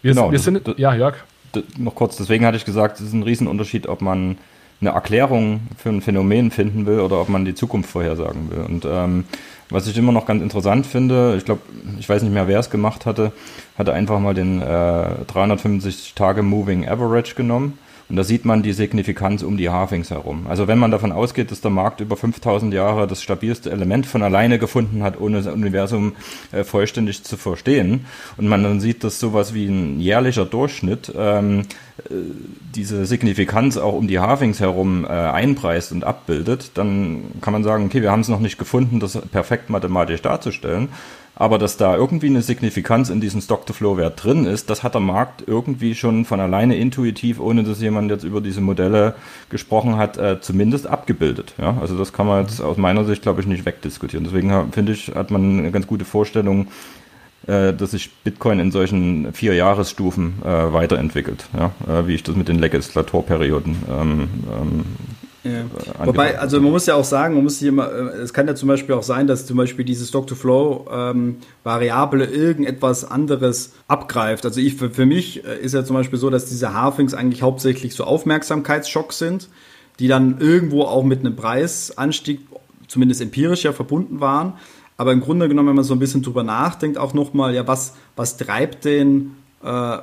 Wir, 0.00 0.12
genau, 0.12 0.30
wir 0.30 0.38
sind, 0.38 0.78
ja, 0.78 0.94
Jörg 0.94 1.16
noch 1.78 1.94
kurz, 1.94 2.16
deswegen 2.16 2.46
hatte 2.46 2.56
ich 2.56 2.64
gesagt, 2.64 3.00
es 3.00 3.06
ist 3.06 3.12
ein 3.12 3.22
Riesenunterschied, 3.22 3.86
ob 3.86 4.00
man 4.00 4.38
eine 4.80 4.90
Erklärung 4.90 5.60
für 5.76 5.90
ein 5.90 6.00
Phänomen 6.00 6.50
finden 6.50 6.86
will 6.86 7.00
oder 7.00 7.20
ob 7.20 7.28
man 7.28 7.44
die 7.44 7.54
Zukunft 7.54 7.90
vorhersagen 7.90 8.50
will. 8.50 8.60
Und 8.60 8.84
ähm, 8.84 9.24
was 9.70 9.86
ich 9.86 9.96
immer 9.96 10.12
noch 10.12 10.26
ganz 10.26 10.42
interessant 10.42 10.86
finde, 10.86 11.36
ich 11.38 11.44
glaube, 11.44 11.62
ich 11.98 12.08
weiß 12.08 12.22
nicht 12.22 12.34
mehr, 12.34 12.48
wer 12.48 12.58
es 12.58 12.70
gemacht 12.70 13.06
hatte, 13.06 13.32
hatte 13.78 13.92
einfach 13.92 14.20
mal 14.20 14.34
den 14.34 14.60
äh, 14.60 15.24
350 15.26 16.14
Tage 16.14 16.42
Moving 16.42 16.86
Average 16.86 17.34
genommen 17.34 17.78
und 18.14 18.18
da 18.18 18.22
sieht 18.22 18.44
man 18.44 18.62
die 18.62 18.72
Signifikanz 18.72 19.42
um 19.42 19.56
die 19.56 19.70
Halvings 19.70 20.12
herum. 20.12 20.46
Also 20.48 20.68
wenn 20.68 20.78
man 20.78 20.92
davon 20.92 21.10
ausgeht, 21.10 21.50
dass 21.50 21.62
der 21.62 21.72
Markt 21.72 22.00
über 22.00 22.16
5000 22.16 22.72
Jahre 22.72 23.08
das 23.08 23.20
stabilste 23.24 23.72
Element 23.72 24.06
von 24.06 24.22
alleine 24.22 24.60
gefunden 24.60 25.02
hat, 25.02 25.20
ohne 25.20 25.38
das 25.42 25.52
Universum 25.52 26.14
äh, 26.52 26.62
vollständig 26.62 27.24
zu 27.24 27.36
verstehen, 27.36 28.06
und 28.36 28.46
man 28.46 28.62
dann 28.62 28.78
sieht, 28.78 29.02
dass 29.02 29.18
sowas 29.18 29.52
wie 29.52 29.66
ein 29.66 29.98
jährlicher 29.98 30.44
Durchschnitt 30.44 31.12
ähm, 31.18 31.62
äh, 31.62 31.64
diese 32.74 33.06
Signifikanz 33.06 33.76
auch 33.76 33.94
um 33.94 34.08
die 34.08 34.18
Halvings 34.18 34.60
herum 34.60 35.04
äh, 35.04 35.08
einpreist 35.08 35.92
und 35.92 36.04
abbildet, 36.04 36.72
dann 36.74 37.24
kann 37.40 37.52
man 37.52 37.64
sagen, 37.64 37.86
okay, 37.86 38.02
wir 38.02 38.10
haben 38.10 38.20
es 38.20 38.28
noch 38.28 38.40
nicht 38.40 38.58
gefunden, 38.58 39.00
das 39.00 39.18
perfekt 39.32 39.70
mathematisch 39.70 40.22
darzustellen. 40.22 40.88
Aber 41.36 41.58
dass 41.58 41.76
da 41.76 41.96
irgendwie 41.96 42.28
eine 42.28 42.42
Signifikanz 42.42 43.10
in 43.10 43.20
diesem 43.20 43.40
Stock-to-Flow-Wert 43.40 44.22
drin 44.22 44.46
ist, 44.46 44.70
das 44.70 44.84
hat 44.84 44.94
der 44.94 45.00
Markt 45.00 45.42
irgendwie 45.46 45.96
schon 45.96 46.24
von 46.24 46.38
alleine 46.38 46.76
intuitiv, 46.76 47.40
ohne 47.40 47.64
dass 47.64 47.80
jemand 47.80 48.10
jetzt 48.10 48.22
über 48.22 48.40
diese 48.40 48.60
Modelle 48.60 49.14
gesprochen 49.50 49.96
hat, 49.96 50.16
äh, 50.16 50.40
zumindest 50.40 50.86
abgebildet. 50.86 51.54
Ja? 51.58 51.76
Also 51.80 51.98
das 51.98 52.12
kann 52.12 52.28
man 52.28 52.42
jetzt 52.42 52.60
aus 52.60 52.76
meiner 52.76 53.04
Sicht, 53.04 53.22
glaube 53.22 53.40
ich, 53.40 53.48
nicht 53.48 53.66
wegdiskutieren. 53.66 54.24
Deswegen 54.24 54.72
finde 54.72 54.92
ich, 54.92 55.08
hat 55.12 55.32
man 55.32 55.58
eine 55.58 55.70
ganz 55.72 55.88
gute 55.88 56.04
Vorstellung, 56.04 56.68
äh, 56.68 56.68
dass 57.46 57.90
sich 57.90 58.10
Bitcoin 58.24 58.58
in 58.58 58.72
solchen 58.72 59.32
vier 59.32 59.54
Jahresstufen 59.54 60.34
äh, 60.42 60.72
weiterentwickelt, 60.72 61.46
ja? 61.56 61.72
Äh, 61.86 62.06
wie 62.06 62.14
ich 62.14 62.22
das 62.22 62.36
mit 62.36 62.48
den 62.48 62.58
Legislatorperioden 62.58 63.76
ähm, 63.88 64.28
ähm, 64.50 64.84
ja. 65.44 65.60
Äh, 65.60 66.06
Wobei, 66.06 66.38
also 66.38 66.60
man 66.60 66.72
muss 66.72 66.86
ja 66.86 66.94
auch 66.94 67.04
sagen, 67.04 67.34
man 67.34 67.44
muss 67.44 67.58
hier 67.58 67.68
immer, 67.68 67.92
äh, 67.92 68.22
es 68.22 68.32
kann 68.32 68.48
ja 68.48 68.54
zum 68.54 68.68
Beispiel 68.68 68.94
auch 68.94 69.02
sein, 69.02 69.26
dass 69.26 69.44
zum 69.46 69.58
Beispiel 69.58 69.84
diese 69.84 70.06
Stock-to-Flow-Variable 70.06 72.24
ähm, 72.24 72.32
irgendetwas 72.32 73.04
anderes 73.04 73.74
abgreift. 73.86 74.46
Also 74.46 74.60
ich, 74.60 74.76
für, 74.76 74.88
für 74.90 75.06
mich 75.06 75.44
äh, 75.44 75.58
ist 75.58 75.74
ja 75.74 75.84
zum 75.84 75.96
Beispiel 75.96 76.18
so, 76.18 76.30
dass 76.30 76.46
diese 76.46 76.72
Halfings 76.72 77.12
eigentlich 77.14 77.42
hauptsächlich 77.42 77.94
so 77.94 78.04
Aufmerksamkeitsschocks 78.04 79.18
sind, 79.18 79.50
die 79.98 80.08
dann 80.08 80.40
irgendwo 80.40 80.84
auch 80.84 81.04
mit 81.04 81.20
einem 81.20 81.36
Preisanstieg, 81.36 82.40
zumindest 82.88 83.20
empirisch 83.20 83.64
ja 83.64 83.72
verbunden 83.72 84.20
waren. 84.20 84.54
Aber 84.96 85.12
im 85.12 85.20
Grunde 85.20 85.48
genommen, 85.48 85.68
wenn 85.68 85.76
man 85.76 85.84
so 85.84 85.94
ein 85.94 85.98
bisschen 85.98 86.22
drüber 86.22 86.42
nachdenkt, 86.42 86.98
auch 86.98 87.14
nochmal, 87.14 87.54
ja, 87.54 87.66
was, 87.66 87.94
was 88.16 88.36
treibt 88.36 88.84
den 88.84 89.36
äh, 89.64 89.98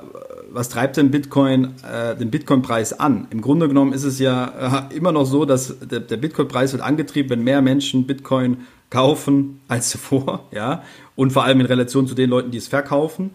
was 0.54 0.70
treibt 0.70 0.98
denn 0.98 1.12
Bitcoin, 1.12 1.76
äh, 1.90 2.16
den 2.16 2.32
Bitcoin-Preis 2.32 3.00
an? 3.00 3.28
Im 3.30 3.42
Grunde 3.42 3.68
genommen 3.68 3.94
ist 3.94 4.04
es 4.04 4.20
ja 4.20 4.88
äh, 4.90 4.96
immer 4.96 5.12
noch 5.12 5.26
so, 5.26 5.46
dass 5.46 5.80
der, 5.80 6.00
der 6.00 6.18
Bitcoin-Preis 6.18 6.74
wird 6.74 6.82
angetrieben, 6.82 7.30
wenn 7.30 7.44
mehr 7.44 7.62
Menschen 7.62 8.06
Bitcoin 8.06 8.66
kaufen 8.90 9.62
als 9.68 9.90
zuvor, 9.90 10.48
ja, 10.52 10.84
und 11.16 11.32
vor 11.32 11.44
allem 11.44 11.62
in 11.62 11.66
Relation 11.68 12.08
zu 12.08 12.16
den 12.16 12.30
Leuten, 12.30 12.52
die 12.52 12.58
es 12.58 12.68
verkaufen. 12.68 13.32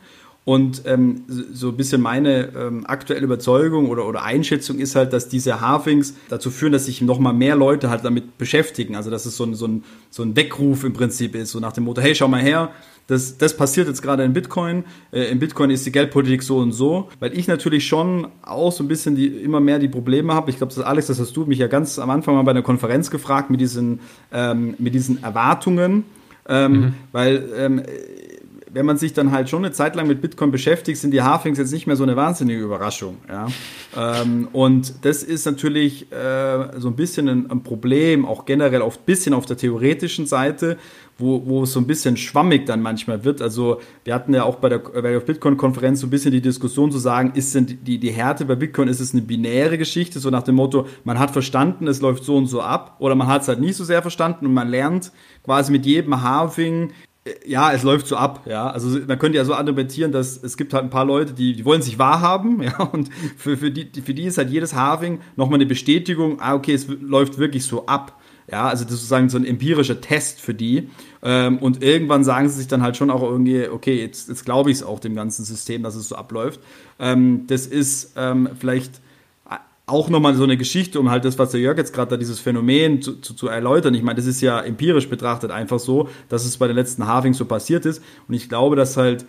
Und 0.47 0.83
ähm, 0.87 1.25
so 1.27 1.71
ein 1.71 1.77
bisschen 1.77 2.01
meine 2.01 2.53
ähm, 2.57 2.87
aktuelle 2.87 3.25
Überzeugung 3.25 3.91
oder, 3.91 4.07
oder 4.07 4.23
Einschätzung 4.23 4.79
ist 4.79 4.95
halt, 4.95 5.13
dass 5.13 5.29
diese 5.29 5.61
Halvings 5.61 6.15
dazu 6.29 6.53
führen, 6.53 6.73
dass 6.73 6.87
sich 6.87 7.03
nochmal 7.03 7.33
mehr 7.33 7.57
Leute 7.57 7.91
halt 7.91 8.05
damit 8.05 8.39
beschäftigen. 8.39 8.95
Also 8.95 9.11
dass 9.11 9.27
es 9.27 9.37
so 9.37 9.43
ein, 9.43 9.57
so, 9.57 9.67
ein, 9.67 9.83
so 10.09 10.23
ein 10.23 10.37
Weckruf 10.37 10.85
im 10.85 10.93
Prinzip 10.93 11.35
ist, 11.35 11.51
so 11.51 11.59
nach 11.59 11.73
dem 11.73 11.83
Motto, 11.83 12.01
hey, 12.01 12.15
schau 12.15 12.29
mal 12.29 12.41
her, 12.41 12.71
das, 13.09 13.39
das 13.39 13.57
passiert 13.57 13.89
jetzt 13.89 14.03
gerade 14.03 14.23
in 14.23 14.35
Bitcoin. 14.35 14.85
Äh, 15.11 15.33
in 15.33 15.41
Bitcoin 15.41 15.71
ist 15.71 15.85
die 15.85 15.91
Geldpolitik 15.91 16.45
so 16.45 16.59
und 16.59 16.71
so, 16.71 17.09
weil 17.19 17.37
ich 17.37 17.49
natürlich 17.49 17.85
schon 17.85 18.29
auch 18.43 18.71
so 18.71 18.85
ein 18.85 18.89
bisschen 18.89 19.17
die, 19.17 19.27
immer 19.27 19.59
mehr 19.59 19.81
die 19.81 19.89
Probleme 19.89 20.33
habe. 20.33 20.51
Ich 20.51 20.59
glaube, 20.59 20.87
Alex, 20.87 21.09
das 21.09 21.19
hast 21.19 21.37
du 21.37 21.45
mich 21.45 21.59
ja 21.59 21.67
ganz 21.67 21.99
am 21.99 22.11
Anfang 22.11 22.37
mal 22.37 22.43
bei 22.43 22.53
einer 22.53 22.63
Konferenz 22.63 23.11
gefragt 23.11 23.51
mit 23.51 23.61
diesen, 23.61 23.99
ähm, 24.31 24.77
mit 24.79 24.95
diesen 24.95 25.25
Erwartungen. 25.25 26.05
Ähm, 26.49 26.73
mhm. 26.73 26.95
Weil 27.11 27.49
ähm, 27.57 27.83
wenn 28.77 28.85
man 28.85 28.99
sich 28.99 29.15
dann 29.15 29.33
halt 29.33 29.49
schon 29.49 29.65
eine 29.65 29.73
Zeit 29.73 29.97
lang 29.97 30.07
mit 30.07 30.21
Bitcoin 30.21 30.51
beschäftigt, 30.51 31.01
sind 31.01 31.11
die 31.13 31.23
Halfings 31.23 31.57
jetzt 31.57 31.73
nicht 31.73 31.87
mehr 31.87 31.97
so 31.97 32.03
eine 32.03 32.15
wahnsinnige 32.15 32.61
Überraschung. 32.61 33.17
Ja? 33.27 33.49
ähm, 33.97 34.49
und 34.53 35.07
das 35.07 35.23
ist 35.23 35.47
natürlich 35.47 36.13
äh, 36.13 36.79
so 36.79 36.89
ein 36.89 36.95
bisschen 36.95 37.27
ein, 37.27 37.51
ein, 37.51 37.63
Problem, 37.63 38.27
auch 38.27 38.45
generell 38.45 38.83
ein 38.83 38.93
bisschen 39.07 39.33
auf 39.33 39.47
der 39.47 39.57
theoretischen 39.57 40.27
Seite, 40.27 40.77
wo, 41.17 41.47
wo 41.47 41.63
es 41.63 41.73
so 41.73 41.81
ein 41.81 41.87
bisschen 41.87 42.19
schwammig 42.19 42.67
dann 42.67 42.83
manchmal 42.83 43.25
wird. 43.25 43.41
Also 43.41 43.81
wir 44.05 44.13
hatten 44.13 44.35
ja 44.35 44.45
auch 44.45 44.57
bei 44.57 44.69
der, 44.69 44.81
bei 44.81 45.11
der 45.11 45.21
Bitcoin-Konferenz 45.21 46.01
so 46.01 46.07
ein 46.07 46.11
bisschen 46.11 46.33
die 46.33 46.43
Diskussion 46.43 46.93
zu 46.93 46.99
sagen, 46.99 47.33
ist 47.35 47.55
denn 47.55 47.79
die, 47.83 47.97
die 47.97 48.11
Härte 48.11 48.45
bei 48.45 48.57
Bitcoin, 48.57 48.89
ist 48.89 49.01
es 49.01 49.15
eine 49.15 49.23
binäre 49.23 49.79
Geschichte, 49.79 50.21
so 50.21 50.29
nach 50.29 50.43
dem 50.43 50.57
Motto, 50.57 50.87
man 51.05 51.19
hat 51.19 51.31
verstanden, 51.31 51.89
es 51.89 52.03
läuft 52.03 52.25
so 52.25 52.37
und 52.37 52.47
so 52.47 52.61
ab, 52.61 52.97
oder 52.99 53.15
man 53.15 53.27
hat 53.27 53.41
es 53.41 53.49
halt 53.49 53.61
nicht 53.61 53.77
so 53.77 53.85
sehr 53.85 54.03
verstanden 54.03 54.45
und 54.45 54.53
man 54.53 54.69
lernt 54.69 55.13
quasi 55.43 55.73
mit 55.73 55.87
jedem 55.87 56.23
Halving 56.23 56.93
ja, 57.45 57.73
es 57.73 57.83
läuft 57.83 58.07
so 58.07 58.17
ab, 58.17 58.47
ja. 58.47 58.71
Also 58.71 58.99
man 59.07 59.19
könnte 59.19 59.39
ja 59.39 59.45
so 59.45 59.55
argumentieren, 59.55 60.13
dass 60.13 60.43
es 60.43 60.57
gibt 60.57 60.75
halt 60.75 60.85
ein 60.85 60.91
paar 60.91 61.05
Leute, 61.05 61.33
die, 61.33 61.55
die 61.55 61.65
wollen 61.65 61.83
sich 61.83 61.99
wahrhaben, 61.99 62.63
ja, 62.63 62.79
und 62.79 63.11
für, 63.37 63.57
für, 63.57 63.71
die, 63.71 63.91
für 64.01 64.15
die 64.15 64.25
ist 64.25 64.39
halt 64.39 64.51
jedes 64.51 64.75
Halving 64.75 65.21
nochmal 65.37 65.57
eine 65.57 65.67
Bestätigung, 65.67 66.41
ah, 66.41 66.55
okay, 66.55 66.75
es 66.75 66.87
läuft 66.89 67.39
wirklich 67.39 67.65
so 67.65 67.87
ab. 67.87 68.21
Ja, 68.49 68.69
also 68.69 68.85
das 68.85 68.93
ist 68.93 69.01
sozusagen 69.01 69.29
so 69.29 69.39
ein 69.39 69.45
empirischer 69.45 70.01
Test 70.01 70.41
für 70.41 70.55
die. 70.55 70.89
Ähm, 71.21 71.59
und 71.59 71.83
irgendwann 71.83 72.23
sagen 72.23 72.49
sie 72.49 72.59
sich 72.59 72.69
dann 72.69 72.81
halt 72.81 72.97
schon 72.97 73.11
auch 73.11 73.23
irgendwie, 73.23 73.69
okay, 73.69 74.01
jetzt, 74.01 74.29
jetzt 74.29 74.45
glaube 74.45 74.71
ich 74.71 74.77
es 74.77 74.83
auch 74.85 75.01
dem 75.01 75.17
ganzen 75.17 75.45
System, 75.45 75.83
dass 75.83 75.97
es 75.97 76.09
so 76.09 76.15
abläuft. 76.15 76.61
Ähm, 77.01 77.49
das 77.49 77.67
ist 77.67 78.13
ähm, 78.17 78.51
vielleicht 78.57 79.01
auch 79.87 80.09
nochmal 80.09 80.35
so 80.35 80.43
eine 80.43 80.57
Geschichte, 80.57 80.99
um 80.99 81.11
halt 81.11 81.25
das, 81.25 81.39
was 81.39 81.53
der 81.53 81.61
Jörg 81.61 81.79
jetzt 81.79 81.93
gerade 81.93 82.11
da, 82.11 82.17
dieses 82.17 82.41
Phänomen 82.41 83.03
zu, 83.03 83.21
zu, 83.21 83.35
zu 83.35 83.47
erläutern. 83.47 83.95
Ich 83.95 84.03
meine, 84.03 84.17
das 84.17 84.27
ist 84.27 84.41
ja 84.41 84.61
empirisch 84.61 85.09
betrachtet 85.09 85.53
einfach 85.53 85.79
so, 85.79 86.09
dass 86.29 86.45
es 86.45 86.57
bei 86.57 86.67
den 86.67 86.75
letzten 86.75 87.07
Halvings 87.07 87.39
so 87.39 87.45
passiert 87.45 87.87
ist. 87.87 88.03
Und 88.27 88.35
ich 88.35 88.49
glaube, 88.49 88.75
dass 88.75 88.97
halt 88.97 89.25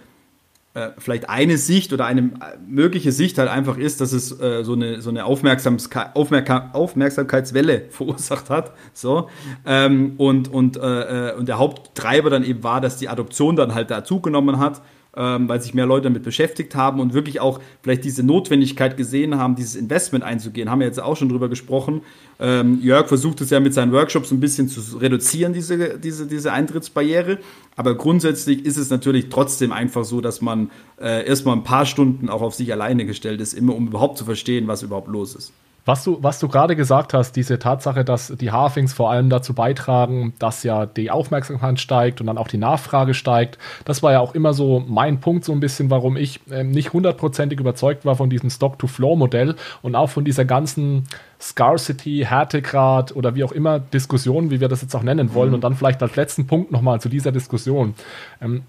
äh, 0.74 0.90
vielleicht 0.98 1.30
eine 1.30 1.60
Sicht 1.60 1.94
oder 1.94 2.06
eine 2.06 2.32
mögliche 2.68 3.12
Sicht 3.12 3.38
halt 3.38 3.50
einfach 3.50 3.78
ist, 3.78 4.02
dass 4.02 4.14
es 4.14 4.32
äh, 4.40 4.64
so 4.64 4.74
eine, 4.74 5.00
so 5.00 5.12
eine 5.12 5.26
Aufmerksamkeit, 5.26 6.16
Aufmerksamkeitswelle 6.16 7.86
verursacht 7.92 8.50
hat. 8.50 8.74
So. 8.94 9.30
Ähm, 9.64 10.14
und, 10.18 10.52
und, 10.52 10.78
äh, 10.78 11.30
äh, 11.30 11.36
und 11.36 11.48
der 11.48 11.60
Haupttreiber 11.60 12.32
dann 12.32 12.44
eben 12.44 12.64
war, 12.64 12.82
dass 12.82 12.98
die 12.98 13.10
Adoption 13.10 13.56
dann 13.56 13.76
halt 13.76 13.92
dazugenommen 13.92 14.58
hat 14.58 14.82
ähm, 15.18 15.50
weil 15.50 15.60
sich 15.62 15.74
mehr 15.74 15.88
Leute 15.88 16.04
damit 16.04 16.24
beschäftigt 16.24 16.76
haben 16.76 17.00
und 17.00 17.14
wirklich 17.14 17.40
auch 17.40 17.60
vielleicht 17.82 18.04
diese 18.04 18.24
Notwendigkeit 18.24 18.96
gesehen 18.98 19.38
haben, 19.38 19.56
dieses 19.56 19.76
Investment 19.76 20.24
einzugehen. 20.24 20.70
Haben 20.70 20.80
wir 20.80 20.88
jetzt 20.88 21.02
auch 21.02 21.18
schon 21.18 21.30
drüber 21.30 21.50
gesprochen. 21.50 22.02
Ähm, 22.40 22.80
Jörg 22.82 23.08
versucht 23.08 23.42
es 23.42 23.50
ja 23.50 23.60
mit 23.60 23.74
seinen 23.74 23.92
Workshops 23.92 24.32
ein 24.32 24.40
bisschen 24.40 24.70
zu 24.70 24.98
reduzieren, 24.98 25.54
diese, 25.54 25.98
diese, 25.98 26.28
diese 26.28 26.54
Eintrittsbarriere. 26.54 27.40
Aber 27.76 27.96
grundsätzlich 27.96 28.64
ist 28.66 28.78
es 28.78 28.92
natürlich 28.92 29.30
trotzdem 29.30 29.72
einfach 29.72 30.06
so, 30.06 30.22
dass 30.22 30.42
man 30.42 30.70
äh, 31.02 31.26
erstmal 31.26 31.56
ein 31.56 31.64
paar 31.64 31.88
Stunden 31.88 32.30
auch 32.30 32.42
auf 32.42 32.54
sich 32.54 32.72
alleine 32.72 33.06
gestellt 33.06 33.42
ist, 33.42 33.54
immer 33.54 33.76
um 33.76 33.88
überhaupt 33.88 34.20
zu 34.20 34.26
verstehen, 34.26 34.68
was 34.68 34.84
überhaupt 34.84 35.08
los 35.08 35.36
ist. 35.36 35.52
Was 35.88 36.04
du, 36.04 36.18
was 36.22 36.38
du 36.40 36.50
gerade 36.50 36.76
gesagt 36.76 37.14
hast, 37.14 37.38
diese 37.38 37.60
Tatsache, 37.60 38.04
dass 38.04 38.28
die 38.28 38.52
Halfings 38.52 38.92
vor 38.92 39.10
allem 39.10 39.30
dazu 39.30 39.54
beitragen, 39.54 40.34
dass 40.38 40.64
ja 40.64 40.86
die 40.86 41.10
Aufmerksamkeit 41.12 41.80
steigt 41.80 42.20
und 42.20 42.28
dann 42.28 42.38
auch 42.38 42.50
die 42.50 42.58
Nachfrage 42.58 43.14
steigt, 43.14 43.58
das 43.86 44.04
war 44.04 44.12
ja 44.12 44.20
auch 44.20 44.36
immer 44.36 44.54
so 44.54 44.84
mein 44.86 45.22
Punkt, 45.22 45.46
so 45.46 45.54
ein 45.54 45.62
bisschen, 45.62 45.90
warum 45.90 46.18
ich 46.18 46.42
äh, 46.52 46.66
nicht 46.66 46.92
hundertprozentig 46.92 47.62
überzeugt 47.62 48.04
war 48.04 48.18
von 48.18 48.30
diesem 48.30 48.50
Stock-to-Flow-Modell 48.50 49.56
und 49.82 49.96
auch 49.96 50.10
von 50.10 50.26
dieser 50.26 50.44
ganzen 50.44 51.08
Scarcity, 51.40 52.26
Härtegrad 52.28 53.16
oder 53.16 53.36
wie 53.36 53.46
auch 53.46 53.54
immer 53.54 53.80
Diskussion, 53.80 54.52
wie 54.52 54.60
wir 54.60 54.68
das 54.68 54.82
jetzt 54.82 54.94
auch 54.94 55.04
nennen 55.04 55.34
wollen. 55.34 55.50
Mhm. 55.50 55.56
Und 55.56 55.64
dann 55.64 55.76
vielleicht 55.76 56.04
als 56.04 56.18
letzten 56.18 56.48
Punkt 56.48 56.70
nochmal 56.70 57.00
zu 57.00 57.08
dieser 57.08 57.32
Diskussion. 57.32 57.94
Ähm, 58.42 58.64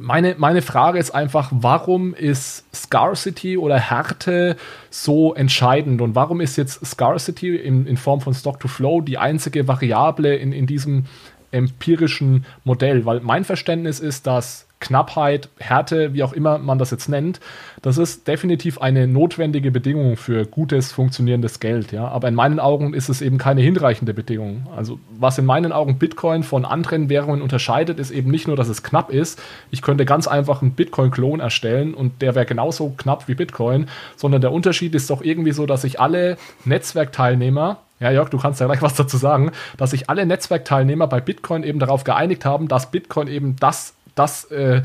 meine, 0.00 0.34
meine 0.38 0.62
Frage 0.62 0.98
ist 0.98 1.10
einfach, 1.10 1.50
warum 1.52 2.14
ist 2.14 2.64
Scarcity 2.74 3.58
oder 3.58 3.78
Härte 3.78 4.56
so 4.88 5.34
entscheidend 5.34 6.00
und 6.00 6.14
warum 6.14 6.40
ist 6.40 6.56
jetzt 6.56 6.84
Scarcity 6.84 7.56
in, 7.56 7.86
in 7.86 7.96
Form 7.96 8.20
von 8.20 8.32
Stock-to-Flow 8.32 9.02
die 9.02 9.18
einzige 9.18 9.68
Variable 9.68 10.34
in, 10.34 10.52
in 10.52 10.66
diesem 10.66 11.04
empirischen 11.52 12.46
Modell? 12.64 13.04
Weil 13.04 13.20
mein 13.20 13.44
Verständnis 13.44 14.00
ist, 14.00 14.26
dass 14.26 14.66
Knappheit, 14.80 15.50
Härte, 15.58 16.14
wie 16.14 16.22
auch 16.22 16.32
immer 16.32 16.58
man 16.58 16.78
das 16.78 16.90
jetzt 16.90 17.08
nennt, 17.08 17.38
das 17.82 17.98
ist 17.98 18.26
definitiv 18.26 18.80
eine 18.80 19.06
notwendige 19.06 19.70
Bedingung 19.70 20.16
für 20.16 20.46
gutes, 20.46 20.90
funktionierendes 20.90 21.60
Geld. 21.60 21.92
Ja? 21.92 22.08
Aber 22.08 22.28
in 22.28 22.34
meinen 22.34 22.58
Augen 22.58 22.94
ist 22.94 23.10
es 23.10 23.20
eben 23.20 23.36
keine 23.36 23.60
hinreichende 23.60 24.14
Bedingung. 24.14 24.66
Also 24.74 24.98
was 25.18 25.38
in 25.38 25.44
meinen 25.44 25.72
Augen 25.72 25.98
Bitcoin 25.98 26.42
von 26.42 26.64
anderen 26.64 27.10
Währungen 27.10 27.42
unterscheidet, 27.42 27.98
ist 27.98 28.10
eben 28.10 28.30
nicht 28.30 28.48
nur, 28.48 28.56
dass 28.56 28.68
es 28.68 28.82
knapp 28.82 29.10
ist. 29.10 29.40
Ich 29.70 29.82
könnte 29.82 30.06
ganz 30.06 30.26
einfach 30.26 30.62
einen 30.62 30.72
Bitcoin-Klon 30.72 31.40
erstellen 31.40 31.92
und 31.92 32.22
der 32.22 32.34
wäre 32.34 32.46
genauso 32.46 32.94
knapp 32.96 33.28
wie 33.28 33.34
Bitcoin, 33.34 33.86
sondern 34.16 34.40
der 34.40 34.52
Unterschied 34.52 34.94
ist 34.94 35.10
doch 35.10 35.20
irgendwie 35.22 35.52
so, 35.52 35.66
dass 35.66 35.82
sich 35.82 36.00
alle 36.00 36.38
Netzwerkteilnehmer 36.64 37.78
ja, 38.00 38.10
Jörg, 38.10 38.30
du 38.30 38.38
kannst 38.38 38.60
ja 38.60 38.66
gleich 38.66 38.80
was 38.80 38.94
dazu 38.94 39.18
sagen, 39.18 39.52
dass 39.76 39.90
sich 39.90 40.08
alle 40.08 40.24
Netzwerkteilnehmer 40.24 41.06
bei 41.06 41.20
Bitcoin 41.20 41.62
eben 41.62 41.78
darauf 41.78 42.02
geeinigt 42.02 42.46
haben, 42.46 42.66
dass 42.66 42.90
Bitcoin 42.90 43.28
eben 43.28 43.56
das 43.56 43.92
das, 44.20 44.44
äh, 44.46 44.82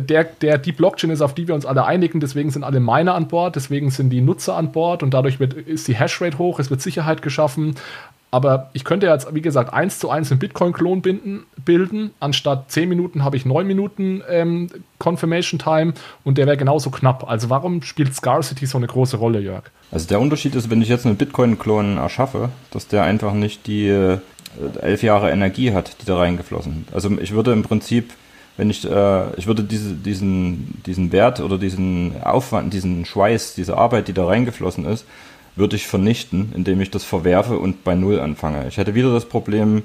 der, 0.00 0.24
der, 0.24 0.58
die 0.58 0.72
Blockchain 0.72 1.10
ist, 1.10 1.20
auf 1.20 1.34
die 1.34 1.48
wir 1.48 1.54
uns 1.54 1.66
alle 1.66 1.84
einigen. 1.84 2.20
Deswegen 2.20 2.50
sind 2.50 2.64
alle 2.64 2.80
Miner 2.80 3.14
an 3.14 3.28
Bord, 3.28 3.56
deswegen 3.56 3.90
sind 3.90 4.10
die 4.10 4.20
Nutzer 4.20 4.56
an 4.56 4.72
Bord 4.72 5.02
und 5.02 5.14
dadurch 5.14 5.40
wird, 5.40 5.54
ist 5.54 5.88
die 5.88 5.96
Hashrate 5.96 6.38
hoch, 6.38 6.58
es 6.58 6.70
wird 6.70 6.80
Sicherheit 6.80 7.22
geschaffen. 7.22 7.74
Aber 8.30 8.68
ich 8.74 8.84
könnte 8.84 9.06
jetzt, 9.06 9.34
wie 9.34 9.40
gesagt, 9.40 9.72
eins 9.72 9.98
zu 9.98 10.10
eins 10.10 10.30
einen 10.30 10.38
Bitcoin-Klon 10.38 11.02
bilden. 11.64 12.10
Anstatt 12.20 12.70
10 12.70 12.88
Minuten 12.88 13.24
habe 13.24 13.36
ich 13.36 13.46
9 13.46 13.66
Minuten 13.66 14.22
ähm, 14.28 14.68
Confirmation 14.98 15.58
Time 15.58 15.94
und 16.24 16.36
der 16.36 16.46
wäre 16.46 16.58
genauso 16.58 16.90
knapp. 16.90 17.28
Also 17.28 17.48
warum 17.48 17.82
spielt 17.82 18.14
Scarcity 18.14 18.66
so 18.66 18.76
eine 18.76 18.86
große 18.86 19.16
Rolle, 19.16 19.40
Jörg? 19.40 19.64
Also 19.90 20.08
der 20.08 20.20
Unterschied 20.20 20.54
ist, 20.54 20.68
wenn 20.68 20.82
ich 20.82 20.88
jetzt 20.88 21.06
einen 21.06 21.16
Bitcoin-Klon 21.16 21.96
erschaffe, 21.96 22.50
dass 22.70 22.86
der 22.86 23.04
einfach 23.04 23.32
nicht 23.32 23.66
die 23.66 23.88
äh, 23.88 24.18
elf 24.82 25.02
Jahre 25.02 25.30
Energie 25.30 25.72
hat, 25.72 25.96
die 26.02 26.06
da 26.06 26.18
reingeflossen. 26.18 26.86
Also 26.92 27.10
ich 27.18 27.32
würde 27.32 27.52
im 27.52 27.62
Prinzip 27.62 28.12
wenn 28.58 28.68
ich, 28.68 28.84
äh, 28.84 29.34
ich 29.36 29.46
würde 29.46 29.62
diese, 29.62 29.94
diesen, 29.94 30.82
diesen 30.84 31.12
Wert 31.12 31.40
oder 31.40 31.56
diesen 31.56 32.20
Aufwand, 32.22 32.74
diesen 32.74 33.06
Schweiß, 33.06 33.54
diese 33.54 33.78
Arbeit, 33.78 34.08
die 34.08 34.12
da 34.12 34.26
reingeflossen 34.26 34.84
ist, 34.84 35.06
würde 35.56 35.76
ich 35.76 35.86
vernichten, 35.86 36.52
indem 36.54 36.80
ich 36.80 36.90
das 36.90 37.04
verwerfe 37.04 37.58
und 37.58 37.84
bei 37.84 37.94
Null 37.94 38.20
anfange. 38.20 38.66
Ich 38.68 38.76
hätte 38.76 38.94
wieder 38.94 39.12
das 39.12 39.26
Problem, 39.26 39.84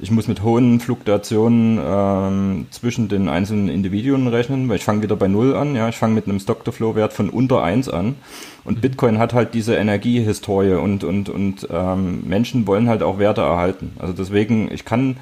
ich 0.00 0.10
muss 0.10 0.28
mit 0.28 0.42
hohen 0.42 0.80
Fluktuationen 0.80 1.78
ähm, 1.82 2.66
zwischen 2.70 3.08
den 3.08 3.28
einzelnen 3.28 3.68
Individuen 3.68 4.26
rechnen, 4.26 4.68
weil 4.68 4.76
ich 4.76 4.84
fange 4.84 5.02
wieder 5.02 5.16
bei 5.16 5.28
Null 5.28 5.54
an. 5.54 5.76
Ja, 5.76 5.88
ich 5.88 5.96
fange 5.96 6.14
mit 6.14 6.26
einem 6.26 6.40
Stock-to-Flow-Wert 6.40 7.12
von 7.12 7.28
unter 7.28 7.62
eins 7.62 7.88
an. 7.88 8.16
Und 8.64 8.78
mhm. 8.78 8.80
Bitcoin 8.80 9.18
hat 9.18 9.34
halt 9.34 9.54
diese 9.54 9.76
Energiehistorie 9.76 10.72
und, 10.72 11.04
und, 11.04 11.28
und 11.28 11.68
ähm, 11.70 12.22
Menschen 12.26 12.66
wollen 12.66 12.88
halt 12.88 13.02
auch 13.02 13.18
Werte 13.18 13.42
erhalten. 13.42 13.92
Also 13.98 14.14
deswegen, 14.14 14.72
ich 14.72 14.84
kann 14.84 15.18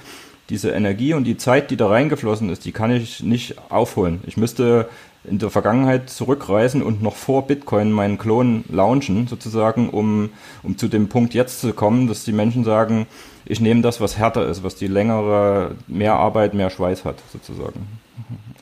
diese 0.51 0.71
Energie 0.71 1.15
und 1.15 1.25
die 1.25 1.37
Zeit, 1.37 1.71
die 1.71 1.77
da 1.77 1.89
reingeflossen 1.89 2.49
ist, 2.51 2.65
die 2.65 2.73
kann 2.73 2.91
ich 2.91 3.23
nicht 3.23 3.57
aufholen. 3.71 4.21
Ich 4.27 4.37
müsste 4.37 4.89
in 5.25 5.39
der 5.39 5.51
Vergangenheit 5.51 6.09
zurückreisen 6.09 6.83
und 6.83 7.03
noch 7.03 7.17
vor 7.17 7.47
Bitcoin 7.47 7.93
meinen 7.93 8.19
Klon 8.19 8.65
launchen, 8.71 9.27
sozusagen, 9.27 9.91
um, 9.91 10.31
um 10.63 10.79
zu 10.79 10.89
dem 10.89 11.09
Punkt 11.09 11.35
jetzt 11.35 11.61
zu 11.61 11.73
kommen, 11.73 12.07
dass 12.07 12.25
die 12.25 12.33
Menschen 12.33 12.65
sagen, 12.65 13.07
ich 13.45 13.61
nehme 13.61 13.83
das, 13.83 14.01
was 14.01 14.17
härter 14.17 14.47
ist, 14.47 14.63
was 14.63 14.77
die 14.77 14.87
längere, 14.87 15.73
mehr 15.87 16.15
Arbeit, 16.15 16.55
mehr 16.55 16.71
Schweiß 16.71 17.05
hat, 17.05 17.17
sozusagen. 17.33 17.87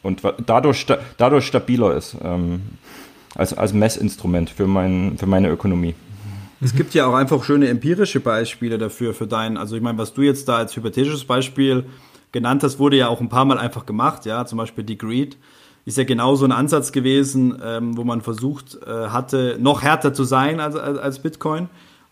Und 0.02 0.22
dadurch, 0.46 0.86
dadurch 1.16 1.46
stabiler 1.46 1.94
ist 1.94 2.16
ähm, 2.22 2.62
als, 3.34 3.52
als 3.52 3.72
Messinstrument 3.72 4.50
für, 4.50 4.66
mein, 4.66 5.18
für 5.18 5.26
meine 5.26 5.50
Ökonomie. 5.50 5.94
Es 6.60 6.74
gibt 6.74 6.94
ja 6.94 7.06
auch 7.06 7.14
einfach 7.14 7.44
schöne 7.44 7.68
empirische 7.68 8.20
Beispiele 8.20 8.78
dafür, 8.78 9.14
für 9.14 9.26
deinen, 9.26 9.56
also 9.56 9.76
ich 9.76 9.82
meine, 9.82 9.98
was 9.98 10.14
du 10.14 10.22
jetzt 10.22 10.48
da 10.48 10.56
als 10.56 10.74
hypothetisches 10.76 11.24
Beispiel 11.24 11.84
genannt 12.32 12.62
hast, 12.62 12.78
wurde 12.78 12.96
ja 12.96 13.08
auch 13.08 13.20
ein 13.20 13.28
paar 13.28 13.44
Mal 13.44 13.58
einfach 13.58 13.86
gemacht, 13.86 14.24
ja, 14.26 14.46
zum 14.46 14.58
Beispiel 14.58 14.84
die 14.84 14.98
Greed 14.98 15.36
ist 15.86 15.96
ja 15.96 16.04
genau 16.04 16.34
so 16.34 16.44
ein 16.44 16.52
Ansatz 16.52 16.90
gewesen, 16.90 17.62
ähm, 17.64 17.96
wo 17.96 18.02
man 18.02 18.20
versucht 18.20 18.76
äh, 18.84 19.08
hatte, 19.08 19.56
noch 19.60 19.82
härter 19.82 20.12
zu 20.12 20.24
sein 20.24 20.58
als, 20.58 20.74
als, 20.74 20.98
als 20.98 21.18
Bitcoin. 21.20 21.68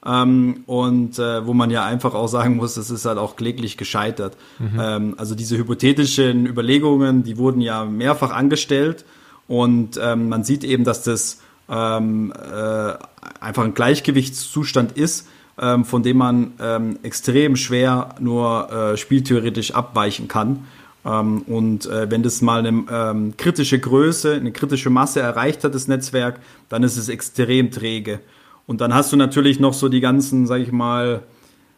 Ähm, 0.07 0.63
und 0.67 1.19
äh, 1.19 1.45
wo 1.47 1.55
man 1.55 1.71
ja 1.71 1.85
einfach 1.85 2.15
auch 2.15 2.29
sagen 2.29 2.57
muss, 2.57 2.77
es 2.77 2.91
ist 2.91 3.05
halt 3.05 3.19
auch 3.19 3.37
kläglich 3.37 3.77
gescheitert. 3.77 4.37
Mhm. 4.61 4.79
Ähm, 4.81 5.15
also 5.17 5.35
diese 5.35 5.59
hypothetischen 5.59 6.47
Überlegungen, 6.47 7.25
die 7.25 7.37
wurden 7.37 7.61
ja 7.61 7.85
mehrfach 7.85 8.31
angestellt 8.31 9.05
und 9.49 9.99
ähm, 10.01 10.29
man 10.29 10.45
sieht 10.45 10.63
eben, 10.63 10.85
dass 10.85 11.03
das 11.03 11.41
ähm, 11.69 12.33
äh, 12.33 12.95
einfach 13.41 13.65
ein 13.65 13.75
Gleichgewichtszustand 13.75 14.93
ist, 14.93 15.29
ähm, 15.61 15.85
von 15.85 16.03
dem 16.03 16.19
man 16.19 16.53
ähm, 16.61 16.99
extrem 17.03 17.57
schwer 17.57 18.15
nur 18.19 18.71
äh, 18.71 18.97
spieltheoretisch 18.97 19.73
abweichen 19.73 20.29
kann. 20.29 20.67
Ähm, 21.05 21.43
und 21.43 21.87
äh, 21.87 22.11
wenn 22.11 22.23
das 22.23 22.41
mal 22.43 22.67
eine 22.67 22.85
ähm, 22.91 23.37
kritische 23.37 23.79
Größe, 23.79 24.35
eine 24.35 24.53
kritische 24.53 24.91
Masse 24.91 25.21
erreicht 25.21 25.65
hat, 25.65 25.75
das 25.75 25.89
Netzwerk, 25.89 26.41
dann 26.69 26.83
ist 26.83 26.97
es 26.97 27.09
extrem 27.09 27.71
träge. 27.71 28.21
Und 28.67 28.81
dann 28.81 28.95
hast 28.95 29.13
du 29.13 29.17
natürlich 29.17 29.61
noch 29.61 29.75
so 29.75 29.89
die 29.89 30.01
ganzen, 30.01 30.47
sag 30.47 30.61
ich 30.61 30.73
mal, 30.73 31.23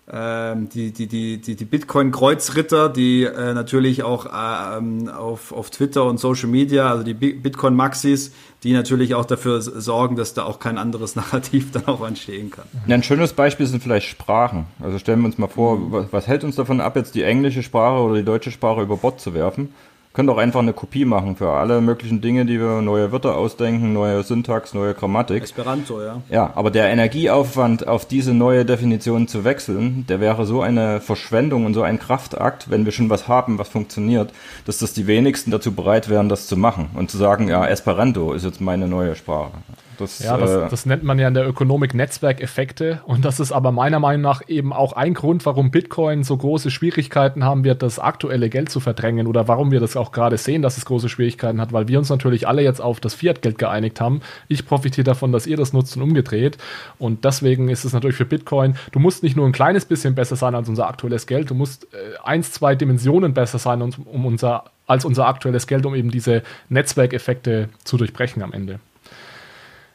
die, 0.08 0.92
die, 0.92 1.06
die, 1.08 1.40
die, 1.40 1.56
die 1.56 1.64
Bitcoin-Kreuzritter, 1.64 2.88
die 2.88 3.24
äh, 3.24 3.54
natürlich 3.54 4.04
auch 4.04 4.26
äh, 4.26 4.78
ähm, 4.78 5.08
auf, 5.08 5.50
auf 5.50 5.70
Twitter 5.70 6.04
und 6.04 6.18
Social 6.18 6.48
Media, 6.48 6.88
also 6.88 7.02
die 7.02 7.14
Bitcoin-Maxis, 7.14 8.32
die 8.62 8.72
natürlich 8.72 9.16
auch 9.16 9.24
dafür 9.24 9.60
sorgen, 9.60 10.14
dass 10.14 10.32
da 10.32 10.44
auch 10.44 10.60
kein 10.60 10.78
anderes 10.78 11.16
Narrativ 11.16 11.72
dann 11.72 11.86
auch 11.86 12.06
entstehen 12.06 12.52
kann. 12.52 12.66
Ein 12.88 13.02
schönes 13.02 13.32
Beispiel 13.32 13.66
sind 13.66 13.82
vielleicht 13.82 14.06
Sprachen. 14.08 14.66
Also 14.80 14.98
stellen 15.00 15.20
wir 15.20 15.26
uns 15.26 15.38
mal 15.38 15.48
vor, 15.48 15.90
was, 15.90 16.12
was 16.12 16.28
hält 16.28 16.44
uns 16.44 16.54
davon 16.54 16.80
ab, 16.80 16.94
jetzt 16.94 17.16
die 17.16 17.24
englische 17.24 17.64
Sprache 17.64 18.00
oder 18.00 18.14
die 18.14 18.24
deutsche 18.24 18.52
Sprache 18.52 18.82
über 18.82 18.96
Bord 18.96 19.20
zu 19.20 19.34
werfen? 19.34 19.74
Können 20.16 20.30
auch 20.30 20.38
einfach 20.38 20.60
eine 20.60 20.72
Kopie 20.72 21.04
machen 21.04 21.36
für 21.36 21.50
alle 21.50 21.82
möglichen 21.82 22.22
Dinge, 22.22 22.46
die 22.46 22.58
wir 22.58 22.80
neue 22.80 23.12
Wörter 23.12 23.36
ausdenken, 23.36 23.92
neue 23.92 24.22
Syntax, 24.22 24.72
neue 24.72 24.94
Grammatik. 24.94 25.42
Esperanto, 25.42 26.02
ja. 26.02 26.22
Ja, 26.30 26.52
aber 26.54 26.70
der 26.70 26.88
Energieaufwand 26.88 27.86
auf 27.86 28.06
diese 28.06 28.32
neue 28.32 28.64
Definition 28.64 29.28
zu 29.28 29.44
wechseln, 29.44 30.06
der 30.08 30.18
wäre 30.18 30.46
so 30.46 30.62
eine 30.62 31.02
Verschwendung 31.02 31.66
und 31.66 31.74
so 31.74 31.82
ein 31.82 31.98
Kraftakt, 31.98 32.70
wenn 32.70 32.86
wir 32.86 32.92
schon 32.92 33.10
was 33.10 33.28
haben, 33.28 33.58
was 33.58 33.68
funktioniert, 33.68 34.32
dass 34.64 34.78
das 34.78 34.94
die 34.94 35.06
wenigsten 35.06 35.50
dazu 35.50 35.74
bereit 35.74 36.08
wären, 36.08 36.30
das 36.30 36.46
zu 36.46 36.56
machen 36.56 36.88
und 36.94 37.10
zu 37.10 37.18
sagen, 37.18 37.48
ja, 37.48 37.66
Esperanto 37.66 38.32
ist 38.32 38.46
jetzt 38.46 38.62
meine 38.62 38.88
neue 38.88 39.16
Sprache. 39.16 39.52
Das, 39.98 40.18
ja, 40.18 40.36
das, 40.36 40.50
äh, 40.50 40.68
das, 40.68 40.86
nennt 40.86 41.02
man 41.02 41.18
ja 41.18 41.28
in 41.28 41.34
der 41.34 41.48
Ökonomik 41.48 41.94
Netzwerkeffekte. 41.94 43.00
Und 43.04 43.24
das 43.24 43.40
ist 43.40 43.52
aber 43.52 43.72
meiner 43.72 44.00
Meinung 44.00 44.22
nach 44.22 44.42
eben 44.48 44.72
auch 44.72 44.92
ein 44.92 45.14
Grund, 45.14 45.46
warum 45.46 45.70
Bitcoin 45.70 46.24
so 46.24 46.36
große 46.36 46.70
Schwierigkeiten 46.70 47.44
haben 47.44 47.64
wird, 47.64 47.82
das 47.82 47.98
aktuelle 47.98 48.48
Geld 48.50 48.70
zu 48.70 48.80
verdrängen 48.80 49.26
oder 49.26 49.48
warum 49.48 49.70
wir 49.70 49.80
das 49.80 49.96
auch 49.96 50.12
gerade 50.12 50.38
sehen, 50.38 50.62
dass 50.62 50.76
es 50.76 50.84
große 50.84 51.08
Schwierigkeiten 51.08 51.60
hat, 51.60 51.72
weil 51.72 51.88
wir 51.88 51.98
uns 51.98 52.10
natürlich 52.10 52.46
alle 52.48 52.62
jetzt 52.62 52.80
auf 52.80 53.00
das 53.00 53.14
Fiat-Geld 53.14 53.58
geeinigt 53.58 54.00
haben. 54.00 54.20
Ich 54.48 54.66
profitiere 54.66 55.04
davon, 55.04 55.32
dass 55.32 55.46
ihr 55.46 55.56
das 55.56 55.72
nutzt 55.72 55.96
und 55.96 56.02
umgedreht. 56.02 56.58
Und 56.98 57.24
deswegen 57.24 57.68
ist 57.68 57.84
es 57.84 57.92
natürlich 57.92 58.16
für 58.16 58.24
Bitcoin, 58.24 58.76
du 58.92 58.98
musst 58.98 59.22
nicht 59.22 59.36
nur 59.36 59.46
ein 59.46 59.52
kleines 59.52 59.84
bisschen 59.84 60.14
besser 60.14 60.36
sein 60.36 60.54
als 60.54 60.68
unser 60.68 60.88
aktuelles 60.88 61.26
Geld, 61.26 61.50
du 61.50 61.54
musst 61.54 61.84
äh, 61.92 62.18
eins, 62.22 62.52
zwei 62.52 62.74
Dimensionen 62.74 63.34
besser 63.34 63.58
sein, 63.58 63.82
um 63.82 64.26
unser, 64.26 64.64
als 64.86 65.04
unser 65.04 65.26
aktuelles 65.26 65.66
Geld, 65.66 65.86
um 65.86 65.94
eben 65.94 66.10
diese 66.10 66.42
Netzwerkeffekte 66.68 67.68
zu 67.84 67.96
durchbrechen 67.96 68.42
am 68.42 68.52
Ende. 68.52 68.80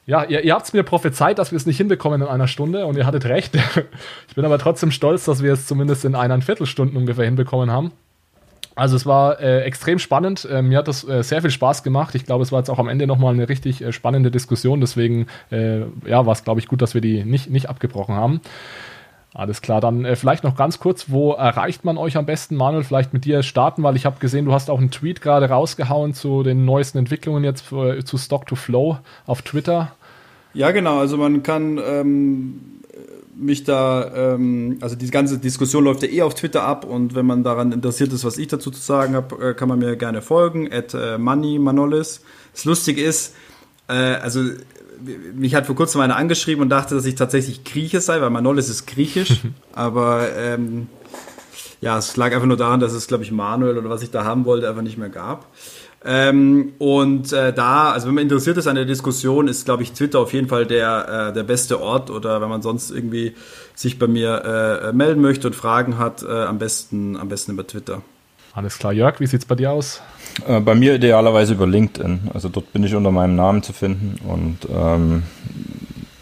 Ja, 0.06 0.23
ihr, 0.23 0.44
ihr 0.44 0.53
habt 0.53 0.65
es 0.65 0.73
mir 0.73 0.84
prophezeit, 0.84 1.38
dass 1.38 1.52
wir 1.52 1.57
es 1.57 1.65
nicht 1.65 1.78
hinbekommen 1.78 2.22
in 2.22 2.28
einer 2.28 2.48
Stunde 2.48 2.86
und 2.86 2.98
ihr 2.98 3.06
hattet 3.06 3.26
recht. 3.26 3.56
ich 4.28 4.36
bin 4.36 4.45
aber 4.45 4.57
trotzdem 4.57 4.91
stolz, 4.91 5.26
dass 5.26 5.44
wir 5.44 5.53
es 5.53 5.68
zumindest 5.68 6.06
in 6.06 6.15
einer 6.15 6.41
Viertelstunde 6.41 6.98
ungefähr 6.98 7.26
hinbekommen 7.26 7.72
haben. 7.72 7.91
Also 8.73 8.95
es 8.95 9.06
war 9.06 9.40
äh, 9.40 9.61
extrem 9.61 9.99
spannend. 9.99 10.48
Äh, 10.49 10.61
mir 10.61 10.78
hat 10.78 10.88
das 10.88 11.07
äh, 11.07 11.23
sehr 11.23 11.41
viel 11.41 11.52
Spaß 11.52 11.84
gemacht. 11.84 12.15
Ich 12.15 12.26
glaube, 12.26 12.44
es 12.44 12.52
war 12.52 12.60
jetzt 12.60 12.69
auch 12.69 12.80
am 12.80 12.88
Ende 12.88 13.06
nochmal 13.06 13.34
eine 13.34 13.49
richtig 13.49 13.84
äh, 13.84 13.91
spannende 13.91 14.32
Diskussion. 14.32 14.80
Deswegen 14.80 15.28
äh, 15.52 15.82
ja, 16.06 16.26
war 16.26 16.32
es, 16.32 16.44
glaube 16.44 16.61
ich, 16.61 16.68
gut, 16.68 16.82
dass 16.82 16.94
wir 16.94 17.02
die 17.02 17.23
nicht, 17.23 17.49
nicht 17.49 17.69
abgebrochen 17.69 18.15
haben. 18.15 18.41
Alles 19.33 19.61
klar, 19.61 19.79
dann 19.79 20.03
äh, 20.03 20.15
vielleicht 20.15 20.43
noch 20.43 20.57
ganz 20.57 20.79
kurz, 20.79 21.05
wo 21.09 21.31
erreicht 21.31 21.85
man 21.85 21.97
euch 21.97 22.17
am 22.17 22.25
besten? 22.25 22.55
Manuel, 22.55 22.83
vielleicht 22.83 23.13
mit 23.13 23.23
dir 23.23 23.43
starten, 23.43 23.81
weil 23.81 23.95
ich 23.95 24.05
habe 24.05 24.19
gesehen, 24.19 24.45
du 24.45 24.51
hast 24.51 24.69
auch 24.69 24.79
einen 24.79 24.91
Tweet 24.91 25.21
gerade 25.21 25.47
rausgehauen 25.47 26.13
zu 26.13 26.43
den 26.43 26.65
neuesten 26.65 26.97
Entwicklungen 26.97 27.43
jetzt 27.45 27.61
für, 27.61 28.03
zu 28.03 28.17
Stock 28.17 28.45
to 28.45 28.55
Flow 28.55 28.97
auf 29.25 29.41
Twitter. 29.41 29.93
Ja, 30.53 30.71
genau. 30.71 30.99
Also 30.99 31.15
man 31.15 31.43
kann 31.43 31.79
ähm, 31.81 32.81
mich 33.35 33.63
da, 33.63 34.33
ähm, 34.33 34.77
also 34.81 34.97
die 34.97 35.09
ganze 35.09 35.39
Diskussion 35.39 35.85
läuft 35.85 36.03
ja 36.03 36.09
eh 36.09 36.21
auf 36.23 36.35
Twitter 36.35 36.63
ab 36.63 36.83
und 36.83 37.15
wenn 37.15 37.25
man 37.25 37.43
daran 37.43 37.71
interessiert 37.71 38.11
ist, 38.11 38.25
was 38.25 38.37
ich 38.37 38.49
dazu 38.49 38.69
zu 38.69 38.81
sagen 38.81 39.15
habe, 39.15 39.51
äh, 39.51 39.53
kann 39.53 39.69
man 39.69 39.79
mir 39.79 39.95
gerne 39.95 40.21
folgen, 40.21 40.71
at 40.71 40.93
äh, 40.93 41.17
Money 41.17 41.57
Manolis. 41.57 42.21
Das 42.53 42.65
Lustige 42.65 43.01
ist, 43.01 43.33
äh, 43.87 43.93
also 43.93 44.41
mich 45.34 45.56
hat 45.56 45.65
vor 45.65 45.76
kurzem 45.76 46.02
einer 46.02 46.15
angeschrieben 46.15 46.61
und 46.61 46.69
dachte, 46.69 46.95
dass 46.95 47.06
ich 47.06 47.15
tatsächlich 47.15 47.64
Grieche 47.64 48.02
sei, 48.02 48.22
weil 48.22 48.30
Manolis 48.30 48.69
ist 48.69 48.86
griechisch, 48.88 49.41
aber 49.73 50.28
ähm, 50.36 50.88
ja, 51.82 51.98
es 51.98 52.15
lag 52.15 52.32
einfach 52.34 52.48
nur 52.48 52.57
daran, 52.57 52.80
dass 52.80 52.94
es, 52.94 53.07
glaube 53.07 53.23
ich, 53.23 53.32
Manuel 53.32 53.78
oder 53.78 53.90
was 53.90 54.03
ich 54.03 54.11
da 54.11 54.23
haben 54.23 54.45
wollte, 54.45 54.69
einfach 54.69 54.84
nicht 54.84 54.98
mehr 54.98 55.10
gab. 55.10 55.48
Ähm, 56.03 56.73
und 56.80 57.32
äh, 57.32 57.53
da, 57.53 57.91
also 57.91 58.07
wenn 58.07 58.15
man 58.15 58.23
interessiert 58.23 58.57
ist 58.57 58.68
an 58.68 58.76
der 58.76 58.86
Diskussion, 58.86 59.48
ist, 59.48 59.65
glaube 59.65 59.84
ich, 59.84 59.91
Twitter 59.91 60.19
auf 60.19 60.34
jeden 60.34 60.48
Fall 60.48 60.65
der, 60.65 61.30
äh, 61.30 61.34
der 61.34 61.44
beste 61.44 61.80
Ort 61.80 62.10
oder 62.10 62.41
wenn 62.41 62.49
man 62.49 62.64
sonst 62.64 62.90
irgendwie 62.90 63.36
sich 63.76 63.99
bei 63.99 64.07
mir 64.07 64.44
äh, 64.84 64.94
melden 64.94 65.22
möchte 65.22 65.48
und 65.48 65.56
Fragen 65.56 65.99
hat, 65.99 66.23
äh, 66.23 66.28
am, 66.28 66.57
besten, 66.57 67.18
am 67.18 67.30
besten 67.30 67.52
über 67.52 67.68
Twitter. 67.68 68.02
Alles 68.53 68.78
klar, 68.78 68.91
Jörg, 68.91 69.19
wie 69.19 69.28
sieht's 69.28 69.45
bei 69.45 69.56
dir 69.56 69.72
aus? 69.72 70.02
Äh, 70.45 70.60
bei 70.60 70.76
mir 70.76 70.95
idealerweise 70.95 71.53
über 71.53 71.68
LinkedIn. 71.68 72.32
Also 72.34 72.49
dort 72.49 72.73
bin 72.73 72.84
ich 72.84 72.95
unter 72.95 73.11
meinem 73.11 73.36
Namen 73.36 73.64
zu 73.64 73.72
finden 73.72 74.15
und 74.28 74.57
ähm, 74.73 75.23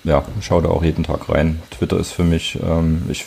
ja, 0.03 0.23
schaue 0.41 0.63
da 0.63 0.69
auch 0.69 0.83
jeden 0.83 1.03
Tag 1.03 1.29
rein. 1.29 1.61
Twitter 1.71 1.97
ist 1.97 2.11
für 2.11 2.23
mich, 2.23 2.59
ähm, 2.61 3.03
ich 3.09 3.25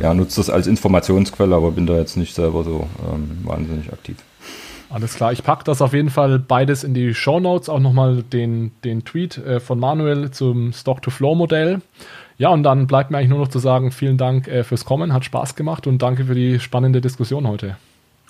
ja, 0.00 0.12
nutze 0.14 0.40
das 0.40 0.50
als 0.50 0.66
Informationsquelle, 0.66 1.54
aber 1.54 1.70
bin 1.70 1.86
da 1.86 1.96
jetzt 1.96 2.16
nicht 2.16 2.34
selber 2.34 2.64
so 2.64 2.88
ähm, 3.12 3.38
wahnsinnig 3.44 3.92
aktiv. 3.92 4.16
Alles 4.90 5.14
klar, 5.14 5.32
ich 5.32 5.42
packe 5.42 5.64
das 5.64 5.80
auf 5.80 5.94
jeden 5.94 6.10
Fall 6.10 6.38
beides 6.38 6.84
in 6.84 6.92
die 6.92 7.14
Show 7.14 7.40
Notes, 7.40 7.70
auch 7.70 7.78
nochmal 7.78 8.22
den, 8.22 8.72
den 8.84 9.04
Tweet 9.04 9.38
äh, 9.38 9.58
von 9.58 9.78
Manuel 9.78 10.30
zum 10.32 10.72
Stock-to-Flow-Modell. 10.72 11.80
Ja, 12.36 12.50
und 12.50 12.62
dann 12.62 12.86
bleibt 12.86 13.10
mir 13.10 13.18
eigentlich 13.18 13.30
nur 13.30 13.38
noch 13.38 13.48
zu 13.48 13.58
sagen, 13.58 13.92
vielen 13.92 14.18
Dank 14.18 14.48
äh, 14.48 14.64
fürs 14.64 14.84
Kommen, 14.84 15.12
hat 15.14 15.24
Spaß 15.24 15.54
gemacht 15.54 15.86
und 15.86 16.02
danke 16.02 16.24
für 16.24 16.34
die 16.34 16.60
spannende 16.60 17.00
Diskussion 17.00 17.46
heute. 17.46 17.76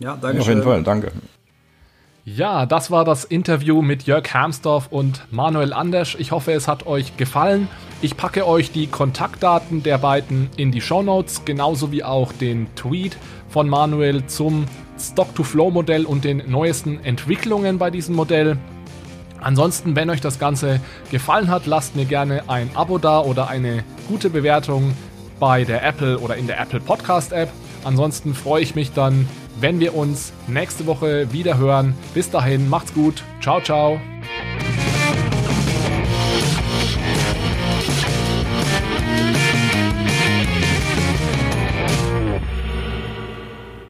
Ja, 0.01 0.17
danke. 0.21 0.41
Auf 0.41 0.49
jeden 0.49 0.63
Fall, 0.63 0.83
danke. 0.83 1.13
Ja, 2.25 2.67
das 2.67 2.93
war 2.93 3.05
das 3.05 3.25
Interview 3.25 3.83
mit 3.83 4.05
Jörg 4.05 4.33
Hermsdorf 4.33 4.87
und 4.91 5.27
Manuel 5.33 5.73
Andersch. 5.73 6.17
Ich 6.21 6.31
hoffe, 6.31 6.53
es 6.53 6.69
hat 6.69 6.87
euch 6.87 7.17
gefallen. 7.17 7.69
Ich 8.01 8.17
packe 8.17 8.47
euch 8.47 8.71
die 8.71 8.87
Kontaktdaten 8.87 9.83
der 9.83 9.99
beiden 9.99 10.49
in 10.57 10.71
die 10.71 10.81
Show 10.81 11.03
Notes, 11.03 11.45
genauso 11.45 11.91
wie 11.91 12.05
auch 12.05 12.33
den 12.33 12.73
Tweet 12.77 13.17
von 13.49 13.69
Manuel 13.69 14.25
zum 14.27 14.67
Stock-to-Flow-Modell 15.01 16.05
und 16.07 16.23
den 16.23 16.49
neuesten 16.49 17.03
Entwicklungen 17.05 17.79
bei 17.79 17.91
diesem 17.91 18.15
Modell. 18.15 18.57
Ansonsten, 19.41 19.97
wenn 19.97 20.09
euch 20.09 20.21
das 20.21 20.39
Ganze 20.39 20.81
gefallen 21.11 21.51
hat, 21.51 21.67
lasst 21.67 21.97
mir 21.97 22.05
gerne 22.05 22.45
ein 22.49 22.71
Abo 22.75 22.99
da 22.99 23.21
oder 23.21 23.49
eine 23.49 23.83
gute 24.07 24.31
Bewertung 24.31 24.95
bei 25.41 25.65
der 25.65 25.85
Apple 25.85 26.21
oder 26.21 26.37
in 26.37 26.47
der 26.47 26.61
Apple 26.61 26.79
Podcast 26.79 27.33
App. 27.33 27.51
Ansonsten 27.83 28.35
freue 28.35 28.63
ich 28.63 28.77
mich 28.77 28.93
dann, 28.93 29.29
wenn 29.63 29.79
wir 29.79 29.95
uns 29.95 30.33
nächste 30.49 30.87
Woche 30.87 31.33
wieder 31.33 31.57
hören. 31.57 31.95
Bis 32.15 32.31
dahin, 32.31 32.69
macht's 32.69 32.93
gut. 32.93 33.23
Ciao, 33.41 33.61
ciao. 33.61 34.01